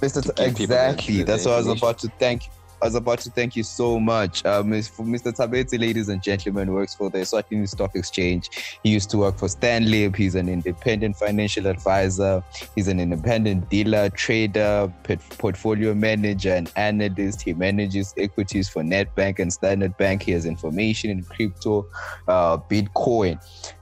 Mr. 0.00 0.22
T- 0.22 0.28
give 0.44 0.56
people 0.56 0.76
the- 0.76 0.90
exactly. 0.90 1.14
the- 1.16 1.18
the 1.20 1.24
That's 1.24 1.44
what 1.44 1.54
I 1.54 1.58
was 1.58 1.66
about 1.68 1.98
to 1.98 2.08
thank. 2.18 2.42
I 2.82 2.86
was 2.86 2.94
about 2.94 3.18
to 3.20 3.30
thank 3.30 3.56
you 3.56 3.62
so 3.62 4.00
much. 4.00 4.44
Um, 4.46 4.70
for 4.82 5.04
Mr. 5.04 5.32
Tsabedze, 5.34 5.78
ladies 5.78 6.08
and 6.08 6.22
gentlemen, 6.22 6.72
works 6.72 6.94
for 6.94 7.10
the 7.10 7.18
Eswatini 7.18 7.68
Stock 7.68 7.94
Exchange. 7.94 8.78
He 8.82 8.90
used 8.90 9.10
to 9.10 9.18
work 9.18 9.36
for 9.36 9.48
Stanlib. 9.48 10.16
He's 10.16 10.34
an 10.34 10.48
independent 10.48 11.16
financial 11.16 11.66
advisor. 11.66 12.42
He's 12.74 12.88
an 12.88 12.98
independent 12.98 13.68
dealer, 13.68 14.08
trader, 14.08 14.90
port- 15.02 15.20
portfolio 15.38 15.92
manager, 15.94 16.54
and 16.54 16.72
analyst. 16.76 17.42
He 17.42 17.52
manages 17.52 18.14
equities 18.16 18.68
for 18.70 18.82
Nedbank 18.82 19.40
and 19.40 19.52
Standard 19.52 19.96
Bank. 19.98 20.22
He 20.22 20.32
has 20.32 20.46
information 20.46 21.10
in 21.10 21.22
crypto, 21.24 21.86
uh, 22.28 22.56
Bitcoin. 22.56 23.34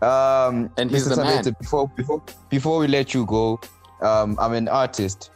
Um, 0.03 0.71
And 0.77 0.91
he's 0.91 1.07
Mr. 1.09 1.19
man. 1.19 1.55
Before 1.61 1.89
before 1.89 2.23
before 2.49 2.79
we 2.81 2.89
let 2.89 3.15
you 3.15 3.25
go, 3.27 3.61
um, 4.01 4.37
I'm 4.41 4.53
an 4.55 4.69
artist, 4.69 5.31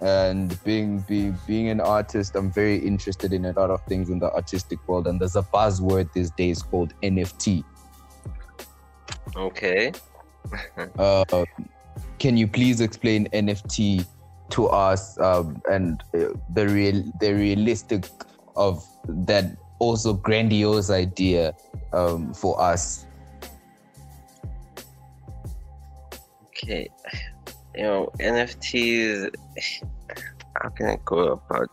and 0.00 0.62
being 0.64 1.00
be, 1.00 1.32
being 1.46 1.68
an 1.68 1.80
artist, 1.80 2.36
I'm 2.36 2.50
very 2.50 2.76
interested 2.76 3.32
in 3.32 3.46
a 3.46 3.52
lot 3.52 3.70
of 3.70 3.82
things 3.84 4.10
in 4.10 4.18
the 4.18 4.32
artistic 4.32 4.86
world. 4.88 5.06
And 5.06 5.20
there's 5.20 5.36
a 5.36 5.42
buzzword 5.42 6.12
these 6.12 6.30
days 6.32 6.62
called 6.62 6.92
NFT. 7.02 7.64
okay 9.36 9.92
Uh, 10.98 11.44
can 12.18 12.36
you 12.36 12.46
please 12.46 12.80
explain 12.80 13.28
NFT 13.32 14.06
to 14.50 14.66
us 14.68 15.18
um, 15.18 15.60
and 15.68 16.02
uh, 16.14 16.28
the 16.54 16.68
real 16.68 17.02
the 17.20 17.34
realistic 17.34 18.06
of 18.54 18.86
that 19.08 19.56
also 19.80 20.12
grandiose 20.12 20.90
idea 20.90 21.54
um, 21.92 22.32
for 22.32 22.60
us? 22.60 23.06
okay 26.48 26.88
you 27.76 27.82
know 27.82 28.10
nfts 28.18 29.34
how 30.62 30.68
can 30.70 30.86
i 30.86 30.98
go 31.04 31.18
about 31.32 31.70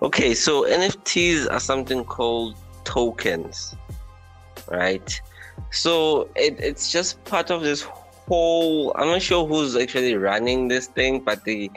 okay 0.00 0.32
so 0.32 0.64
nfts 0.64 1.50
are 1.50 1.60
something 1.60 2.04
called 2.04 2.56
tokens 2.84 3.74
right? 4.70 5.20
So 5.70 6.28
it, 6.34 6.58
it's 6.60 6.90
just 6.90 7.22
part 7.24 7.50
of 7.50 7.62
this 7.62 7.82
whole 7.82 8.92
i'm 8.96 9.08
not 9.08 9.20
sure 9.20 9.46
who's 9.46 9.74
actually 9.74 10.14
running 10.14 10.68
this 10.68 10.86
thing 10.86 11.18
but 11.20 11.44
they 11.44 11.68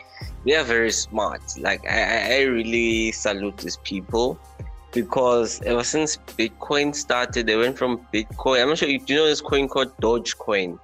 they 0.45 0.55
are 0.55 0.63
very 0.63 0.91
smart. 0.91 1.41
Like 1.59 1.83
i 1.87 2.35
i 2.35 2.41
really 2.43 3.11
salute 3.11 3.57
these 3.57 3.77
people 3.77 4.39
because 4.93 5.61
ever 5.63 5.83
since 5.83 6.17
bitcoin 6.37 6.93
started 6.93 7.47
they 7.47 7.57
went 7.57 7.77
from 7.77 8.05
bitcoin 8.13 8.61
i'm 8.61 8.69
not 8.69 8.77
sure 8.77 8.87
do 8.87 9.13
you 9.13 9.15
know 9.15 9.25
this 9.25 9.41
coin 9.41 9.67
called 9.67 9.95
dogecoin? 9.97 10.79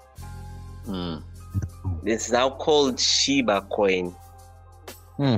Mm. 0.87 1.21
It's 2.03 2.31
now 2.31 2.49
called 2.49 2.99
Shiba 2.99 3.61
Coin. 3.69 4.15
Hmm. 5.17 5.37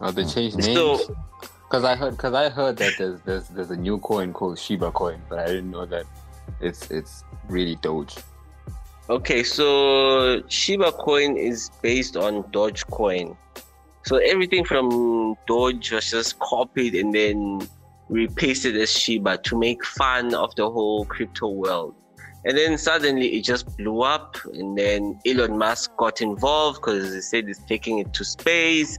Oh, 0.00 0.10
they 0.10 0.24
changed 0.24 0.56
names. 0.58 0.74
So- 0.74 1.16
Because 1.68 1.84
I 1.84 1.96
heard, 1.96 2.12
because 2.16 2.32
I 2.34 2.48
heard 2.48 2.76
that 2.78 2.92
there's 2.96 3.20
there's 3.22 3.48
there's 3.48 3.70
a 3.72 3.76
new 3.76 3.98
coin 3.98 4.32
called 4.32 4.56
Shiba 4.58 4.92
Coin, 4.92 5.20
but 5.28 5.40
I 5.40 5.46
didn't 5.46 5.70
know 5.72 5.84
that 5.86 6.04
it's 6.60 6.90
it's 6.92 7.24
really 7.48 7.74
Doge. 7.82 8.14
Okay, 9.10 9.42
so 9.42 10.42
Shiba 10.48 10.92
Coin 10.92 11.36
is 11.36 11.70
based 11.82 12.16
on 12.16 12.44
Dogecoin. 12.54 13.36
So 14.04 14.16
everything 14.18 14.64
from 14.64 15.34
Doge 15.48 15.90
was 15.92 16.08
just 16.10 16.38
copied 16.38 16.94
and 16.94 17.12
then 17.12 17.66
repasted 18.08 18.76
as 18.76 18.90
Shiba 18.92 19.38
to 19.38 19.58
make 19.58 19.84
fun 19.84 20.34
of 20.34 20.54
the 20.54 20.70
whole 20.70 21.04
crypto 21.04 21.48
world. 21.48 21.94
And 22.46 22.56
then 22.56 22.78
suddenly 22.78 23.36
it 23.36 23.42
just 23.42 23.76
blew 23.76 24.02
up, 24.02 24.36
and 24.54 24.78
then 24.78 25.18
Elon 25.26 25.58
Musk 25.58 25.90
got 25.96 26.20
involved 26.20 26.80
because 26.80 27.12
he 27.12 27.20
said 27.20 27.48
he's 27.48 27.58
taking 27.58 27.98
it 27.98 28.12
to 28.14 28.24
space, 28.24 28.96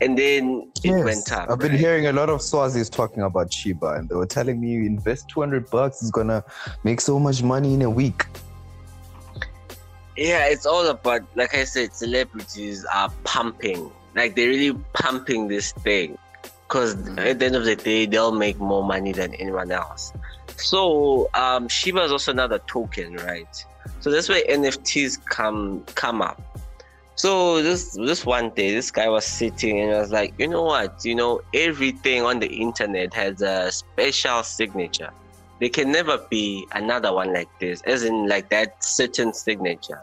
and 0.00 0.18
then 0.18 0.68
it 0.82 1.04
went 1.04 1.30
up. 1.30 1.48
I've 1.48 1.60
been 1.60 1.70
right? 1.70 1.80
hearing 1.80 2.08
a 2.08 2.12
lot 2.12 2.28
of 2.28 2.40
Swazis 2.40 2.90
talking 2.90 3.22
about 3.22 3.52
Shiba, 3.52 3.94
and 3.94 4.08
they 4.08 4.16
were 4.16 4.26
telling 4.26 4.60
me 4.60 4.72
you 4.72 4.84
invest 4.84 5.28
200 5.28 5.70
bucks 5.70 6.02
is 6.02 6.10
gonna 6.10 6.42
make 6.82 7.00
so 7.00 7.20
much 7.20 7.40
money 7.40 7.72
in 7.72 7.82
a 7.82 7.90
week. 7.90 8.26
Yeah, 10.16 10.46
it's 10.46 10.66
all 10.66 10.88
about, 10.88 11.22
like 11.36 11.54
I 11.54 11.62
said, 11.62 11.94
celebrities 11.94 12.84
are 12.92 13.12
pumping. 13.22 13.92
Like 14.16 14.34
they're 14.34 14.48
really 14.48 14.76
pumping 14.94 15.46
this 15.46 15.70
thing. 15.70 16.18
Because 16.66 16.96
at 17.16 17.38
the 17.38 17.46
end 17.46 17.54
of 17.54 17.64
the 17.64 17.76
day, 17.76 18.04
they'll 18.06 18.32
make 18.32 18.58
more 18.58 18.84
money 18.84 19.12
than 19.12 19.32
anyone 19.34 19.70
else. 19.70 20.12
So 20.60 21.30
um, 21.34 21.68
Shiba 21.68 22.02
is 22.02 22.12
also 22.12 22.32
another 22.32 22.58
token, 22.66 23.16
right? 23.16 23.64
So 24.00 24.10
that's 24.10 24.28
where 24.28 24.42
NFTs 24.44 25.24
come 25.24 25.84
come 25.94 26.22
up. 26.22 26.40
So 27.14 27.62
this 27.62 27.94
this 27.94 28.24
one 28.24 28.50
day, 28.50 28.72
this 28.72 28.90
guy 28.90 29.08
was 29.08 29.24
sitting 29.24 29.80
and 29.80 29.92
I 29.92 30.00
was 30.00 30.12
like, 30.12 30.34
you 30.38 30.46
know 30.46 30.62
what? 30.62 31.04
You 31.04 31.16
know, 31.16 31.40
everything 31.52 32.22
on 32.22 32.38
the 32.38 32.46
internet 32.46 33.12
has 33.14 33.42
a 33.42 33.72
special 33.72 34.42
signature. 34.42 35.10
There 35.58 35.68
can 35.68 35.90
never 35.90 36.18
be 36.30 36.66
another 36.72 37.12
one 37.12 37.32
like 37.32 37.48
this, 37.58 37.82
as 37.82 38.04
in 38.04 38.28
like 38.28 38.50
that 38.50 38.84
certain 38.84 39.32
signature. 39.34 40.00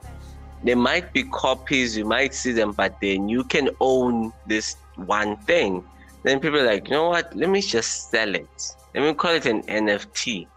There 0.63 0.75
might 0.75 1.13
be 1.13 1.23
copies, 1.23 1.95
you 1.95 2.03
might 2.03 2.33
see 2.33 2.51
them, 2.51 2.73
but 2.73 2.99
then 2.99 3.29
you 3.29 3.43
can 3.45 3.69
own 3.79 4.33
this 4.45 4.75
one 4.95 5.37
thing. 5.37 5.85
Then 6.23 6.39
people 6.39 6.59
are 6.59 6.65
like, 6.65 6.89
you 6.89 6.95
know 6.95 7.09
what? 7.09 7.33
Let 7.35 7.49
me 7.49 7.61
just 7.61 8.09
sell 8.09 8.35
it. 8.35 8.75
Let 8.95 9.03
me 9.03 9.13
call 9.13 9.31
it 9.31 9.45
an 9.45 9.61
NFT, 9.63 10.47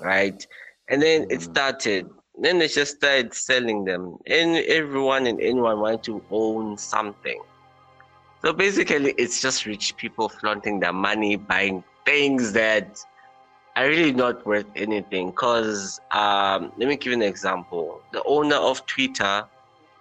right? 0.00 0.46
And 0.88 1.02
then 1.02 1.22
it 1.30 1.40
Mm. 1.40 1.50
started. 1.50 2.10
Then 2.40 2.60
they 2.60 2.68
just 2.68 2.96
started 2.98 3.34
selling 3.34 3.84
them, 3.84 4.18
and 4.26 4.56
everyone 4.58 5.26
and 5.26 5.40
anyone 5.40 5.80
wanted 5.80 6.04
to 6.04 6.22
own 6.30 6.78
something. 6.78 7.42
So 8.44 8.52
basically, 8.52 9.12
it's 9.18 9.42
just 9.42 9.66
rich 9.66 9.96
people 9.96 10.28
flaunting 10.28 10.78
their 10.78 10.92
money, 10.92 11.34
buying 11.34 11.82
things 12.06 12.52
that 12.52 12.96
are 13.74 13.88
really 13.88 14.12
not 14.12 14.46
worth 14.46 14.66
anything. 14.76 15.30
Because 15.30 16.00
um, 16.12 16.72
let 16.78 16.88
me 16.88 16.96
give 16.96 17.12
you 17.12 17.18
an 17.18 17.22
example. 17.22 18.00
The 18.12 18.22
owner 18.24 18.56
of 18.56 18.86
Twitter 18.86 19.44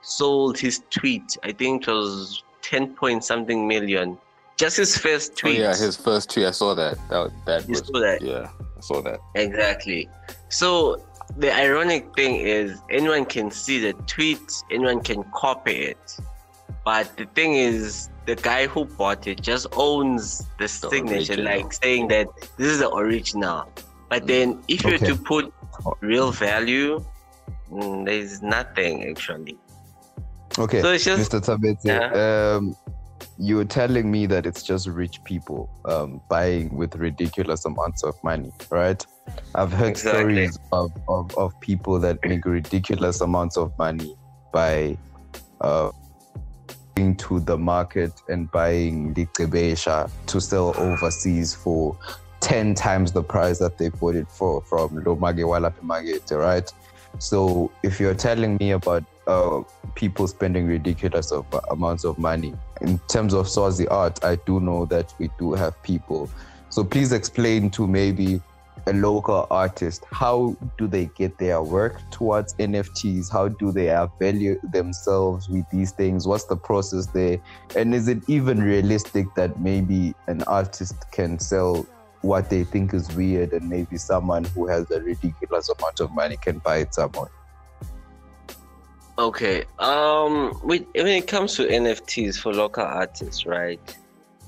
sold 0.03 0.59
his 0.59 0.83
tweet. 0.91 1.35
I 1.43 1.51
think 1.51 1.87
it 1.87 1.91
was 1.91 2.43
ten 2.61 2.95
point 2.95 3.23
something 3.23 3.67
million. 3.67 4.19
Just 4.57 4.77
his 4.77 4.97
first 4.97 5.37
tweet. 5.37 5.59
Oh 5.59 5.61
yeah, 5.63 5.75
his 5.75 5.95
first 5.95 6.31
tweet. 6.31 6.47
I 6.47 6.51
saw 6.51 6.73
that. 6.75 6.97
That 7.09 7.31
that 7.45 7.63
You 7.67 7.69
was 7.73 7.87
saw 7.87 7.99
that? 7.99 8.21
yeah. 8.21 8.49
I 8.77 8.81
saw 8.81 9.01
that. 9.01 9.19
Exactly. 9.35 10.09
So 10.49 11.03
the 11.37 11.53
ironic 11.53 12.13
thing 12.15 12.35
is 12.41 12.79
anyone 12.89 13.25
can 13.25 13.51
see 13.51 13.79
the 13.79 13.93
tweet, 14.07 14.39
anyone 14.71 15.01
can 15.01 15.23
copy 15.33 15.73
it. 15.93 16.17
But 16.83 17.15
the 17.17 17.25
thing 17.35 17.53
is, 17.53 18.09
the 18.25 18.35
guy 18.35 18.65
who 18.67 18.85
bought 18.85 19.27
it 19.27 19.41
just 19.41 19.67
owns 19.73 20.39
the, 20.57 20.63
The 20.63 20.67
signature, 20.67 21.33
original. 21.33 21.45
like 21.45 21.73
saying 21.73 22.07
that 22.09 22.27
this 22.57 22.67
is 22.67 22.79
the 22.79 22.89
original. 22.93 23.69
But 24.09 24.25
then, 24.25 24.63
if 24.67 24.83
you 24.83 24.93
Okay. 24.93 25.05
were 25.09 25.15
to 25.15 25.21
put 25.21 25.53
real 26.01 26.31
value, 26.31 27.03
mm, 27.71 28.05
there's 28.05 28.41
nothing 28.41 29.09
actually. 29.09 29.57
Okay, 30.57 30.81
So 30.81 30.91
it's 30.93 31.03
just 31.03 31.29
Mr. 31.31 31.39
Tsabedze, 31.41 31.83
Yeah. 31.83 32.55
um, 32.55 32.75
you're 33.37 33.65
telling 33.65 34.09
me 34.09 34.25
that 34.25 34.45
it's 34.45 34.63
just 34.63 34.87
rich 34.87 35.23
people 35.23 35.69
um, 35.85 36.21
buying 36.29 36.75
with 36.75 36.95
ridiculous 36.95 37.65
amounts 37.65 38.03
of 38.03 38.15
money, 38.23 38.51
right? 38.69 39.05
I've 39.55 39.71
heard 39.71 39.89
Exactly. 39.89 40.19
stories 40.19 40.59
of, 40.71 40.91
of, 41.07 41.37
of 41.37 41.59
people 41.59 41.99
that 41.99 42.17
make 42.23 42.45
ridiculous 42.45 43.21
amounts 43.21 43.57
of 43.57 43.77
money 43.77 44.15
by 44.51 44.97
uh, 45.61 45.91
going 46.95 47.15
to 47.17 47.39
the 47.39 47.57
market 47.57 48.11
and 48.27 48.51
buying 48.51 49.13
Liqebesha 49.13 50.09
to 50.27 50.41
sell 50.41 50.73
overseas 50.77 51.53
for 51.53 51.97
10 52.39 52.75
times 52.75 53.11
the 53.11 53.23
price 53.23 53.59
that 53.59 53.77
they 53.77 53.89
bought 53.89 54.15
it 54.15 54.27
for 54.29 54.61
from 54.61 54.89
Lomagewala 55.03 55.73
Magete, 55.83 56.37
right? 56.37 56.71
So 57.19 57.71
if 57.83 57.99
you're 57.99 58.15
telling 58.15 58.57
me 58.57 58.71
about 58.71 59.03
uh, 59.25 59.61
people 59.95 60.27
spending 60.27 60.67
ridiculous 60.67 61.31
of, 61.31 61.45
amounts 61.69 62.03
of 62.03 62.17
money 62.17 62.53
in 62.81 62.99
terms 63.07 63.33
of 63.33 63.49
Swazi 63.49 63.87
art, 63.87 64.23
I 64.23 64.35
do 64.45 64.59
know 64.59 64.85
that 64.85 65.13
we 65.19 65.29
do 65.37 65.53
have 65.53 65.81
people. 65.83 66.29
So 66.69 66.83
please 66.83 67.11
explain 67.11 67.69
to 67.71 67.87
maybe 67.87 68.41
a 68.85 68.93
local 68.93 69.47
artist 69.51 70.05
how 70.11 70.55
do 70.77 70.87
they 70.87 71.05
get 71.17 71.37
their 71.37 71.61
work 71.61 71.99
towards 72.09 72.53
NFTs? 72.55 73.31
How 73.31 73.49
do 73.49 73.71
they 73.71 73.87
value 74.19 74.59
themselves 74.63 75.49
with 75.49 75.65
these 75.71 75.91
things? 75.91 76.25
What's 76.25 76.45
the 76.45 76.55
process 76.55 77.07
there? 77.07 77.39
And 77.75 77.93
is 77.93 78.07
it 78.07 78.19
even 78.27 78.61
realistic 78.61 79.33
that 79.35 79.59
maybe 79.59 80.13
an 80.27 80.43
artist 80.43 81.11
can 81.11 81.37
sell 81.39 81.85
what 82.21 82.49
they 82.49 82.63
think 82.63 82.93
is 82.93 83.13
weird 83.15 83.53
and 83.53 83.69
maybe 83.69 83.97
someone 83.97 84.43
who 84.45 84.67
has 84.67 84.89
a 84.91 85.01
ridiculous 85.01 85.69
amount 85.69 85.99
of 85.99 86.11
money 86.11 86.37
can 86.37 86.59
buy 86.59 86.77
it 86.77 86.93
somewhere? 86.93 87.29
Okay. 89.19 89.65
Um, 89.79 90.51
when 90.63 90.85
it 90.93 91.27
comes 91.27 91.55
to 91.55 91.67
NFTs 91.67 92.39
for 92.39 92.53
local 92.53 92.83
artists, 92.83 93.45
right? 93.45 93.79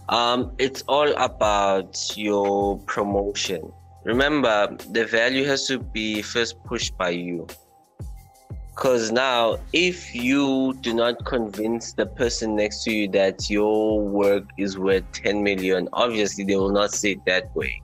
Um, 0.09 0.51
it's 0.57 0.83
all 0.87 1.11
about 1.15 2.17
your 2.17 2.77
promotion. 2.79 3.71
Remember, 4.03 4.75
the 4.91 5.05
value 5.05 5.45
has 5.45 5.67
to 5.67 5.79
be 5.79 6.21
first 6.21 6.63
pushed 6.63 6.97
by 6.97 7.09
you. 7.09 7.47
Because 8.79 9.11
now, 9.11 9.59
if 9.73 10.15
you 10.15 10.73
do 10.79 10.93
not 10.93 11.25
convince 11.25 11.91
the 11.91 12.05
person 12.05 12.55
next 12.55 12.85
to 12.85 12.91
you 12.93 13.09
that 13.09 13.49
your 13.49 13.99
work 13.99 14.45
is 14.57 14.77
worth 14.77 15.03
10 15.11 15.43
million, 15.43 15.89
obviously 15.91 16.45
they 16.45 16.55
will 16.55 16.71
not 16.71 16.93
see 16.93 17.11
it 17.11 17.25
that 17.25 17.53
way. 17.57 17.81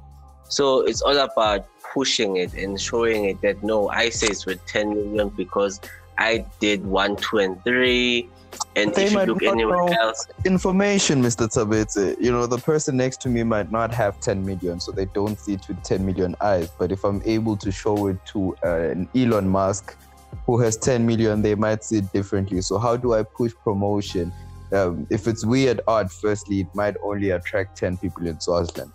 So 0.47 0.83
it's 0.83 1.01
all 1.01 1.17
about 1.17 1.67
pushing 1.93 2.37
it 2.37 2.53
and 2.53 2.79
showing 2.79 3.25
it 3.25 3.41
that 3.41 3.61
no, 3.61 3.89
I 3.89 4.07
say 4.07 4.27
it's 4.27 4.45
worth 4.45 4.65
10 4.67 4.95
million 4.95 5.27
because 5.35 5.81
I 6.17 6.45
did 6.61 6.85
one, 6.85 7.17
two, 7.17 7.39
and 7.39 7.61
three. 7.65 8.29
And 8.77 8.95
They 8.95 9.03
if 9.03 9.11
you 9.11 9.17
might 9.17 9.27
look 9.27 9.41
not 9.41 9.51
anywhere 9.51 9.85
know. 9.87 9.97
else, 9.99 10.25
Information, 10.45 11.21
Mr. 11.21 11.45
Tsabedze. 11.49 12.15
You 12.21 12.31
know, 12.31 12.47
the 12.47 12.59
person 12.59 12.95
next 12.95 13.19
to 13.23 13.27
me 13.27 13.43
might 13.43 13.69
not 13.69 13.93
have 13.93 14.21
10 14.21 14.45
million, 14.45 14.79
so 14.79 14.93
they 14.93 15.07
don't 15.07 15.37
see 15.37 15.55
it 15.55 15.67
with 15.67 15.83
10 15.83 16.05
million 16.05 16.37
eyes. 16.39 16.69
But 16.79 16.93
if 16.93 17.03
I'm 17.03 17.21
able 17.25 17.57
to 17.57 17.69
show 17.69 18.07
it 18.07 18.25
to 18.27 18.55
uh, 18.63 18.91
an 18.91 19.09
Elon 19.13 19.49
Musk 19.49 19.97
who 20.45 20.59
has 20.59 20.77
10 20.77 21.05
million, 21.05 21.41
they 21.41 21.55
might 21.55 21.83
see 21.83 21.97
it 21.97 22.11
differently. 22.13 22.61
So, 22.61 22.77
how 22.77 22.97
do 22.97 23.13
I 23.13 23.23
push 23.23 23.53
promotion? 23.63 24.31
Um, 24.71 25.07
if 25.09 25.27
it's 25.27 25.45
weird 25.45 25.81
art, 25.87 26.11
firstly, 26.11 26.61
it 26.61 26.67
might 26.73 26.95
only 27.03 27.31
attract 27.31 27.77
10 27.77 27.97
people 27.97 28.27
in 28.27 28.39
Swaziland. 28.39 28.91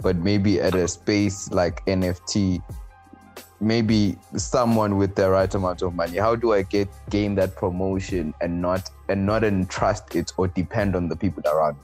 But 0.00 0.16
maybe 0.16 0.60
at 0.60 0.74
a 0.74 0.88
space 0.88 1.50
like 1.50 1.84
NFT, 1.86 2.62
maybe 3.60 4.18
someone 4.36 4.96
with 4.96 5.14
the 5.14 5.30
right 5.30 5.54
amount 5.54 5.82
of 5.82 5.94
money 5.94 6.18
how 6.18 6.34
do 6.34 6.52
i 6.52 6.62
get 6.62 6.88
gain 7.10 7.36
that 7.36 7.54
promotion 7.54 8.34
and 8.40 8.60
not 8.60 8.90
and 9.08 9.24
not 9.24 9.44
entrust 9.44 10.16
it 10.16 10.32
or 10.36 10.48
depend 10.48 10.96
on 10.96 11.08
the 11.08 11.14
people 11.14 11.42
around? 11.46 11.76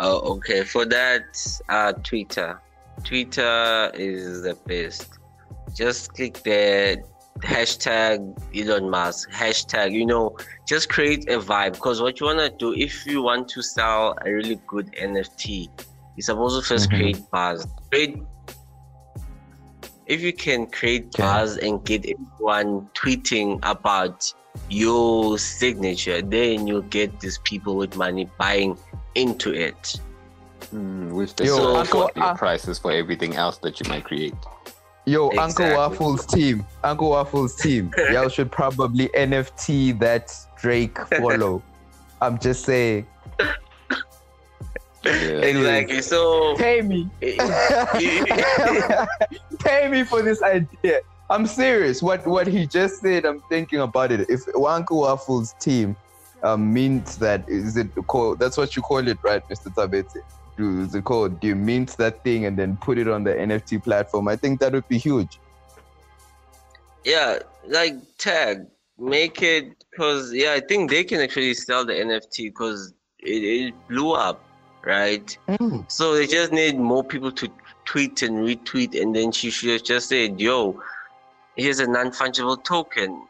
Oh, 0.00 0.18
okay. 0.34 0.64
For 0.64 0.84
that, 0.86 1.60
uh, 1.68 1.92
Twitter. 2.02 2.60
Twitter 3.04 3.92
is 3.94 4.42
the 4.42 4.54
best. 4.66 5.18
Just 5.76 6.14
click 6.14 6.42
the 6.42 7.04
hashtag 7.40 8.36
Elon 8.54 8.88
Musk, 8.88 9.30
hashtag, 9.30 9.92
you 9.92 10.06
know, 10.06 10.36
just 10.66 10.88
create 10.88 11.28
a 11.28 11.38
vibe. 11.38 11.72
Because 11.72 12.00
what 12.00 12.20
you 12.20 12.26
want 12.26 12.38
to 12.38 12.50
do, 12.50 12.72
if 12.74 13.06
you 13.06 13.22
want 13.22 13.48
to 13.48 13.62
sell 13.62 14.16
a 14.24 14.30
really 14.30 14.60
good 14.66 14.92
NFT, 14.92 15.68
you're 16.16 16.24
supposed 16.24 16.60
to 16.60 16.74
1st 16.74 16.90
Mhm. 16.90 16.96
create 16.96 17.30
buzz. 17.30 17.66
Create, 17.90 18.22
if 20.06 20.20
you 20.20 20.32
can 20.32 20.66
create 20.66 21.06
Okay. 21.06 21.22
buzz 21.22 21.56
and 21.58 21.84
get 21.84 22.04
everyone 22.04 22.88
tweeting 22.94 23.58
about 23.62 24.32
your 24.68 25.38
signature, 25.38 26.20
then 26.22 26.66
you'll 26.66 26.82
get 26.82 27.20
these 27.20 27.38
people 27.44 27.76
with 27.76 27.96
money 27.96 28.28
buying 28.38 28.78
into 29.14 29.52
it. 29.52 30.00
Mm, 30.74 31.12
which 31.12 31.34
the 31.34 31.44
Yo, 31.46 31.84
so 31.84 32.08
uh, 32.16 32.34
prices 32.34 32.78
for 32.78 32.92
everything 32.92 33.34
else 33.36 33.58
that 33.58 33.80
you 33.80 33.88
might 33.88 34.04
create. 34.04 34.34
Yo 35.04 35.30
uncle 35.38 35.68
waffles 35.74 36.26
team. 36.26 36.64
Uncle 36.84 37.10
waffles 37.10 37.56
team. 37.56 37.92
Y'all 38.12 38.28
should 38.28 38.52
probably 38.52 39.08
nft 39.08 39.98
that 39.98 40.32
drake 40.56 40.96
follow. 41.18 41.62
I'm 42.22 42.38
just 42.38 42.64
saying. 42.64 43.06
Yeah. 45.04 45.10
Exactly. 45.10 46.02
So 46.02 46.54
pay 46.56 46.80
me. 46.82 47.10
Pay 49.58 49.88
me 49.88 50.04
for 50.04 50.22
this 50.22 50.40
idea. 50.42 51.00
I'm 51.28 51.46
serious. 51.46 52.00
What 52.00 52.24
what 52.26 52.46
he 52.46 52.66
just 52.68 53.00
said 53.00 53.24
i'm 53.24 53.40
thinking 53.48 53.80
about 53.80 54.12
it. 54.12 54.30
If 54.30 54.42
uncle 54.54 55.00
waffles 55.00 55.54
team 55.58 55.96
um, 56.42 56.72
means 56.72 57.16
that 57.18 57.48
is 57.48 57.76
it 57.76 57.88
called 58.06 58.38
that's 58.38 58.56
what 58.56 58.76
you 58.76 58.82
call 58.82 59.06
it 59.06 59.18
right 59.22 59.42
mr 59.48 59.72
tsabedze 59.72 60.18
do 60.56 60.80
is 60.82 60.94
it 60.94 61.04
called 61.04 61.38
do 61.40 61.48
you 61.48 61.56
mint 61.56 61.96
that 61.96 62.22
thing 62.24 62.44
and 62.44 62.56
then 62.56 62.76
put 62.76 62.98
it 62.98 63.08
on 63.08 63.24
the 63.24 63.32
nft 63.32 63.82
platform 63.82 64.28
i 64.28 64.36
think 64.36 64.60
that 64.60 64.72
would 64.72 64.86
be 64.88 64.98
huge 64.98 65.38
yeah, 67.04 67.38
like 67.66 67.94
tag, 68.18 68.66
make 68.98 69.42
it 69.42 69.84
because 69.90 70.32
yeah, 70.32 70.52
I 70.52 70.60
think 70.60 70.90
they 70.90 71.04
can 71.04 71.20
actually 71.20 71.54
sell 71.54 71.84
the 71.84 71.92
NFT 71.92 72.44
because 72.44 72.92
it, 73.18 73.42
it 73.42 73.88
blew 73.88 74.12
up, 74.12 74.42
right? 74.84 75.36
Mm. 75.48 75.90
So 75.90 76.14
they 76.14 76.26
just 76.26 76.52
need 76.52 76.78
more 76.78 77.04
people 77.04 77.32
to 77.32 77.48
tweet 77.84 78.22
and 78.22 78.38
retweet, 78.38 79.00
and 79.00 79.14
then 79.14 79.32
she 79.32 79.50
should 79.50 79.84
just 79.84 80.08
said, 80.08 80.40
"Yo, 80.40 80.80
here's 81.56 81.80
a 81.80 81.86
non-fungible 81.86 82.62
token. 82.64 83.26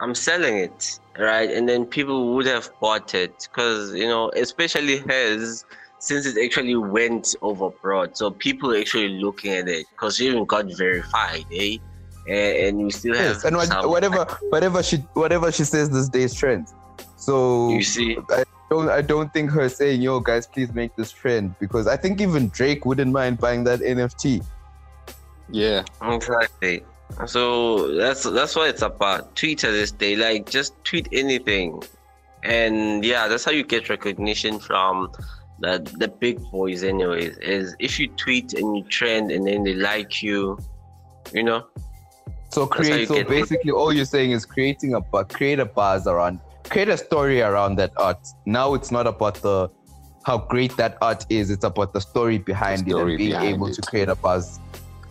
I'm 0.00 0.14
selling 0.14 0.58
it." 0.58 0.98
Right, 1.16 1.48
and 1.48 1.68
then 1.68 1.86
people 1.86 2.34
would 2.34 2.46
have 2.46 2.68
bought 2.80 3.14
it 3.14 3.48
because 3.48 3.94
you 3.94 4.08
know, 4.08 4.32
especially 4.34 4.98
hers, 4.98 5.64
since 6.04 6.26
it 6.26 6.36
actually 6.44 6.76
went 6.76 7.34
over 7.40 7.64
overboard. 7.64 8.16
So 8.16 8.30
people 8.30 8.72
are 8.74 8.78
actually 8.78 9.08
looking 9.08 9.52
at 9.52 9.68
it 9.68 9.86
because 9.90 10.16
she 10.16 10.28
even 10.28 10.44
got 10.44 10.66
verified, 10.76 11.46
eh? 11.52 11.78
And, 12.28 12.56
and 12.64 12.78
we 12.84 12.90
still 12.90 13.14
have 13.14 13.24
yes 13.36 13.44
and 13.44 13.56
what, 13.56 13.68
some- 13.68 13.88
whatever 13.88 14.24
whatever 14.48 14.82
she 14.82 14.96
whatever 15.12 15.52
she 15.52 15.64
says 15.64 15.90
this 15.90 16.08
day 16.08 16.22
is 16.22 16.34
trends 16.34 16.72
so 17.16 17.70
You 17.70 17.82
see, 17.82 18.18
I 18.30 18.44
don't 18.70 18.88
I 18.90 19.00
don't 19.00 19.32
think 19.32 19.50
her 19.50 19.68
saying, 19.68 20.02
"Yo, 20.02 20.20
guys, 20.20 20.46
please 20.46 20.72
make 20.74 20.94
this 20.96 21.10
trend," 21.10 21.54
because 21.58 21.86
I 21.86 21.96
think 21.96 22.20
even 22.20 22.48
Drake 22.48 22.84
wouldn't 22.84 23.12
mind 23.12 23.38
buying 23.38 23.64
that 23.64 23.80
NFT. 23.80 24.44
Yeah. 25.48 25.84
exactly. 26.02 26.84
So 27.26 27.94
that's 27.96 28.24
that's 28.24 28.56
what 28.56 28.68
it's 28.68 28.82
about. 28.82 29.36
Twitter 29.36 29.72
this 29.72 29.90
day, 29.90 30.16
like 30.16 30.50
just 30.50 30.72
tweet 30.84 31.08
anything, 31.12 31.82
and 32.42 33.04
yeah, 33.04 33.28
that's 33.28 33.44
how 33.44 33.52
you 33.52 33.64
get 33.64 33.88
recognition 33.88 34.58
from 34.58 35.10
the 35.60 35.78
the 35.98 36.08
big 36.08 36.38
boys. 36.50 36.82
Anyways, 36.82 37.36
is 37.38 37.74
if 37.78 37.98
you 37.98 38.08
tweet 38.08 38.54
and 38.54 38.76
you 38.76 38.82
trend, 38.84 39.30
and 39.30 39.46
then 39.46 39.64
they 39.64 39.74
like 39.74 40.22
you, 40.22 40.58
you 41.32 41.42
know. 41.42 41.66
So 42.50 42.66
That's 42.66 42.76
create. 42.76 43.08
So 43.08 43.14
get- 43.14 43.28
basically, 43.28 43.70
all 43.72 43.92
you're 43.92 44.04
saying 44.04 44.30
is 44.32 44.44
creating 44.44 44.94
a 44.94 45.00
bu- 45.00 45.24
create 45.24 45.58
a 45.60 45.64
buzz 45.64 46.06
around, 46.06 46.40
create 46.68 46.88
a 46.88 46.96
story 46.96 47.40
around 47.42 47.76
that 47.76 47.92
art. 47.96 48.18
Now 48.46 48.74
it's 48.74 48.90
not 48.90 49.06
about 49.06 49.36
the 49.36 49.68
how 50.24 50.38
great 50.38 50.76
that 50.76 50.96
art 51.02 51.26
is. 51.28 51.50
It's 51.50 51.64
about 51.64 51.92
the 51.92 52.00
story 52.00 52.38
behind 52.38 52.86
The 52.86 52.96
it 52.96 53.00
and 53.08 53.18
being 53.18 53.32
able 53.34 53.66
it. 53.68 53.74
to 53.74 53.82
create 53.82 54.08
a 54.08 54.14
buzz. 54.14 54.58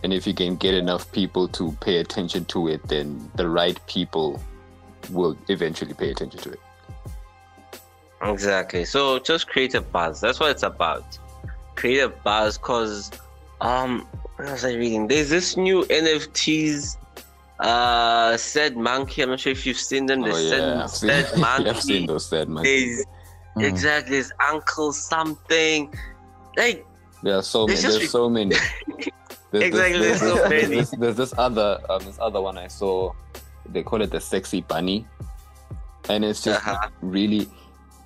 And 0.02 0.12
if 0.12 0.26
you 0.26 0.34
can 0.34 0.56
get 0.56 0.74
enough 0.74 1.10
people 1.12 1.48
to 1.48 1.72
pay 1.80 1.96
attention 1.98 2.44
to 2.46 2.68
it, 2.68 2.86
then 2.88 3.30
the 3.36 3.48
right 3.48 3.78
people 3.86 4.42
will 5.10 5.36
eventually 5.48 5.94
pay 5.94 6.10
attention 6.10 6.40
to 6.40 6.50
it. 6.52 6.60
Exactly. 8.32 8.84
So 8.84 9.18
just 9.18 9.48
create 9.48 9.74
a 9.74 9.80
buzz. 9.80 10.20
That's 10.20 10.40
what 10.40 10.50
it's 10.50 10.62
about. 10.62 11.18
Create 11.76 12.00
a 12.00 12.08
buzz 12.08 12.58
because 12.58 13.10
um 13.60 14.06
what 14.36 14.50
was 14.50 14.64
I 14.64 14.74
reading? 14.74 15.06
There's 15.06 15.30
this 15.30 15.56
new 15.56 15.84
NFTs 15.84 16.96
uh 17.60 18.36
said 18.36 18.76
monkey 18.76 19.22
i'm 19.22 19.28
not 19.30 19.38
sure 19.38 19.52
if 19.52 19.64
you've 19.64 19.78
seen 19.78 20.06
them 20.06 20.22
the 20.22 20.30
Oh, 20.30 20.32
said, 20.32 20.58
yeah. 20.58 20.82
I've 20.82 20.90
seen, 20.90 21.08
said 21.08 21.38
monkey 21.38 21.70
I've 21.70 21.80
seen 21.80 22.06
those 22.06 22.26
sad 22.26 22.48
monkeys. 22.48 23.06
Mm. 23.56 23.62
exactly 23.62 24.16
his 24.16 24.32
uncle 24.50 24.92
something 24.92 25.94
like 26.56 26.84
There 27.22 27.36
are 27.36 27.42
so 27.44 27.66
many. 27.68 27.80
There's 27.80 28.10
so 28.10 28.28
many. 28.28 28.56
There's, 29.52 29.64
Exactly, 29.64 30.00
there's 30.00 30.18
so 30.20 30.48
many. 30.48 30.66
There's, 30.66 30.90
there's 30.90 31.16
this 31.16 31.32
other, 31.38 31.78
um, 31.88 32.04
this 32.04 32.18
other 32.20 32.40
one 32.40 32.58
I 32.58 32.66
saw. 32.66 33.12
They 33.66 33.84
call 33.84 34.02
it 34.02 34.10
the 34.10 34.20
sexy 34.20 34.62
bunny, 34.62 35.06
and 36.08 36.24
it's 36.24 36.42
just 36.42 36.66
Uh-huh. 36.66 36.88
really. 37.00 37.48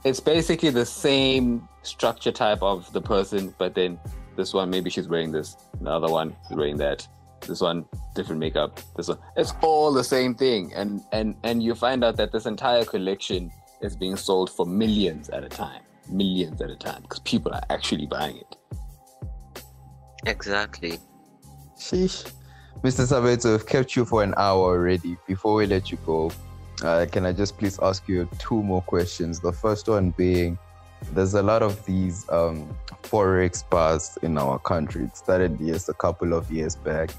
It's 0.04 0.20
basically 0.20 0.70
the 0.70 0.86
same 0.86 1.68
structure 1.82 2.32
type 2.32 2.62
of 2.62 2.90
the 2.92 3.00
person, 3.00 3.54
but 3.58 3.74
then 3.74 3.98
this 4.36 4.54
one 4.54 4.70
maybe 4.70 4.90
she's 4.90 5.08
wearing 5.08 5.32
this, 5.32 5.56
the 5.80 5.90
other 5.90 6.08
one 6.08 6.36
is 6.50 6.56
wearing 6.56 6.76
that. 6.78 7.06
This 7.46 7.60
one 7.60 7.84
different 8.14 8.40
makeup. 8.40 8.80
This 8.96 9.08
one, 9.08 9.18
it's 9.36 9.54
all 9.62 9.92
the 9.92 10.04
same 10.04 10.34
thing, 10.34 10.72
and 10.74 11.00
and 11.12 11.36
and 11.44 11.62
you 11.62 11.74
find 11.74 12.02
out 12.04 12.16
that 12.16 12.32
this 12.32 12.46
entire 12.46 12.84
collection 12.84 13.52
is 13.80 13.96
being 13.96 14.16
sold 14.16 14.50
for 14.50 14.66
millions 14.66 15.28
at 15.30 15.44
a 15.44 15.48
time, 15.48 15.82
millions 16.10 16.60
at 16.60 16.70
a 16.70 16.76
time, 16.76 17.02
because 17.02 17.20
people 17.20 17.52
are 17.54 17.62
actually 17.70 18.06
buying 18.06 18.38
it. 18.38 18.56
exactly 20.26 20.98
Sheesh. 21.78 22.32
Mr. 22.82 23.06
Tsabedze, 23.06 23.50
we've 23.50 23.66
kept 23.66 23.96
you 23.96 24.04
for 24.04 24.22
an 24.22 24.34
hour 24.36 24.62
already. 24.62 25.16
Before 25.26 25.54
we 25.54 25.66
let 25.66 25.90
you 25.90 25.98
go, 26.04 26.30
uh, 26.82 27.06
can 27.10 27.26
I 27.26 27.32
just 27.32 27.58
please 27.58 27.78
ask 27.80 28.08
you 28.08 28.28
two 28.38 28.62
more 28.62 28.82
questions? 28.82 29.40
The 29.40 29.52
first 29.52 29.88
one 29.88 30.10
being 30.10 30.58
there's 31.12 31.34
a 31.34 31.42
lot 31.42 31.62
of 31.62 31.84
these 31.84 32.28
um, 32.30 32.76
forex 33.02 33.68
bars 33.68 34.18
in 34.22 34.36
our 34.36 34.58
country. 34.58 35.04
It 35.04 35.16
started 35.16 35.58
just 35.58 35.88
a 35.88 35.94
couple 35.94 36.32
of 36.32 36.50
years 36.50 36.76
back. 36.76 37.10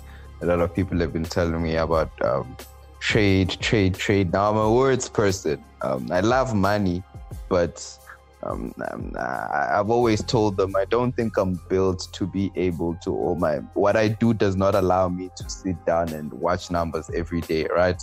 A 0.42 0.46
lot 0.46 0.60
of 0.60 0.74
people 0.74 1.00
have 1.00 1.14
been 1.14 1.24
telling 1.24 1.62
me 1.62 1.76
about 1.76 2.12
um, 2.24 2.56
trade, 3.00 3.50
trade, 3.62 3.96
trade. 3.96 4.32
Now 4.34 4.52
I'm 4.52 4.58
a 4.58 4.74
words 4.74 5.10
person. 5.10 5.64
Um, 5.82 6.10
I 6.12 6.20
love 6.22 6.54
money, 6.54 7.04
but 7.48 7.98
um, 8.44 8.74
um, 8.92 9.14
I've 9.18 9.90
always 9.90 10.24
told 10.24 10.56
them 10.56 10.76
I 10.76 10.86
don't 10.86 11.14
think 11.14 11.38
I'm 11.38 11.60
built 11.70 12.08
to 12.14 12.28
be 12.28 12.52
able 12.56 12.96
to. 13.04 13.14
Or 13.14 13.36
my 13.36 13.58
what 13.74 13.98
I 13.98 14.08
do 14.08 14.34
does 14.34 14.56
not 14.56 14.76
allow 14.76 15.10
me 15.10 15.30
to 15.36 15.50
sit 15.50 15.84
down 15.86 16.10
and 16.10 16.32
watch 16.34 16.72
numbers 16.72 17.10
every 17.14 17.42
day, 17.42 17.68
right? 17.74 18.02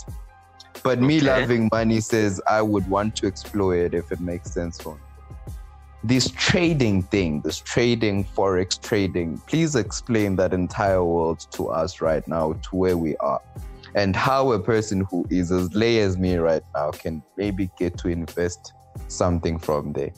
But 0.83 1.01
me 1.01 1.17
Okay. 1.17 1.27
loving 1.27 1.69
money 1.71 1.99
says 1.99 2.41
I 2.47 2.61
would 2.61 2.87
want 2.87 3.15
to 3.17 3.27
explore 3.27 3.75
it 3.75 3.93
if 3.93 4.11
it 4.11 4.19
makes 4.19 4.51
sense 4.51 4.79
for 4.79 4.95
me. 4.95 5.01
This 6.03 6.29
trading 6.29 7.03
thing, 7.03 7.41
this 7.41 7.57
trading, 7.59 8.23
forex 8.23 8.81
trading, 8.81 9.39
please 9.47 9.75
explain 9.75 10.35
that 10.37 10.53
entire 10.53 11.03
world 11.03 11.45
to 11.51 11.69
us 11.69 12.01
right 12.01 12.25
now, 12.27 12.53
to 12.53 12.75
where 12.75 12.97
we 12.97 13.17
are, 13.17 13.41
and 13.95 14.15
how 14.15 14.51
a 14.51 14.59
person 14.59 15.05
who 15.09 15.25
is 15.29 15.51
as 15.51 15.73
lay 15.73 15.99
as 15.99 16.17
me 16.17 16.35
right 16.35 16.63
now 16.75 16.91
can 16.91 17.23
maybe 17.35 17.69
get 17.77 17.97
to 17.99 18.09
invest 18.09 18.73
something 19.07 19.57
from 19.57 19.91
there. 19.93 20.13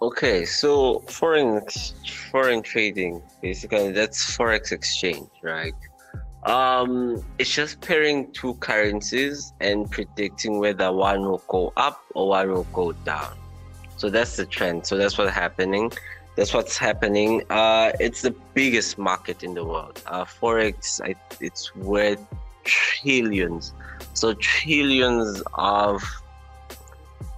Okay, 0.00 0.44
so 0.44 1.00
foreign 1.08 1.60
foreign 2.30 2.62
trading 2.62 3.22
basically 3.42 3.90
that's 3.92 4.36
forex 4.36 4.72
exchange, 4.72 5.30
right? 5.42 5.74
Um, 6.44 7.22
it's 7.38 7.52
just 7.54 7.80
pairing 7.80 8.32
two 8.32 8.54
currencies 8.54 9.52
and 9.60 9.90
predicting 9.90 10.58
whether 10.58 10.92
one 10.92 11.22
will 11.22 11.42
go 11.48 11.72
up 11.76 12.02
or 12.14 12.28
one 12.28 12.50
will 12.50 12.66
go 12.72 12.92
down. 12.92 13.36
So 13.96 14.08
that's 14.08 14.36
the 14.36 14.46
trend. 14.46 14.86
So 14.86 14.96
that's 14.96 15.18
what's 15.18 15.32
happening. 15.32 15.92
That's 16.36 16.54
what's 16.54 16.76
happening. 16.76 17.42
Uh, 17.50 17.92
it's 17.98 18.22
the 18.22 18.34
biggest 18.54 18.96
market 18.96 19.42
in 19.42 19.54
the 19.54 19.64
world. 19.64 20.00
Uh, 20.06 20.24
forex, 20.24 21.00
I, 21.02 21.16
it's 21.40 21.74
worth 21.74 22.24
trillions. 22.64 23.72
So 24.14 24.34
trillions 24.34 25.42
of 25.54 26.02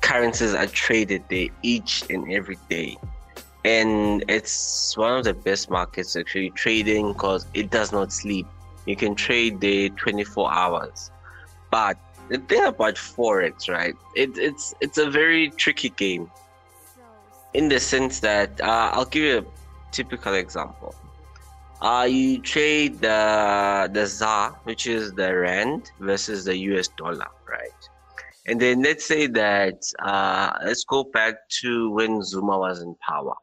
currencies 0.02 0.54
are 0.54 0.66
traded 0.66 1.24
there 1.30 1.48
each 1.62 2.04
and 2.10 2.30
every 2.32 2.58
day 2.68 2.98
and 3.64 4.24
it's 4.28 4.96
one 4.96 5.18
of 5.18 5.24
the 5.24 5.34
best 5.34 5.70
markets 5.70 6.16
actually 6.16 6.50
trading 6.50 7.12
because 7.12 7.46
it 7.52 7.70
does 7.70 7.92
not 7.92 8.12
sleep 8.12 8.46
you 8.90 8.96
can 8.96 9.14
trade 9.14 9.60
the 9.60 9.90
24 9.90 10.52
hours 10.52 11.10
but 11.70 11.96
the 12.28 12.38
thing 12.38 12.64
about 12.64 12.94
forex 12.94 13.68
right 13.68 13.94
it, 14.14 14.36
it's 14.36 14.74
it's 14.80 14.98
a 14.98 15.08
very 15.10 15.50
tricky 15.50 15.90
game 15.90 16.30
in 17.54 17.68
the 17.68 17.80
sense 17.80 18.20
that 18.20 18.60
uh, 18.60 18.90
i'll 18.94 19.12
give 19.16 19.22
you 19.22 19.38
a 19.38 19.44
typical 19.92 20.34
example 20.34 20.94
uh, 21.80 22.06
you 22.08 22.38
trade 22.38 23.00
the 23.00 23.88
the 23.92 24.06
ZAR, 24.06 24.60
which 24.64 24.86
is 24.86 25.12
the 25.12 25.34
rand 25.34 25.90
versus 25.98 26.44
the 26.44 26.56
US 26.56 26.88
dollar, 26.88 27.30
right? 27.48 27.80
And 28.46 28.60
then 28.60 28.82
let's 28.82 29.06
say 29.06 29.26
that 29.28 29.80
uh, 30.02 30.58
let's 30.64 30.84
go 30.84 31.04
back 31.04 31.48
to 31.60 31.90
when 31.90 32.22
Zuma 32.22 32.58
was 32.58 32.82
in 32.82 32.94
power. 32.96 33.34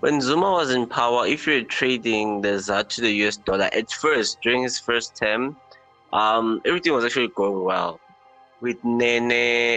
When 0.00 0.20
Zuma 0.20 0.52
was 0.52 0.70
in 0.70 0.86
power, 0.86 1.26
if 1.26 1.46
you're 1.46 1.64
trading 1.64 2.42
the 2.42 2.58
ZAR 2.58 2.84
to 2.84 3.00
the 3.00 3.10
US 3.26 3.36
dollar, 3.38 3.70
at 3.72 3.90
first 3.90 4.40
during 4.42 4.62
his 4.62 4.78
first 4.78 5.16
term, 5.16 5.56
um, 6.12 6.60
everything 6.64 6.92
was 6.92 7.04
actually 7.04 7.28
going 7.28 7.64
well. 7.64 8.00
With 8.60 8.82
Nene 8.84 9.32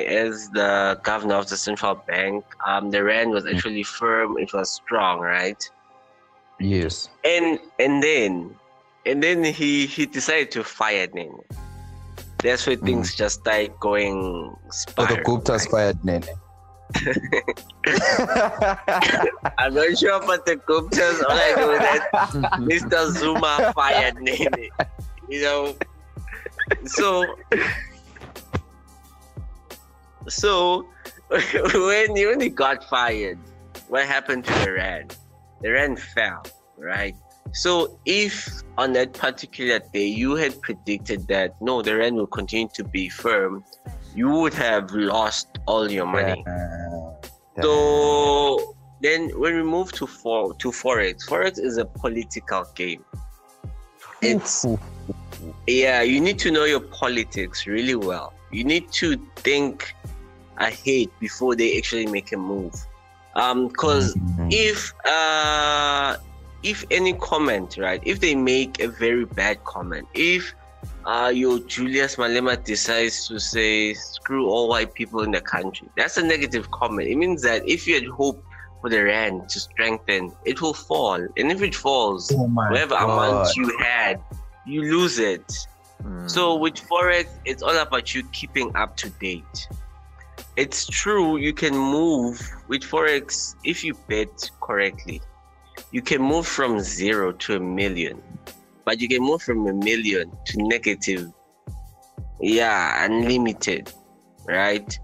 as 0.08 0.50
the 0.50 1.00
governor 1.04 1.36
of 1.36 1.50
the 1.50 1.58
central 1.58 1.96
bank, 1.96 2.46
um, 2.66 2.92
the 2.92 3.04
rand 3.04 3.32
was 3.32 3.46
actually 3.46 3.84
firm. 3.84 4.38
It 4.38 4.54
was 4.54 4.72
strong, 4.72 5.20
right? 5.20 5.62
Yes. 6.60 7.10
and 7.24 7.58
and 7.80 8.04
then 8.04 8.54
and 9.06 9.24
then 9.24 9.44
he 9.44 9.86
he 9.86 10.06
decided 10.06 10.52
to 10.52 10.64
fire 10.64 11.08
Nene. 11.14 11.40
That's 12.44 12.66
where 12.68 12.76
things 12.76 13.16
just 13.16 13.42
started 13.42 13.74
going 13.80 14.56
So 14.72 15.06
the 15.06 15.22
Gupta's 15.26 15.64
right? 15.66 15.72
fired 15.72 16.06
Nene. 16.06 16.24
I'm 19.58 19.74
not 19.74 19.98
sure 19.98 20.22
about 20.22 20.46
the 20.46 20.56
Guptas. 20.68 21.24
All 21.24 21.32
I 21.32 21.54
know 21.56 21.72
is 21.72 21.80
that 21.80 22.10
Mr. 22.60 23.10
Zuma 23.12 23.72
fired 23.76 24.20
Nene. 24.22 24.70
You 25.30 25.42
know, 25.44 25.76
so 26.86 27.38
so 30.28 30.88
when 31.30 32.16
he, 32.16 32.26
when 32.26 32.40
he 32.40 32.50
got 32.50 32.84
fired, 32.90 33.38
what 33.88 34.06
happened 34.06 34.46
to? 34.46 35.06
The 35.62 35.72
rand 35.72 36.00
fell, 36.00 36.44
right? 36.78 37.16
So 37.52 38.00
if 38.06 38.64
on 38.78 38.94
that 38.94 39.14
particular 39.14 39.80
day 39.94 40.06
you 40.06 40.36
had 40.36 40.62
predicted 40.62 41.28
that 41.28 41.60
no, 41.62 41.82
the 41.82 41.98
rand 41.98 42.16
will 42.16 42.28
continue 42.28 42.70
to 42.76 42.84
be 42.84 43.10
firm, 43.10 43.64
you 44.20 44.30
would 44.30 44.54
have 44.54 44.92
lost 44.92 45.48
all 45.66 45.90
your 45.90 46.06
money. 46.06 46.44
So 47.62 48.76
then 49.00 49.30
when 49.42 49.56
we 49.56 49.64
move 49.64 49.94
to 49.94 50.06
for 50.06 50.54
to 50.56 50.72
forex, 50.72 51.16
forex 51.30 51.54
is 51.58 51.78
a 51.78 51.86
political 51.86 52.64
game. 52.76 53.04
It's 54.22 54.66
yeah, 55.68 56.02
you 56.02 56.20
need 56.20 56.38
to 56.40 56.52
know 56.52 56.66
your 56.66 56.86
politics 57.02 57.66
really 57.66 57.96
well. 57.96 58.34
You 58.52 58.64
need 58.74 58.92
to 59.04 59.08
think 59.48 59.96
ahead 60.58 61.08
before 61.22 61.56
they 61.56 61.78
actually 61.78 62.08
make 62.08 62.34
a 62.34 62.38
move. 62.54 62.76
Um, 63.36 63.70
because 63.70 64.18
if 64.66 64.94
uh 65.06 66.18
if 66.62 66.84
any 66.92 67.14
comment 67.32 67.78
right 67.78 68.02
if 68.04 68.20
they 68.20 68.36
make 68.36 68.82
a 68.82 68.90
very 68.90 69.24
bad 69.24 69.64
comment 69.64 70.06
if 70.14 70.54
uh 71.10 71.32
your 71.44 71.58
julius 71.74 72.18
malema 72.18 72.56
decides 72.64 73.28
to 73.28 73.40
say 73.40 73.94
screw 73.96 74.48
all 74.48 74.68
white 74.70 74.94
people 74.94 75.22
in 75.24 75.32
the 75.32 75.42
country. 75.42 75.88
That's 75.98 76.18
a 76.18 76.24
negative 76.24 76.70
comment. 76.72 77.08
It 77.08 77.18
means 77.24 77.42
that 77.42 77.68
if 77.68 77.88
you 77.88 77.96
had 77.96 78.06
hope 78.06 78.44
for 78.80 78.90
the 78.90 79.04
rand 79.04 79.50
to 79.50 79.60
strengthen 79.60 80.32
it 80.46 80.62
will 80.62 80.74
fall. 80.74 81.20
And 81.38 81.52
if 81.56 81.62
it 81.62 81.74
falls 81.74 82.32
Oh 82.32 82.48
my 82.48 82.70
whatever 82.70 82.96
amount 82.96 83.56
you 83.56 83.68
had 83.80 84.22
you 84.66 84.82
lose 84.84 85.18
it. 85.20 85.48
So 86.28 86.56
with 86.56 86.76
forex, 86.76 87.28
it's 87.44 87.62
all 87.62 87.78
about 87.78 88.14
you 88.16 88.24
keeping 88.32 88.74
up 88.76 88.96
to 88.98 89.10
date. 89.10 89.68
It's 90.56 90.88
true 90.88 91.38
you 91.38 91.54
can 91.54 91.76
move. 91.76 92.40
With 92.68 92.84
forex 92.84 93.56
if 93.64 93.84
you 93.84 93.94
bet 94.08 94.50
correctly. 94.62 95.22
You 95.92 96.02
can 96.02 96.22
move 96.22 96.46
from 96.46 96.80
zero 96.80 97.32
to 97.44 97.56
a 97.56 97.60
million, 97.60 98.22
but 98.90 99.00
you 99.00 99.08
can 99.08 99.22
move 99.22 99.40
from 99.44 99.68
a 99.68 99.74
million 99.74 100.36
to 100.46 100.58
negative. 100.64 101.32
Yeah, 102.42 103.06
unlimited, 103.06 103.94
right? 104.48 104.98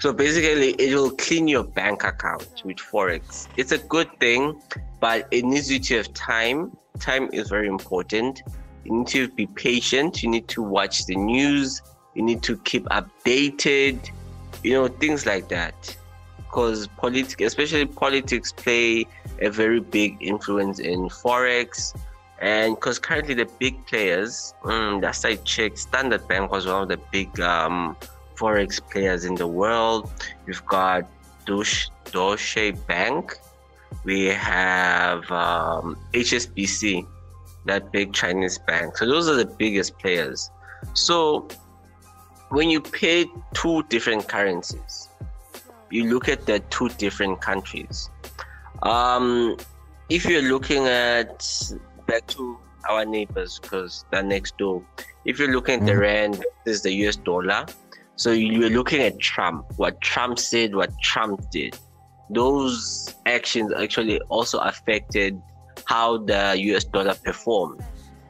So 0.00 0.12
basically, 0.12 0.70
it 0.72 0.92
will 0.92 1.12
clean 1.12 1.46
your 1.46 1.62
bank 1.62 2.02
account 2.02 2.62
with 2.64 2.78
forex. 2.78 3.46
It's 3.56 3.70
a 3.70 3.78
good 3.78 4.10
thing, 4.18 4.60
but 4.98 5.28
it 5.30 5.44
needs 5.44 5.70
you 5.70 5.78
to 5.78 5.98
have 5.98 6.12
time. 6.14 6.76
Time 6.98 7.30
is 7.32 7.48
very 7.48 7.68
important 7.68 8.42
you 8.84 8.98
need 8.98 9.06
to 9.06 9.28
be 9.28 9.46
patient 9.46 10.22
you 10.22 10.30
need 10.30 10.48
to 10.48 10.62
watch 10.62 11.04
the 11.06 11.16
news 11.16 11.82
you 12.14 12.22
need 12.22 12.42
to 12.42 12.56
keep 12.58 12.84
updated 12.86 14.10
you 14.62 14.72
know 14.72 14.88
things 14.88 15.26
like 15.26 15.48
that 15.48 15.96
because 16.36 16.86
politics 16.96 17.44
especially 17.44 17.84
politics 17.84 18.52
play 18.52 19.06
a 19.42 19.50
very 19.50 19.80
big 19.80 20.16
influence 20.20 20.78
in 20.78 21.08
forex 21.08 21.94
And 22.40 22.76
because 22.76 22.98
currently 22.98 23.34
the 23.34 23.48
big 23.58 23.84
players, 23.86 24.54
um, 24.64 25.00
last 25.00 25.24
I 25.24 25.36
checked, 25.36 25.78
Standard 25.78 26.26
Bank 26.28 26.52
was 26.52 26.66
one 26.66 26.82
of 26.82 26.88
the 26.88 26.98
big 27.10 27.40
um, 27.40 27.96
forex 28.36 28.80
players 28.90 29.24
in 29.24 29.34
the 29.34 29.46
world. 29.46 30.10
You've 30.46 30.64
got 30.66 31.08
Deutsche 31.44 32.72
Bank. 32.86 33.38
We 34.04 34.26
have 34.26 35.30
um, 35.30 35.96
HSBC, 36.12 37.06
that 37.66 37.90
big 37.90 38.12
Chinese 38.12 38.58
bank. 38.58 38.96
So 38.96 39.06
those 39.06 39.28
are 39.28 39.34
the 39.34 39.46
biggest 39.46 39.98
players. 39.98 40.50
So 40.94 41.48
when 42.50 42.70
you 42.70 42.80
pay 42.80 43.26
two 43.54 43.82
different 43.84 44.28
currencies, 44.28 45.08
you 45.90 46.04
look 46.04 46.28
at 46.28 46.46
the 46.46 46.60
two 46.70 46.88
different 46.90 47.40
countries. 47.40 48.10
Um, 48.82 49.56
if 50.08 50.24
you're 50.24 50.42
looking 50.42 50.86
at 50.86 51.42
back 52.08 52.26
to 52.26 52.58
our 52.88 53.04
neighbors 53.04 53.60
because 53.60 54.04
they're 54.10 54.22
next 54.22 54.58
door. 54.58 54.84
If 55.24 55.38
you're 55.38 55.52
looking 55.52 55.80
at 55.80 55.86
the 55.86 55.92
mm-hmm. 55.92 56.00
rand, 56.00 56.44
this 56.64 56.76
is 56.76 56.82
the 56.82 56.92
US 57.06 57.16
dollar. 57.16 57.66
So 58.16 58.32
you're 58.32 58.70
looking 58.70 59.00
at 59.00 59.20
Trump, 59.20 59.66
what 59.76 60.00
Trump 60.00 60.40
said, 60.40 60.74
what 60.74 60.90
Trump 61.00 61.48
did. 61.50 61.78
Those 62.30 63.14
actions 63.26 63.72
actually 63.72 64.20
also 64.22 64.58
affected 64.58 65.40
how 65.84 66.18
the 66.18 66.56
US 66.72 66.82
dollar 66.82 67.14
performed. 67.14 67.80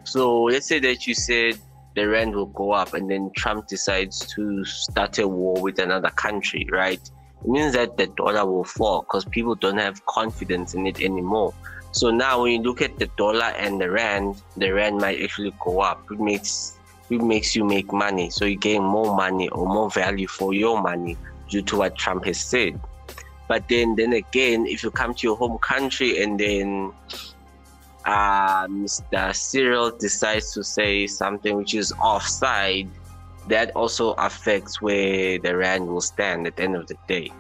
So 0.05 0.43
let's 0.43 0.67
say 0.67 0.79
that 0.81 1.07
you 1.07 1.15
said 1.15 1.59
the 1.95 2.07
rand 2.07 2.35
will 2.35 2.47
go 2.47 2.73
up 2.73 2.95
and 2.95 3.11
then 3.11 3.31
Trump 3.35 3.67
decides 3.67 4.27
to 4.35 4.65
start 4.65 5.19
a 5.19 5.27
war 5.27 5.61
with 5.61 5.79
another 5.79 6.11
country, 6.11 6.67
right? 6.71 7.01
It 7.43 7.49
means 7.49 7.73
that 7.75 7.97
the 7.97 8.09
dollar 8.09 8.45
will 8.45 8.65
fall 8.65 9.03
because 9.03 9.25
people 9.25 9.55
don't 9.55 9.79
have 9.79 10.05
confidence 10.07 10.75
in 10.75 10.87
it 10.87 11.01
anymore. 11.01 11.55
So 11.99 12.13
now 12.13 12.43
when 12.43 12.53
you 12.53 12.63
look 12.63 12.81
at 12.81 12.97
the 13.01 13.07
dollar 13.19 13.51
and 13.59 13.81
the 13.81 13.91
rand, 13.91 14.41
the 14.57 14.71
rand 14.71 14.99
might 14.99 15.21
actually 15.21 15.53
go 15.59 15.81
up. 15.81 16.01
It 16.13 16.21
makes 16.21 16.79
it 17.11 17.21
makes 17.21 17.57
you 17.57 17.65
make 17.65 17.93
money. 17.93 18.31
So 18.31 18.45
you 18.45 18.55
gain 18.55 18.85
more 18.85 19.17
money 19.17 19.49
or 19.49 19.67
more 19.67 19.91
value 19.91 20.29
for 20.29 20.55
your 20.55 20.81
money 20.81 21.17
due 21.49 21.63
to 21.63 21.79
what 21.79 21.99
Trump 21.99 22.25
has 22.27 22.39
said. 22.39 22.79
But 23.49 23.67
then 23.67 23.97
then 23.97 24.13
again, 24.13 24.65
if 24.67 24.85
you 24.85 24.93
come 24.93 25.13
to 25.13 25.27
your 25.27 25.35
home 25.35 25.59
country 25.59 26.23
and 26.23 26.39
then 26.39 26.93
uh, 28.05 28.69
Mr. 28.69 29.35
Cyril 29.35 29.91
decides 29.91 30.55
to 30.55 30.63
say 30.63 31.09
something 31.09 31.57
which 31.57 31.75
is 31.75 31.91
offside, 32.01 32.89
that 33.49 33.75
also 33.75 34.13
affects 34.23 34.81
where 34.81 35.41
the 35.41 35.57
rand 35.57 35.89
will 35.89 36.01
stand 36.01 36.47
at 36.47 36.55
the 36.55 36.63
end 36.63 36.77
of 36.77 36.87
the 36.87 36.97
day. 37.09 37.33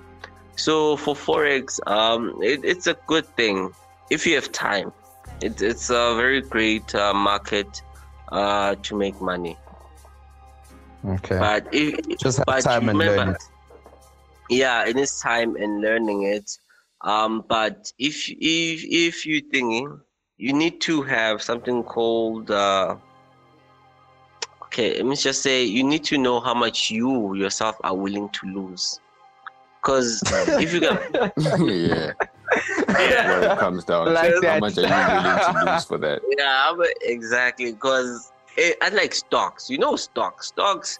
So 0.56 0.96
for 0.96 1.14
forex, 1.14 1.78
um, 1.86 2.34
it, 2.42 2.64
it's 2.64 2.88
a 2.88 2.98
good 3.06 3.24
thing 3.36 3.72
if 4.10 4.26
you 4.26 4.34
have 4.34 4.52
time. 4.52 4.92
It, 5.40 5.62
it's 5.62 5.90
a 5.90 6.14
very 6.16 6.40
great 6.40 6.94
uh, 6.94 7.14
market 7.14 7.82
uh, 8.32 8.74
to 8.74 8.96
make 8.96 9.20
money. 9.20 9.56
Okay. 11.06 11.38
But 11.38 11.68
if 11.72 12.18
just 12.18 12.38
have 12.38 12.46
but 12.46 12.62
time 12.62 12.86
remember, 12.88 13.04
and 13.04 13.16
learn 13.16 13.28
it. 13.30 13.42
Yeah, 14.50 14.86
it 14.86 14.96
is 14.96 15.18
time 15.20 15.56
and 15.56 15.80
learning 15.80 16.24
it. 16.24 16.50
Um, 17.02 17.44
but 17.48 17.92
if 17.98 18.28
if 18.28 18.84
if 18.84 19.26
you 19.26 19.40
thinking, 19.40 20.00
you 20.38 20.52
need 20.52 20.80
to 20.82 21.02
have 21.02 21.40
something 21.40 21.84
called 21.84 22.50
uh, 22.50 22.96
okay. 24.64 24.96
Let 24.96 25.06
me 25.06 25.14
just 25.14 25.42
say 25.42 25.62
you 25.62 25.84
need 25.84 26.02
to 26.04 26.18
know 26.18 26.40
how 26.40 26.54
much 26.54 26.90
you 26.90 27.34
yourself 27.34 27.76
are 27.84 27.94
willing 27.94 28.28
to 28.30 28.46
lose. 28.46 28.98
Because 29.80 30.20
if 30.26 30.72
you 30.72 30.80
get 30.80 31.32
yeah. 31.60 32.12
Yeah. 32.88 33.40
Where 33.40 33.52
it 33.52 33.58
comes 33.58 33.84
down 33.84 34.12
like 34.12 34.32
to 34.40 34.48
how 34.48 34.58
much 34.58 34.78
are 34.78 34.82
you 34.82 34.88
willing 34.88 35.64
to 35.66 35.72
lose 35.72 35.84
for 35.84 35.98
that? 35.98 36.20
Yeah, 36.38 36.74
exactly. 37.02 37.72
Because 37.72 38.32
I 38.58 38.88
like 38.92 39.14
stocks, 39.14 39.70
you 39.70 39.78
know, 39.78 39.96
stocks, 39.96 40.48
stocks, 40.48 40.98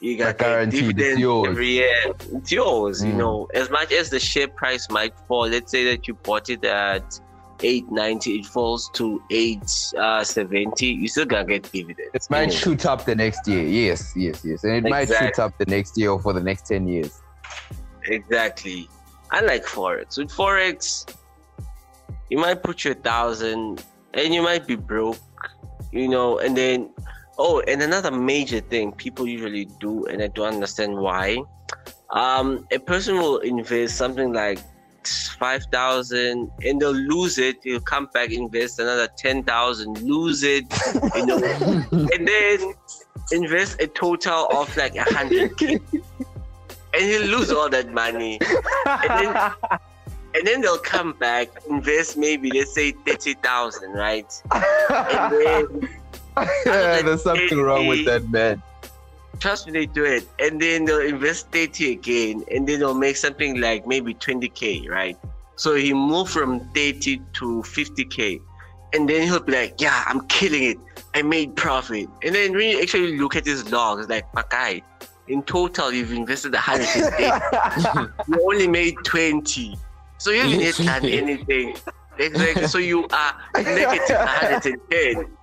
you 0.00 0.16
got 0.16 0.38
guaranteed 0.38 0.98
it's 0.98 1.18
yours. 1.18 1.48
every 1.48 1.70
year. 1.70 2.14
It's 2.32 2.52
yours. 2.52 3.02
Mm. 3.02 3.06
You 3.08 3.12
know, 3.14 3.48
as 3.54 3.70
much 3.70 3.92
as 3.92 4.10
the 4.10 4.20
share 4.20 4.48
price 4.48 4.88
might 4.90 5.18
fall. 5.26 5.48
Let's 5.48 5.72
say 5.72 5.84
that 5.84 6.06
you 6.06 6.14
bought 6.14 6.48
it 6.50 6.64
at 6.64 7.20
890 7.60 8.38
it 8.38 8.46
falls 8.46 8.88
to 8.94 9.22
870 9.30 10.86
you 10.86 11.08
still 11.08 11.24
gonna 11.24 11.44
get 11.44 11.70
dividends 11.72 12.10
it 12.14 12.26
might 12.30 12.42
anyway. 12.42 12.56
shoot 12.56 12.86
up 12.86 13.04
the 13.04 13.14
next 13.14 13.48
year 13.48 13.64
yes 13.64 14.12
yes 14.14 14.44
yes 14.44 14.62
and 14.62 14.74
it 14.74 14.86
exactly. 14.86 14.90
might 14.90 15.08
shoot 15.08 15.38
up 15.40 15.58
the 15.58 15.66
next 15.66 15.98
year 15.98 16.10
or 16.10 16.20
for 16.20 16.32
the 16.32 16.40
next 16.40 16.68
10 16.68 16.86
years 16.86 17.20
exactly 18.04 18.88
I 19.30 19.40
like 19.40 19.64
forex. 19.64 20.18
With 20.18 20.30
forex, 20.30 21.14
you 22.30 22.38
might 22.38 22.62
put 22.62 22.84
your 22.84 22.94
thousand 22.94 23.84
and 24.14 24.34
you 24.34 24.42
might 24.42 24.66
be 24.66 24.76
broke, 24.76 25.18
you 25.92 26.08
know, 26.08 26.38
and 26.38 26.56
then 26.56 26.90
oh, 27.38 27.60
and 27.60 27.80
another 27.82 28.10
major 28.10 28.60
thing 28.60 28.92
people 28.92 29.26
usually 29.26 29.66
do, 29.80 30.06
and 30.06 30.22
I 30.22 30.28
don't 30.28 30.54
understand 30.54 30.96
why. 30.96 31.38
Um, 32.10 32.66
a 32.72 32.78
person 32.78 33.16
will 33.16 33.38
invest 33.38 33.96
something 33.96 34.32
like 34.32 34.58
five 35.38 35.64
thousand 35.70 36.50
and 36.64 36.80
they'll 36.80 36.92
lose 36.92 37.38
it. 37.38 37.56
He'll 37.62 37.80
come 37.80 38.08
back, 38.12 38.30
invest 38.30 38.78
another 38.78 39.08
ten 39.16 39.42
thousand, 39.42 40.02
lose 40.02 40.42
it, 40.42 40.64
you 41.14 41.26
know, 41.26 41.36
and 41.92 42.28
then 42.28 42.74
invest 43.30 43.80
a 43.80 43.86
total 43.86 44.46
of 44.50 44.74
like 44.76 44.96
a 44.96 45.04
hundred 45.04 45.56
k 45.56 45.78
and 46.94 47.02
he'll 47.02 47.26
lose 47.26 47.50
all 47.50 47.68
that 47.68 47.92
money. 47.92 48.38
And 48.86 49.10
then, 49.10 49.52
and 50.34 50.46
then 50.46 50.60
they'll 50.60 50.78
come 50.78 51.12
back, 51.14 51.48
invest 51.68 52.16
maybe 52.16 52.50
let's 52.50 52.72
say 52.72 52.92
thirty 52.92 53.34
thousand, 53.34 53.92
right? 53.92 54.30
And 54.52 55.32
then 55.32 55.88
there's 56.64 57.22
something 57.22 57.60
wrong 57.60 57.86
with 57.86 58.04
that 58.06 58.28
man. 58.30 58.62
Trust 59.40 59.66
me, 59.66 59.72
they 59.72 59.86
do 59.86 60.04
it, 60.04 60.26
and 60.40 60.60
then 60.60 60.84
they'll 60.84 61.00
invest 61.00 61.50
thirty 61.50 61.92
again, 61.92 62.44
and 62.50 62.68
then 62.68 62.80
they'll 62.80 62.94
make 62.94 63.16
something 63.16 63.60
like 63.60 63.86
maybe 63.86 64.14
twenty 64.14 64.48
k, 64.48 64.86
right? 64.88 65.16
So 65.56 65.74
he 65.74 65.92
moved 65.92 66.30
from 66.30 66.60
thirty 66.74 67.20
to 67.34 67.62
fifty 67.62 68.04
k, 68.04 68.40
and 68.92 69.08
then 69.08 69.22
he'll 69.22 69.40
be 69.40 69.52
like, 69.52 69.74
"Yeah, 69.78 70.04
I'm 70.06 70.26
killing 70.26 70.64
it. 70.64 70.78
I 71.14 71.22
made 71.22 71.56
profit." 71.56 72.08
And 72.22 72.34
then 72.34 72.52
when 72.52 72.68
you 72.70 72.82
actually 72.82 73.18
look 73.18 73.36
at 73.36 73.46
his 73.46 73.70
logs, 73.70 74.08
like, 74.08 74.30
"Pakai, 74.32 74.82
in 75.28 75.42
total 75.42 75.92
you've 75.92 76.12
invested 76.12 76.52
108 76.52 78.08
you 78.28 78.40
only 78.46 78.68
made 78.68 78.96
20 79.04 79.76
so 80.18 80.30
you 80.30 80.42
haven't 80.42 80.86
done 80.86 81.04
anything. 81.06 81.76
Exactly 82.18 82.66
so 82.66 82.78
you 82.78 83.06
are 83.12 83.34
negative 83.56 84.16
110 84.16 85.38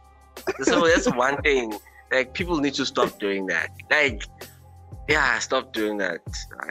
so 0.64 0.86
that's 0.88 1.14
one 1.16 1.42
thing. 1.42 1.74
Like 2.12 2.34
people 2.34 2.58
need 2.60 2.74
to 2.76 2.86
stop 2.86 3.18
doing 3.20 3.46
that. 3.48 3.70
Like 3.90 4.24
yeah 5.08 5.40
stop 5.40 5.72
doing 5.74 5.98
that. 5.98 6.20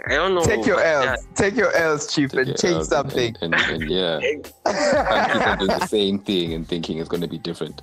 I 0.07 0.17
don't 0.17 0.35
know 0.35 0.45
take 0.45 0.67
your 0.67 0.81
l's. 0.81 1.05
yeah. 1.05 1.17
take 1.35 1.57
your 1.57 1.73
l's 1.73 2.13
chief 2.13 2.31
take 2.31 2.49
and 2.49 2.59
change 2.59 2.85
something. 2.85 3.37
and, 3.41 3.55
and, 3.55 3.83
and 3.83 3.91
yeah. 3.91 4.21
I 4.67 5.57
keep 5.57 5.69
doing 5.69 5.79
the 5.81 5.87
same 5.87 6.19
thing 6.19 6.53
and 6.53 6.69
thinking 6.69 6.99
it's 6.99 7.09
going 7.09 7.23
to 7.23 7.29
be 7.29 7.39
different. 7.39 7.83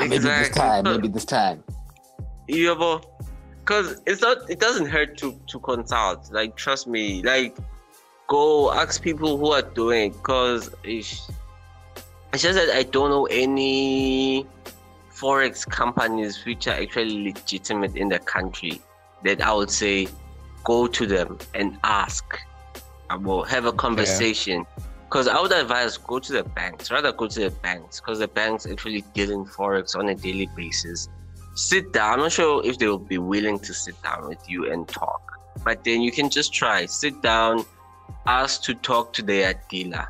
Exactly. 0.00 0.08
maybe 0.08 0.18
this 0.28 0.50
time 0.50 0.84
maybe 0.84 1.08
this 1.08 1.24
time. 1.24 1.64
Yeah, 2.48 2.74
but 2.78 3.06
because 3.68 4.00
it's 4.06 4.22
not 4.22 4.48
it 4.48 4.58
doesn't 4.60 4.86
hurt 4.86 5.18
to 5.18 5.38
to 5.46 5.60
consult. 5.60 6.32
Like 6.32 6.56
trust 6.56 6.86
me 6.86 7.22
like 7.22 7.54
go 8.26 8.72
ask 8.72 9.02
people 9.02 9.36
who 9.36 9.52
are 9.52 9.62
doing 9.62 10.12
because 10.12 10.70
it's, 10.84 11.30
it's 12.32 12.42
just 12.42 12.58
that 12.58 12.68
i 12.76 12.82
don't 12.82 13.08
know 13.08 13.24
any 13.26 14.46
forex 15.10 15.66
companies 15.66 16.44
which 16.44 16.68
are 16.68 16.74
actually 16.74 17.24
legitimate 17.24 17.96
in 17.96 18.10
the 18.10 18.18
country 18.18 18.82
that 19.24 19.40
i 19.40 19.50
would 19.50 19.70
say 19.70 20.06
go 20.64 20.86
to 20.86 21.06
them 21.06 21.38
and 21.54 21.78
ask 21.84 22.38
will 23.22 23.42
have 23.42 23.64
a 23.64 23.72
conversation. 23.72 24.66
Because 25.04 25.26
yeah. 25.26 25.38
i 25.38 25.40
would 25.40 25.52
advise 25.52 25.96
go 25.96 26.18
to 26.18 26.32
the 26.32 26.44
banks 26.44 26.90
rather 26.90 27.12
go 27.12 27.26
to 27.26 27.40
the 27.40 27.50
banks 27.50 28.00
because 28.00 28.18
the 28.18 28.28
banks 28.28 28.66
actually 28.66 29.02
deal 29.14 29.30
in 29.30 29.46
forex 29.46 29.96
on 29.96 30.10
a 30.10 30.14
daily 30.14 30.48
basis 30.54 31.08
sit 31.58 31.92
down. 31.92 32.14
I'm 32.14 32.20
not 32.20 32.32
sure 32.32 32.64
if 32.64 32.78
they 32.78 32.86
will 32.86 32.98
be 32.98 33.18
willing 33.18 33.58
to 33.60 33.74
sit 33.74 34.00
down 34.02 34.28
with 34.28 34.48
you 34.48 34.70
and 34.72 34.86
talk, 34.86 35.20
but 35.64 35.84
then 35.84 36.02
you 36.02 36.12
can 36.12 36.30
just 36.30 36.52
try. 36.52 36.86
Sit 36.86 37.20
down, 37.20 37.64
ask 38.26 38.62
to 38.62 38.74
talk 38.74 39.12
to 39.14 39.22
their 39.22 39.60
dealer, 39.68 40.08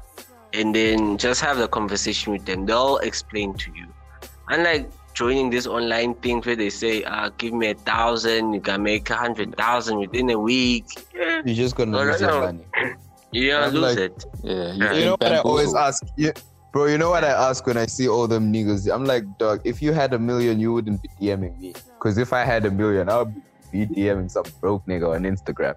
and 0.52 0.74
then 0.74 1.16
just 1.16 1.40
have 1.40 1.56
the 1.56 1.68
conversation 1.68 2.32
with 2.32 2.44
them. 2.44 2.66
They'll 2.66 2.98
explain 2.98 3.54
to 3.54 3.70
you. 3.74 3.86
Unlike 4.48 4.90
joining 5.14 5.50
this 5.50 5.66
online 5.66 6.14
thing 6.16 6.42
where 6.42 6.54
they 6.54 6.70
say, 6.70 7.02
uh, 7.04 7.30
give 7.38 7.54
me 7.54 7.70
a 7.70 7.74
thousand, 7.74 8.52
you 8.52 8.60
can 8.60 8.82
make 8.82 9.08
a 9.08 9.16
hundred 9.16 9.56
thousand 9.56 9.98
within 9.98 10.28
a 10.30 10.38
week. 10.38 10.86
You're 11.14 11.42
just 11.42 11.76
gonna 11.76 11.96
lose 11.96 12.20
your 12.20 12.40
money. 12.40 12.66
You're 13.32 13.60
gonna 13.60 13.72
lose 13.72 13.96
like, 13.96 13.98
it. 13.98 14.24
Yeah, 14.42 14.72
you, 14.72 14.98
you 14.98 15.04
know 15.06 15.16
what 15.18 15.32
I 15.32 15.38
always 15.38 15.74
ask? 15.74 16.02
You, 16.16 16.32
Bro, 16.78 16.86
you 16.86 16.96
know 16.96 17.10
what 17.10 17.24
I 17.24 17.30
ask 17.30 17.66
when 17.66 17.76
I 17.76 17.86
see 17.86 18.06
all 18.06 18.28
them 18.28 18.52
niggas? 18.52 18.88
I'm 18.94 19.05
like, 19.05 19.24
dog, 19.36 19.62
if 19.64 19.82
you 19.82 19.92
had 19.92 20.14
a 20.14 20.18
million, 20.20 20.60
you 20.60 20.72
wouldn't 20.72 21.02
be 21.02 21.09
DMing 21.20 21.59
me. 21.59 21.72
Because 21.72 22.18
if 22.18 22.32
I 22.32 22.44
had 22.44 22.66
a 22.66 22.70
million, 22.70 23.09
I 23.09 23.18
would 23.18 23.34
be 23.72 23.84
DMing 23.84 24.30
some 24.30 24.44
broke 24.60 24.86
nigga 24.86 25.12
on 25.12 25.24
Instagram. 25.24 25.74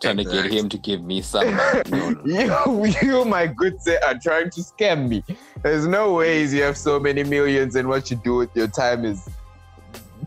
trying 0.00 0.18
to 0.18 0.22
get 0.22 0.52
him 0.52 0.68
to 0.68 0.78
give 0.78 1.02
me 1.02 1.20
some. 1.20 1.48
No, 1.88 2.10
no. 2.10 2.84
you, 2.84 2.94
you, 3.02 3.24
my 3.24 3.48
good 3.48 3.82
sir, 3.82 3.98
are 4.06 4.16
trying 4.16 4.50
to 4.50 4.60
scam 4.60 5.08
me. 5.08 5.24
There's 5.64 5.88
no 5.88 6.14
ways 6.14 6.54
you 6.54 6.62
have 6.62 6.76
so 6.76 7.00
many 7.00 7.24
millions, 7.24 7.74
and 7.74 7.88
what 7.88 8.08
you 8.08 8.16
do 8.16 8.36
with 8.36 8.54
your 8.54 8.68
time 8.68 9.04
is 9.04 9.28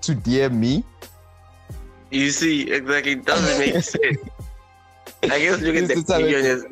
to 0.01 0.15
DM 0.15 0.55
me. 0.55 0.83
You 2.11 2.31
see, 2.31 2.69
exactly, 2.69 3.13
it 3.13 3.25
doesn't 3.25 3.57
make 3.57 3.81
sense. 3.95 4.17
I 5.23 5.39
guess 5.39 5.61
you 5.61 5.73
at 5.77 5.87
the 5.87 6.05
millionaires. 6.09 6.65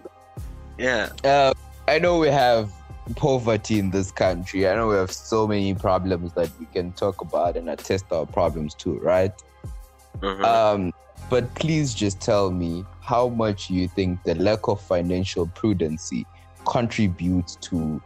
Yeah. 0.78 1.12
Uh, 1.24 1.54
I 1.88 2.00
know 2.00 2.20
we 2.20 2.28
have 2.28 2.75
poverty 3.16 3.80
in 3.80 3.92
this 3.92 4.12
country. 4.12 4.68
I 4.68 4.76
know 4.76 4.88
we 4.90 4.96
have 4.96 5.12
so 5.12 5.48
many 5.48 5.74
problems 5.76 6.34
that 6.34 6.50
we 6.60 6.66
can 6.68 6.92
talk 6.94 7.22
about 7.22 7.56
and 7.56 7.70
attest 7.70 8.12
our 8.12 8.26
problems 8.26 8.74
to, 8.76 8.98
right? 9.00 9.32
Mm-hmm. 10.20 10.44
Um, 10.44 10.94
but 11.30 11.54
please 11.56 11.94
just 11.94 12.20
tell 12.20 12.52
me 12.52 12.86
how 13.02 13.30
much 13.30 13.70
you 13.70 13.88
think 13.88 14.24
the 14.24 14.36
lack 14.36 14.68
of 14.68 14.82
financial 14.82 15.48
prudency 15.48 16.26
contributes 16.66 17.56
to 17.58 18.02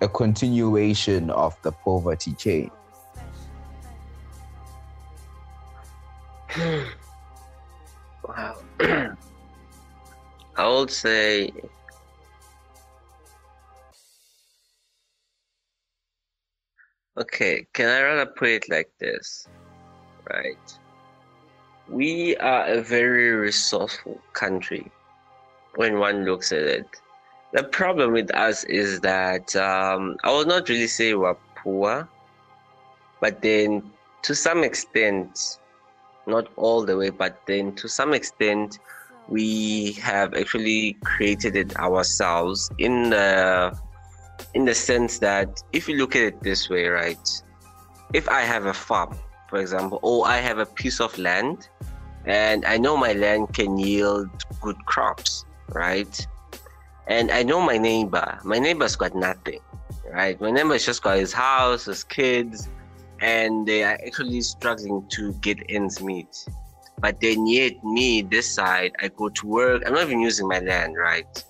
a 0.00 0.08
continuation 0.08 1.30
of 1.30 1.60
the 1.62 1.72
poverty 1.72 2.32
chain. 2.34 2.70
wow. 8.26 8.56
I 10.56 10.68
would 10.68 10.90
say 10.90 11.50
Okay, 17.16 17.64
can 17.72 17.88
I 17.88 18.02
rather 18.02 18.26
put 18.26 18.48
it 18.48 18.68
like 18.68 18.90
this? 18.98 19.46
Right. 20.28 20.78
We 21.88 22.36
are 22.38 22.66
a 22.66 22.80
very 22.80 23.30
resourceful 23.30 24.20
country 24.32 24.90
when 25.76 26.00
one 26.00 26.24
looks 26.24 26.50
at 26.50 26.62
it. 26.62 26.86
The 27.52 27.62
problem 27.62 28.12
with 28.12 28.34
us 28.34 28.64
is 28.64 28.98
that 29.00 29.54
um, 29.54 30.16
I 30.24 30.32
will 30.32 30.44
not 30.44 30.68
really 30.68 30.88
say 30.88 31.14
we're 31.14 31.36
poor, 31.54 32.08
but 33.20 33.40
then 33.42 33.92
to 34.22 34.34
some 34.34 34.64
extent, 34.64 35.58
not 36.26 36.48
all 36.56 36.84
the 36.84 36.96
way, 36.96 37.10
but 37.10 37.40
then 37.46 37.76
to 37.76 37.88
some 37.88 38.12
extent, 38.12 38.80
we 39.28 39.92
have 39.92 40.34
actually 40.34 40.94
created 41.04 41.54
it 41.54 41.76
ourselves 41.78 42.70
in 42.78 43.10
the 43.10 43.78
in 44.54 44.64
the 44.64 44.74
sense 44.74 45.18
that 45.18 45.62
if 45.72 45.88
you 45.88 45.96
look 45.96 46.16
at 46.16 46.22
it 46.22 46.42
this 46.42 46.68
way, 46.68 46.86
right? 46.86 47.42
If 48.12 48.28
I 48.28 48.42
have 48.42 48.66
a 48.66 48.74
farm, 48.74 49.18
for 49.48 49.58
example, 49.58 49.98
or 50.02 50.26
I 50.26 50.38
have 50.38 50.58
a 50.58 50.66
piece 50.66 51.00
of 51.00 51.16
land 51.18 51.68
and 52.24 52.64
I 52.64 52.78
know 52.78 52.96
my 52.96 53.12
land 53.12 53.52
can 53.54 53.78
yield 53.78 54.30
good 54.60 54.76
crops, 54.86 55.44
right? 55.68 56.26
And 57.06 57.30
I 57.30 57.42
know 57.42 57.60
my 57.60 57.76
neighbor, 57.76 58.38
my 58.44 58.58
neighbor's 58.58 58.96
got 58.96 59.14
nothing, 59.14 59.60
right? 60.10 60.40
My 60.40 60.50
neighbor's 60.50 60.86
just 60.86 61.02
got 61.02 61.18
his 61.18 61.32
house, 61.32 61.84
his 61.84 62.02
kids, 62.02 62.68
and 63.20 63.66
they 63.66 63.82
are 63.84 63.98
actually 64.06 64.40
struggling 64.40 65.06
to 65.10 65.32
get 65.34 65.58
ends 65.68 66.02
meet. 66.02 66.46
But 67.00 67.20
then, 67.20 67.46
yet, 67.46 67.82
me, 67.84 68.22
this 68.22 68.48
side, 68.48 68.92
I 69.00 69.08
go 69.08 69.28
to 69.28 69.46
work, 69.46 69.82
I'm 69.86 69.92
not 69.92 70.04
even 70.04 70.20
using 70.20 70.48
my 70.48 70.60
land, 70.60 70.96
right? 70.96 71.44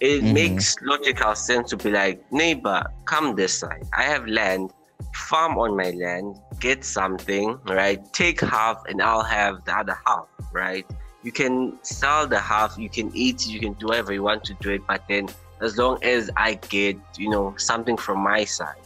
It 0.00 0.22
mm-hmm. 0.22 0.32
makes 0.32 0.76
logical 0.82 1.34
sense 1.34 1.70
to 1.70 1.76
be 1.76 1.90
like, 1.90 2.30
neighbor, 2.32 2.84
come 3.04 3.34
this 3.34 3.58
side. 3.58 3.84
I 3.92 4.02
have 4.02 4.26
land, 4.26 4.72
farm 5.14 5.58
on 5.58 5.76
my 5.76 5.90
land, 5.90 6.38
get 6.60 6.84
something, 6.84 7.58
right? 7.66 8.00
Take 8.12 8.40
half 8.40 8.82
and 8.88 9.02
I'll 9.02 9.24
have 9.24 9.64
the 9.64 9.76
other 9.76 9.98
half, 10.06 10.28
right? 10.52 10.86
You 11.24 11.32
can 11.32 11.78
sell 11.82 12.26
the 12.26 12.38
half, 12.38 12.78
you 12.78 12.88
can 12.88 13.10
eat, 13.14 13.46
you 13.46 13.58
can 13.58 13.72
do 13.74 13.86
whatever 13.86 14.12
you 14.12 14.22
want 14.22 14.44
to 14.44 14.54
do 14.54 14.70
it, 14.70 14.82
but 14.86 15.02
then 15.08 15.28
as 15.60 15.76
long 15.76 16.02
as 16.04 16.30
I 16.36 16.54
get, 16.54 16.96
you 17.16 17.30
know, 17.30 17.54
something 17.56 17.96
from 17.96 18.20
my 18.20 18.44
side. 18.44 18.76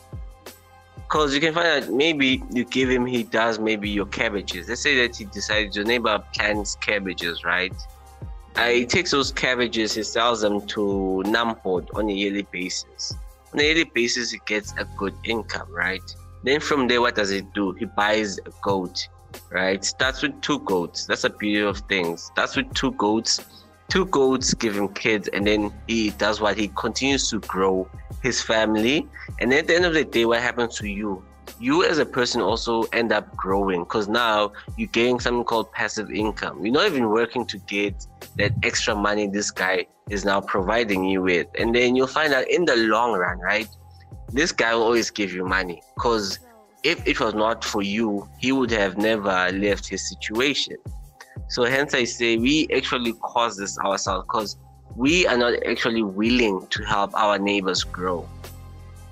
Because 0.97 1.35
you 1.35 1.41
can 1.43 1.53
find 1.53 1.85
out 1.85 1.93
maybe 1.93 2.43
you 2.51 2.65
give 2.65 2.89
him, 2.89 3.05
he 3.05 3.23
does 3.23 3.59
maybe 3.59 3.91
your 3.91 4.07
cabbages. 4.07 4.71
Let's 4.71 4.81
say 4.81 4.97
that 5.07 5.15
he 5.15 5.27
decides 5.27 5.77
your 5.77 5.85
neighbor 5.85 6.25
plants 6.35 6.77
cabbages, 6.77 7.45
right? 7.45 7.75
He 8.57 8.87
takes 8.87 9.11
those 9.11 9.33
cabbages, 9.33 9.95
he 9.95 10.03
sells 10.03 10.43
them 10.43 10.67
to 10.69 11.23
Namboard 11.27 11.89
on 11.95 12.09
a 12.09 12.13
yearly 12.13 12.47
basis. 12.51 13.15
On 13.53 13.61
a 13.61 13.63
yearly 13.63 13.85
basis, 13.85 14.31
he 14.31 14.41
gets 14.47 14.73
a 14.79 14.85
good 14.97 15.15
income, 15.25 15.69
right? 15.71 16.03
Then 16.45 16.61
from 16.61 16.89
there, 16.89 17.01
what 17.01 17.15
does 17.15 17.31
he 17.31 17.41
do? 17.41 17.73
He 17.73 17.87
buys 17.87 18.39
a 18.39 18.51
goat, 18.63 19.09
right? 19.51 19.85
Starts 19.85 20.23
with 20.23 20.41
two 20.43 20.59
goats. 20.61 21.07
That's 21.07 21.25
a 21.25 21.31
beauty 21.31 21.65
of 21.65 21.79
things. 21.89 22.25
Starts 22.25 22.57
with 22.57 22.73
two 22.75 22.93
goats. 22.93 23.41
Two 23.89 24.07
goats 24.07 24.55
give 24.55 24.77
him 24.77 24.89
kids, 24.89 25.29
and 25.29 25.47
then 25.47 25.73
he 25.87 26.11
does 26.11 26.41
what 26.41 26.57
he 26.57 26.69
continues 26.69 27.29
to 27.31 27.41
grow 27.41 27.89
his 28.23 28.43
family. 28.43 29.07
And 29.41 29.53
at 29.53 29.67
the 29.67 29.75
end 29.75 29.85
of 29.85 29.95
the 29.95 30.05
day, 30.05 30.25
what 30.25 30.41
happens 30.41 30.77
to 30.79 30.89
you? 30.89 31.23
you 31.59 31.85
as 31.85 31.99
a 31.99 32.07
person 32.07 32.41
also 32.41 32.83
end 32.93 33.13
up 33.13 33.35
growing 33.37 33.85
because 33.85 34.09
now 34.09 34.53
you're 34.77 34.89
getting 34.89 35.21
something 35.21 35.45
called 35.45 35.71
passive 35.73 36.11
income. 36.11 36.65
You're 36.65 36.75
not 36.75 36.87
even 36.87 37.09
working 37.09 37.47
to 37.47 37.59
get 37.59 38.07
that 38.37 38.53
extra 38.63 38.95
money 38.95 39.27
this 39.27 39.51
guy 39.51 39.87
is 40.11 40.25
now 40.25 40.41
providing 40.41 41.05
you 41.05 41.23
with. 41.23 41.47
And 41.59 41.75
then 41.75 41.97
you'll 41.97 42.07
find 42.07 42.33
out 42.33 42.49
in 42.49 42.65
the 42.65 42.77
long 42.77 43.13
run, 43.13 43.39
right? 43.39 43.69
This 44.31 44.53
guy 44.53 44.75
will 44.75 44.83
always 44.83 45.11
give 45.11 45.33
you 45.33 45.45
money 45.45 45.83
because 45.95 46.39
if 46.83 47.07
it 47.07 47.21
was 47.21 47.35
not 47.35 47.65
for 47.65 47.83
you, 47.83 48.29
he 48.39 48.53
would 48.53 48.71
have 48.71 48.97
never 48.97 49.51
left 49.53 49.89
his 49.89 50.09
situation. 50.09 50.77
So 51.49 51.65
hence 51.65 51.95
I 51.95 52.05
say 52.05 52.37
we 52.37 52.69
actually 52.75 53.13
cause 53.15 53.57
this 53.57 53.79
ourselves 53.79 54.25
because 54.27 54.57
we 54.97 55.27
are 55.27 55.37
not 55.37 55.55
actually 55.67 56.03
willing 56.03 56.67
to 56.69 56.83
help 56.85 57.15
our 57.15 57.39
neighbors 57.39 57.85
grow. 57.85 58.29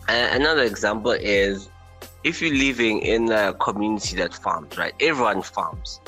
Another 0.08 0.62
example 0.62 1.12
is 1.12 1.68
if 2.24 2.42
you're 2.42 2.54
living 2.54 3.00
in 3.00 3.30
a 3.30 3.54
community 3.54 4.16
that 4.16 4.34
farms, 4.34 4.76
right? 4.76 4.94
Everyone 5.00 5.42
farms. 5.42 6.00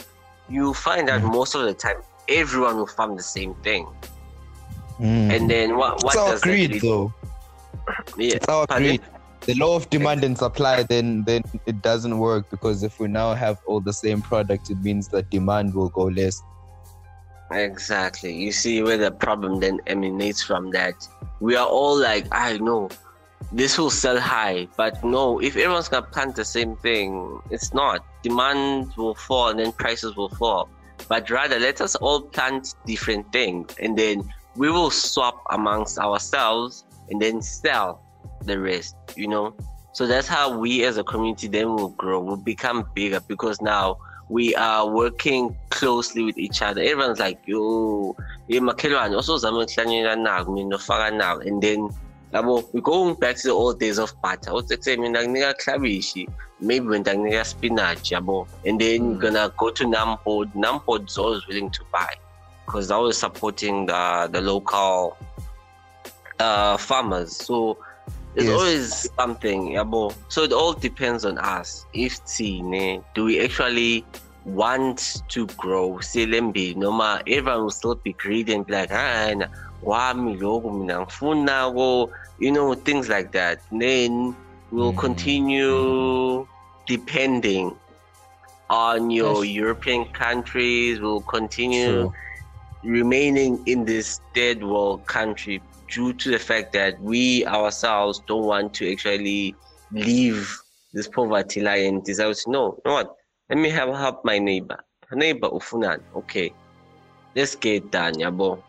You 0.49 0.75
find 0.75 1.09
that 1.09 1.23
mm. 1.23 1.33
most 1.33 1.55
of 1.55 1.63
the 1.63 1.73
time, 1.73 1.97
everyone 2.29 2.77
will 2.77 2.87
farm 2.87 3.17
the 3.17 3.23
same 3.23 3.55
thing. 3.57 3.87
Mm. 4.99 5.35
And 5.35 5.51
then 5.51 5.77
what? 5.77 6.03
What 6.05 6.15
it's 6.15 6.15
does 6.15 6.41
greed, 6.43 6.81
though. 6.81 7.13
yeah, 8.17 8.37
it's 8.37 8.49
our 8.49 8.67
greed. 8.67 9.01
The 9.41 9.55
law 9.55 9.75
of 9.75 9.91
demand 9.91 10.23
and 10.23 10.39
supply, 10.39 10.85
then 10.85 11.25
then 11.25 11.43
it 11.67 11.83
doesn't 11.83 12.17
work 12.17 12.49
because 12.51 12.85
if 12.85 13.01
we 13.01 13.09
now 13.09 13.35
have 13.35 13.59
all 13.67 13.81
the 13.81 13.93
same 13.93 14.23
product, 14.23 14.71
it 14.71 14.81
means 14.83 15.09
that 15.09 15.31
demand 15.31 15.75
will 15.75 15.89
go 15.89 16.05
less. 16.05 16.41
Exactly. 17.51 18.33
You 18.35 18.53
see 18.53 18.83
where 18.83 18.97
the 18.97 19.11
problem 19.11 19.61
then 19.61 19.81
emanates 19.87 20.43
from 20.43 20.71
that. 20.71 21.07
We 21.41 21.57
are 21.57 21.67
all 21.67 21.99
like, 21.99 22.27
I 22.33 22.57
know 22.59 22.89
this 23.51 23.79
will 23.79 23.91
sell 23.91 24.19
high. 24.19 24.69
But 24.77 25.03
no, 25.05 25.41
if 25.41 25.57
everyone's 25.57 25.89
gonna 25.89 26.07
plant 26.07 26.37
the 26.37 26.45
same 26.45 26.77
thing, 26.77 27.41
it's 27.51 27.75
not. 27.75 28.05
Demand 28.23 28.95
will 28.97 29.15
fall 29.15 29.49
and 29.49 29.59
then 29.59 29.73
prices 29.73 30.17
will 30.17 30.31
fall. 30.31 30.69
But 31.09 31.31
rather, 31.31 31.59
let 31.59 31.81
us 31.81 31.95
all 31.97 32.23
plant 32.23 32.75
different 32.87 33.31
things 33.33 33.75
and 33.81 33.97
then 33.97 34.33
we 34.57 34.71
will 34.71 34.91
swap 34.91 35.43
amongst 35.51 35.99
ourselves 35.99 36.85
and 37.11 37.21
then 37.21 37.43
sell 37.43 38.03
the 38.45 38.59
rest, 38.59 38.97
you 39.17 39.29
know? 39.29 39.55
So 39.93 40.07
that's 40.07 40.27
how 40.27 40.57
we 40.57 40.85
as 40.85 40.97
a 40.97 41.05
community 41.05 41.49
then 41.49 41.75
will 41.75 41.91
grow, 41.91 42.21
will 42.21 42.37
become 42.37 42.89
bigger 42.95 43.21
because 43.21 43.61
now 43.61 43.99
we 44.29 44.55
are 44.55 44.89
working 44.89 45.57
closely 45.69 46.23
with 46.23 46.39
each 46.39 46.63
other. 46.63 46.81
Everyone's 46.81 47.19
like, 47.21 47.41
yo, 47.47 48.17
ye 48.49 48.59
makhelwane 48.61 49.15
also 49.15 49.37
naku 49.37 50.53
mina 50.53 50.77
nofaka 50.77 51.15
naku 51.15 51.49
and 51.49 51.63
then 51.63 51.91
yabo 52.33 52.65
we 52.73 52.81
going 52.81 53.15
back 53.15 53.37
to 53.37 53.49
the 53.49 53.55
old 53.55 53.79
days 53.79 53.99
of 53.99 54.15
butter 54.23 54.51
uthi 54.51 54.75
ekuseni 54.75 55.03
mina 55.03 55.23
nginika 55.23 55.55
clavishi 55.55 56.29
maybe 56.63 56.87
wena 56.87 57.15
nginika 57.15 57.45
spinach 57.45 58.11
yabo. 58.11 58.47
And 58.65 58.81
then 58.81 59.17
mm. 59.17 59.21
gonna 59.21 59.53
go 59.57 59.71
to 59.71 59.85
Namboard 59.85 60.53
Namboard 60.55 61.09
is 61.09 61.19
always 61.19 61.47
willing 61.47 61.71
to 61.71 61.85
buy 61.93 62.15
because 62.65 62.91
I 62.91 62.97
was 62.97 63.19
supporting 63.19 63.87
the 63.87 64.29
the 64.31 64.41
local 64.41 65.17
uh, 66.39 66.77
farmers. 66.77 67.37
So 67.37 67.79
there's 68.35 68.49
yes. 68.49 68.59
always 68.59 69.11
something 69.17 69.73
yabo. 69.73 70.15
So 70.29 70.45
it 70.45 70.53
all 70.53 70.73
depends 70.73 71.25
on 71.25 71.39
us. 71.39 71.85
If 71.93 72.21
ne, 72.41 73.01
do 73.15 73.25
we 73.25 73.45
actually 73.45 74.07
want 74.45 75.23
to 75.29 75.47
grow? 75.49 75.99
Silembi 75.99 76.77
noma 76.77 77.23
everyone 77.27 77.65
will 77.65 77.71
still 77.71 77.95
be 77.97 78.13
greedy 78.15 78.55
and 78.55 78.67
be 78.67 78.73
like 78.73 78.91
ah 78.93 79.35
wami 79.83 80.37
lokhu 80.37 80.71
mina 80.71 81.01
ngifuna 81.01 81.75
ko 81.75 82.11
you 82.43 82.51
know, 82.51 82.75
things 82.75 83.09
like 83.09 83.31
that. 83.33 83.61
Then 83.71 84.35
we'll 84.73 84.93
mm. 84.93 84.99
continue 84.99 86.47
depending 86.87 87.77
on 88.69 89.11
your 89.11 89.45
yes. 89.45 89.55
European 89.55 90.05
countries. 90.07 91.01
We'll 91.01 91.21
continue 91.21 92.11
sure. 92.11 92.15
remaining 92.83 93.63
in 93.67 93.85
this 93.85 94.21
third 94.35 94.65
world 94.65 95.07
country 95.07 95.63
due 95.89 96.13
to 96.15 96.31
the 96.31 96.39
fact 96.39 96.73
that 96.73 97.01
we 97.01 97.47
ourselves 97.47 98.21
don't 98.27 98.45
want 98.45 98.75
to 98.75 98.91
actually 98.91 99.55
leave 99.93 100.59
this 100.93 101.07
poverty 101.07 101.61
line 101.61 101.85
and 101.85 102.05
decide, 102.05 102.35
no, 102.49 102.75
you 102.75 102.83
know 102.85 102.95
what? 102.95 103.15
Let 103.51 103.59
me 103.59 103.71
have 103.71 103.89
help 103.95 104.25
my 104.25 104.39
neighbor. 104.39 104.79
Neighbor 105.13 105.51
ufunan, 105.51 106.01
okay. 106.17 106.53
let's 107.37 107.55
get 107.55 107.93
done, 107.93 108.15
yabo. 108.15 108.63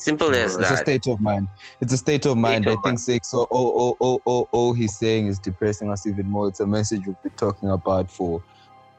Simple 0.00 0.34
as 0.34 0.56
that. 0.56 0.62
It's 0.62 0.70
a 0.70 0.76
state 0.78 1.06
of 1.08 1.20
mind. 1.20 1.46
It's 1.80 1.92
a 1.92 1.96
state 1.98 2.24
of 2.26 2.36
mind. 2.38 2.64
State 2.64 2.70
I 2.70 2.72
of 2.72 2.76
think 2.78 2.84
mind. 2.84 3.00
six 3.00 3.34
or 3.34 3.46
oh 3.50 3.72
oh 3.76 3.96
oh 4.00 4.22
oh 4.26 4.48
oh 4.52 4.72
he's 4.72 4.96
saying 4.96 5.26
is 5.26 5.38
depressing 5.38 5.90
us 5.90 6.06
even 6.06 6.26
more. 6.28 6.48
It's 6.48 6.60
a 6.60 6.66
message 6.66 7.06
we've 7.06 7.22
been 7.22 7.32
talking 7.32 7.68
about 7.70 8.10
for 8.10 8.42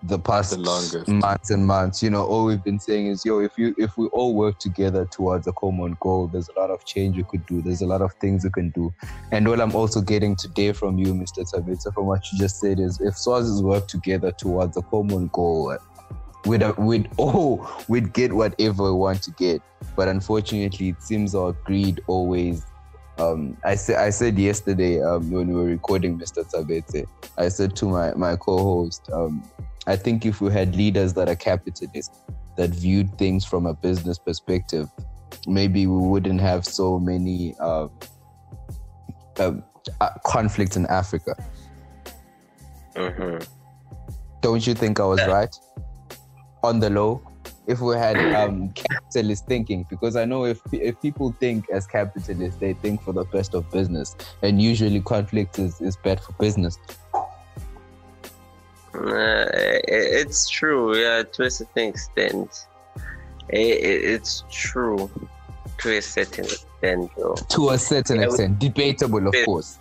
the 0.03 0.18
past 0.18 0.52
The 0.52 0.57
longest. 0.57 1.07
months 1.07 1.49
and 1.52 1.65
months. 1.65 2.02
You 2.02 2.10
know, 2.10 2.23
all 2.26 2.45
we've 2.45 2.64
been 2.64 2.80
saying 2.80 3.07
is, 3.07 3.23
yo, 3.26 3.40
if 3.40 3.57
you 3.57 3.73
if 3.78 3.98
we 3.98 4.07
all 4.07 4.36
work 4.36 4.60
together 4.60 5.06
towards 5.06 5.48
a 5.48 5.53
common 5.53 5.95
goal, 5.99 6.28
there's 6.28 6.49
a 6.56 6.60
lot 6.60 6.69
of 6.69 6.86
change 6.86 7.18
we 7.18 7.23
could 7.23 7.45
do. 7.45 7.61
There's 7.61 7.82
a 7.82 7.88
lot 7.88 8.02
of 8.02 8.14
things 8.22 8.44
we 8.44 8.49
can 8.52 8.69
do. 8.69 8.94
And 9.32 9.48
what 9.48 9.60
I'm 9.60 9.76
also 9.76 10.02
getting 10.02 10.36
today 10.36 10.72
from 10.72 10.98
you, 10.98 11.14
Mr. 11.14 11.40
Tsabedze, 11.52 11.94
from 11.94 12.06
what 12.07 12.22
you 12.32 12.38
just 12.40 12.60
said 12.60 12.80
is 12.80 12.99
if 13.02 13.15
Swazis 13.15 13.61
work 13.64 13.88
together 13.88 14.32
towards 14.32 14.78
a 14.78 14.82
common 14.84 15.30
goal, 15.34 15.76
we'd 16.45 16.63
we'd 16.77 17.09
all 17.18 17.68
we'd 17.88 18.13
get 18.13 18.34
whatever 18.34 18.84
we 18.84 18.91
want 18.91 19.23
to 19.23 19.31
get. 19.31 19.61
But 19.95 20.07
unfortunately, 20.07 20.89
it 20.89 21.01
seems 21.01 21.35
our 21.35 21.53
greed 21.53 22.01
always. 22.07 22.65
Um, 23.18 23.57
I 23.63 23.76
said 23.76 23.97
I 23.97 24.09
said 24.09 24.39
yesterday 24.39 25.01
um, 25.01 25.30
when 25.31 25.47
we 25.49 25.53
were 25.53 25.65
recording 25.65 26.18
Mr. 26.18 26.43
Tsabedze, 26.49 27.05
I 27.38 27.49
said 27.49 27.76
to 27.77 27.85
my 27.85 28.13
my 28.13 28.35
co-host, 28.35 29.09
um, 29.11 29.43
I 29.88 29.95
think 29.95 30.26
if 30.26 30.41
we 30.41 30.51
had 30.51 30.76
leaders 30.76 31.13
that 31.13 31.30
are 31.30 31.35
capitalists 31.35 32.19
that 32.57 32.69
viewed 32.69 33.18
things 33.18 33.45
from 33.45 33.65
a 33.65 33.73
business 33.73 34.18
perspective, 34.18 34.89
maybe 35.47 35.88
we 35.88 36.07
wouldn't 36.07 36.41
have 36.41 36.65
so 36.65 36.99
many 36.99 37.55
uh, 37.59 37.88
uh, 39.38 39.53
conflicts 40.26 40.76
in 40.77 40.85
Africa. 40.88 41.35
Mhm. 42.95 43.47
Don't 44.41 44.65
you 44.65 44.73
think 44.73 44.99
I 44.99 45.05
was 45.05 45.26
right? 45.27 45.55
On 46.64 46.80
the 46.80 46.90
low, 46.90 47.22
if 47.66 47.80
we 47.82 47.96
had 47.96 48.18
um, 48.36 48.70
capitalist 48.74 49.46
thinking, 49.48 49.86
because 49.90 50.16
I 50.16 50.26
know 50.26 50.46
if 50.46 50.62
if 50.72 51.00
people 51.02 51.36
think 51.40 51.70
as 51.72 51.88
capitalists, 51.88 52.60
they 52.60 52.74
think 52.74 53.02
for 53.02 53.14
the 53.14 53.24
best 53.26 53.56
of 53.56 53.70
business, 53.72 54.16
and 54.44 54.62
usually 54.62 55.02
conflict 55.02 55.58
is, 55.58 55.82
is 55.82 55.98
bad 55.98 56.20
for 56.20 56.34
business. 56.34 56.78
Uh, 58.94 59.48
it's 59.88 60.50
true, 60.50 60.96
yeah, 60.98 61.24
to 61.24 61.44
a 61.44 61.50
certain 61.50 61.90
extent. 61.90 62.68
I- 63.54 63.56
i- 63.90 64.04
It's 64.14 64.44
true 64.52 65.10
to 65.82 65.98
a 65.98 66.02
certain 66.02 66.45
extent, 66.45 67.12
though. 67.18 67.36
To 67.36 67.70
a 67.70 67.78
certain 67.78 68.18
Yeah, 68.18 68.26
extent, 68.26 68.60
debatable, 68.60 69.28
of 69.28 69.36
course. 69.45 69.80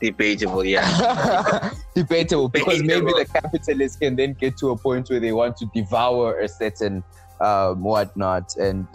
Debatable, 0.00 0.64
yeah. 0.64 1.70
debatable 1.94 2.48
because 2.48 2.82
maybe 2.82 3.12
the 3.12 3.26
capitalists 3.32 3.98
can 3.98 4.16
then 4.16 4.34
get 4.34 4.56
to 4.58 4.70
a 4.70 4.76
point 4.76 5.08
where 5.10 5.20
they 5.20 5.32
want 5.32 5.56
to 5.58 5.66
devour 5.74 6.38
a 6.40 6.48
certain 6.48 7.02
um, 7.40 7.82
whatnot 7.82 8.54
and 8.56 8.86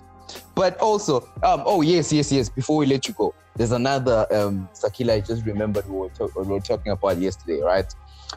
but 0.55 0.75
also 0.79 1.19
um 1.43 1.61
oh 1.65 1.81
yes 1.81 2.11
yes 2.11 2.31
yes 2.31 2.49
before 2.49 2.77
we 2.77 2.85
let 2.87 3.07
you 3.07 3.13
go 3.13 3.33
there's 3.55 3.71
another 3.71 4.25
um 4.31 4.67
Sakhile 4.73 5.11
i 5.11 5.19
just 5.19 5.45
remembered 5.45 5.87
we 5.87 5.95
were, 5.97 6.09
talk- 6.09 6.35
we 6.35 6.47
were 6.47 6.59
talking 6.59 6.91
about 6.91 7.17
yesterday 7.19 7.61
right 7.61 7.85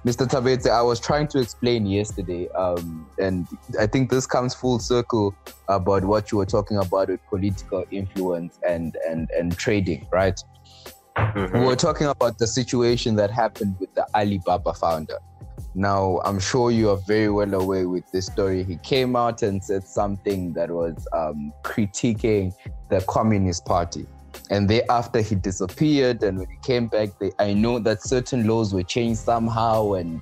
mr 0.04 0.26
tsabedze 0.26 0.70
i 0.70 0.82
was 0.82 1.00
trying 1.00 1.26
to 1.26 1.38
explain 1.40 1.86
yesterday 1.86 2.48
um 2.50 3.08
and 3.18 3.46
i 3.80 3.86
think 3.86 4.10
this 4.10 4.26
comes 4.26 4.54
full 4.54 4.78
circle 4.78 5.34
about 5.68 6.04
what 6.04 6.30
you 6.30 6.38
were 6.38 6.46
talking 6.46 6.76
about 6.78 7.08
with 7.08 7.20
political 7.28 7.84
influence 7.90 8.58
and 8.68 8.96
and 9.08 9.30
and 9.38 9.56
trading 9.56 10.06
right 10.12 10.40
Mhm. 11.18 11.52
we 11.60 11.66
were 11.66 11.76
talking 11.76 12.06
about 12.06 12.38
the 12.38 12.46
situation 12.46 13.16
that 13.16 13.30
happened 13.30 13.74
with 13.80 13.92
the 13.94 14.06
Alibaba 14.14 14.72
founder. 14.72 15.18
Now, 15.74 16.20
I'm 16.24 16.38
sure 16.38 16.70
you 16.70 16.90
are 16.90 16.96
very 17.06 17.28
well 17.28 17.54
aware 17.54 17.88
with 17.88 18.08
this 18.12 18.26
story. 18.26 18.62
He 18.64 18.76
came 18.76 19.16
out 19.16 19.42
and 19.42 19.62
said 19.62 19.84
something 19.84 20.52
that 20.54 20.70
was 20.70 21.06
um, 21.12 21.52
critiquing 21.64 22.52
the 22.88 23.00
Communist 23.08 23.64
Party. 23.64 24.06
And 24.50 24.68
thereafter, 24.68 25.20
he 25.20 25.34
disappeared. 25.34 26.22
And 26.22 26.38
when 26.38 26.48
he 26.48 26.56
came 26.62 26.86
back, 26.86 27.10
they, 27.18 27.32
I 27.38 27.52
know 27.52 27.78
that 27.80 28.02
certain 28.02 28.46
laws 28.46 28.72
were 28.72 28.82
changed 28.82 29.20
somehow. 29.20 29.92
And 29.92 30.20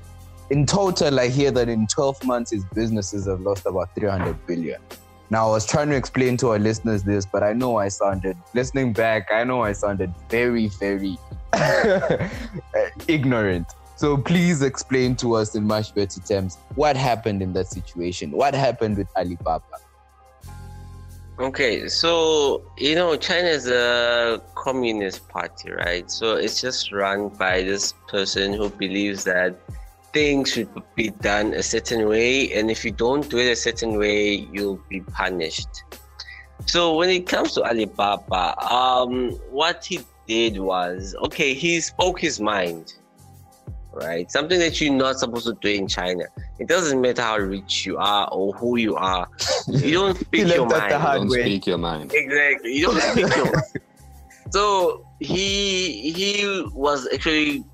in 0.51 0.67
total, 0.67 1.21
I 1.21 1.29
hear 1.29 1.51
that 1.53 1.69
in 1.69 1.87
12 1.87 2.25
months, 2.25 2.51
his 2.51 2.65
businesses 2.75 3.27
have 3.27 3.41
lost 3.41 3.67
about 3.67 3.95
300 3.95 4.47
billion. 4.47 4.81
Now, 5.29 5.49
I 5.49 5.51
was 5.51 5.67
trying 5.67 5.89
to 5.91 5.97
explain 5.97 6.37
to 6.39 6.51
our 6.51 6.59
listeners 6.59 7.03
this, 7.03 7.27
but 7.27 7.43
I 7.43 7.53
know 7.53 7.79
I 7.79 7.89
sounded, 7.89 8.37
listening 8.55 8.93
back, 8.93 9.29
I 9.33 9.43
know 9.43 9.63
I 9.63 9.73
sounded 9.73 10.15
very, 10.29 10.69
very 10.69 11.19
ignorant. 13.09 13.67
So 13.97 14.17
please 14.17 14.63
explain 14.63 15.17
to 15.17 15.35
us 15.35 15.55
in 15.55 15.65
much 15.65 15.95
better 15.95 16.21
terms 16.21 16.59
what 16.75 16.97
happened 16.97 17.43
in 17.43 17.53
that 17.55 17.67
situation. 17.69 18.31
What 18.31 18.55
happened 18.55 18.99
with 18.99 19.09
Alibaba? 19.17 19.63
Okay, 21.39 21.87
so 21.87 22.63
you 22.79 22.95
know, 22.95 23.15
China 23.15 23.49
is 23.49 23.69
a 23.69 24.41
communist 24.55 25.29
party, 25.29 25.71
right? 25.71 26.11
So 26.11 26.37
it's 26.37 26.63
just 26.63 26.93
run 26.93 27.29
by 27.29 27.63
this 27.63 27.93
person 28.09 28.55
who 28.55 28.71
believes 28.71 29.25
that 29.25 29.55
things 30.15 30.53
should 30.53 30.71
be 30.95 31.11
done 31.11 31.53
a 31.53 31.63
certain 31.63 32.09
way, 32.09 32.55
and 32.55 32.71
if 32.71 32.87
you 32.87 32.91
don't 32.91 33.29
do 33.29 33.37
it 33.37 33.51
a 33.51 33.57
certain 33.57 33.99
way, 33.99 34.49
you'll 34.51 34.81
be 34.89 35.01
punished. 35.01 35.85
So 36.65 36.97
when 36.97 37.11
it 37.11 37.27
comes 37.27 37.53
to 37.53 37.65
Alibaba, 37.65 38.57
um, 38.73 39.33
what 39.51 39.85
he 39.85 40.01
did 40.27 40.59
was 40.59 41.15
okay, 41.27 41.53
he 41.53 41.83
spoke 41.83 42.19
his 42.19 42.41
mind, 42.41 42.95
right? 43.97 44.31
Something 44.31 44.59
that 44.61 44.81
you're 44.81 44.93
not 44.93 45.19
supposed 45.19 45.47
to 45.47 45.55
do 45.61 45.69
in 45.69 45.89
China. 45.89 46.25
It 46.59 46.69
doesn't 46.69 47.01
matter 47.01 47.23
how 47.23 47.39
rich 47.39 47.87
you 47.87 47.97
are 47.99 48.29
or 48.31 48.53
who 48.55 48.77
you 48.77 48.95
are. 48.97 49.29
You 49.67 49.93
don't 49.93 50.17
speak 50.21 50.47
your 50.49 50.67
left 50.67 50.73
out 50.75 50.89
the 50.89 50.99
mind. 50.99 51.03
hard 51.03 51.19
Don't 51.21 51.29
way. 51.31 51.43
speak 51.43 51.67
your 51.67 51.79
mind. 51.79 52.13
Exactly. 52.15 52.75
You 52.77 52.87
don't 52.87 53.01
speak 53.01 53.37
your 53.37 53.45
mind. 53.53 53.63
So 54.51 55.05
he 55.19 56.13
he 56.13 56.65
was 56.73 57.09
actually, 57.13 57.65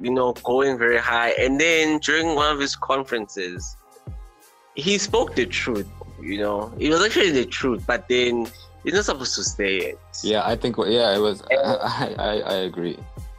you 0.00 0.10
know, 0.12 0.32
going 0.44 0.78
very 0.78 0.98
high. 0.98 1.30
And 1.30 1.60
then 1.60 1.98
during 1.98 2.36
one 2.36 2.52
of 2.54 2.60
his 2.60 2.76
conferences, 2.76 3.76
he 4.76 4.96
spoke 4.96 5.34
the 5.34 5.44
truth, 5.44 5.88
you 6.22 6.38
know. 6.38 6.72
It 6.78 6.90
was 6.90 7.04
actually 7.04 7.32
the 7.32 7.44
truth, 7.46 7.82
but 7.84 8.06
then 8.08 8.46
you're 8.84 8.94
not 8.94 9.06
supposed 9.06 9.34
to 9.34 9.42
say 9.42 9.76
it. 9.78 9.98
Yeah, 10.22 10.46
I 10.46 10.54
think. 10.54 10.76
Yeah, 10.78 11.16
it 11.16 11.18
was. 11.18 11.42
I, 11.50 12.14
I, 12.16 12.32
I 12.46 12.54
agree. 12.58 12.96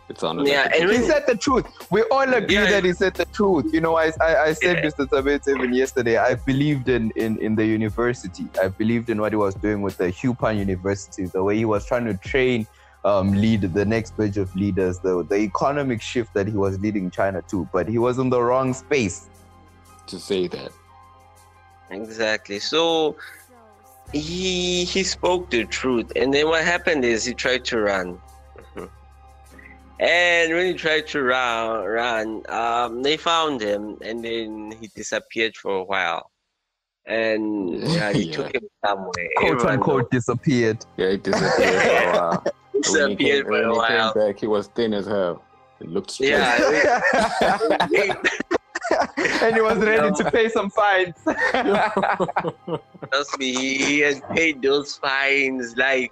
It 0.10 0.20
sounded. 0.20 0.48
Yeah, 0.48 0.64
like 0.64 0.76
and 0.82 0.90
He 0.92 0.98
said 1.04 1.24
the 1.28 1.36
truth. 1.36 1.66
We 1.92 2.02
all 2.04 2.34
agree 2.34 2.56
Yeah. 2.56 2.70
that 2.72 2.84
he 2.84 2.94
said 2.94 3.14
the 3.14 3.26
truth. 3.26 3.66
You 3.72 3.80
know, 3.82 3.96
I 3.96 4.12
I, 4.20 4.36
I 4.48 4.54
said 4.54 4.78
Yeah. 4.78 4.90
Mr. 4.90 5.08
Tsabedze 5.08 5.48
even 5.56 5.72
yesterday. 5.74 6.18
I 6.18 6.34
believed 6.36 6.90
in, 6.90 7.12
in 7.16 7.38
in 7.40 7.56
the 7.56 7.66
university. 7.66 8.46
I 8.62 8.70
believed 8.70 9.10
in 9.12 9.22
what 9.22 9.32
he 9.34 9.38
was 9.38 9.54
doing 9.56 9.82
with 9.84 9.98
the 9.98 10.10
Hupan 10.10 10.58
University, 10.58 11.26
the 11.28 11.44
way 11.44 11.56
he 11.58 11.66
was 11.66 11.86
trying 11.86 12.06
to 12.06 12.16
train 12.18 12.66
um 13.06 13.32
lead 13.34 13.62
the 13.62 13.86
next 13.86 14.18
batch 14.18 14.38
of 14.38 14.54
leaders, 14.56 15.00
the 15.00 15.24
the 15.30 15.36
economic 15.36 16.02
shift 16.02 16.34
that 16.34 16.48
he 16.48 16.58
was 16.66 16.80
leading 16.80 17.12
China 17.12 17.42
to. 17.52 17.70
But 17.72 17.88
he 17.88 18.00
was 18.00 18.18
in 18.18 18.30
the 18.32 18.42
wrong 18.42 18.74
space. 18.74 19.30
to 20.08 20.20
say 20.20 20.48
that. 20.48 20.72
Exactly. 21.92 22.60
So 22.60 23.16
he 24.12 24.86
he 24.86 25.04
spoke 25.04 25.50
the 25.52 25.66
truth, 25.66 26.12
and 26.16 26.34
then 26.34 26.48
what 26.48 26.64
happened 26.64 27.06
is 27.06 27.26
he 27.26 27.34
tried 27.36 27.64
to 27.66 27.80
run. 27.80 28.20
And 30.00 30.54
when 30.54 30.66
he 30.68 30.74
tried 30.76 31.08
to 31.08 31.22
run, 31.22 31.84
run, 31.86 32.44
um, 32.50 33.02
they 33.04 33.18
found 33.18 33.62
him, 33.62 33.98
and 34.02 34.24
then 34.24 34.74
he 34.80 34.88
disappeared 34.96 35.58
for 35.58 35.76
a 35.78 35.84
while. 35.84 36.32
And 37.06 37.82
yeah, 37.92 38.14
he 38.14 38.24
Yeah. 38.24 38.36
took 38.38 38.56
him 38.56 38.64
somewhere. 38.86 39.30
Quote 39.38 39.52
Everyone 39.52 39.74
unquote 39.74 40.12
disappeared. 40.12 40.86
Yeah, 40.98 41.08
it 41.08 41.24
disappeared 41.24 41.82
for 41.82 41.90
a 41.90 42.12
while. 42.18 42.44
knows. 42.44 42.94
When 42.94 43.10
he 43.10 43.16
disappeared 43.16 43.18
came, 43.18 43.44
for 43.46 43.52
when 43.52 43.64
a 43.64 43.72
he 43.72 43.78
while. 43.78 44.14
came 44.14 44.24
back, 44.28 44.40
he 44.40 44.48
was 44.48 44.68
thin 44.68 44.94
as 44.94 45.06
hell. 45.08 45.44
It 45.82 45.90
looked 45.90 46.12
straight. 46.12 46.30
Yeah. 46.32 47.02
and 49.42 49.56
he 49.56 49.62
was 49.62 49.78
ready 49.80 50.12
to 50.16 50.32
pay 50.32 50.50
some 50.50 50.70
fines. 50.70 51.16
Trust 53.12 53.38
me, 53.40 53.54
he 53.78 54.00
has 54.00 54.22
paid 54.34 54.62
those 54.62 54.96
fines. 54.98 55.76
Like 55.78 56.12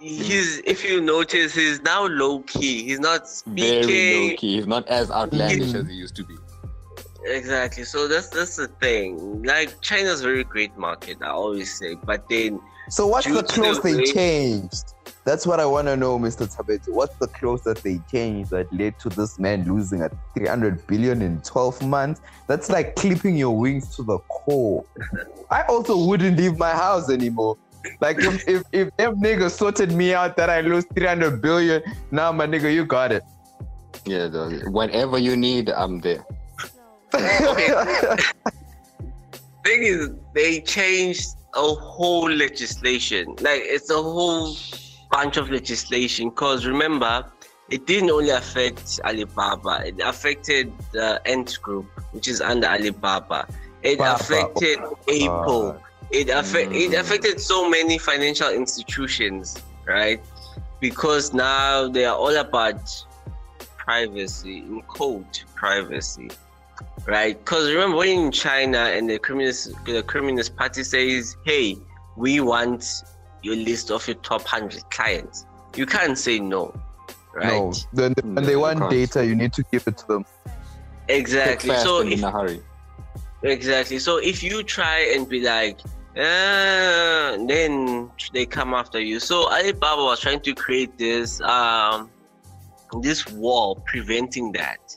he's, 0.00 0.58
if 0.64 0.84
you 0.84 1.00
notice, 1.00 1.54
he's 1.54 1.80
now 1.82 2.06
low 2.06 2.40
key. 2.40 2.84
He's 2.84 3.00
not 3.00 3.28
speaking 3.28 3.56
Very 3.64 3.82
speaking. 3.82 4.30
low 4.30 4.36
key. 4.36 4.56
He's 4.56 4.66
not 4.66 4.88
as 4.88 5.10
outlandish 5.10 5.74
as 5.74 5.86
he 5.88 5.94
used 5.94 6.16
to 6.16 6.24
be. 6.24 6.36
Exactly. 7.24 7.84
So 7.84 8.08
that's 8.08 8.28
that's 8.28 8.56
the 8.56 8.68
thing. 8.68 9.42
Like 9.42 9.78
China's 9.82 10.20
a 10.22 10.24
very 10.24 10.44
great 10.44 10.76
market. 10.78 11.18
I 11.20 11.28
always 11.28 11.78
say, 11.78 11.94
but 11.94 12.26
then 12.30 12.60
So 12.88 13.06
what's 13.06 13.26
the 13.26 13.42
to 13.42 13.52
clause 13.52 13.76
the 13.80 13.90
they 13.92 13.96
way- 13.98 14.04
changed? 14.06 14.94
That's 15.26 15.46
what 15.46 15.60
I 15.60 15.66
want 15.66 15.86
to 15.88 15.98
know, 15.98 16.18
Mr. 16.18 16.48
Tsabedze. 16.48 16.88
What's 16.88 17.14
the 17.16 17.26
clause 17.28 17.62
that 17.64 17.82
they 17.82 18.00
changed 18.10 18.50
that 18.50 18.72
led 18.72 18.98
to 19.00 19.10
this 19.10 19.38
man 19.38 19.64
losing 19.68 20.00
at 20.00 20.12
300 20.34 20.86
billion 20.86 21.20
in 21.20 21.42
12 21.42 21.82
months? 21.86 22.22
That's 22.48 22.70
like 22.70 22.96
clipping 22.96 23.36
your 23.36 23.54
wings 23.56 23.94
to 23.96 24.02
the 24.02 24.18
core. 24.20 24.82
I 25.50 25.62
also 25.64 26.02
wouldn't 26.06 26.38
leave 26.38 26.56
my 26.56 26.70
house 26.70 27.10
anymore. 27.10 27.58
Like 28.00 28.18
if 28.18 28.48
if, 28.48 28.62
if 28.72 28.96
them 28.96 29.20
niggas 29.20 29.52
sorted 29.52 29.92
me 29.92 30.14
out 30.14 30.36
that 30.36 30.50
I 30.50 30.60
lose 30.60 30.84
300 30.94 31.40
billion, 31.40 31.82
now 32.10 32.32
my 32.32 32.46
nigga, 32.46 32.72
you 32.72 32.84
got 32.84 33.12
it. 33.12 33.22
Yeah, 34.04 34.28
the, 34.28 34.68
whenever 34.70 35.18
you 35.18 35.36
need, 35.36 35.70
I'm 35.70 36.00
there. 36.00 36.24
thing 39.64 39.82
is, 39.82 40.10
they 40.34 40.60
changed 40.60 41.28
a 41.54 41.74
whole 41.74 42.30
legislation. 42.30 43.26
Like 43.40 43.62
it's 43.64 43.90
a 43.90 44.02
whole 44.02 44.56
bunch 45.10 45.36
of 45.36 45.50
legislation. 45.50 46.30
Cause 46.30 46.66
remember, 46.66 47.26
it 47.68 47.86
didn't 47.86 48.10
only 48.10 48.30
affect 48.30 49.00
Alibaba. 49.04 49.86
It 49.86 50.00
affected 50.02 50.72
the 50.92 51.20
Ant 51.26 51.58
Group, 51.62 51.86
which 52.12 52.28
is 52.28 52.40
under 52.40 52.66
Alibaba. 52.66 53.46
It 53.82 53.98
Baba. 53.98 54.14
affected 54.14 54.78
Apple. 54.78 55.80
It 56.10 56.28
affect 56.28 56.70
mm. 56.70 56.80
it 56.80 56.98
affected 56.98 57.40
so 57.40 57.68
many 57.68 57.98
financial 57.98 58.50
institutions, 58.50 59.62
right? 59.86 60.20
Because 60.80 61.32
now 61.32 61.88
they 61.88 62.04
are 62.04 62.16
all 62.16 62.36
about 62.36 62.90
privacy, 63.76 64.58
in 64.58 64.82
quote 64.82 65.44
privacy, 65.54 66.30
right? 67.06 67.38
Because 67.38 67.70
remember 67.70 67.98
when 67.98 68.08
in 68.08 68.32
China 68.32 68.78
and 68.78 69.08
the 69.08 69.18
communist 69.18 69.72
the 69.84 70.02
communist 70.02 70.56
party 70.56 70.82
says, 70.82 71.36
"Hey, 71.44 71.76
we 72.16 72.40
want 72.40 72.84
your 73.42 73.56
list 73.56 73.90
of 73.90 74.06
your 74.08 74.16
top 74.16 74.42
hundred 74.46 74.82
clients," 74.90 75.46
you 75.76 75.86
can't 75.86 76.18
say 76.18 76.40
no, 76.40 76.74
right? 77.32 77.52
No, 77.52 77.72
then 77.92 78.14
when 78.24 78.44
they 78.44 78.56
want 78.56 78.90
data, 78.90 79.24
you 79.24 79.36
need 79.36 79.52
to 79.52 79.62
give 79.70 79.86
it 79.86 79.96
to 79.98 80.06
them. 80.08 80.24
Exactly. 81.08 81.74
So 81.76 82.00
if, 82.00 82.18
in 82.18 82.24
a 82.24 82.30
hurry. 82.30 82.60
Exactly. 83.42 83.98
So 83.98 84.18
if 84.18 84.42
you 84.42 84.62
try 84.62 85.12
and 85.14 85.28
be 85.28 85.40
like, 85.40 85.78
uh, 86.16 87.36
then 87.46 88.10
they 88.32 88.46
come 88.46 88.74
after 88.74 89.00
you. 89.00 89.20
So 89.20 89.50
Alibaba 89.50 90.02
was 90.02 90.20
trying 90.20 90.40
to 90.40 90.54
create 90.54 90.98
this 90.98 91.40
um, 91.42 92.10
this 93.00 93.26
wall 93.28 93.76
preventing 93.86 94.52
that. 94.52 94.96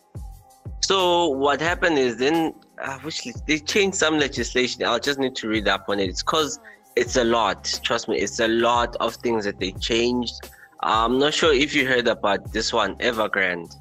So 0.81 1.27
what 1.27 1.61
happened 1.61 1.98
is 1.98 2.18
then 2.18 2.56
uh, 2.81 2.98
which 2.99 3.23
they 3.48 3.60
changed 3.60 3.98
some 3.98 4.18
legislation. 4.18 4.84
I'll 4.84 4.99
just 4.99 5.19
need 5.19 5.35
to 5.38 5.48
read 5.48 5.68
up 5.68 5.85
on 5.88 5.99
it. 5.99 6.10
It's 6.10 6.23
because 6.23 6.60
it's 6.95 7.15
a 7.15 7.23
lot. 7.23 7.80
Trust 7.84 8.10
me, 8.10 8.18
it's 8.18 8.40
a 8.40 8.48
lot 8.48 8.95
of 8.98 9.15
things 9.15 9.45
that 9.45 9.60
they 9.60 9.72
changed. 9.73 10.34
I'm 10.81 11.19
not 11.19 11.34
sure 11.34 11.53
if 11.53 11.73
you 11.73 11.88
heard 11.88 12.07
about 12.07 12.52
this 12.52 12.73
one, 12.73 12.95
Evergrande. 12.95 13.73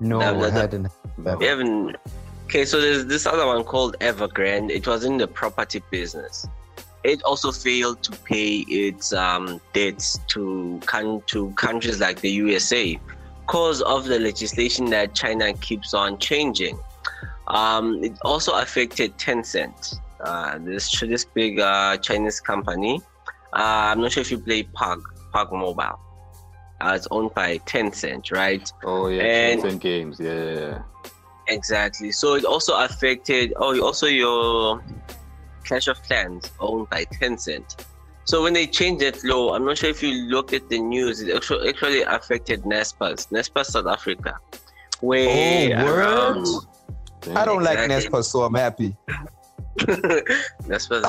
No, 0.00 0.18
the, 0.18 0.38
the, 0.38 0.46
I 0.46 0.50
hadn't. 0.50 1.96
Okay, 2.44 2.64
so 2.64 2.80
there's 2.80 3.06
this 3.06 3.26
other 3.26 3.46
one 3.46 3.64
called 3.64 3.96
Evergrande. 4.00 4.70
It 4.70 4.86
was 4.86 5.04
in 5.04 5.16
the 5.16 5.26
property 5.26 5.82
business. 5.90 6.46
It 7.02 7.22
also 7.22 7.52
failed 7.52 8.02
to 8.04 8.12
pay 8.12 8.64
its 8.68 9.12
um, 9.12 9.60
debts 9.72 10.18
to 10.28 10.80
to 11.26 11.50
countries 11.56 12.00
like 12.00 12.20
the 12.20 12.30
USA 12.30 12.98
because 13.46 13.82
of 13.82 14.06
the 14.06 14.18
legislation 14.18 14.86
that 14.90 15.14
China 15.14 15.52
keeps 15.54 15.92
on 15.92 16.18
changing. 16.18 16.78
Um, 17.48 18.02
it 18.02 18.16
also 18.24 18.52
affected 18.52 19.18
Tencent, 19.18 20.00
uh, 20.20 20.58
this 20.58 20.98
this 21.00 21.24
big 21.24 21.60
uh, 21.60 21.98
Chinese 21.98 22.40
company. 22.40 23.02
Uh, 23.52 23.92
I'm 23.92 24.00
not 24.00 24.12
sure 24.12 24.22
if 24.22 24.30
you 24.30 24.38
play 24.38 24.62
PUBG 24.64 25.02
PUBG 25.34 25.52
Mobile. 25.52 25.98
Uh, 26.80 26.92
it's 26.96 27.06
owned 27.10 27.34
by 27.34 27.58
Tencent, 27.58 28.32
right? 28.32 28.70
Oh 28.82 29.08
yeah, 29.08 29.22
and, 29.22 29.62
Tencent 29.62 29.80
Games, 29.80 30.18
yeah. 30.18 30.82
Exactly. 31.48 32.12
So 32.12 32.34
it 32.34 32.44
also 32.44 32.76
affected. 32.78 33.52
Oh, 33.56 33.78
also 33.80 34.06
your 34.06 34.82
Clash 35.64 35.88
of 35.88 36.02
Clans 36.02 36.50
owned 36.60 36.88
by 36.90 37.04
Tencent. 37.06 37.84
So 38.24 38.42
when 38.42 38.54
they 38.54 38.66
changed 38.66 39.02
that 39.02 39.22
law, 39.22 39.54
I'm 39.54 39.64
not 39.66 39.78
sure 39.78 39.90
if 39.90 40.02
you 40.02 40.12
looked 40.28 40.54
at 40.54 40.68
the 40.70 40.78
news. 40.78 41.20
It 41.20 41.34
actually 41.34 41.68
actually 41.68 42.02
affected 42.02 42.62
Naspers, 42.62 43.28
Naspers 43.28 43.66
South 43.66 43.86
Africa. 43.86 44.36
Where 45.00 45.76
oh, 45.76 45.80
um, 45.80 45.86
around, 45.86 46.46
I 47.36 47.44
don't 47.44 47.60
exactly. 47.60 47.88
like 47.88 48.04
Naspers, 48.04 48.24
so 48.24 48.42
I'm 48.42 48.54
happy. 48.54 48.96
Naspers, 50.68 51.02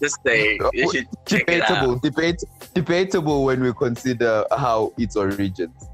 just 0.00 0.18
say 0.26 0.58
you 0.72 0.92
should 0.92 1.06
check 1.26 1.46
debatable, 1.46 1.92
it 1.92 1.96
out. 1.96 2.02
Debate, 2.02 2.44
debatable 2.72 3.44
when 3.44 3.60
we 3.60 3.72
consider 3.74 4.44
how 4.56 4.92
its 4.98 5.14
origins. 5.14 5.88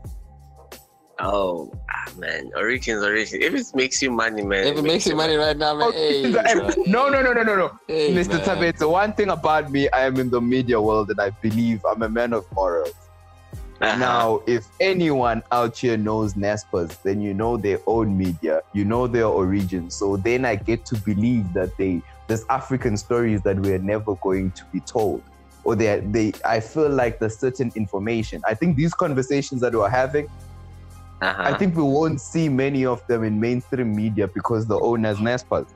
Oh 1.23 1.71
ah, 1.91 2.11
man, 2.17 2.51
origins, 2.57 3.05
origins. 3.05 3.45
If 3.45 3.55
it 3.55 3.75
makes 3.75 4.01
you 4.01 4.11
money, 4.11 4.43
man. 4.43 4.67
If 4.67 4.79
it, 4.79 4.83
makes 4.83 5.07
you 5.07 5.15
money 5.15 5.37
right 5.37 5.57
now, 5.57 5.75
man. 5.75 5.93
Hey, 5.93 6.23
no, 6.87 7.09
no, 7.09 7.21
no, 7.21 7.33
no, 7.33 7.43
no, 7.43 7.57
no. 7.57 7.79
Hey, 7.87 8.15
Mr. 8.15 8.39
Tsabedze, 8.41 8.79
the 8.79 8.89
one 8.89 9.13
thing 9.13 9.29
about 9.29 9.71
me, 9.71 9.91
I 9.91 10.07
am 10.07 10.17
in 10.17 10.31
the 10.31 10.41
media 10.41 10.81
world 10.81 11.11
and 11.11 11.21
I 11.21 11.31
believe 11.31 11.85
I'm 11.85 12.03
a 12.03 12.09
man 12.09 12.33
of 12.33 12.51
morals. 12.53 12.95
Uh-huh. 13.81 13.97
Now, 13.97 14.43
if 14.47 14.67
anyone 14.79 15.43
out 15.53 15.79
here 15.79 15.97
knows 15.97 16.35
Naspers, 16.35 17.01
then 17.03 17.21
you 17.21 17.33
know 17.33 17.57
their 17.57 17.81
own 17.87 18.17
media, 18.17 18.63
you 18.75 18.85
know 18.85 19.07
their 19.07 19.27
origins. 19.27 19.95
So 19.95 20.17
then 20.17 20.45
I 20.45 20.57
get 20.57 20.85
to 20.87 20.97
believe 20.97 21.53
that 21.55 21.77
they 21.77 22.03
there's 22.29 22.45
African 22.49 22.97
stories 22.97 23.43
that 23.43 23.59
we're 23.59 23.79
never 23.79 24.15
going 24.17 24.53
to 24.53 24.65
be 24.67 24.81
told. 24.81 25.23
Or 25.65 25.77
they 25.77 26.01
they 26.01 26.33
I 26.45 26.61
feel 26.61 26.91
like 26.91 27.21
there's 27.21 27.39
certain 27.39 27.73
information. 27.75 28.43
I 28.47 28.55
think 28.55 28.77
these 28.77 28.93
conversations 28.93 29.63
that 29.63 29.75
we're 29.75 29.89
having, 29.89 30.29
uh-huh. 31.21 31.43
I 31.43 31.55
think 31.59 31.77
we 31.77 31.83
won't 31.83 32.21
see 32.21 32.49
many 32.49 32.87
of 32.87 33.07
them 33.07 33.25
in 33.25 33.39
mainstream 33.39 33.95
media 33.95 34.27
because 34.27 34.67
the 34.67 34.79
owners 34.79 35.19
Naspers. 35.19 35.69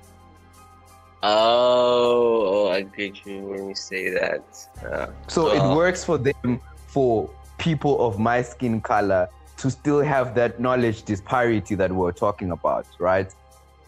Oh, 1.23 2.67
oh, 2.67 2.71
I 2.71 2.83
get 2.83 3.25
you 3.25 3.41
when 3.41 3.69
you 3.69 3.75
say 3.75 4.11
that. 4.11 4.45
Uh, 4.85 5.07
so 5.27 5.53
it 5.53 5.75
works 5.75 6.05
for 6.05 6.19
them 6.19 6.61
for 6.87 7.31
people 7.59 8.07
of 8.07 8.19
my 8.19 8.43
skin 8.43 8.81
color 8.81 9.29
to 9.57 9.71
still 9.71 10.03
have 10.03 10.35
that 10.35 10.61
knowledge 10.61 11.03
disparity 11.05 11.75
that 11.75 11.91
we're 11.91 12.13
talking 12.13 12.51
about, 12.51 12.87
right? 12.99 13.33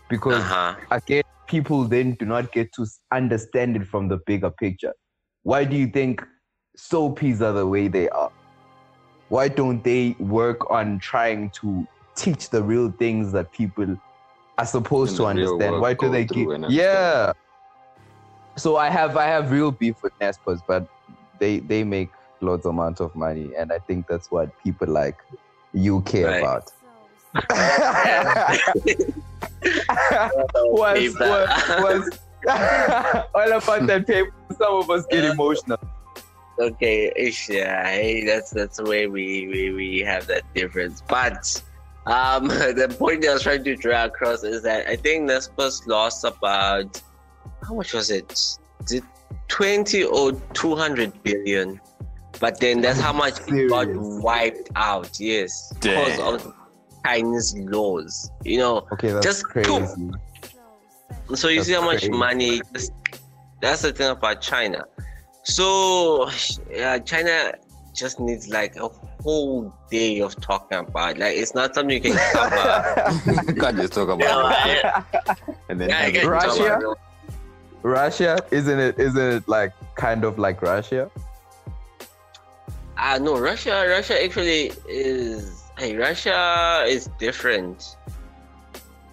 Because 0.09 0.43
uh-huh. 0.43 0.77
again, 0.91 1.25
people 1.47 1.85
then 1.85 2.15
do 2.15 2.25
not 2.25 2.53
get 2.53 2.73
to 2.75 2.87
understand 3.13 3.77
it 3.77 3.87
from 3.87 4.09
the 4.09 4.19
bigger 4.27 4.51
picture. 4.51 4.95
Why 5.43 5.65
do 5.65 5.77
you 5.77 5.89
think 5.89 6.25
soapies 6.79 7.41
are 7.41 7.53
the 7.53 7.67
way 7.67 7.89
they 7.89 8.09
are? 8.09 8.33
Why 9.29 9.49
don't 9.49 9.83
they 9.83 10.15
work 10.19 10.71
on 10.71 10.99
trying 10.99 11.51
to 11.51 11.87
teach 12.15 12.51
the 12.51 12.63
real 12.63 12.91
things 12.91 13.33
that 13.33 13.53
people 13.53 13.97
are 14.59 14.67
supposed 14.67 15.17
to 15.17 15.27
understand? 15.27 15.81
Why 15.81 15.95
do 15.95 16.11
they 16.11 16.25
give? 16.25 16.49
Yeah. 16.69 17.33
So 18.57 18.77
I 18.77 18.89
have 18.89 19.17
I 19.17 19.27
have 19.27 19.51
real 19.51 19.71
beef 19.71 20.03
with 20.03 20.19
Naspers, 20.19 20.63
but 20.67 20.89
they 21.39 21.59
they 21.59 21.85
make 21.85 22.11
loads 22.41 22.67
amount 22.67 23.01
of 23.01 23.15
money, 23.15 23.51
and 23.57 23.73
I 23.73 23.79
think 23.79 24.07
that's 24.07 24.31
what 24.31 24.51
people 24.63 24.89
like 24.89 25.19
you 25.75 26.01
care 26.03 26.29
right. 26.29 26.43
about. 26.43 26.73
was, 30.65 31.15
was, 31.21 31.49
was 31.83 32.19
all 33.35 33.53
about 33.53 33.87
that 33.87 34.07
paper. 34.07 34.33
Some 34.57 34.75
of 34.75 34.89
us 34.91 35.05
get 35.11 35.25
emotional 35.25 35.79
okay, 36.59 37.13
yeah, 37.49 37.85
hey, 37.91 38.25
that's 38.25 38.51
that's 38.51 38.79
the 38.79 38.85
way 38.85 39.07
we, 39.07 39.47
we 39.49 39.73
we 39.73 39.99
have 40.01 40.27
that 40.27 40.43
difference. 40.55 41.03
But 41.07 41.63
um, 42.07 42.49
the 42.49 42.95
point 42.99 43.27
I 43.27 43.35
was 43.35 43.43
trying 43.43 43.65
to 43.65 43.77
draw 43.77 44.05
across 44.05 44.45
is 44.45 44.63
that 44.63 44.87
I 44.89 44.97
think 44.97 45.29
Naspers 45.29 45.87
lost 45.87 46.25
about 46.25 47.01
how 47.67 47.75
much 47.75 47.93
was 47.93 48.11
it? 48.11 48.59
Did 48.87 49.05
twenty 49.49 50.05
or 50.05 50.33
two 50.55 50.77
hundred 50.77 51.23
billion? 51.23 51.81
But 52.39 52.61
then 52.61 52.83
that's 52.83 53.01
how 53.01 53.15
much 53.15 53.41
it 53.49 53.71
got 53.71 53.89
wiped 53.91 54.71
out. 54.77 55.19
Yes, 55.19 55.73
because 55.81 56.19
of 56.21 56.55
Chinese 57.05 57.57
laws. 57.57 58.31
You 58.45 58.59
know, 58.59 58.87
okay, 58.93 59.13
that's 59.13 59.25
just 59.25 59.45
crazy. 59.45 59.71
So 61.35 61.49
you 61.49 61.57
that's 61.57 61.67
see 61.67 61.73
how 61.73 61.85
much 61.85 62.01
crazy. 62.01 62.13
money. 62.13 62.63
That's 63.63 63.83
the 63.83 63.93
thing 63.93 64.11
about 64.11 64.43
China 64.43 64.85
so 65.47 66.29
yeah, 66.71 66.99
China 66.99 67.53
just 67.95 68.19
needs 68.19 68.49
like 68.49 68.77
a 68.77 68.89
whole 69.23 69.73
day 69.91 70.21
of 70.21 70.39
talking 70.41 70.79
about. 70.79 71.19
Like 71.19 71.37
it's 71.37 71.55
not 71.55 71.75
something 71.75 72.03
you 72.03 72.13
can 72.13 72.19
cover. 72.33 73.43
you 73.47 73.55
can't 73.55 73.77
just 73.77 73.93
talk 73.93 74.09
about 74.09 74.67
yeah, 74.67 75.03
it. 75.15 75.39
and 75.69 75.81
then 75.81 75.89
yeah, 75.91 76.27
Russia. 76.27 76.81
Russia, 77.83 78.39
isn't 78.51 78.79
it? 78.79 78.99
Isn't 78.99 79.33
it 79.33 79.49
like 79.49 79.73
kind 79.95 80.25
of 80.25 80.39
like 80.39 80.61
Russia? 80.63 81.11
Ah, 82.99 83.15
uh, 83.15 83.19
no, 83.19 83.39
Russia. 83.39 83.87
Russia 83.89 84.23
actually 84.23 84.73
is. 84.89 85.63
Hey, 85.79 85.95
Russia 85.95 86.85
is 86.89 87.09
different. 87.19 87.97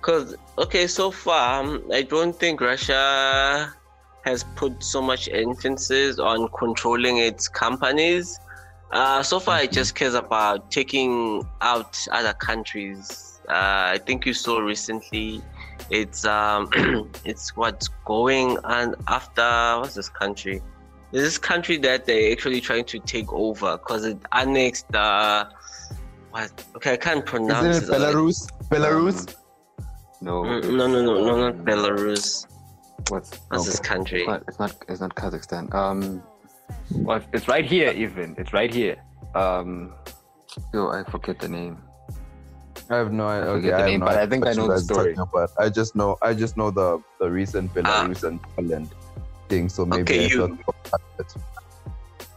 Cause 0.01 0.35
okay, 0.57 0.88
so 0.88 1.11
far 1.11 1.61
um, 1.64 1.84
I 1.93 2.01
don't 2.01 2.35
think 2.35 2.60
Russia 2.60 3.72
has 4.24 4.44
put 4.56 4.84
so 4.84 5.02
much 5.02 5.30
emphasis 5.30 6.20
on 6.20 6.48
controlling 6.58 7.18
its 7.18 7.48
companies. 7.48 8.40
Uh, 8.91 9.24
so 9.24 9.40
far, 9.40 9.64
it 9.64 9.72
just 9.72 9.95
cares 9.95 10.14
about 10.14 10.72
taking 10.72 11.44
out 11.62 11.98
other 12.12 12.34
countries. 12.34 13.41
Uh, 13.50 13.91
I 13.95 14.00
think 14.06 14.26
you 14.26 14.34
saw 14.34 14.60
recently, 14.60 15.41
it's 15.90 16.26
um, 16.26 16.70
it's 17.26 17.56
what's 17.58 17.90
going 18.06 18.58
on 18.60 18.95
after 19.08 19.41
what's 19.80 19.95
this 19.95 20.10
country? 20.10 20.62
There's 21.12 21.26
this 21.26 21.38
country 21.38 21.78
that 21.78 22.06
they're 22.06 22.32
actually 22.32 22.62
trying 22.62 22.86
to 22.86 23.00
take 23.00 23.32
over 23.34 23.78
because 23.78 24.06
it 24.06 24.18
annexed. 24.32 24.94
Uh, 24.95 25.45
what? 26.32 26.52
Okay, 26.76 26.94
I 26.94 26.98
can't 26.98 27.26
pronounce 27.26 27.78
Isn't 27.78 27.94
it. 27.94 27.98
Belarus. 27.98 28.50
Belarus. 28.70 29.36
No. 30.22 30.44
No, 30.44 30.60
no, 30.62 30.88
no, 30.88 31.02
no, 31.02 31.50
not 31.50 31.66
Belarus. 31.66 32.48
What's 33.10 33.38
What's 33.50 33.66
this 33.66 33.80
country? 33.80 34.22
It's 34.22 34.28
not, 34.28 34.44
it's 34.48 34.60
not. 34.60 34.76
It's 34.88 35.02
not 35.02 35.16
Kazakhstan. 35.16 35.74
Um, 35.74 36.24
well, 36.92 37.22
it's 37.34 37.48
right 37.48 37.66
here. 37.66 37.92
Even 37.92 38.36
it's 38.38 38.54
right 38.54 38.74
here. 38.74 38.98
Um, 39.36 39.94
yo, 40.74 40.90
I 40.90 41.04
forget 41.10 41.40
the 41.40 41.50
name. 41.50 41.78
I 42.90 42.96
have 42.98 43.12
no 43.12 43.28
idea. 43.28 43.46
I 43.46 43.54
Okay, 43.56 43.68
the 43.68 43.76
I 43.76 43.86
name, 43.86 44.00
no 44.02 44.06
but 44.08 44.18
I 44.18 44.28
think 44.28 44.46
I 44.48 44.54
know 44.54 44.68
the 44.68 44.80
story. 44.80 45.16
talking 45.16 45.32
about. 45.34 45.52
I 45.60 45.70
just 45.70 45.96
know. 45.96 46.18
I 46.22 46.34
just 46.34 46.58
know 46.58 46.72
the 46.72 47.02
the 47.20 47.30
recent 47.30 47.74
Belarus 47.74 48.24
and 48.24 48.42
Poland 48.56 48.90
thing. 49.50 49.70
So 49.70 49.86
maybe 49.86 50.02
Okay, 50.04 50.26
I 50.26 50.28
you- 50.28 50.58
thought 50.66 51.02
it. 51.20 51.36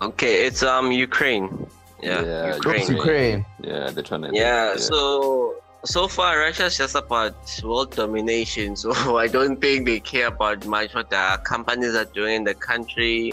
Okay, 0.03 0.47
it's 0.47 0.63
um 0.63 0.91
Ukraine. 0.93 1.67
Yeah, 2.03 2.23
Yeah, 2.23 2.55
Ukraine. 2.57 2.87
Ukraine. 2.97 3.47
Yeah, 3.63 3.91
they're 3.91 4.03
trying 4.05 4.23
to. 4.23 4.31
Yeah, 4.33 4.77
so 4.77 5.57
so 5.85 6.09
far 6.09 6.39
Russia's 6.39 6.77
just 6.77 6.95
about 6.95 7.35
world 7.65 7.95
domination. 7.95 8.77
So 8.77 8.93
I 9.19 9.27
don't 9.29 9.61
think 9.61 9.87
they 9.87 10.01
care 10.01 10.29
about 10.29 10.67
much 10.67 10.95
what 10.95 11.11
the 11.11 11.41
companies 11.45 11.95
are 11.95 12.05
doing 12.07 12.37
in 12.37 12.45
the 12.45 12.55
country. 12.55 13.33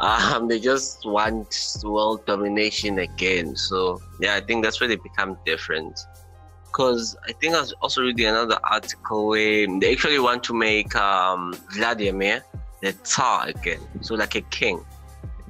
Um, 0.00 0.48
they 0.48 0.58
just 0.58 1.04
want 1.06 1.54
world 1.84 2.26
domination 2.26 2.98
again. 2.98 3.54
So 3.54 4.00
yeah, 4.20 4.34
I 4.34 4.40
think 4.40 4.64
that's 4.64 4.80
where 4.80 4.88
they 4.88 4.96
become 4.96 5.38
different. 5.46 6.00
Because 6.66 7.16
I 7.28 7.32
think 7.32 7.54
I 7.54 7.60
was 7.60 7.72
also 7.80 8.02
reading 8.02 8.26
another 8.26 8.58
article 8.64 9.28
where 9.28 9.66
they 9.78 9.92
actually 9.92 10.18
want 10.18 10.42
to 10.44 10.54
make 10.54 10.96
um, 10.96 11.54
Vladimir 11.72 12.44
the 12.82 12.92
Tsar 13.04 13.46
again. 13.48 13.78
So 14.00 14.16
like 14.16 14.34
a 14.34 14.40
king, 14.40 14.84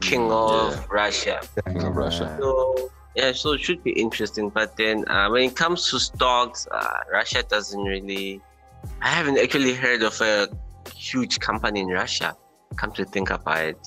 king 0.00 0.20
Mm, 0.28 0.30
of 0.30 0.74
yeah. 0.74 0.84
Russia. 0.90 1.40
King 1.66 1.82
of 1.82 1.96
Russia. 1.96 2.36
So 2.38 2.90
yeah, 3.16 3.32
so 3.32 3.52
it 3.52 3.60
should 3.60 3.82
be 3.82 3.92
interesting. 3.92 4.48
But 4.50 4.76
then 4.76 5.06
uh, 5.08 5.28
when 5.30 5.42
it 5.44 5.56
comes 5.56 5.88
to 5.90 5.98
stocks, 6.00 6.66
uh, 6.70 6.98
Russia 7.12 7.42
doesn't 7.42 7.82
really. 7.82 8.40
I 9.00 9.08
haven't 9.08 9.38
actually 9.38 9.74
heard 9.74 10.02
of 10.02 10.20
a 10.20 10.48
huge 10.94 11.40
company 11.40 11.80
in 11.80 11.88
Russia. 11.88 12.36
Come 12.76 12.92
to 12.92 13.04
think 13.04 13.30
about 13.30 13.64
it, 13.64 13.86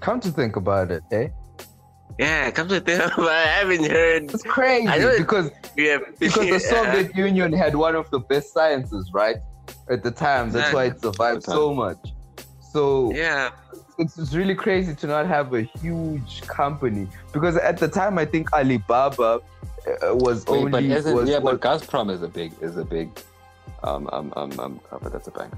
Come 0.00 0.18
to 0.20 0.30
think 0.30 0.56
about 0.56 0.90
it, 0.90 1.02
eh? 1.12 1.28
yeah, 2.18 2.50
come 2.50 2.68
to 2.68 2.80
think 2.80 3.00
about 3.18 3.18
it, 3.26 3.28
I 3.28 3.46
haven't 3.60 3.84
heard. 3.90 4.24
It's 4.34 4.42
crazy 4.42 4.88
I 4.88 4.98
don't- 4.98 5.18
because 5.18 5.50
Yeah, 5.76 5.98
because 6.18 6.46
the 6.48 6.52
yeah. 6.52 6.58
Soviet 6.74 7.14
Union 7.16 7.52
had 7.52 7.76
one 7.76 7.94
of 7.94 8.10
the 8.10 8.18
best 8.20 8.52
sciences, 8.52 9.10
right? 9.12 9.36
At 9.90 10.02
the 10.02 10.10
time, 10.10 10.50
that's 10.50 10.72
why 10.72 10.84
it 10.86 11.00
survived 11.00 11.42
so 11.44 11.72
much. 11.74 11.98
So 12.72 13.12
Yeah, 13.14 13.50
it's, 13.98 14.16
it's 14.18 14.34
really 14.34 14.54
crazy 14.54 14.94
to 14.94 15.06
not 15.06 15.26
have 15.26 15.52
a 15.54 15.62
huge 15.62 16.42
company 16.42 17.08
because 17.32 17.56
at 17.56 17.78
the 17.78 17.88
time 17.88 18.16
I 18.18 18.24
think 18.24 18.52
Alibaba 18.52 19.40
uh, 19.42 20.14
was 20.14 20.46
Wait, 20.46 20.58
only 20.58 20.70
but 20.70 20.84
isn't, 20.84 21.14
was, 21.14 21.28
yeah, 21.28 21.38
was- 21.38 21.58
but 21.58 21.80
Gazprom 21.80 22.10
is 22.10 22.22
a 22.22 22.28
big 22.28 22.52
is 22.60 22.76
a 22.76 22.84
big, 22.84 23.10
um 23.82 24.08
um 24.12 24.32
um 24.36 24.58
um. 24.60 24.80
oh, 24.92 24.98
but 25.02 25.12
that's 25.12 25.28
a 25.28 25.32
bank. 25.32 25.52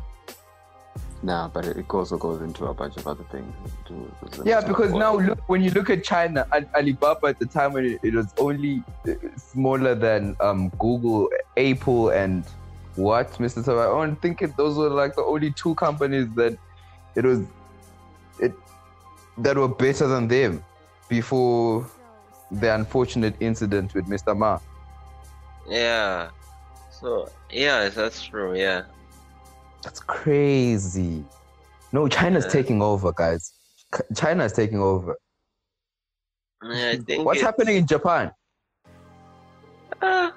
Nah, 1.22 1.48
but 1.48 1.66
it 1.66 1.76
it 1.76 1.84
also 1.90 2.16
goes 2.16 2.40
into 2.40 2.64
a 2.64 2.72
bunch 2.72 2.96
of 2.96 3.06
other 3.06 3.24
things. 3.24 3.54
too. 3.86 4.10
There's 4.22 4.46
yeah 4.46 4.66
because 4.66 4.92
now 4.94 5.16
look 5.18 5.38
when 5.48 5.62
you 5.62 5.70
look 5.70 5.90
at 5.90 6.02
China 6.02 6.46
Alibaba 6.74 7.26
at 7.26 7.38
the 7.38 7.44
time 7.46 7.74
when 7.74 7.84
it, 7.84 8.00
it 8.02 8.14
was 8.14 8.32
only 8.38 8.82
uh, 9.06 9.12
smaller 9.36 9.94
than 9.94 10.34
um 10.40 10.70
Google 10.78 11.28
Apple 11.58 12.08
and 12.08 12.44
what 12.96 13.32
Mr. 13.34 13.62
Sabai 13.62 14.02
I'm 14.02 14.16
thinking 14.16 14.54
those 14.56 14.78
were 14.78 14.88
like 14.88 15.14
the 15.14 15.22
only 15.22 15.52
two 15.52 15.74
companies 15.74 16.26
that 16.36 16.56
it 17.14 17.24
was 17.24 17.40
it 17.40 17.46
that 19.38 19.56
were 19.56 19.68
better 19.68 20.06
than 20.06 20.28
them 20.28 20.64
before 21.08 21.86
the 22.50 22.74
unfortunate 22.74 23.34
incident 23.40 23.94
with 23.94 24.06
Mr. 24.06 24.36
Ma. 24.36 24.58
yeah. 25.68 26.30
So 26.90 27.28
yeah, 27.50 27.88
that's 27.88 28.22
true. 28.24 28.54
Yeah. 28.58 28.82
That's 29.82 30.00
crazy. 30.00 31.24
No, 31.92 32.06
China's 32.08 32.44
Yeah. 32.44 32.50
taking 32.50 32.82
over, 32.82 33.12
guys. 33.12 33.52
Ch- 33.94 34.16
China 34.16 34.44
is 34.44 34.52
taking 34.52 34.78
over. 34.80 35.16
Yeah, 36.62 36.90
I 36.90 36.96
think 36.98 37.24
What's 37.24 37.38
it's- 37.38 37.46
happening 37.46 37.76
in 37.76 37.86
Japan? 37.86 38.32
Uh, 40.02 40.30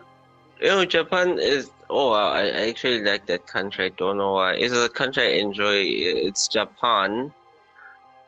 you 0.62 0.68
know, 0.68 0.86
Japan 0.86 1.38
is. 1.40 1.70
Oh, 1.90 2.12
wow, 2.12 2.30
I, 2.32 2.42
I 2.44 2.70
actually 2.70 3.02
like 3.04 3.26
that 3.28 3.46
country. 3.46 3.86
I 3.86 3.90
don't 3.90 4.18
know 4.18 4.34
why. 4.34 4.54
It's 4.54 4.74
a 4.74 4.88
country 4.90 5.24
I 5.24 5.40
enjoy. 5.40 5.76
It's 5.84 6.48
Japan. 6.48 7.34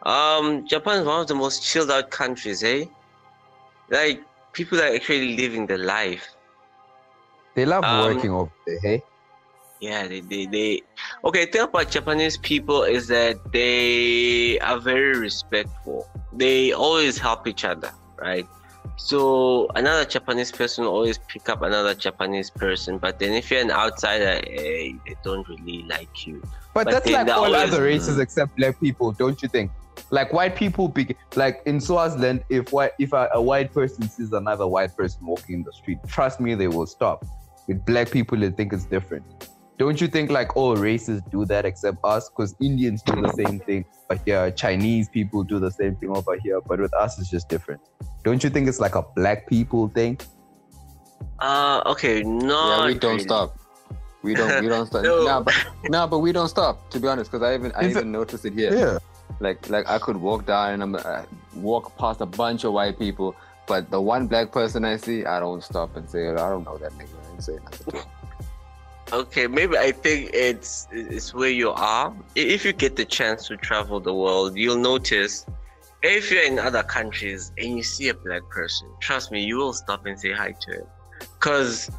Um, 0.06 0.68
Japan 0.68 0.99
is 1.02 1.06
one 1.07 1.22
of 1.22 1.27
the 1.27 1.36
most 1.36 1.64
chilled 1.64 1.90
out 1.90 2.11
countries, 2.11 2.64
eh? 2.64 2.86
Like 3.90 4.22
people 4.53 4.80
are 4.80 4.94
actually 4.95 5.36
living 5.36 5.65
the 5.65 5.77
life. 5.77 6.36
They 7.56 7.65
love 7.65 7.84
Um, 7.84 8.14
working 8.15 8.32
over 8.32 8.52
there, 8.68 8.80
hey? 8.82 9.03
Yeah, 9.80 10.07
they, 10.07 10.22
they, 10.22 10.45
they. 10.45 10.82
Okay, 11.23 11.45
thing 11.48 11.61
about 11.61 11.90
Japanese 11.90 12.38
people 12.38 12.84
is 12.84 13.07
that 13.07 13.36
they 13.52 14.60
are 14.60 14.80
very 14.80 15.18
respectful. 15.18 16.07
They 16.34 16.72
always 16.72 17.18
help 17.18 17.48
each 17.48 17.65
other, 17.65 17.91
right? 18.18 18.48
So 18.98 19.68
another 19.76 20.06
Japanese 20.06 20.52
person 20.52 20.86
will 20.86 20.91
always 20.94 21.18
pick 21.18 21.49
up 21.49 21.61
another 21.61 21.94
Japanese 21.94 22.49
person, 22.49 22.98
but 22.98 23.19
then 23.19 23.34
if 23.34 23.52
you're 23.52 23.61
an 23.61 23.72
outsider, 23.72 24.40
eh, 24.48 24.94
they 25.06 25.15
don't 25.23 25.48
really 25.49 25.84
like 25.84 26.26
you. 26.26 26.41
But, 26.73 26.86
but 26.86 26.91
that's 26.91 27.10
like 27.10 27.27
all 27.30 27.45
always- 27.45 27.73
other 27.73 27.84
races 27.84 28.19
except 28.19 28.56
black 28.56 28.80
people, 28.80 29.11
don't 29.11 29.41
you 29.41 29.49
think? 29.49 29.72
Like 30.11 30.32
white 30.34 30.56
people, 30.56 30.88
be, 30.88 31.15
like 31.36 31.61
in 31.65 31.82
Swaziland, 31.82 32.44
if 32.49 32.72
white, 32.72 32.91
if 32.99 33.14
a, 33.14 33.30
a 33.34 33.41
white 33.41 33.73
person 33.73 34.07
sees 34.07 34.32
another 34.34 34.68
white 34.68 34.95
person 34.95 35.26
walking 35.26 35.56
in 35.56 35.64
the 35.64 35.73
street, 35.73 35.98
trust 36.07 36.40
me, 36.40 36.56
they 36.56 36.68
will 36.68 36.86
stop. 36.86 37.26
With 37.68 37.84
black 37.86 38.11
people, 38.11 38.38
they 38.38 38.52
think 38.52 38.73
it's 38.73 38.86
different. 38.86 39.26
Don't 39.77 39.99
you 39.99 40.07
think 40.07 40.32
like 40.32 40.56
all 40.56 40.76
races 40.76 41.22
do 41.32 41.44
that 41.45 41.65
except 41.65 41.98
us? 42.03 42.30
Because 42.30 42.56
Indians 42.61 43.02
do 43.02 43.22
the 43.22 43.34
same 43.34 43.60
thing, 43.60 43.84
but 44.07 44.22
yeah, 44.26 44.49
Chinese 44.49 45.10
people 45.10 45.44
do 45.44 45.60
the 45.60 45.72
same 45.72 45.95
thing 45.95 46.15
over 46.15 46.38
here, 46.38 46.61
but 46.61 46.80
with 46.80 46.94
us, 46.94 47.19
it's 47.19 47.30
just 47.30 47.49
different. 47.49 47.82
Don't 48.23 48.44
you 48.44 48.49
think 48.49 48.69
it's 48.69 48.80
like 48.80 48.95
a 48.95 49.03
black 49.15 49.48
people 49.48 49.90
thing? 49.90 50.18
Uh, 51.40 51.82
okay, 51.88 52.23
no. 52.23 52.68
yeah, 52.68 52.86
we 52.86 52.94
don't 52.94 53.19
stop. 53.19 53.57
We 54.23 54.34
don't. 54.34 54.64
We 54.64 54.69
don't 54.69 54.86
stop. 54.91 55.03
No. 55.03 55.26
Nah, 55.26 55.41
but 55.41 55.53
nah, 55.86 56.07
but 56.07 56.19
we 56.19 56.32
don't 56.32 56.48
stop. 56.48 56.90
To 56.91 56.99
be 56.99 57.07
honest, 57.07 57.30
because 57.30 57.45
I 57.45 57.56
even 57.56 57.72
I 57.73 57.84
In 57.84 57.91
fa- 57.91 57.99
even 57.99 58.11
noticed 58.11 58.45
it 58.45 58.53
here. 58.53 58.73
Yeah. 58.73 58.98
Like 59.39 59.69
like 59.69 59.88
I 59.89 59.99
could 59.99 60.18
walk 60.18 60.45
down 60.45 60.73
and 60.73 60.84
I'm 60.84 60.95
uh, 60.95 61.23
walk 61.56 61.97
past 61.97 62.22
a 62.22 62.26
bunch 62.26 62.64
of 62.64 62.73
white 62.73 62.97
people, 62.97 63.35
but 63.68 63.89
the 63.91 63.99
one 63.99 64.27
black 64.27 64.52
person 64.52 64.85
I 64.85 64.97
see, 64.97 65.26
I 65.26 65.39
don't 65.39 65.64
stop 65.64 65.95
and 65.97 66.10
say 66.10 66.30
I 66.30 66.49
don't 66.49 66.64
know 66.64 66.77
that 66.77 66.91
nigga. 66.93 67.15
I 67.38 67.41
say. 67.41 67.57
Okay, 69.14 69.45
maybe 69.45 69.77
I 69.77 69.91
think 69.91 70.31
it's 70.34 70.88
it's 70.91 71.34
where 71.34 71.49
you 71.49 71.72
are. 71.72 72.14
If 72.35 72.65
you 72.65 72.73
get 72.73 72.95
the 72.95 73.06
chance 73.06 73.47
to 73.47 73.57
travel 73.57 73.99
the 73.99 74.14
world, 74.14 74.57
you'll 74.57 74.77
notice 74.77 75.45
if 76.02 76.31
you're 76.31 76.43
in 76.43 76.60
other 76.60 76.84
countries 76.84 77.52
and 77.57 77.77
you 77.77 77.84
see 77.84 78.10
a 78.10 78.14
black 78.14 78.47
person, 78.49 78.88
trust 78.99 79.31
me, 79.31 79.43
you 79.43 79.57
will 79.57 79.73
stop 79.73 80.06
and 80.06 80.19
say 80.19 80.31
hi 80.31 80.53
to 80.61 80.72
him. 80.72 80.85
Cause 81.39 81.89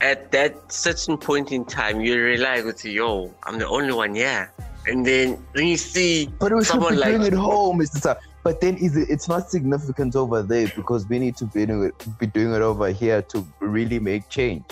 at 0.00 0.32
that 0.32 0.72
certain 0.72 1.16
point 1.16 1.52
in 1.52 1.64
time, 1.64 2.00
you 2.00 2.22
realize, 2.22 2.84
yo, 2.84 3.34
I'm 3.44 3.58
the 3.58 3.68
only 3.68 3.92
one 3.92 4.14
here. 4.14 4.52
And 4.86 5.04
then 5.04 5.44
when 5.52 5.66
you 5.66 5.76
see 5.76 6.28
But 6.38 6.52
we 6.52 6.60
should 6.60 6.66
someone 6.68 6.94
be 6.94 7.00
like 7.00 7.14
doing 7.14 7.26
it 7.26 7.32
home, 7.32 7.80
Mr. 7.80 8.00
Sa. 8.00 8.14
But 8.44 8.60
then 8.60 8.76
is 8.76 8.96
it, 8.96 9.10
it's 9.10 9.28
not 9.28 9.50
significant 9.50 10.14
over 10.14 10.42
there 10.42 10.70
because 10.76 11.08
we 11.08 11.18
need 11.18 11.36
to 11.38 11.46
be 11.46 11.66
doing 11.66 11.88
it, 11.88 12.18
be 12.18 12.26
doing 12.26 12.54
it 12.54 12.62
over 12.62 12.90
here 12.90 13.20
to 13.22 13.46
really 13.60 13.98
make 13.98 14.28
change. 14.28 14.62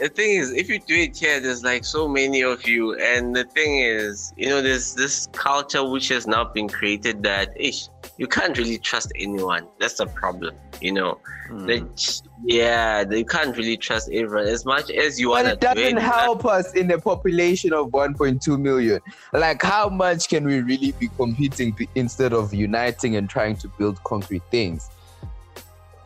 the 0.00 0.08
thing 0.08 0.36
is, 0.36 0.52
if 0.52 0.68
you 0.68 0.78
do 0.78 0.94
it 0.94 1.16
here, 1.16 1.40
there's 1.40 1.64
like 1.64 1.84
so 1.84 2.06
many 2.06 2.42
of 2.42 2.66
you, 2.68 2.94
and 2.98 3.34
the 3.34 3.44
thing 3.44 3.78
is, 3.78 4.32
you 4.36 4.48
know, 4.48 4.60
there's 4.60 4.94
this 4.94 5.28
culture 5.32 5.82
which 5.88 6.08
has 6.08 6.26
now 6.26 6.44
been 6.44 6.68
created 6.68 7.22
that 7.22 7.52
ish, 7.56 7.88
you 8.18 8.26
can't 8.26 8.56
really 8.58 8.78
trust 8.78 9.12
anyone. 9.16 9.66
That's 9.78 9.94
the 9.94 10.06
problem, 10.06 10.54
you 10.80 10.92
know. 10.92 11.18
Hmm. 11.48 11.66
That 11.66 12.22
yeah, 12.44 13.04
you 13.10 13.24
can't 13.24 13.56
really 13.56 13.76
trust 13.76 14.10
everyone 14.12 14.46
as 14.46 14.64
much 14.64 14.90
as 14.90 15.18
you 15.18 15.30
want. 15.30 15.44
But 15.46 15.52
it 15.54 15.60
doesn't 15.60 15.96
help 15.98 16.44
us 16.44 16.72
in 16.74 16.90
a 16.90 16.98
population 16.98 17.72
of 17.72 17.88
1.2 17.88 18.60
million. 18.60 19.00
Like, 19.32 19.62
how 19.62 19.88
much 19.88 20.28
can 20.28 20.44
we 20.44 20.60
really 20.60 20.92
be 20.92 21.08
competing 21.16 21.72
be- 21.72 21.88
instead 21.94 22.32
of 22.32 22.52
uniting 22.52 23.16
and 23.16 23.28
trying 23.28 23.56
to 23.56 23.68
build 23.78 24.02
concrete 24.04 24.42
things? 24.50 24.88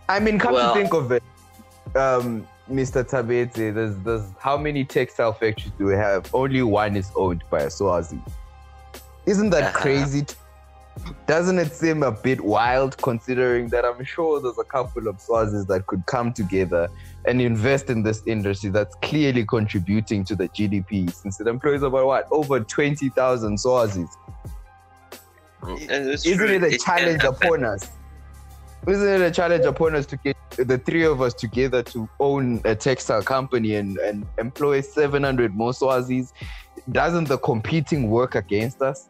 I 0.09 0.21
mean, 0.21 0.39
come 0.39 0.55
Well- 0.55 0.73
to 0.75 0.81
think 0.81 0.95
of 0.95 1.11
it, 1.13 1.23
um, 1.97 2.47
Mr. 2.71 3.03
Tsabedze, 3.03 3.75
there's, 3.75 3.97
there's 3.99 4.23
how 4.39 4.57
many 4.57 4.85
textile 4.85 5.33
factories 5.33 5.73
do 5.77 5.87
we 5.87 5.95
have? 5.95 6.33
Only 6.33 6.63
one 6.63 6.95
is 6.97 7.11
owned 7.17 7.43
by 7.51 7.63
a 7.63 7.71
Swazi. 7.71 8.21
Isn't 9.27 9.51
that 9.51 9.63
Uh-huh. 9.65 9.79
crazy? 9.81 10.25
Doesn't 11.27 11.59
it 11.59 11.73
seem 11.73 12.03
a 12.03 12.11
bit 12.11 12.41
wild 12.41 12.97
considering 12.99 13.69
that 13.69 13.85
I'm 13.85 14.05
sure 14.05 14.41
there's 14.41 14.59
a 14.59 14.65
couple 14.65 15.09
of 15.09 15.17
Swazis 15.19 15.67
that 15.69 15.87
could 15.87 16.05
come 16.07 16.33
together 16.33 16.89
and 17.27 17.41
invest 17.41 17.89
in 17.89 18.03
this 18.03 18.23
industry 18.27 18.71
that's 18.71 18.95
clearly 18.97 19.47
contributing 19.47 20.25
to 20.25 20.35
the 20.35 20.49
GDP 20.49 21.13
since 21.13 21.41
it 21.41 21.47
employs 21.47 21.83
about 21.83 22.07
what? 22.07 22.29
Over 22.31 22.61
20,000 22.61 23.57
Swazis. 23.57 24.09
Isn't 25.67 26.51
it 26.51 26.63
a 26.65 26.79
challenge 26.79 27.23
upon 27.25 27.65
us? 27.65 27.89
Isn't 28.89 29.09
it 29.09 29.21
a 29.21 29.31
challenge 29.31 29.67
upon 29.67 29.95
us 29.95 30.07
to 30.07 30.17
get 30.17 30.37
the 30.57 30.79
three 30.79 31.05
of 31.05 31.21
us 31.21 31.35
together 31.35 31.83
to 31.85 32.09
own 32.19 32.61
a 32.65 32.75
textile 32.75 33.23
company 33.23 33.77
and, 33.77 33.99
and 33.99 34.27
employ 34.39 34.81
700 34.81 35.55
more 35.55 35.73
Swazis? 35.73 36.33
doesn't 36.93 37.29
the 37.29 37.39
competing 37.39 38.11
work 38.11 38.35
against 38.35 38.83
us? 38.83 39.09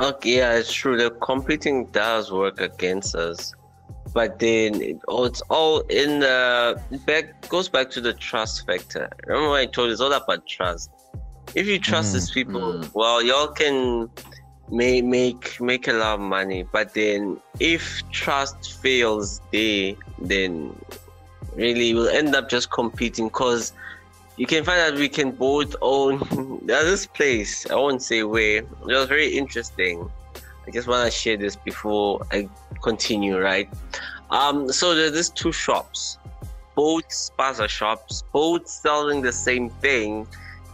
Okay, 0.00 0.38
yeah, 0.38 0.54
it's 0.54 0.72
true. 0.72 0.96
The 0.96 1.10
competing 1.10 1.86
does 1.86 2.32
work 2.32 2.60
against 2.60 3.14
us, 3.14 3.54
but 4.12 4.38
then 4.40 4.82
it, 4.82 4.98
oh, 5.06 5.24
it's 5.24 5.40
all 5.42 5.80
in 5.82 6.20
the 6.20 6.80
back 7.06 7.48
goes 7.48 7.68
back 7.68 7.90
to 7.90 8.00
the 8.00 8.12
trust 8.12 8.66
factor. 8.66 9.08
Remember 9.26 9.54
I 9.54 9.66
told 9.66 9.88
you 9.88 9.92
it's 9.92 10.00
all 10.00 10.12
about 10.12 10.46
trust. 10.46 10.90
If 11.54 11.66
you 11.66 11.78
trust 11.78 12.10
Mm, 12.10 12.14
these 12.14 12.30
people, 12.32 12.60
mm. 12.60 12.90
well, 12.94 13.22
y'all 13.22 13.48
can 13.48 14.10
may 14.70 15.00
make 15.00 15.60
make 15.60 15.86
a 15.86 15.92
lot 15.92 16.14
of 16.14 16.20
money. 16.20 16.64
But 16.64 16.94
then 16.94 17.40
if 17.60 18.02
trust 18.10 18.82
fails 18.82 19.40
there, 19.52 19.94
then 20.18 20.74
really 21.54 21.94
we'll 21.94 22.08
end 22.08 22.34
up 22.34 22.48
just 22.48 22.72
competing 22.72 23.28
because 23.28 23.72
you 24.36 24.46
can 24.46 24.64
find 24.64 24.80
out 24.80 24.98
we 24.98 25.08
can 25.08 25.30
both 25.30 25.76
own 25.80 26.60
this 26.66 27.06
place 27.06 27.70
i 27.70 27.74
won't 27.74 28.02
say 28.02 28.22
where 28.22 28.58
it 28.58 28.68
was 28.80 29.08
very 29.08 29.28
interesting. 29.28 30.10
I 30.66 30.70
just 30.70 30.88
want 30.88 31.04
to 31.04 31.10
share 31.10 31.36
this 31.36 31.56
before 31.56 32.20
i 32.32 32.48
continue 32.82 33.38
right? 33.38 33.68
Um 34.30 34.72
so 34.72 34.94
there's 34.94 35.12
these 35.12 35.28
two 35.30 35.52
shops. 35.52 36.18
Both 36.74 37.08
spaza 37.08 37.68
shops 37.68 38.24
both 38.32 38.66
selling 38.66 39.22
the 39.22 39.32
same 39.32 39.70
thing 39.70 40.26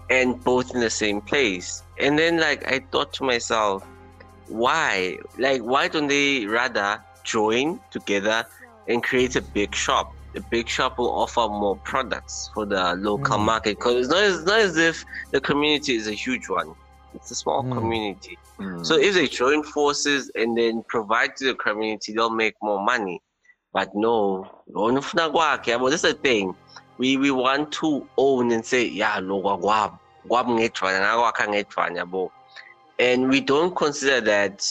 and 0.08 0.42
both 0.42 0.74
in 0.74 0.80
the 0.80 0.90
same 0.90 1.20
place. 1.20 1.82
And 1.98 2.18
then 2.18 2.38
like 2.38 2.66
i 2.70 2.78
thought 2.90 3.12
to 3.14 3.24
myself 3.24 3.86
why? 4.48 5.18
Like 5.38 5.62
why 5.62 5.88
don't 5.88 6.08
they 6.08 6.46
rather 6.46 7.02
join 7.24 7.80
together 7.90 8.46
and 8.88 9.02
create 9.02 9.36
a 9.36 9.42
big 9.42 9.74
shop 9.74 10.14
the 10.35 10.40
big 10.51 10.69
shop 10.69 10.98
will 10.98 11.12
offer 11.12 11.48
more 11.48 11.78
products 11.85 12.51
for 12.55 12.65
the 12.66 12.94
local 12.97 13.36
Mm. 13.39 13.44
market 13.47 13.78
because 13.78 13.97
it's 13.97 14.09
not, 14.09 14.23
it's 14.24 14.44
not 14.44 14.61
as 14.61 14.77
if 14.77 15.02
the 15.32 15.40
community 15.40 15.94
is 15.97 16.07
a 16.09 16.12
huge 16.15 16.48
one 16.48 16.73
it's 17.15 17.31
a 17.31 17.35
small 17.35 17.65
Mm. 17.65 17.73
community 17.73 18.39
Mm. 18.61 18.86
so 18.86 18.94
if 18.98 19.15
they 19.15 19.27
join 19.27 19.62
forces 19.65 20.31
and 20.35 20.57
then 20.57 20.82
provide 20.89 21.35
to 21.36 21.44
the 21.47 21.55
community 21.55 22.12
they'll 22.12 22.31
make 22.31 22.55
more 22.62 22.81
money 22.85 23.20
but 23.73 23.89
no 23.94 24.47
lona 24.69 25.01
ufuna 25.01 25.31
kwakhe 25.31 25.70
yabo 25.70 25.90
this 25.90 26.05
is 26.05 26.12
the 26.15 26.19
thing 26.23 26.55
we 26.98 27.16
we 27.16 27.31
want 27.31 27.73
to 27.73 28.07
own 28.16 28.52
and 28.52 28.65
say 28.65 28.85
yeah 28.86 29.19
lo 29.19 29.40
kwakwabo 29.43 29.98
kwabo 30.28 30.52
ngedwana 30.55 31.01
ngakwakha 31.01 31.48
ngedwana 31.48 31.98
yabo 31.98 32.31
and 32.98 33.28
we 33.31 33.40
don't 33.40 33.74
consider 33.74 34.20
that 34.20 34.62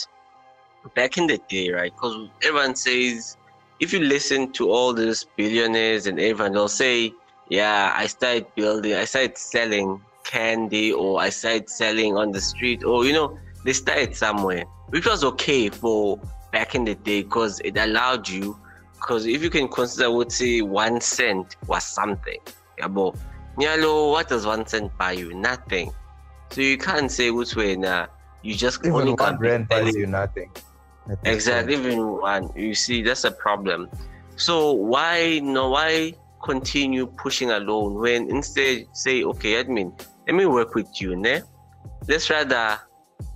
back 0.94 1.18
in 1.18 1.26
the 1.26 1.38
day 1.48 1.68
right 1.70 1.92
because 1.92 2.16
everyone 2.42 2.74
says 2.74 3.36
if 3.80 3.92
you 3.92 4.00
listen 4.00 4.52
to 4.52 4.70
all 4.70 4.92
these 4.92 5.24
billionaires 5.36 6.06
and 6.06 6.20
everyone 6.20 6.52
they'll 6.52 6.68
say 6.68 7.12
yeah 7.48 7.92
i 7.96 8.06
started 8.06 8.46
building 8.54 8.94
i 8.94 9.04
started 9.04 9.36
selling 9.36 10.00
candy 10.24 10.92
or 10.92 11.20
i 11.20 11.28
started 11.28 11.68
selling 11.68 12.16
on 12.16 12.30
the 12.30 12.40
street 12.40 12.84
or 12.84 13.04
you 13.04 13.12
know 13.12 13.36
they 13.64 13.72
started 13.72 14.14
somewhere 14.14 14.64
which 14.90 15.06
was 15.06 15.24
okay 15.24 15.68
for 15.68 16.20
back 16.52 16.74
in 16.74 16.84
the 16.84 16.94
day 16.94 17.22
because 17.22 17.60
it 17.60 17.76
allowed 17.76 18.28
you 18.28 18.58
because 19.00 19.26
if 19.26 19.42
you 19.42 19.50
can 19.50 19.66
consider 19.68 20.10
would 20.10 20.30
say 20.30 20.60
one 20.60 21.00
cent 21.00 21.56
was 21.66 21.84
something. 21.84 22.38
Yeah, 22.78 22.88
but 22.88 23.16
nyalo 23.56 24.10
what 24.10 24.28
does 24.28 24.46
one 24.46 24.66
cent 24.66 24.96
buy 24.98 25.12
you? 25.12 25.32
Nothing. 25.34 25.92
So 26.50 26.60
you 26.60 26.76
can't 26.76 27.10
say 27.10 27.30
which 27.30 27.56
way 27.56 27.76
now 27.76 28.08
you 28.42 28.54
just 28.54 28.80
Even 28.84 28.92
only 28.92 29.12
one 29.12 29.38
can't 29.38 29.68
buys 29.68 29.96
you 29.96 30.06
nothing. 30.06 30.50
Exactly, 31.24 31.74
even 31.74 32.06
one. 32.20 32.50
You 32.54 32.74
see, 32.74 33.02
that's 33.02 33.24
a 33.24 33.30
problem. 33.30 33.88
So 34.36 34.72
why 34.72 35.40
no? 35.42 35.70
Why 35.70 36.14
continue 36.42 37.06
pushing 37.06 37.50
alone 37.50 37.94
when 37.94 38.30
instead 38.30 38.86
say, 38.92 39.24
okay, 39.24 39.62
admin, 39.62 39.92
let 40.26 40.34
me 40.34 40.46
work 40.46 40.74
with 40.74 41.00
you, 41.00 41.16
ne? 41.16 41.42
Let's 42.08 42.30
rather 42.30 42.78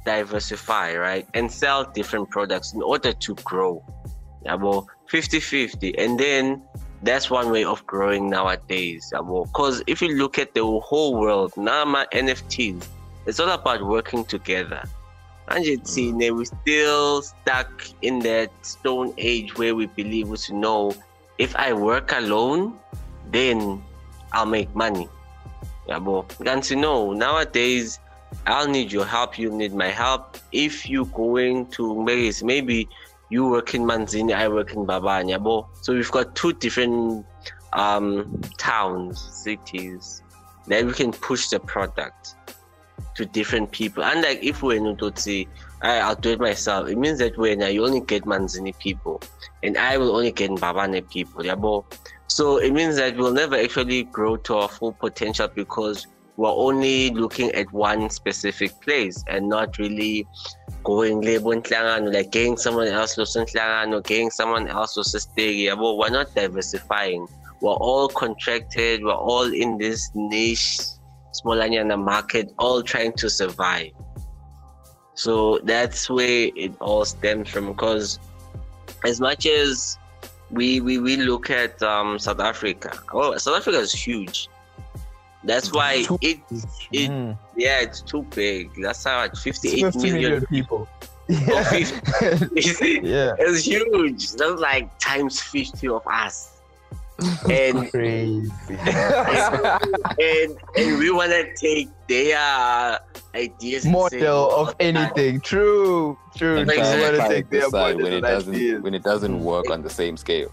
diversify, 0.05 0.97
right, 0.97 1.27
and 1.35 1.51
sell 1.51 1.85
different 1.85 2.31
products 2.31 2.73
in 2.73 2.83
order 2.83 3.13
to 3.13 3.35
grow. 3.37 3.85
Well, 4.45 4.87
50-50. 5.11 5.95
and 5.99 6.19
then 6.19 6.63
that's 7.03 7.31
one 7.31 7.51
way 7.51 7.65
of 7.65 7.87
growing 7.87 8.31
nowadays. 8.31 9.13
Because 9.13 9.83
if 9.87 10.01
you 10.01 10.17
look 10.17 10.39
at 10.39 10.55
the 10.55 10.65
whole 10.81 11.19
world, 11.21 11.53
now 11.57 11.85
my 11.85 12.07
NFTs, 12.13 12.87
it's 13.27 13.41
all 13.41 13.51
about 13.51 13.83
working 13.85 14.25
together. 14.25 14.83
And 15.49 15.65
you 15.65 15.81
see, 15.85 16.13
we're 16.13 16.45
still 16.45 17.23
stuck 17.23 17.71
in 18.03 18.21
that 18.21 18.51
stone 18.63 19.13
age 19.19 19.57
where 19.57 19.75
we 19.75 19.87
believe 19.87 20.29
we 20.29 20.37
should 20.37 20.55
know 20.55 20.95
if 21.39 21.55
I 21.57 21.73
work 21.73 22.13
alone, 22.13 22.79
then 23.31 23.83
I'll 24.33 24.47
make 24.47 24.75
money. 24.75 25.09
Yeah, 25.87 25.99
but 25.99 26.35
can't 26.43 26.69
you 26.71 26.77
know 26.77 27.13
nowadays 27.13 27.99
I'll 28.47 28.69
need 28.69 28.91
your 28.91 29.05
help, 29.05 29.39
you 29.39 29.51
need 29.51 29.75
my 29.75 29.89
help. 29.89 30.39
If 30.53 30.89
you're 30.89 31.07
going 31.07 31.67
to 31.73 32.03
maybe 32.03 32.33
maybe 32.43 32.89
you 33.29 33.49
work 33.49 33.75
in 33.75 33.83
Manzini, 33.83 34.35
I 34.35 34.49
work 34.49 34.73
in 34.73 34.87
Mbabane, 34.87 35.43
bo. 35.43 35.69
So 35.83 35.93
we've 35.93 36.11
got 36.11 36.35
two 36.35 36.53
different 36.55 37.27
um 37.75 38.41
towns, 38.57 39.21
cities 39.21 40.23
that 40.69 40.85
we 40.85 40.93
can 40.93 41.13
push 41.13 41.49
the 41.49 41.61
product 41.61 42.37
to 43.15 43.27
different 43.27 43.71
people. 43.73 44.05
And 44.05 44.23
like 44.23 44.43
if 44.43 44.63
we're 44.63 44.77
in 44.77 44.85
Utotsi, 44.85 45.47
I, 45.83 45.99
I'll 46.01 46.15
do 46.15 46.31
it 46.31 46.41
myself. 46.41 46.89
It 46.89 46.99
means 46.99 47.19
that 47.19 47.37
when 47.37 47.61
you 47.61 47.85
only 47.85 48.01
get 48.01 48.25
Manzini 48.25 48.77
people 48.79 49.21
and 49.63 49.77
I 49.77 49.97
will 49.99 50.15
only 50.15 50.33
get 50.33 50.51
Mbabane 50.51 51.09
people. 51.11 51.43
Yabo. 51.43 51.85
So 52.27 52.59
it 52.59 52.73
means 52.73 52.97
that 52.97 53.17
we'll 53.17 53.33
never 53.33 53.57
actually 53.57 54.05
grow 54.05 54.37
to 54.37 54.57
our 54.57 54.69
full 54.69 54.93
potential 54.93 55.49
because 55.49 56.07
we're 56.37 56.51
only 56.51 57.11
looking 57.11 57.53
at 57.53 57.73
one 57.73 58.11
specific 58.11 58.81
place 58.81 59.23
and 59.29 59.49
not 59.49 59.79
really 59.79 60.27
going 60.83 61.21
like 62.13 62.33
getting 62.33 62.57
someone 62.57 62.89
else 62.89 63.17
or 63.95 64.01
getting 64.01 64.31
someone 64.31 64.67
else 64.69 64.97
yabo. 64.97 65.97
We're 65.97 66.11
not 66.11 66.35
diversifying. 66.35 67.29
We're 67.61 67.73
all 67.73 68.09
contracted, 68.09 69.05
we're 69.05 69.13
all 69.13 69.53
in 69.53 69.79
this 69.79 70.11
niche 70.15 70.81
Smolanyana 71.43 72.03
market, 72.03 72.53
all 72.59 72.83
trying 72.83 73.13
to 73.15 73.29
survive. 73.29 73.91
So 75.15 75.59
that's 75.65 76.09
where 76.11 76.51
it 76.55 76.73
all 76.81 77.05
stems 77.05 77.49
from. 77.51 77.67
Because 77.67 78.19
as 79.05 79.21
much 79.21 79.47
as 79.47 79.99
we 80.51 80.81
we, 80.81 80.99
we 80.99 81.17
look 81.17 81.51
at 81.51 81.83
um, 81.83 82.19
South 82.19 82.41
Africa, 82.41 82.93
oh, 83.13 83.37
South 83.37 83.57
Africa 83.59 83.79
is 83.79 83.93
huge. 83.93 84.49
That's 85.45 85.73
why 85.73 86.05
it 86.23 86.41
it 86.93 87.11
Mm. 87.11 87.37
yeah 87.57 87.81
it's 87.81 88.01
too 88.01 88.23
big. 88.35 88.71
That's 88.81 89.05
how 89.05 89.25
it's 89.25 89.43
58 89.43 89.81
50 89.81 89.99
million. 89.99 90.23
million 90.23 90.47
people. 90.47 90.89
Yeah. 91.29 91.63
50. 91.71 93.01
Yeah. 93.03 93.35
it's 93.39 93.65
huge. 93.67 94.33
That's 94.33 94.61
like 94.61 94.99
times 94.99 95.41
50 95.41 95.89
of 95.89 96.07
us. 96.07 96.54
And 97.49 97.91
Crazy. 97.93 98.51
and 100.21 100.57
and 100.77 100.99
we 100.99 101.11
want 101.11 101.31
to 101.31 101.55
take 101.57 101.89
their 102.09 102.99
ideas 103.35 103.85
and 103.85 103.95
say, 104.11 104.19
Model 104.19 104.51
of 104.51 104.69
"Oh, 104.71 104.75
anything. 104.81 105.41
True. 105.41 106.19
True. 106.37 106.59
And 106.59 106.69
true. 106.69 106.79
Exactly. 106.79 107.05
I 107.05 107.11
want 107.13 107.23
to 107.23 107.29
take 107.35 107.51
their 107.51 107.61
decide 107.63 107.97
when 108.03 108.13
it 108.13 108.21
doesn't 108.23 108.55
ideas. 108.55 108.83
when 108.83 108.95
it 108.95 109.03
doesn't 109.03 109.39
work 109.45 109.71
on 109.71 109.83
the 109.83 109.91
same 109.91 110.17
scale. 110.17 110.51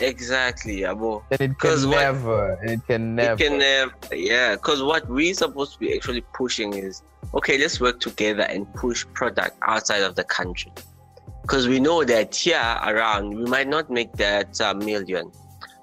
exactly 0.00 0.80
abo 0.90 1.22
And 1.32 1.40
it 1.40 1.58
'Cause 1.58 1.82
can 1.82 1.90
what- 1.90 2.00
never. 2.00 2.52
And 2.62 2.70
it 2.70 2.80
can 2.86 3.14
never. 3.16 3.32
it 3.32 3.38
can 3.38 3.58
never 3.58 3.92
yeah 4.14 4.54
because 4.54 4.80
what 4.82 5.08
we're 5.08 5.34
supposed 5.34 5.72
to 5.74 5.78
be 5.80 5.88
actually 5.96 6.20
pushing 6.40 6.70
is 6.74 7.02
okay 7.34 7.58
let's 7.58 7.80
work 7.80 7.98
together 7.98 8.42
and 8.54 8.62
push 8.74 9.04
product 9.18 9.56
outside 9.62 10.02
of 10.02 10.14
the 10.14 10.24
country 10.24 10.70
because 11.42 11.66
we 11.66 11.80
know 11.80 12.04
that 12.04 12.28
here 12.34 12.68
around 12.90 13.24
we 13.34 13.44
might 13.54 13.66
not 13.76 13.90
make 13.90 14.12
that 14.26 14.48
uh, 14.60 14.72
million 14.74 15.26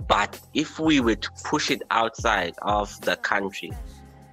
but 0.07 0.39
if 0.53 0.79
we 0.79 0.99
were 0.99 1.15
to 1.15 1.29
push 1.43 1.71
it 1.71 1.81
outside 1.91 2.53
of 2.61 2.99
the 3.01 3.15
country 3.17 3.71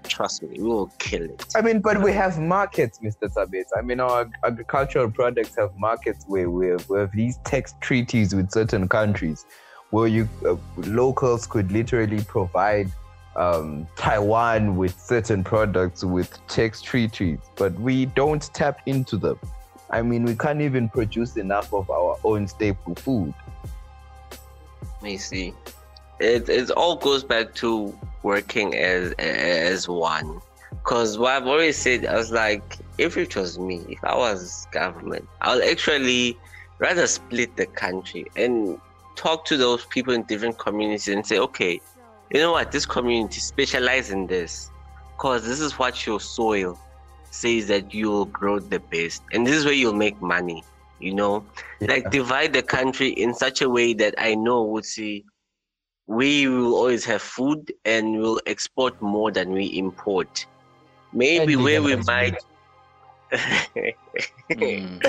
trust 0.04 0.42
me 0.42 0.58
we 0.58 0.64
will 0.64 0.90
kill 0.98 1.22
it 1.22 1.46
I 1.54 1.60
mean, 1.60 1.80
but 1.80 2.02
we 2.02 2.12
have 2.12 2.38
markets, 2.40 2.98
Mr. 2.98 3.28
Tsabedze. 3.32 3.68
I 3.76 3.82
mean, 3.82 4.00
our 4.00 4.28
agricultural 4.44 5.10
products 5.10 5.54
have 5.56 5.76
markets 5.76 6.24
where 6.26 6.50
we 6.50 6.68
have, 6.68 6.88
we 6.88 6.98
have 6.98 7.12
these 7.12 7.38
tax 7.44 7.74
treaties 7.80 8.34
with 8.34 8.50
certain 8.50 8.88
countries 8.88 9.46
where 9.90 10.08
you 10.08 10.28
uh, 10.46 10.56
locals 10.78 11.46
could 11.46 11.70
literally 11.70 12.22
provide 12.24 12.90
um, 13.36 13.86
Taiwan 13.96 14.76
with 14.76 14.98
certain 14.98 15.44
products 15.44 16.02
with 16.02 16.38
tax 16.48 16.80
treaties, 16.80 17.38
but 17.56 17.72
we 17.74 18.06
don't 18.06 18.42
tap 18.54 18.80
into 18.86 19.16
them. 19.16 19.38
I 19.90 20.00
mean, 20.02 20.24
we 20.24 20.34
can't 20.34 20.62
even 20.62 20.88
produce 20.88 21.36
enough 21.36 21.72
of 21.74 21.90
our 21.90 22.18
own 22.24 22.48
staple 22.48 22.94
food. 22.94 23.34
Let 24.82 25.02
me 25.02 25.16
see. 25.16 25.54
It 26.20 26.48
it 26.48 26.70
all 26.70 26.96
goes 26.96 27.24
back 27.24 27.54
to 27.56 27.96
working 28.22 28.74
as 28.74 29.12
as 29.18 29.88
one. 29.88 30.40
Cause 30.84 31.18
what 31.18 31.32
I've 31.32 31.46
always 31.46 31.76
said, 31.76 32.06
I 32.06 32.16
was 32.16 32.32
like, 32.32 32.78
if 32.98 33.16
it 33.16 33.36
was 33.36 33.58
me, 33.58 33.84
if 33.88 34.02
I 34.04 34.16
was 34.16 34.66
government, 34.72 35.28
I'll 35.40 35.62
actually 35.62 36.36
rather 36.78 37.06
split 37.06 37.56
the 37.56 37.66
country 37.66 38.26
and 38.34 38.78
talk 39.14 39.44
to 39.44 39.56
those 39.56 39.84
people 39.86 40.12
in 40.12 40.24
different 40.24 40.58
communities 40.58 41.08
and 41.08 41.24
say, 41.24 41.38
okay, 41.38 41.80
you 42.30 42.40
know 42.40 42.52
what? 42.52 42.72
This 42.72 42.86
community 42.86 43.38
specialize 43.38 44.10
in 44.10 44.26
this, 44.26 44.70
cause 45.18 45.44
this 45.44 45.60
is 45.60 45.78
what 45.78 46.04
your 46.06 46.18
soil 46.18 46.78
says 47.30 47.68
that 47.68 47.94
you'll 47.94 48.24
grow 48.26 48.58
the 48.58 48.80
best, 48.80 49.22
and 49.32 49.46
this 49.46 49.54
is 49.54 49.64
where 49.64 49.74
you'll 49.74 49.92
make 49.94 50.20
money. 50.20 50.64
You 51.02 51.14
know, 51.14 51.44
yeah. 51.80 51.88
like 51.88 52.10
divide 52.10 52.52
the 52.52 52.62
country 52.62 53.08
in 53.08 53.34
such 53.34 53.60
a 53.60 53.68
way 53.68 53.92
that 53.94 54.14
I 54.18 54.34
know 54.34 54.62
would 54.62 54.84
see 54.84 55.24
we 56.06 56.48
will 56.48 56.74
always 56.74 57.04
have 57.04 57.22
food 57.22 57.72
and 57.84 58.18
we'll 58.18 58.40
export 58.46 59.00
more 59.00 59.30
than 59.30 59.50
we 59.52 59.66
import. 59.78 60.46
Maybe 61.12 61.56
where 61.56 61.82
we 61.82 61.96
might. 61.96 62.36
mm. 64.50 65.00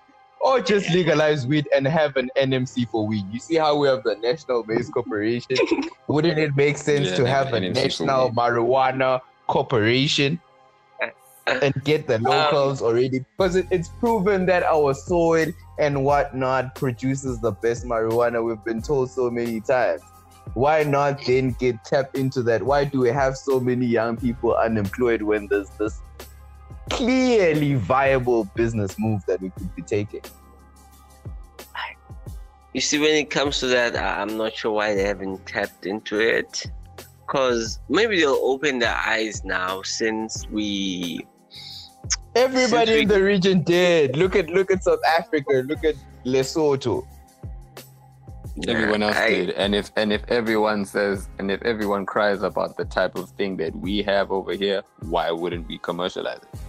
or 0.40 0.60
just 0.60 0.90
legalize 0.90 1.46
weed 1.46 1.68
and 1.74 1.86
have 1.86 2.16
an 2.16 2.30
NMC 2.36 2.88
for 2.88 3.06
weed. 3.06 3.24
You 3.30 3.40
see 3.40 3.56
how 3.56 3.76
we 3.76 3.88
have 3.88 4.02
the 4.04 4.16
National 4.16 4.64
Maize 4.64 4.88
Corporation? 4.90 5.56
Wouldn't 6.06 6.38
it 6.38 6.56
make 6.56 6.78
sense 6.78 7.08
yeah, 7.08 7.16
to 7.16 7.24
have 7.26 7.52
a 7.52 7.60
National 7.60 8.30
Marijuana 8.30 9.20
Corporation 9.48 10.40
and 11.46 11.74
get 11.84 12.06
the 12.06 12.14
um, 12.16 12.22
locals 12.22 12.82
um, 12.82 12.88
already? 12.88 13.24
Because 13.36 13.56
it, 13.56 13.66
it's 13.70 13.88
proven 13.88 14.46
that 14.46 14.62
our 14.62 14.94
soil 14.94 15.46
and 15.78 16.04
whatnot 16.04 16.74
produces 16.74 17.40
the 17.40 17.52
best 17.52 17.84
marijuana. 17.84 18.44
We've 18.44 18.64
been 18.64 18.82
told 18.82 19.10
so 19.10 19.30
many 19.30 19.60
times. 19.60 20.02
Why 20.54 20.82
not 20.82 21.24
then 21.24 21.50
get 21.60 21.84
tapped 21.84 22.16
into 22.16 22.42
that? 22.42 22.62
Why 22.62 22.84
do 22.84 23.00
we 23.00 23.10
have 23.10 23.36
so 23.36 23.60
many 23.60 23.86
young 23.86 24.16
people 24.16 24.54
unemployed 24.54 25.22
when 25.22 25.46
there's 25.46 25.70
this 25.70 26.00
clearly 26.90 27.74
viable 27.74 28.44
business 28.54 28.98
move 28.98 29.24
that 29.26 29.40
we 29.40 29.50
could 29.50 29.74
be 29.74 29.82
taking. 29.82 30.20
You 32.74 32.80
see, 32.80 32.98
when 32.98 33.14
it 33.14 33.30
comes 33.30 33.58
to 33.60 33.66
that, 33.68 33.96
I'm 33.96 34.36
not 34.36 34.54
sure 34.54 34.72
why 34.72 34.94
they 34.94 35.04
haven't 35.04 35.46
tapped 35.46 35.86
into 35.86 36.20
it. 36.20 36.66
Because 37.26 37.80
maybe 37.88 38.20
they'll 38.20 38.34
open 38.42 38.78
their 38.78 38.94
eyes 38.94 39.44
now 39.44 39.82
since 39.82 40.46
we. 40.50 41.26
Everybody 42.34 42.86
since 42.86 43.02
in 43.02 43.08
the 43.08 43.22
region 43.22 43.62
did. 43.62 44.16
Look 44.16 44.36
at 44.36 44.48
look 44.50 44.70
at 44.70 44.84
South 44.84 45.00
Africa. 45.18 45.64
Look 45.66 45.84
at 45.84 45.96
Lesotho. 46.24 47.06
Everyone 48.68 49.02
else 49.02 49.16
I, 49.16 49.30
did, 49.30 49.50
and 49.50 49.74
if 49.74 49.90
and 49.96 50.12
if 50.12 50.22
everyone 50.28 50.84
says 50.84 51.28
and 51.38 51.50
if 51.50 51.62
everyone 51.62 52.04
cries 52.04 52.42
about 52.42 52.76
the 52.76 52.84
type 52.84 53.16
of 53.16 53.30
thing 53.30 53.56
that 53.56 53.74
we 53.74 54.02
have 54.02 54.30
over 54.30 54.52
here, 54.52 54.82
why 55.00 55.30
wouldn't 55.30 55.66
we 55.66 55.78
commercialize 55.78 56.40
it? 56.52 56.60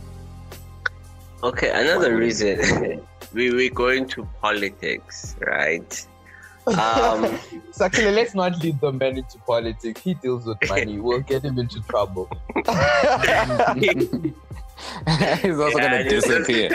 Okay, 1.43 1.69
another 1.69 2.15
reason 2.15 3.01
we 3.33 3.51
we 3.51 3.69
go 3.69 3.89
into 3.89 4.27
politics, 4.41 5.35
right? 5.41 6.07
Um, 6.67 7.37
so 7.71 7.85
actually, 7.85 8.11
let's 8.11 8.35
not 8.35 8.57
lead 8.63 8.79
the 8.79 8.91
man 8.93 9.17
into 9.17 9.37
politics. 9.39 10.01
He 10.01 10.13
deals 10.13 10.45
with 10.45 10.57
money. 10.69 10.99
We'll 10.99 11.21
get 11.21 11.43
him 11.43 11.59
into 11.59 11.81
trouble. 11.81 12.29
He's 15.41 15.59
also 15.59 15.77
yeah, 15.77 16.03
gonna 16.03 16.09
disappear. 16.09 16.71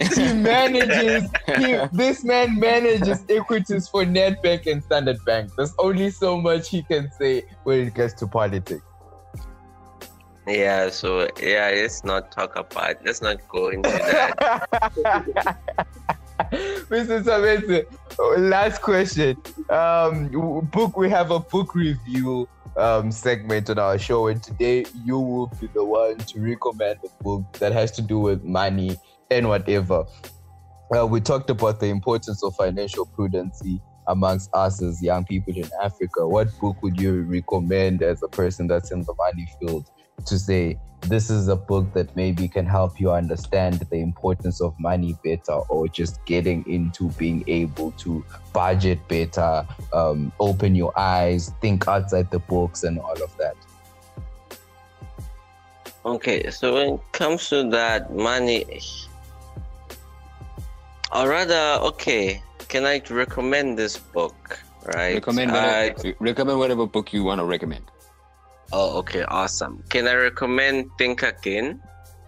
he 0.14 0.32
manages. 0.32 1.30
He, 1.56 1.78
this 1.92 2.24
man 2.24 2.58
manages 2.58 3.24
equities 3.28 3.88
for 3.88 4.04
Nedbank 4.04 4.66
and 4.66 4.82
Standard 4.82 5.24
Bank. 5.24 5.50
There's 5.56 5.74
only 5.78 6.10
so 6.10 6.40
much 6.40 6.68
he 6.70 6.82
can 6.82 7.10
say 7.18 7.44
when 7.64 7.88
it 7.88 7.94
gets 7.94 8.14
to 8.14 8.26
politics. 8.26 8.82
Yeah, 10.46 10.90
so 10.90 11.28
yeah, 11.40 11.72
let's 11.74 12.04
not 12.04 12.30
talk 12.30 12.56
about. 12.56 12.96
Let's 13.04 13.22
not 13.22 13.46
go 13.48 13.68
into 13.68 13.88
that. 13.88 14.78
Mr. 16.90 17.22
Tsabedze, 17.22 17.86
last 18.50 18.82
question. 18.82 19.36
Um, 19.70 20.28
book. 20.70 20.96
We 20.96 21.08
have 21.08 21.30
a 21.30 21.38
book 21.38 21.74
review 21.74 22.48
um, 22.76 23.10
segment 23.10 23.70
on 23.70 23.78
our 23.78 23.98
show, 23.98 24.28
and 24.28 24.42
today 24.42 24.84
you 25.04 25.18
will 25.18 25.46
be 25.60 25.68
the 25.74 25.84
one 25.84 26.18
to 26.18 26.40
recommend 26.40 26.98
a 27.04 27.22
book 27.22 27.44
that 27.54 27.72
has 27.72 27.90
to 27.92 28.02
do 28.02 28.18
with 28.18 28.42
money 28.44 28.96
and 29.30 29.48
whatever. 29.48 30.04
Uh, 30.96 31.06
we 31.06 31.20
talked 31.20 31.50
about 31.50 31.80
the 31.80 31.86
importance 31.86 32.42
of 32.42 32.54
financial 32.56 33.06
prudency 33.06 33.80
amongst 34.08 34.50
us 34.52 34.82
as 34.82 35.02
young 35.02 35.24
people 35.24 35.54
in 35.56 35.68
Africa. 35.82 36.26
What 36.26 36.48
book 36.60 36.82
would 36.82 37.00
you 37.00 37.22
recommend 37.22 38.02
as 38.02 38.22
a 38.22 38.28
person 38.28 38.66
that's 38.66 38.90
in 38.90 39.00
the 39.00 39.14
money 39.14 39.48
field 39.58 39.90
to 40.26 40.38
say 40.38 40.78
this 41.08 41.28
is 41.28 41.48
a 41.48 41.56
book 41.56 41.92
that 41.92 42.14
maybe 42.16 42.48
can 42.48 42.64
help 42.66 42.98
you 42.98 43.12
understand 43.12 43.80
the 43.90 43.96
importance 43.96 44.60
of 44.60 44.78
money 44.80 45.16
better 45.22 45.52
or 45.68 45.86
just 45.88 46.24
getting 46.24 46.64
into 46.66 47.10
being 47.10 47.44
able 47.46 47.92
to 47.92 48.24
budget 48.52 49.06
better, 49.08 49.66
um, 49.92 50.32
open 50.40 50.74
your 50.74 50.98
eyes, 50.98 51.52
think 51.60 51.86
outside 51.88 52.30
the 52.30 52.38
books, 52.38 52.84
and 52.84 52.98
all 52.98 53.22
of 53.22 53.36
that. 53.36 53.56
Okay, 56.06 56.50
so 56.50 56.74
when 56.74 56.94
it 56.94 57.12
comes 57.12 57.48
to 57.48 57.68
that 57.70 58.14
money, 58.14 58.64
or 61.14 61.28
rather, 61.28 61.82
okay, 61.84 62.42
can 62.68 62.84
I 62.84 63.00
recommend 63.10 63.78
this 63.78 63.96
book? 63.96 64.58
Right. 64.84 65.14
Recommend 65.14 65.52
whatever, 65.52 66.14
recommend 66.20 66.58
whatever 66.58 66.86
book 66.86 67.12
you 67.12 67.24
want 67.24 67.40
to 67.40 67.44
recommend. 67.44 67.90
Oh, 68.72 68.98
okay, 68.98 69.22
awesome. 69.24 69.82
Can 69.88 70.08
I 70.08 70.14
recommend 70.14 70.90
Think 70.98 71.22
Again 71.22 71.80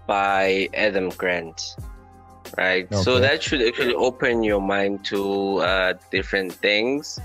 by 0.07 0.69
Adam 0.75 1.09
Grant? 1.11 1.61
Right. 2.57 2.87
Okay. 2.87 3.03
So 3.03 3.19
that 3.19 3.43
should 3.43 3.61
actually 3.63 3.95
open 3.95 4.43
your 4.43 4.61
mind 4.61 5.05
to 5.07 5.59
uh, 5.59 5.95
different 6.13 6.53
things. 6.53 7.19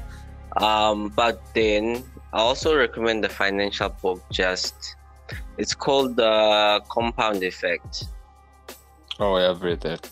Um, 0.58 1.10
but 1.10 1.42
then 1.54 2.04
I 2.34 2.40
also 2.40 2.76
recommend 2.76 3.24
the 3.24 3.30
financial 3.30 3.90
book. 3.90 4.24
Just 4.32 4.74
it's 5.58 5.76
called 5.76 6.16
the 6.16 6.82
Compound 6.90 7.44
Effect. 7.44 8.06
Oh, 9.20 9.36
I've 9.36 9.62
read 9.62 9.82
that. 9.82 10.10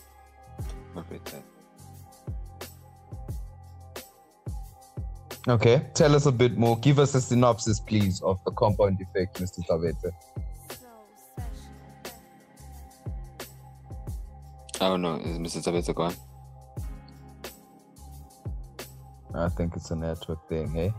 I've 0.96 1.10
read 1.10 1.26
that. 1.26 1.49
Okay, 5.48 5.86
tell 5.94 6.16
us 6.16 6.26
a 6.26 6.32
bit 6.32 6.58
more. 6.58 6.78
Give 6.80 7.00
us 7.00 7.16
a 7.16 7.22
synopsis, 7.22 7.80
please, 7.80 8.22
of 8.22 8.44
the 8.44 8.52
compound 8.52 9.00
effect, 9.02 9.40
Mr. 9.42 9.66
Tsabedze. 9.66 10.12
I 14.82 14.88
don't 14.88 15.02
know. 15.02 15.16
is 15.16 15.38
Mr. 15.40 15.64
Tsabedze 15.64 15.96
gone? 15.96 16.16
I 19.34 19.50
think 19.50 19.76
it's 19.76 19.92
a 19.92 19.96
network 19.96 20.48
thing, 20.50 20.78
eh? 20.78 20.90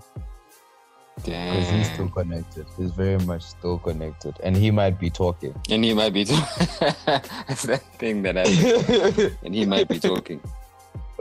Because 1.16 1.68
he's 1.70 1.92
still 1.92 2.08
connected. 2.08 2.66
He's 2.78 2.92
very 2.92 3.18
much 3.24 3.42
still 3.42 3.78
connected. 3.78 4.34
And 4.42 4.56
he 4.56 4.70
might 4.70 4.98
be 4.98 5.10
talking. 5.10 5.54
And 5.68 5.84
he 5.84 5.92
might 5.92 6.14
be 6.14 6.24
talking. 6.24 6.66
That's 7.06 7.62
that 7.64 7.82
thing 7.98 8.22
that 8.22 8.38
I 8.38 9.36
And 9.44 9.54
he 9.54 9.66
might 9.66 9.88
be 9.88 9.98
talking. 9.98 10.40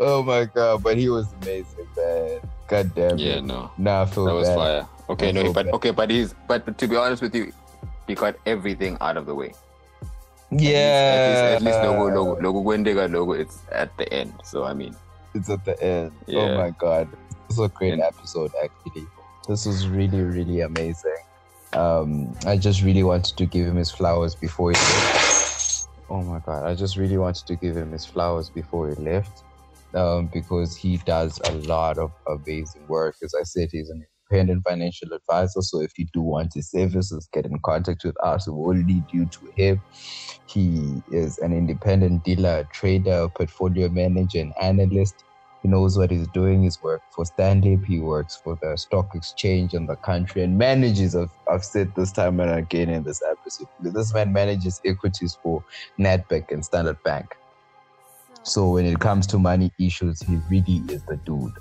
Oh 0.02 0.24
my 0.24 0.46
god, 0.46 0.82
but 0.82 0.98
he 0.98 1.10
was 1.10 1.28
amazing, 1.42 1.88
man. 1.98 2.40
God 2.68 2.96
damn 2.96 3.12
it. 3.12 3.20
Yeah, 3.20 3.42
no. 3.42 3.70
Nah, 3.78 4.04
I 4.04 4.06
feel 4.06 4.26
that 4.26 4.34
was 4.34 4.48
fire. 4.48 4.88
Okay, 5.10 5.30
I 5.30 5.32
no, 5.34 5.52
but 5.52 5.66
bad. 5.66 5.76
okay, 5.76 5.92
but 5.92 6.10
he's 6.10 6.34
but 6.48 6.78
to 6.78 6.88
be 6.88 6.96
honest 6.96 7.22
with 7.22 7.36
you, 7.36 7.52
he 8.08 8.16
got 8.16 8.36
everything 8.46 8.98
out 9.02 9.18
of 9.18 9.26
the 9.26 9.36
way. 9.36 9.54
Yeah. 10.52 11.58
At 11.58 11.62
least, 11.62 11.76
at 11.76 11.84
least, 11.84 12.00
logo, 12.00 12.16
logo, 12.16 12.42
logo, 12.42 12.64
Gwendega 12.64 13.12
logo, 13.12 13.34
it's 13.34 13.60
at 13.74 13.96
the 13.98 14.12
end. 14.14 14.34
So 14.46 14.64
I 14.64 14.74
mean, 14.74 14.96
it's 15.36 15.50
at 15.50 15.66
the 15.66 15.76
end. 15.84 16.14
Oh 16.30 16.32
yeah. 16.32 16.40
Oh 16.40 16.58
my 16.58 16.70
god, 16.70 17.10
this 17.50 17.58
was 17.58 17.70
a 17.70 17.74
great 17.74 17.94
and, 17.94 18.02
episode. 18.02 18.54
Actually, 18.64 19.06
this 19.50 19.66
was 19.66 19.86
really, 19.86 20.22
really 20.22 20.62
amazing. 20.62 21.18
Um, 21.74 22.34
I 22.48 22.56
just 22.56 22.84
really 22.84 23.04
wanted 23.04 23.36
to 23.36 23.46
give 23.46 23.68
him 23.68 23.76
his 23.76 23.92
flowers 23.92 24.34
before 24.34 24.72
he 24.72 24.78
left. 24.78 25.88
Oh 26.10 26.22
my 26.24 26.40
god, 26.40 26.66
I 26.66 26.74
just 26.74 26.96
really 26.96 27.18
wanted 27.18 27.46
to 27.48 27.56
give 27.58 27.76
him 27.76 27.92
his 27.92 28.06
flowers 28.06 28.50
before 28.50 28.88
he 28.88 28.96
left 28.96 29.44
um, 29.96 30.30
because 30.34 30.76
he 30.76 30.98
does 31.06 31.40
a 31.44 31.52
lot 31.52 31.98
of 31.98 32.12
amazing 32.28 32.86
work. 32.88 33.16
As 33.24 33.34
I 33.40 33.44
said, 33.44 33.70
he's 33.72 33.90
an 33.90 34.06
independent 34.32 34.64
financial 34.68 35.14
advisor. 35.14 35.62
So 35.62 35.82
if 35.82 35.98
you 35.98 36.06
do 36.14 36.22
want 36.22 36.54
his 36.54 36.70
services, 36.70 37.28
get 37.34 37.46
in 37.46 37.60
contact 37.64 38.04
with 38.04 38.16
us. 38.24 38.48
We 38.48 38.54
will 38.54 38.76
lead 38.76 39.06
you 39.12 39.26
to 39.26 39.52
him. 39.56 39.82
He 40.48 41.02
is 41.12 41.38
an 41.40 41.54
independent 41.54 42.24
dealer, 42.24 42.68
trader, 42.74 43.28
portfolio 43.30 43.90
manager, 43.90 44.40
and 44.40 44.54
analyst. 44.62 45.24
He 45.62 45.68
knows 45.68 45.98
what 45.98 46.10
he's 46.10 46.28
doing. 46.30 46.64
He's 46.64 46.82
worked 46.82 47.14
for 47.14 47.26
Standard. 47.26 47.84
He 47.86 48.00
works 48.00 48.40
for 48.44 48.58
the 48.62 48.78
stock 48.78 49.14
exchange 49.14 49.74
in 49.74 49.88
the 49.88 49.98
country 49.98 50.42
and 50.42 50.58
manages, 50.58 51.16
I've, 51.16 51.34
I've 51.52 51.66
said 51.66 51.92
this 51.96 52.14
time 52.14 52.40
and 52.40 52.52
again 52.52 52.90
in 52.90 53.04
this 53.04 53.22
episode, 53.30 53.68
this 53.82 54.14
man 54.14 54.32
manages 54.32 54.80
equities 54.86 55.38
for 55.44 55.64
Nedbank 56.00 56.52
and 56.52 56.64
Standard 56.64 56.98
Bank. 57.04 57.36
So 58.50 58.72
when 58.72 58.88
it 58.88 59.00
comes 59.00 59.28
to 59.28 59.38
money 59.38 59.72
issues, 59.80 60.24
he 60.24 60.40
really 60.50 60.82
is 60.92 61.04
the 61.04 61.18
dude. 61.18 61.54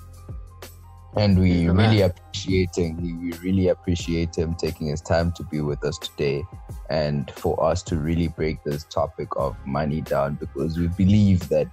And 1.16 1.38
we 1.38 1.68
really 1.68 2.00
appreciate 2.00 2.70
him. 2.76 3.20
We 3.20 3.32
really 3.40 3.68
appreciate 3.68 4.34
him 4.34 4.54
taking 4.54 4.86
his 4.86 5.02
time 5.02 5.32
to 5.32 5.42
be 5.44 5.60
with 5.60 5.84
us 5.84 5.98
today 5.98 6.44
and 6.88 7.30
for 7.32 7.62
us 7.62 7.82
to 7.84 7.96
really 7.96 8.28
break 8.28 8.64
this 8.64 8.84
topic 8.84 9.28
of 9.36 9.54
money 9.66 10.00
down 10.00 10.36
because 10.36 10.78
we 10.78 10.88
believe 10.88 11.46
that 11.50 11.66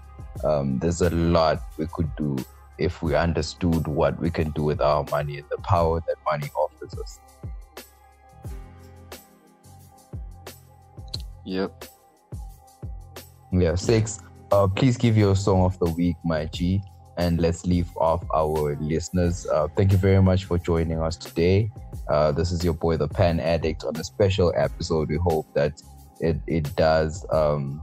um, 0.44 0.80
there's 0.80 1.00
a 1.00 1.10
lot 1.12 1.64
we 1.78 1.88
could 1.94 2.14
do 2.18 2.36
if 2.78 3.02
we 3.02 3.16
understood 3.16 3.88
what 3.88 4.20
we 4.20 4.30
can 4.30 4.52
do 4.52 4.64
with 4.64 4.82
our 4.82 5.06
money 5.12 5.38
and 5.38 5.48
the 5.50 5.58
power 5.60 6.04
that 6.08 6.18
money 6.30 6.50
offers 6.58 6.94
us. 7.00 7.20
Yep. 11.46 11.86
Yeah, 13.54 13.76
six. 13.76 14.20
Uh, 14.52 14.68
please 14.68 14.98
give 14.98 15.18
your 15.18 15.36
song 15.36 15.62
of 15.66 15.78
the 15.80 15.90
week, 15.92 16.16
my 16.24 16.46
G, 16.46 16.82
and 17.18 17.40
let's 17.40 17.66
leave 17.66 17.90
off 17.98 18.24
our 18.34 18.76
listeners. 18.80 19.48
Uh, 19.48 19.68
thank 19.76 19.92
you 19.92 19.98
very 19.98 20.22
much 20.22 20.46
for 20.46 20.58
joining 20.58 21.00
us 21.00 21.18
today. 21.18 21.70
Uh, 22.08 22.32
this 22.32 22.52
is 22.52 22.64
your 22.64 22.74
boy, 22.74 22.98
the 22.98 23.08
Pan 23.08 23.40
Addict, 23.40 23.84
on 23.84 23.96
a 23.98 24.04
special 24.04 24.54
episode. 24.56 25.10
We 25.10 25.18
hope 25.18 25.48
that 25.54 25.82
it 26.20 26.38
it 26.48 26.76
does 26.76 27.26
um, 27.32 27.82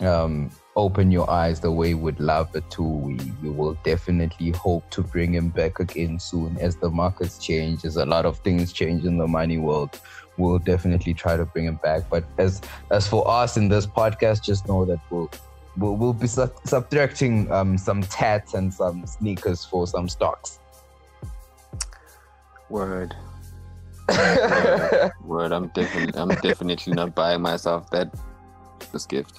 um, 0.00 0.50
open 0.76 1.10
your 1.10 1.28
eyes 1.30 1.60
the 1.60 1.70
way 1.70 1.94
we'd 1.94 2.20
love 2.20 2.54
it 2.56 2.68
to. 2.70 2.82
We, 2.82 3.18
we 3.42 3.50
will 3.50 3.74
definitely 3.84 4.50
hope 4.52 4.88
to 4.90 5.02
bring 5.02 5.34
him 5.34 5.50
back 5.50 5.78
again 5.78 6.18
soon 6.18 6.56
as 6.58 6.76
the 6.76 6.90
markets 6.90 7.38
change, 7.38 7.84
as 7.84 7.96
a 7.96 8.06
lot 8.06 8.24
of 8.24 8.38
things 8.38 8.72
change 8.72 9.04
in 9.04 9.18
the 9.18 9.28
money 9.28 9.58
world. 9.58 10.00
We'll 10.38 10.58
definitely 10.58 11.12
try 11.12 11.36
to 11.36 11.44
bring 11.44 11.66
him 11.66 11.78
back. 11.82 12.08
But 12.08 12.24
as 12.38 12.62
as 12.90 13.06
for 13.06 13.28
us 13.28 13.56
in 13.56 13.68
this 13.68 13.86
podcast, 13.86 14.42
just 14.42 14.66
know 14.66 14.84
that 14.86 15.00
we'll 15.10 15.30
we'll, 15.76 15.96
we'll 15.96 16.12
be 16.12 16.26
su- 16.26 16.50
subtracting 16.64 17.50
um, 17.52 17.76
some 17.78 18.02
tats 18.02 18.54
and 18.54 18.72
some 18.72 19.06
sneakers 19.06 19.64
for 19.64 19.86
some 19.86 20.08
stocks. 20.08 20.58
Word. 22.68 23.14
Word. 24.08 25.12
Word. 25.24 25.52
I'm 25.52 25.68
definitely 25.68 26.20
I'm 26.20 26.28
definitely 26.40 26.92
not 26.94 27.14
buying 27.14 27.40
myself 27.42 27.90
that 27.90 28.12
this 28.92 29.06
gift. 29.06 29.38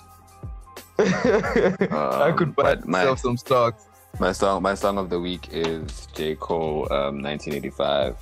I 0.99 2.33
could 2.35 2.49
Um, 2.49 2.51
buy 2.53 2.75
but 2.75 2.87
my- 2.87 2.99
myself 2.99 3.19
some 3.19 3.37
stocks. 3.37 3.87
My 4.19 4.33
song, 4.33 4.61
my 4.61 4.75
song 4.75 4.97
of 4.97 5.09
the 5.09 5.19
week 5.19 5.47
is 5.51 6.07
J 6.13 6.35
Cole, 6.35 6.85
um, 6.91 7.21
1985, 7.23 8.17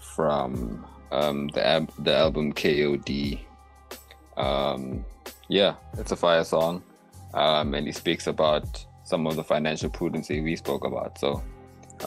from 0.00 0.84
um, 1.12 1.48
the 1.48 1.64
ab- 1.64 1.92
the 1.98 2.16
album 2.16 2.52
K.O.D. 2.52 3.46
Um, 4.38 5.04
yeah, 5.48 5.74
it's 5.98 6.12
a 6.12 6.16
fire 6.16 6.44
song, 6.44 6.82
um, 7.34 7.74
and 7.74 7.86
he 7.86 7.92
speaks 7.92 8.26
about 8.26 8.84
some 9.04 9.26
of 9.26 9.36
the 9.36 9.44
financial 9.44 9.90
prudence 9.90 10.28
we 10.28 10.56
spoke 10.56 10.84
about. 10.84 11.18
So, 11.18 11.42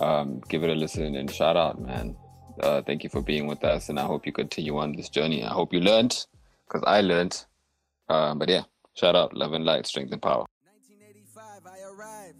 um, 0.01 0.41
give 0.49 0.63
it 0.63 0.69
a 0.69 0.73
listen 0.75 1.15
and 1.15 1.29
shout 1.29 1.57
out, 1.57 1.79
man. 1.79 2.15
Uh, 2.61 2.81
thank 2.81 3.03
you 3.03 3.09
for 3.09 3.21
being 3.21 3.47
with 3.47 3.63
us, 3.63 3.89
and 3.89 3.99
I 3.99 4.03
hope 4.03 4.25
you 4.25 4.31
continue 4.31 4.77
on 4.77 4.95
this 4.95 5.09
journey. 5.09 5.43
I 5.43 5.49
hope 5.49 5.73
you 5.73 5.81
learned, 5.81 6.25
because 6.67 6.83
I 6.87 7.01
learned. 7.01 7.45
Um, 8.07 8.39
but 8.39 8.49
yeah, 8.49 8.63
shout 8.93 9.15
out, 9.15 9.35
love 9.35 9.53
and 9.53 9.65
light, 9.65 9.85
strength 9.85 10.13
and 10.13 10.21
power. 10.21 10.45
1985, 10.63 11.65
I 11.65 11.79
arrived. 11.91 12.37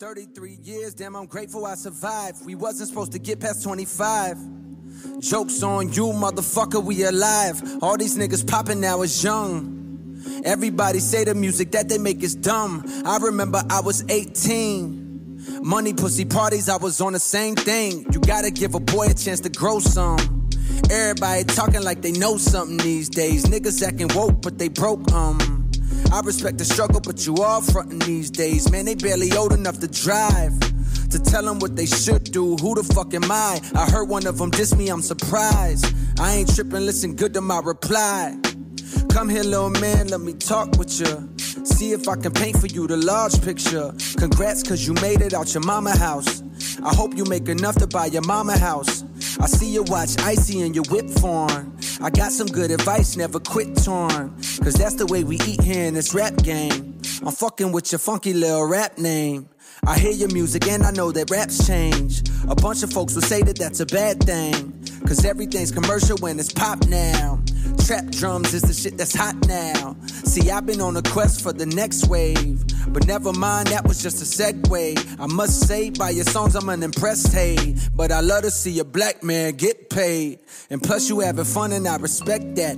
33 0.00 0.58
years, 0.62 0.94
damn, 0.94 1.14
I'm 1.14 1.26
grateful 1.26 1.64
I 1.66 1.74
survived. 1.74 2.44
We 2.44 2.54
wasn't 2.54 2.88
supposed 2.88 3.12
to 3.12 3.18
get 3.18 3.38
past 3.38 3.62
25. 3.62 4.36
Jokes 5.20 5.62
on 5.62 5.92
you, 5.92 6.06
motherfucker, 6.06 6.82
we 6.82 7.04
alive. 7.04 7.62
All 7.82 7.96
these 7.96 8.18
niggas 8.18 8.46
popping 8.46 8.80
now 8.80 9.02
is 9.02 9.22
young. 9.22 9.79
Everybody 10.44 11.00
say 11.00 11.24
the 11.24 11.34
music 11.34 11.72
that 11.72 11.88
they 11.88 11.98
make 11.98 12.22
is 12.22 12.34
dumb. 12.34 12.84
I 13.04 13.18
remember 13.18 13.62
I 13.70 13.80
was 13.80 14.04
18. 14.08 15.62
Money, 15.62 15.92
pussy 15.92 16.24
parties, 16.24 16.68
I 16.68 16.76
was 16.76 17.00
on 17.00 17.12
the 17.12 17.20
same 17.20 17.54
thing. 17.54 18.06
You 18.12 18.20
gotta 18.20 18.50
give 18.50 18.74
a 18.74 18.80
boy 18.80 19.06
a 19.06 19.14
chance 19.14 19.40
to 19.40 19.48
grow 19.48 19.78
some. 19.78 20.48
Everybody 20.90 21.44
talking 21.44 21.82
like 21.82 22.02
they 22.02 22.12
know 22.12 22.36
something 22.36 22.78
these 22.78 23.08
days. 23.08 23.44
Niggas 23.46 23.86
acting 23.86 24.08
woke, 24.14 24.42
but 24.42 24.58
they 24.58 24.68
broke, 24.68 25.10
um. 25.12 25.70
I 26.12 26.20
respect 26.20 26.58
the 26.58 26.64
struggle, 26.64 27.00
but 27.00 27.24
you 27.26 27.36
all 27.36 27.60
frontin' 27.60 28.00
these 28.00 28.30
days. 28.30 28.70
Man, 28.70 28.84
they 28.84 28.96
barely 28.96 29.32
old 29.32 29.52
enough 29.52 29.78
to 29.80 29.88
drive. 29.88 30.58
To 31.10 31.18
tell 31.18 31.44
them 31.44 31.58
what 31.58 31.76
they 31.76 31.86
should 31.86 32.24
do. 32.24 32.56
Who 32.56 32.74
the 32.74 32.84
fuck 32.84 33.14
am 33.14 33.30
I? 33.30 33.60
I 33.74 33.90
heard 33.90 34.08
one 34.08 34.26
of 34.26 34.38
them 34.38 34.50
diss 34.50 34.74
me, 34.76 34.88
I'm 34.88 35.02
surprised. 35.02 35.86
I 36.18 36.36
ain't 36.36 36.54
trippin', 36.54 36.86
listen 36.86 37.16
good 37.16 37.34
to 37.34 37.40
my 37.40 37.60
reply. 37.60 38.36
Come 39.10 39.28
here, 39.28 39.42
little 39.42 39.70
man, 39.70 40.08
let 40.08 40.20
me 40.20 40.32
talk 40.34 40.76
with 40.78 41.00
you. 41.00 41.28
See 41.64 41.92
if 41.92 42.08
I 42.08 42.16
can 42.16 42.32
paint 42.32 42.58
for 42.58 42.66
you 42.66 42.86
the 42.86 42.96
large 42.96 43.40
picture. 43.42 43.92
Congrats, 44.16 44.62
cause 44.62 44.86
you 44.86 44.94
made 44.94 45.20
it 45.20 45.34
out 45.34 45.52
your 45.54 45.62
mama 45.62 45.96
house. 45.96 46.42
I 46.82 46.94
hope 46.94 47.16
you 47.16 47.24
make 47.24 47.48
enough 47.48 47.76
to 47.76 47.86
buy 47.86 48.06
your 48.06 48.22
mama 48.22 48.58
house. 48.58 49.04
I 49.40 49.46
see 49.46 49.70
you 49.70 49.82
watch 49.84 50.18
Icy 50.20 50.62
and 50.62 50.74
your 50.74 50.84
whip 50.90 51.08
form. 51.08 51.76
I 52.00 52.10
got 52.10 52.32
some 52.32 52.46
good 52.46 52.70
advice, 52.70 53.16
never 53.16 53.40
quit 53.40 53.76
torn. 53.82 54.30
Cause 54.62 54.74
that's 54.74 54.94
the 54.94 55.06
way 55.06 55.24
we 55.24 55.36
eat 55.46 55.62
here 55.62 55.84
in 55.84 55.94
this 55.94 56.14
rap 56.14 56.36
game. 56.36 56.98
I'm 57.22 57.32
fucking 57.32 57.72
with 57.72 57.92
your 57.92 57.98
funky 57.98 58.32
little 58.32 58.66
rap 58.66 58.98
name. 58.98 59.48
I 59.86 59.98
hear 59.98 60.12
your 60.12 60.28
music 60.32 60.66
and 60.68 60.82
I 60.82 60.90
know 60.90 61.10
that 61.12 61.30
raps 61.30 61.66
change. 61.66 62.22
A 62.48 62.54
bunch 62.54 62.82
of 62.82 62.92
folks 62.92 63.14
will 63.14 63.22
say 63.22 63.42
that 63.42 63.58
that's 63.58 63.80
a 63.80 63.86
bad 63.86 64.22
thing. 64.22 64.76
Cause 65.06 65.24
everything's 65.24 65.72
commercial 65.72 66.16
when 66.18 66.38
it's 66.38 66.52
pop 66.52 66.86
now. 66.86 67.42
Trap 67.86 68.06
drums 68.10 68.54
is 68.54 68.62
the 68.62 68.74
shit 68.74 68.98
that's 68.98 69.14
hot 69.14 69.34
now. 69.48 69.96
See, 70.06 70.50
I've 70.50 70.66
been 70.66 70.80
on 70.80 70.96
a 70.96 71.02
quest 71.02 71.42
for 71.42 71.52
the 71.52 71.66
next 71.66 72.08
wave. 72.08 72.64
But 72.92 73.06
never 73.06 73.32
mind, 73.32 73.68
that 73.68 73.86
was 73.86 74.02
just 74.02 74.20
a 74.22 74.24
segue. 74.24 75.20
I 75.20 75.26
must 75.26 75.66
say, 75.66 75.90
by 75.90 76.10
your 76.10 76.24
songs, 76.24 76.54
I'm 76.54 76.68
unimpressed, 76.68 77.32
hey. 77.32 77.76
But 77.94 78.12
I 78.12 78.20
love 78.20 78.42
to 78.42 78.50
see 78.50 78.78
a 78.80 78.84
black 78.84 79.22
man 79.22 79.54
get 79.54 79.90
paid. 79.90 80.40
And 80.70 80.82
plus, 80.82 81.08
you 81.08 81.20
having 81.20 81.44
fun, 81.44 81.72
and 81.72 81.86
I 81.88 81.96
respect 81.96 82.56
that. 82.56 82.76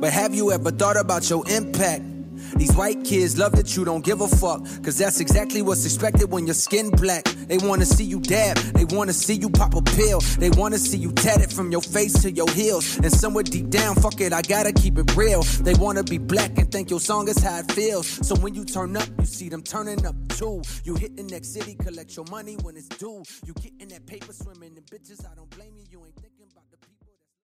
But 0.00 0.12
have 0.12 0.34
you 0.34 0.52
ever 0.52 0.70
thought 0.70 0.96
about 0.96 1.28
your 1.30 1.44
impact? 1.48 2.13
These 2.56 2.74
white 2.76 3.04
kids 3.04 3.38
love 3.38 3.52
that 3.52 3.76
you 3.76 3.84
don't 3.84 4.04
give 4.04 4.20
a 4.20 4.28
fuck. 4.28 4.64
Cause 4.82 4.98
that's 4.98 5.20
exactly 5.20 5.62
what's 5.62 5.84
expected 5.84 6.30
when 6.30 6.46
your 6.46 6.54
skin 6.54 6.90
black. 6.90 7.24
They 7.24 7.58
wanna 7.58 7.84
see 7.84 8.04
you 8.04 8.20
dab, 8.20 8.56
they 8.74 8.84
wanna 8.84 9.12
see 9.12 9.34
you 9.34 9.50
pop 9.50 9.74
a 9.74 9.82
pill. 9.82 10.20
They 10.38 10.50
wanna 10.50 10.78
see 10.78 10.98
you 10.98 11.12
tatted 11.12 11.52
from 11.52 11.70
your 11.70 11.82
face 11.82 12.22
to 12.22 12.30
your 12.30 12.50
heels. 12.50 12.96
And 12.98 13.12
somewhere 13.12 13.44
deep 13.44 13.70
down, 13.70 13.96
fuck 13.96 14.20
it, 14.20 14.32
I 14.32 14.42
gotta 14.42 14.72
keep 14.72 14.98
it 14.98 15.14
real. 15.16 15.42
They 15.42 15.74
wanna 15.74 16.04
be 16.04 16.18
black 16.18 16.56
and 16.58 16.70
think 16.70 16.90
your 16.90 17.00
song 17.00 17.28
is 17.28 17.38
how 17.42 17.58
it 17.58 17.70
feels. 17.72 18.06
So 18.26 18.34
when 18.36 18.54
you 18.54 18.64
turn 18.64 18.96
up, 18.96 19.08
you 19.18 19.26
see 19.26 19.48
them 19.48 19.62
turning 19.62 20.06
up 20.06 20.16
too. 20.28 20.62
You 20.84 20.94
hit 20.94 21.16
the 21.16 21.22
next 21.24 21.52
city, 21.52 21.74
collect 21.74 22.16
your 22.16 22.26
money 22.30 22.56
when 22.62 22.76
it's 22.76 22.88
due. 22.88 23.22
You 23.46 23.54
getting 23.54 23.88
that 23.88 24.06
paper 24.06 24.32
swimming 24.32 24.76
in 24.76 24.82
bitches, 24.84 25.24
I 25.24 25.34
don't 25.34 25.50
blame 25.50 25.72
you. 25.73 25.73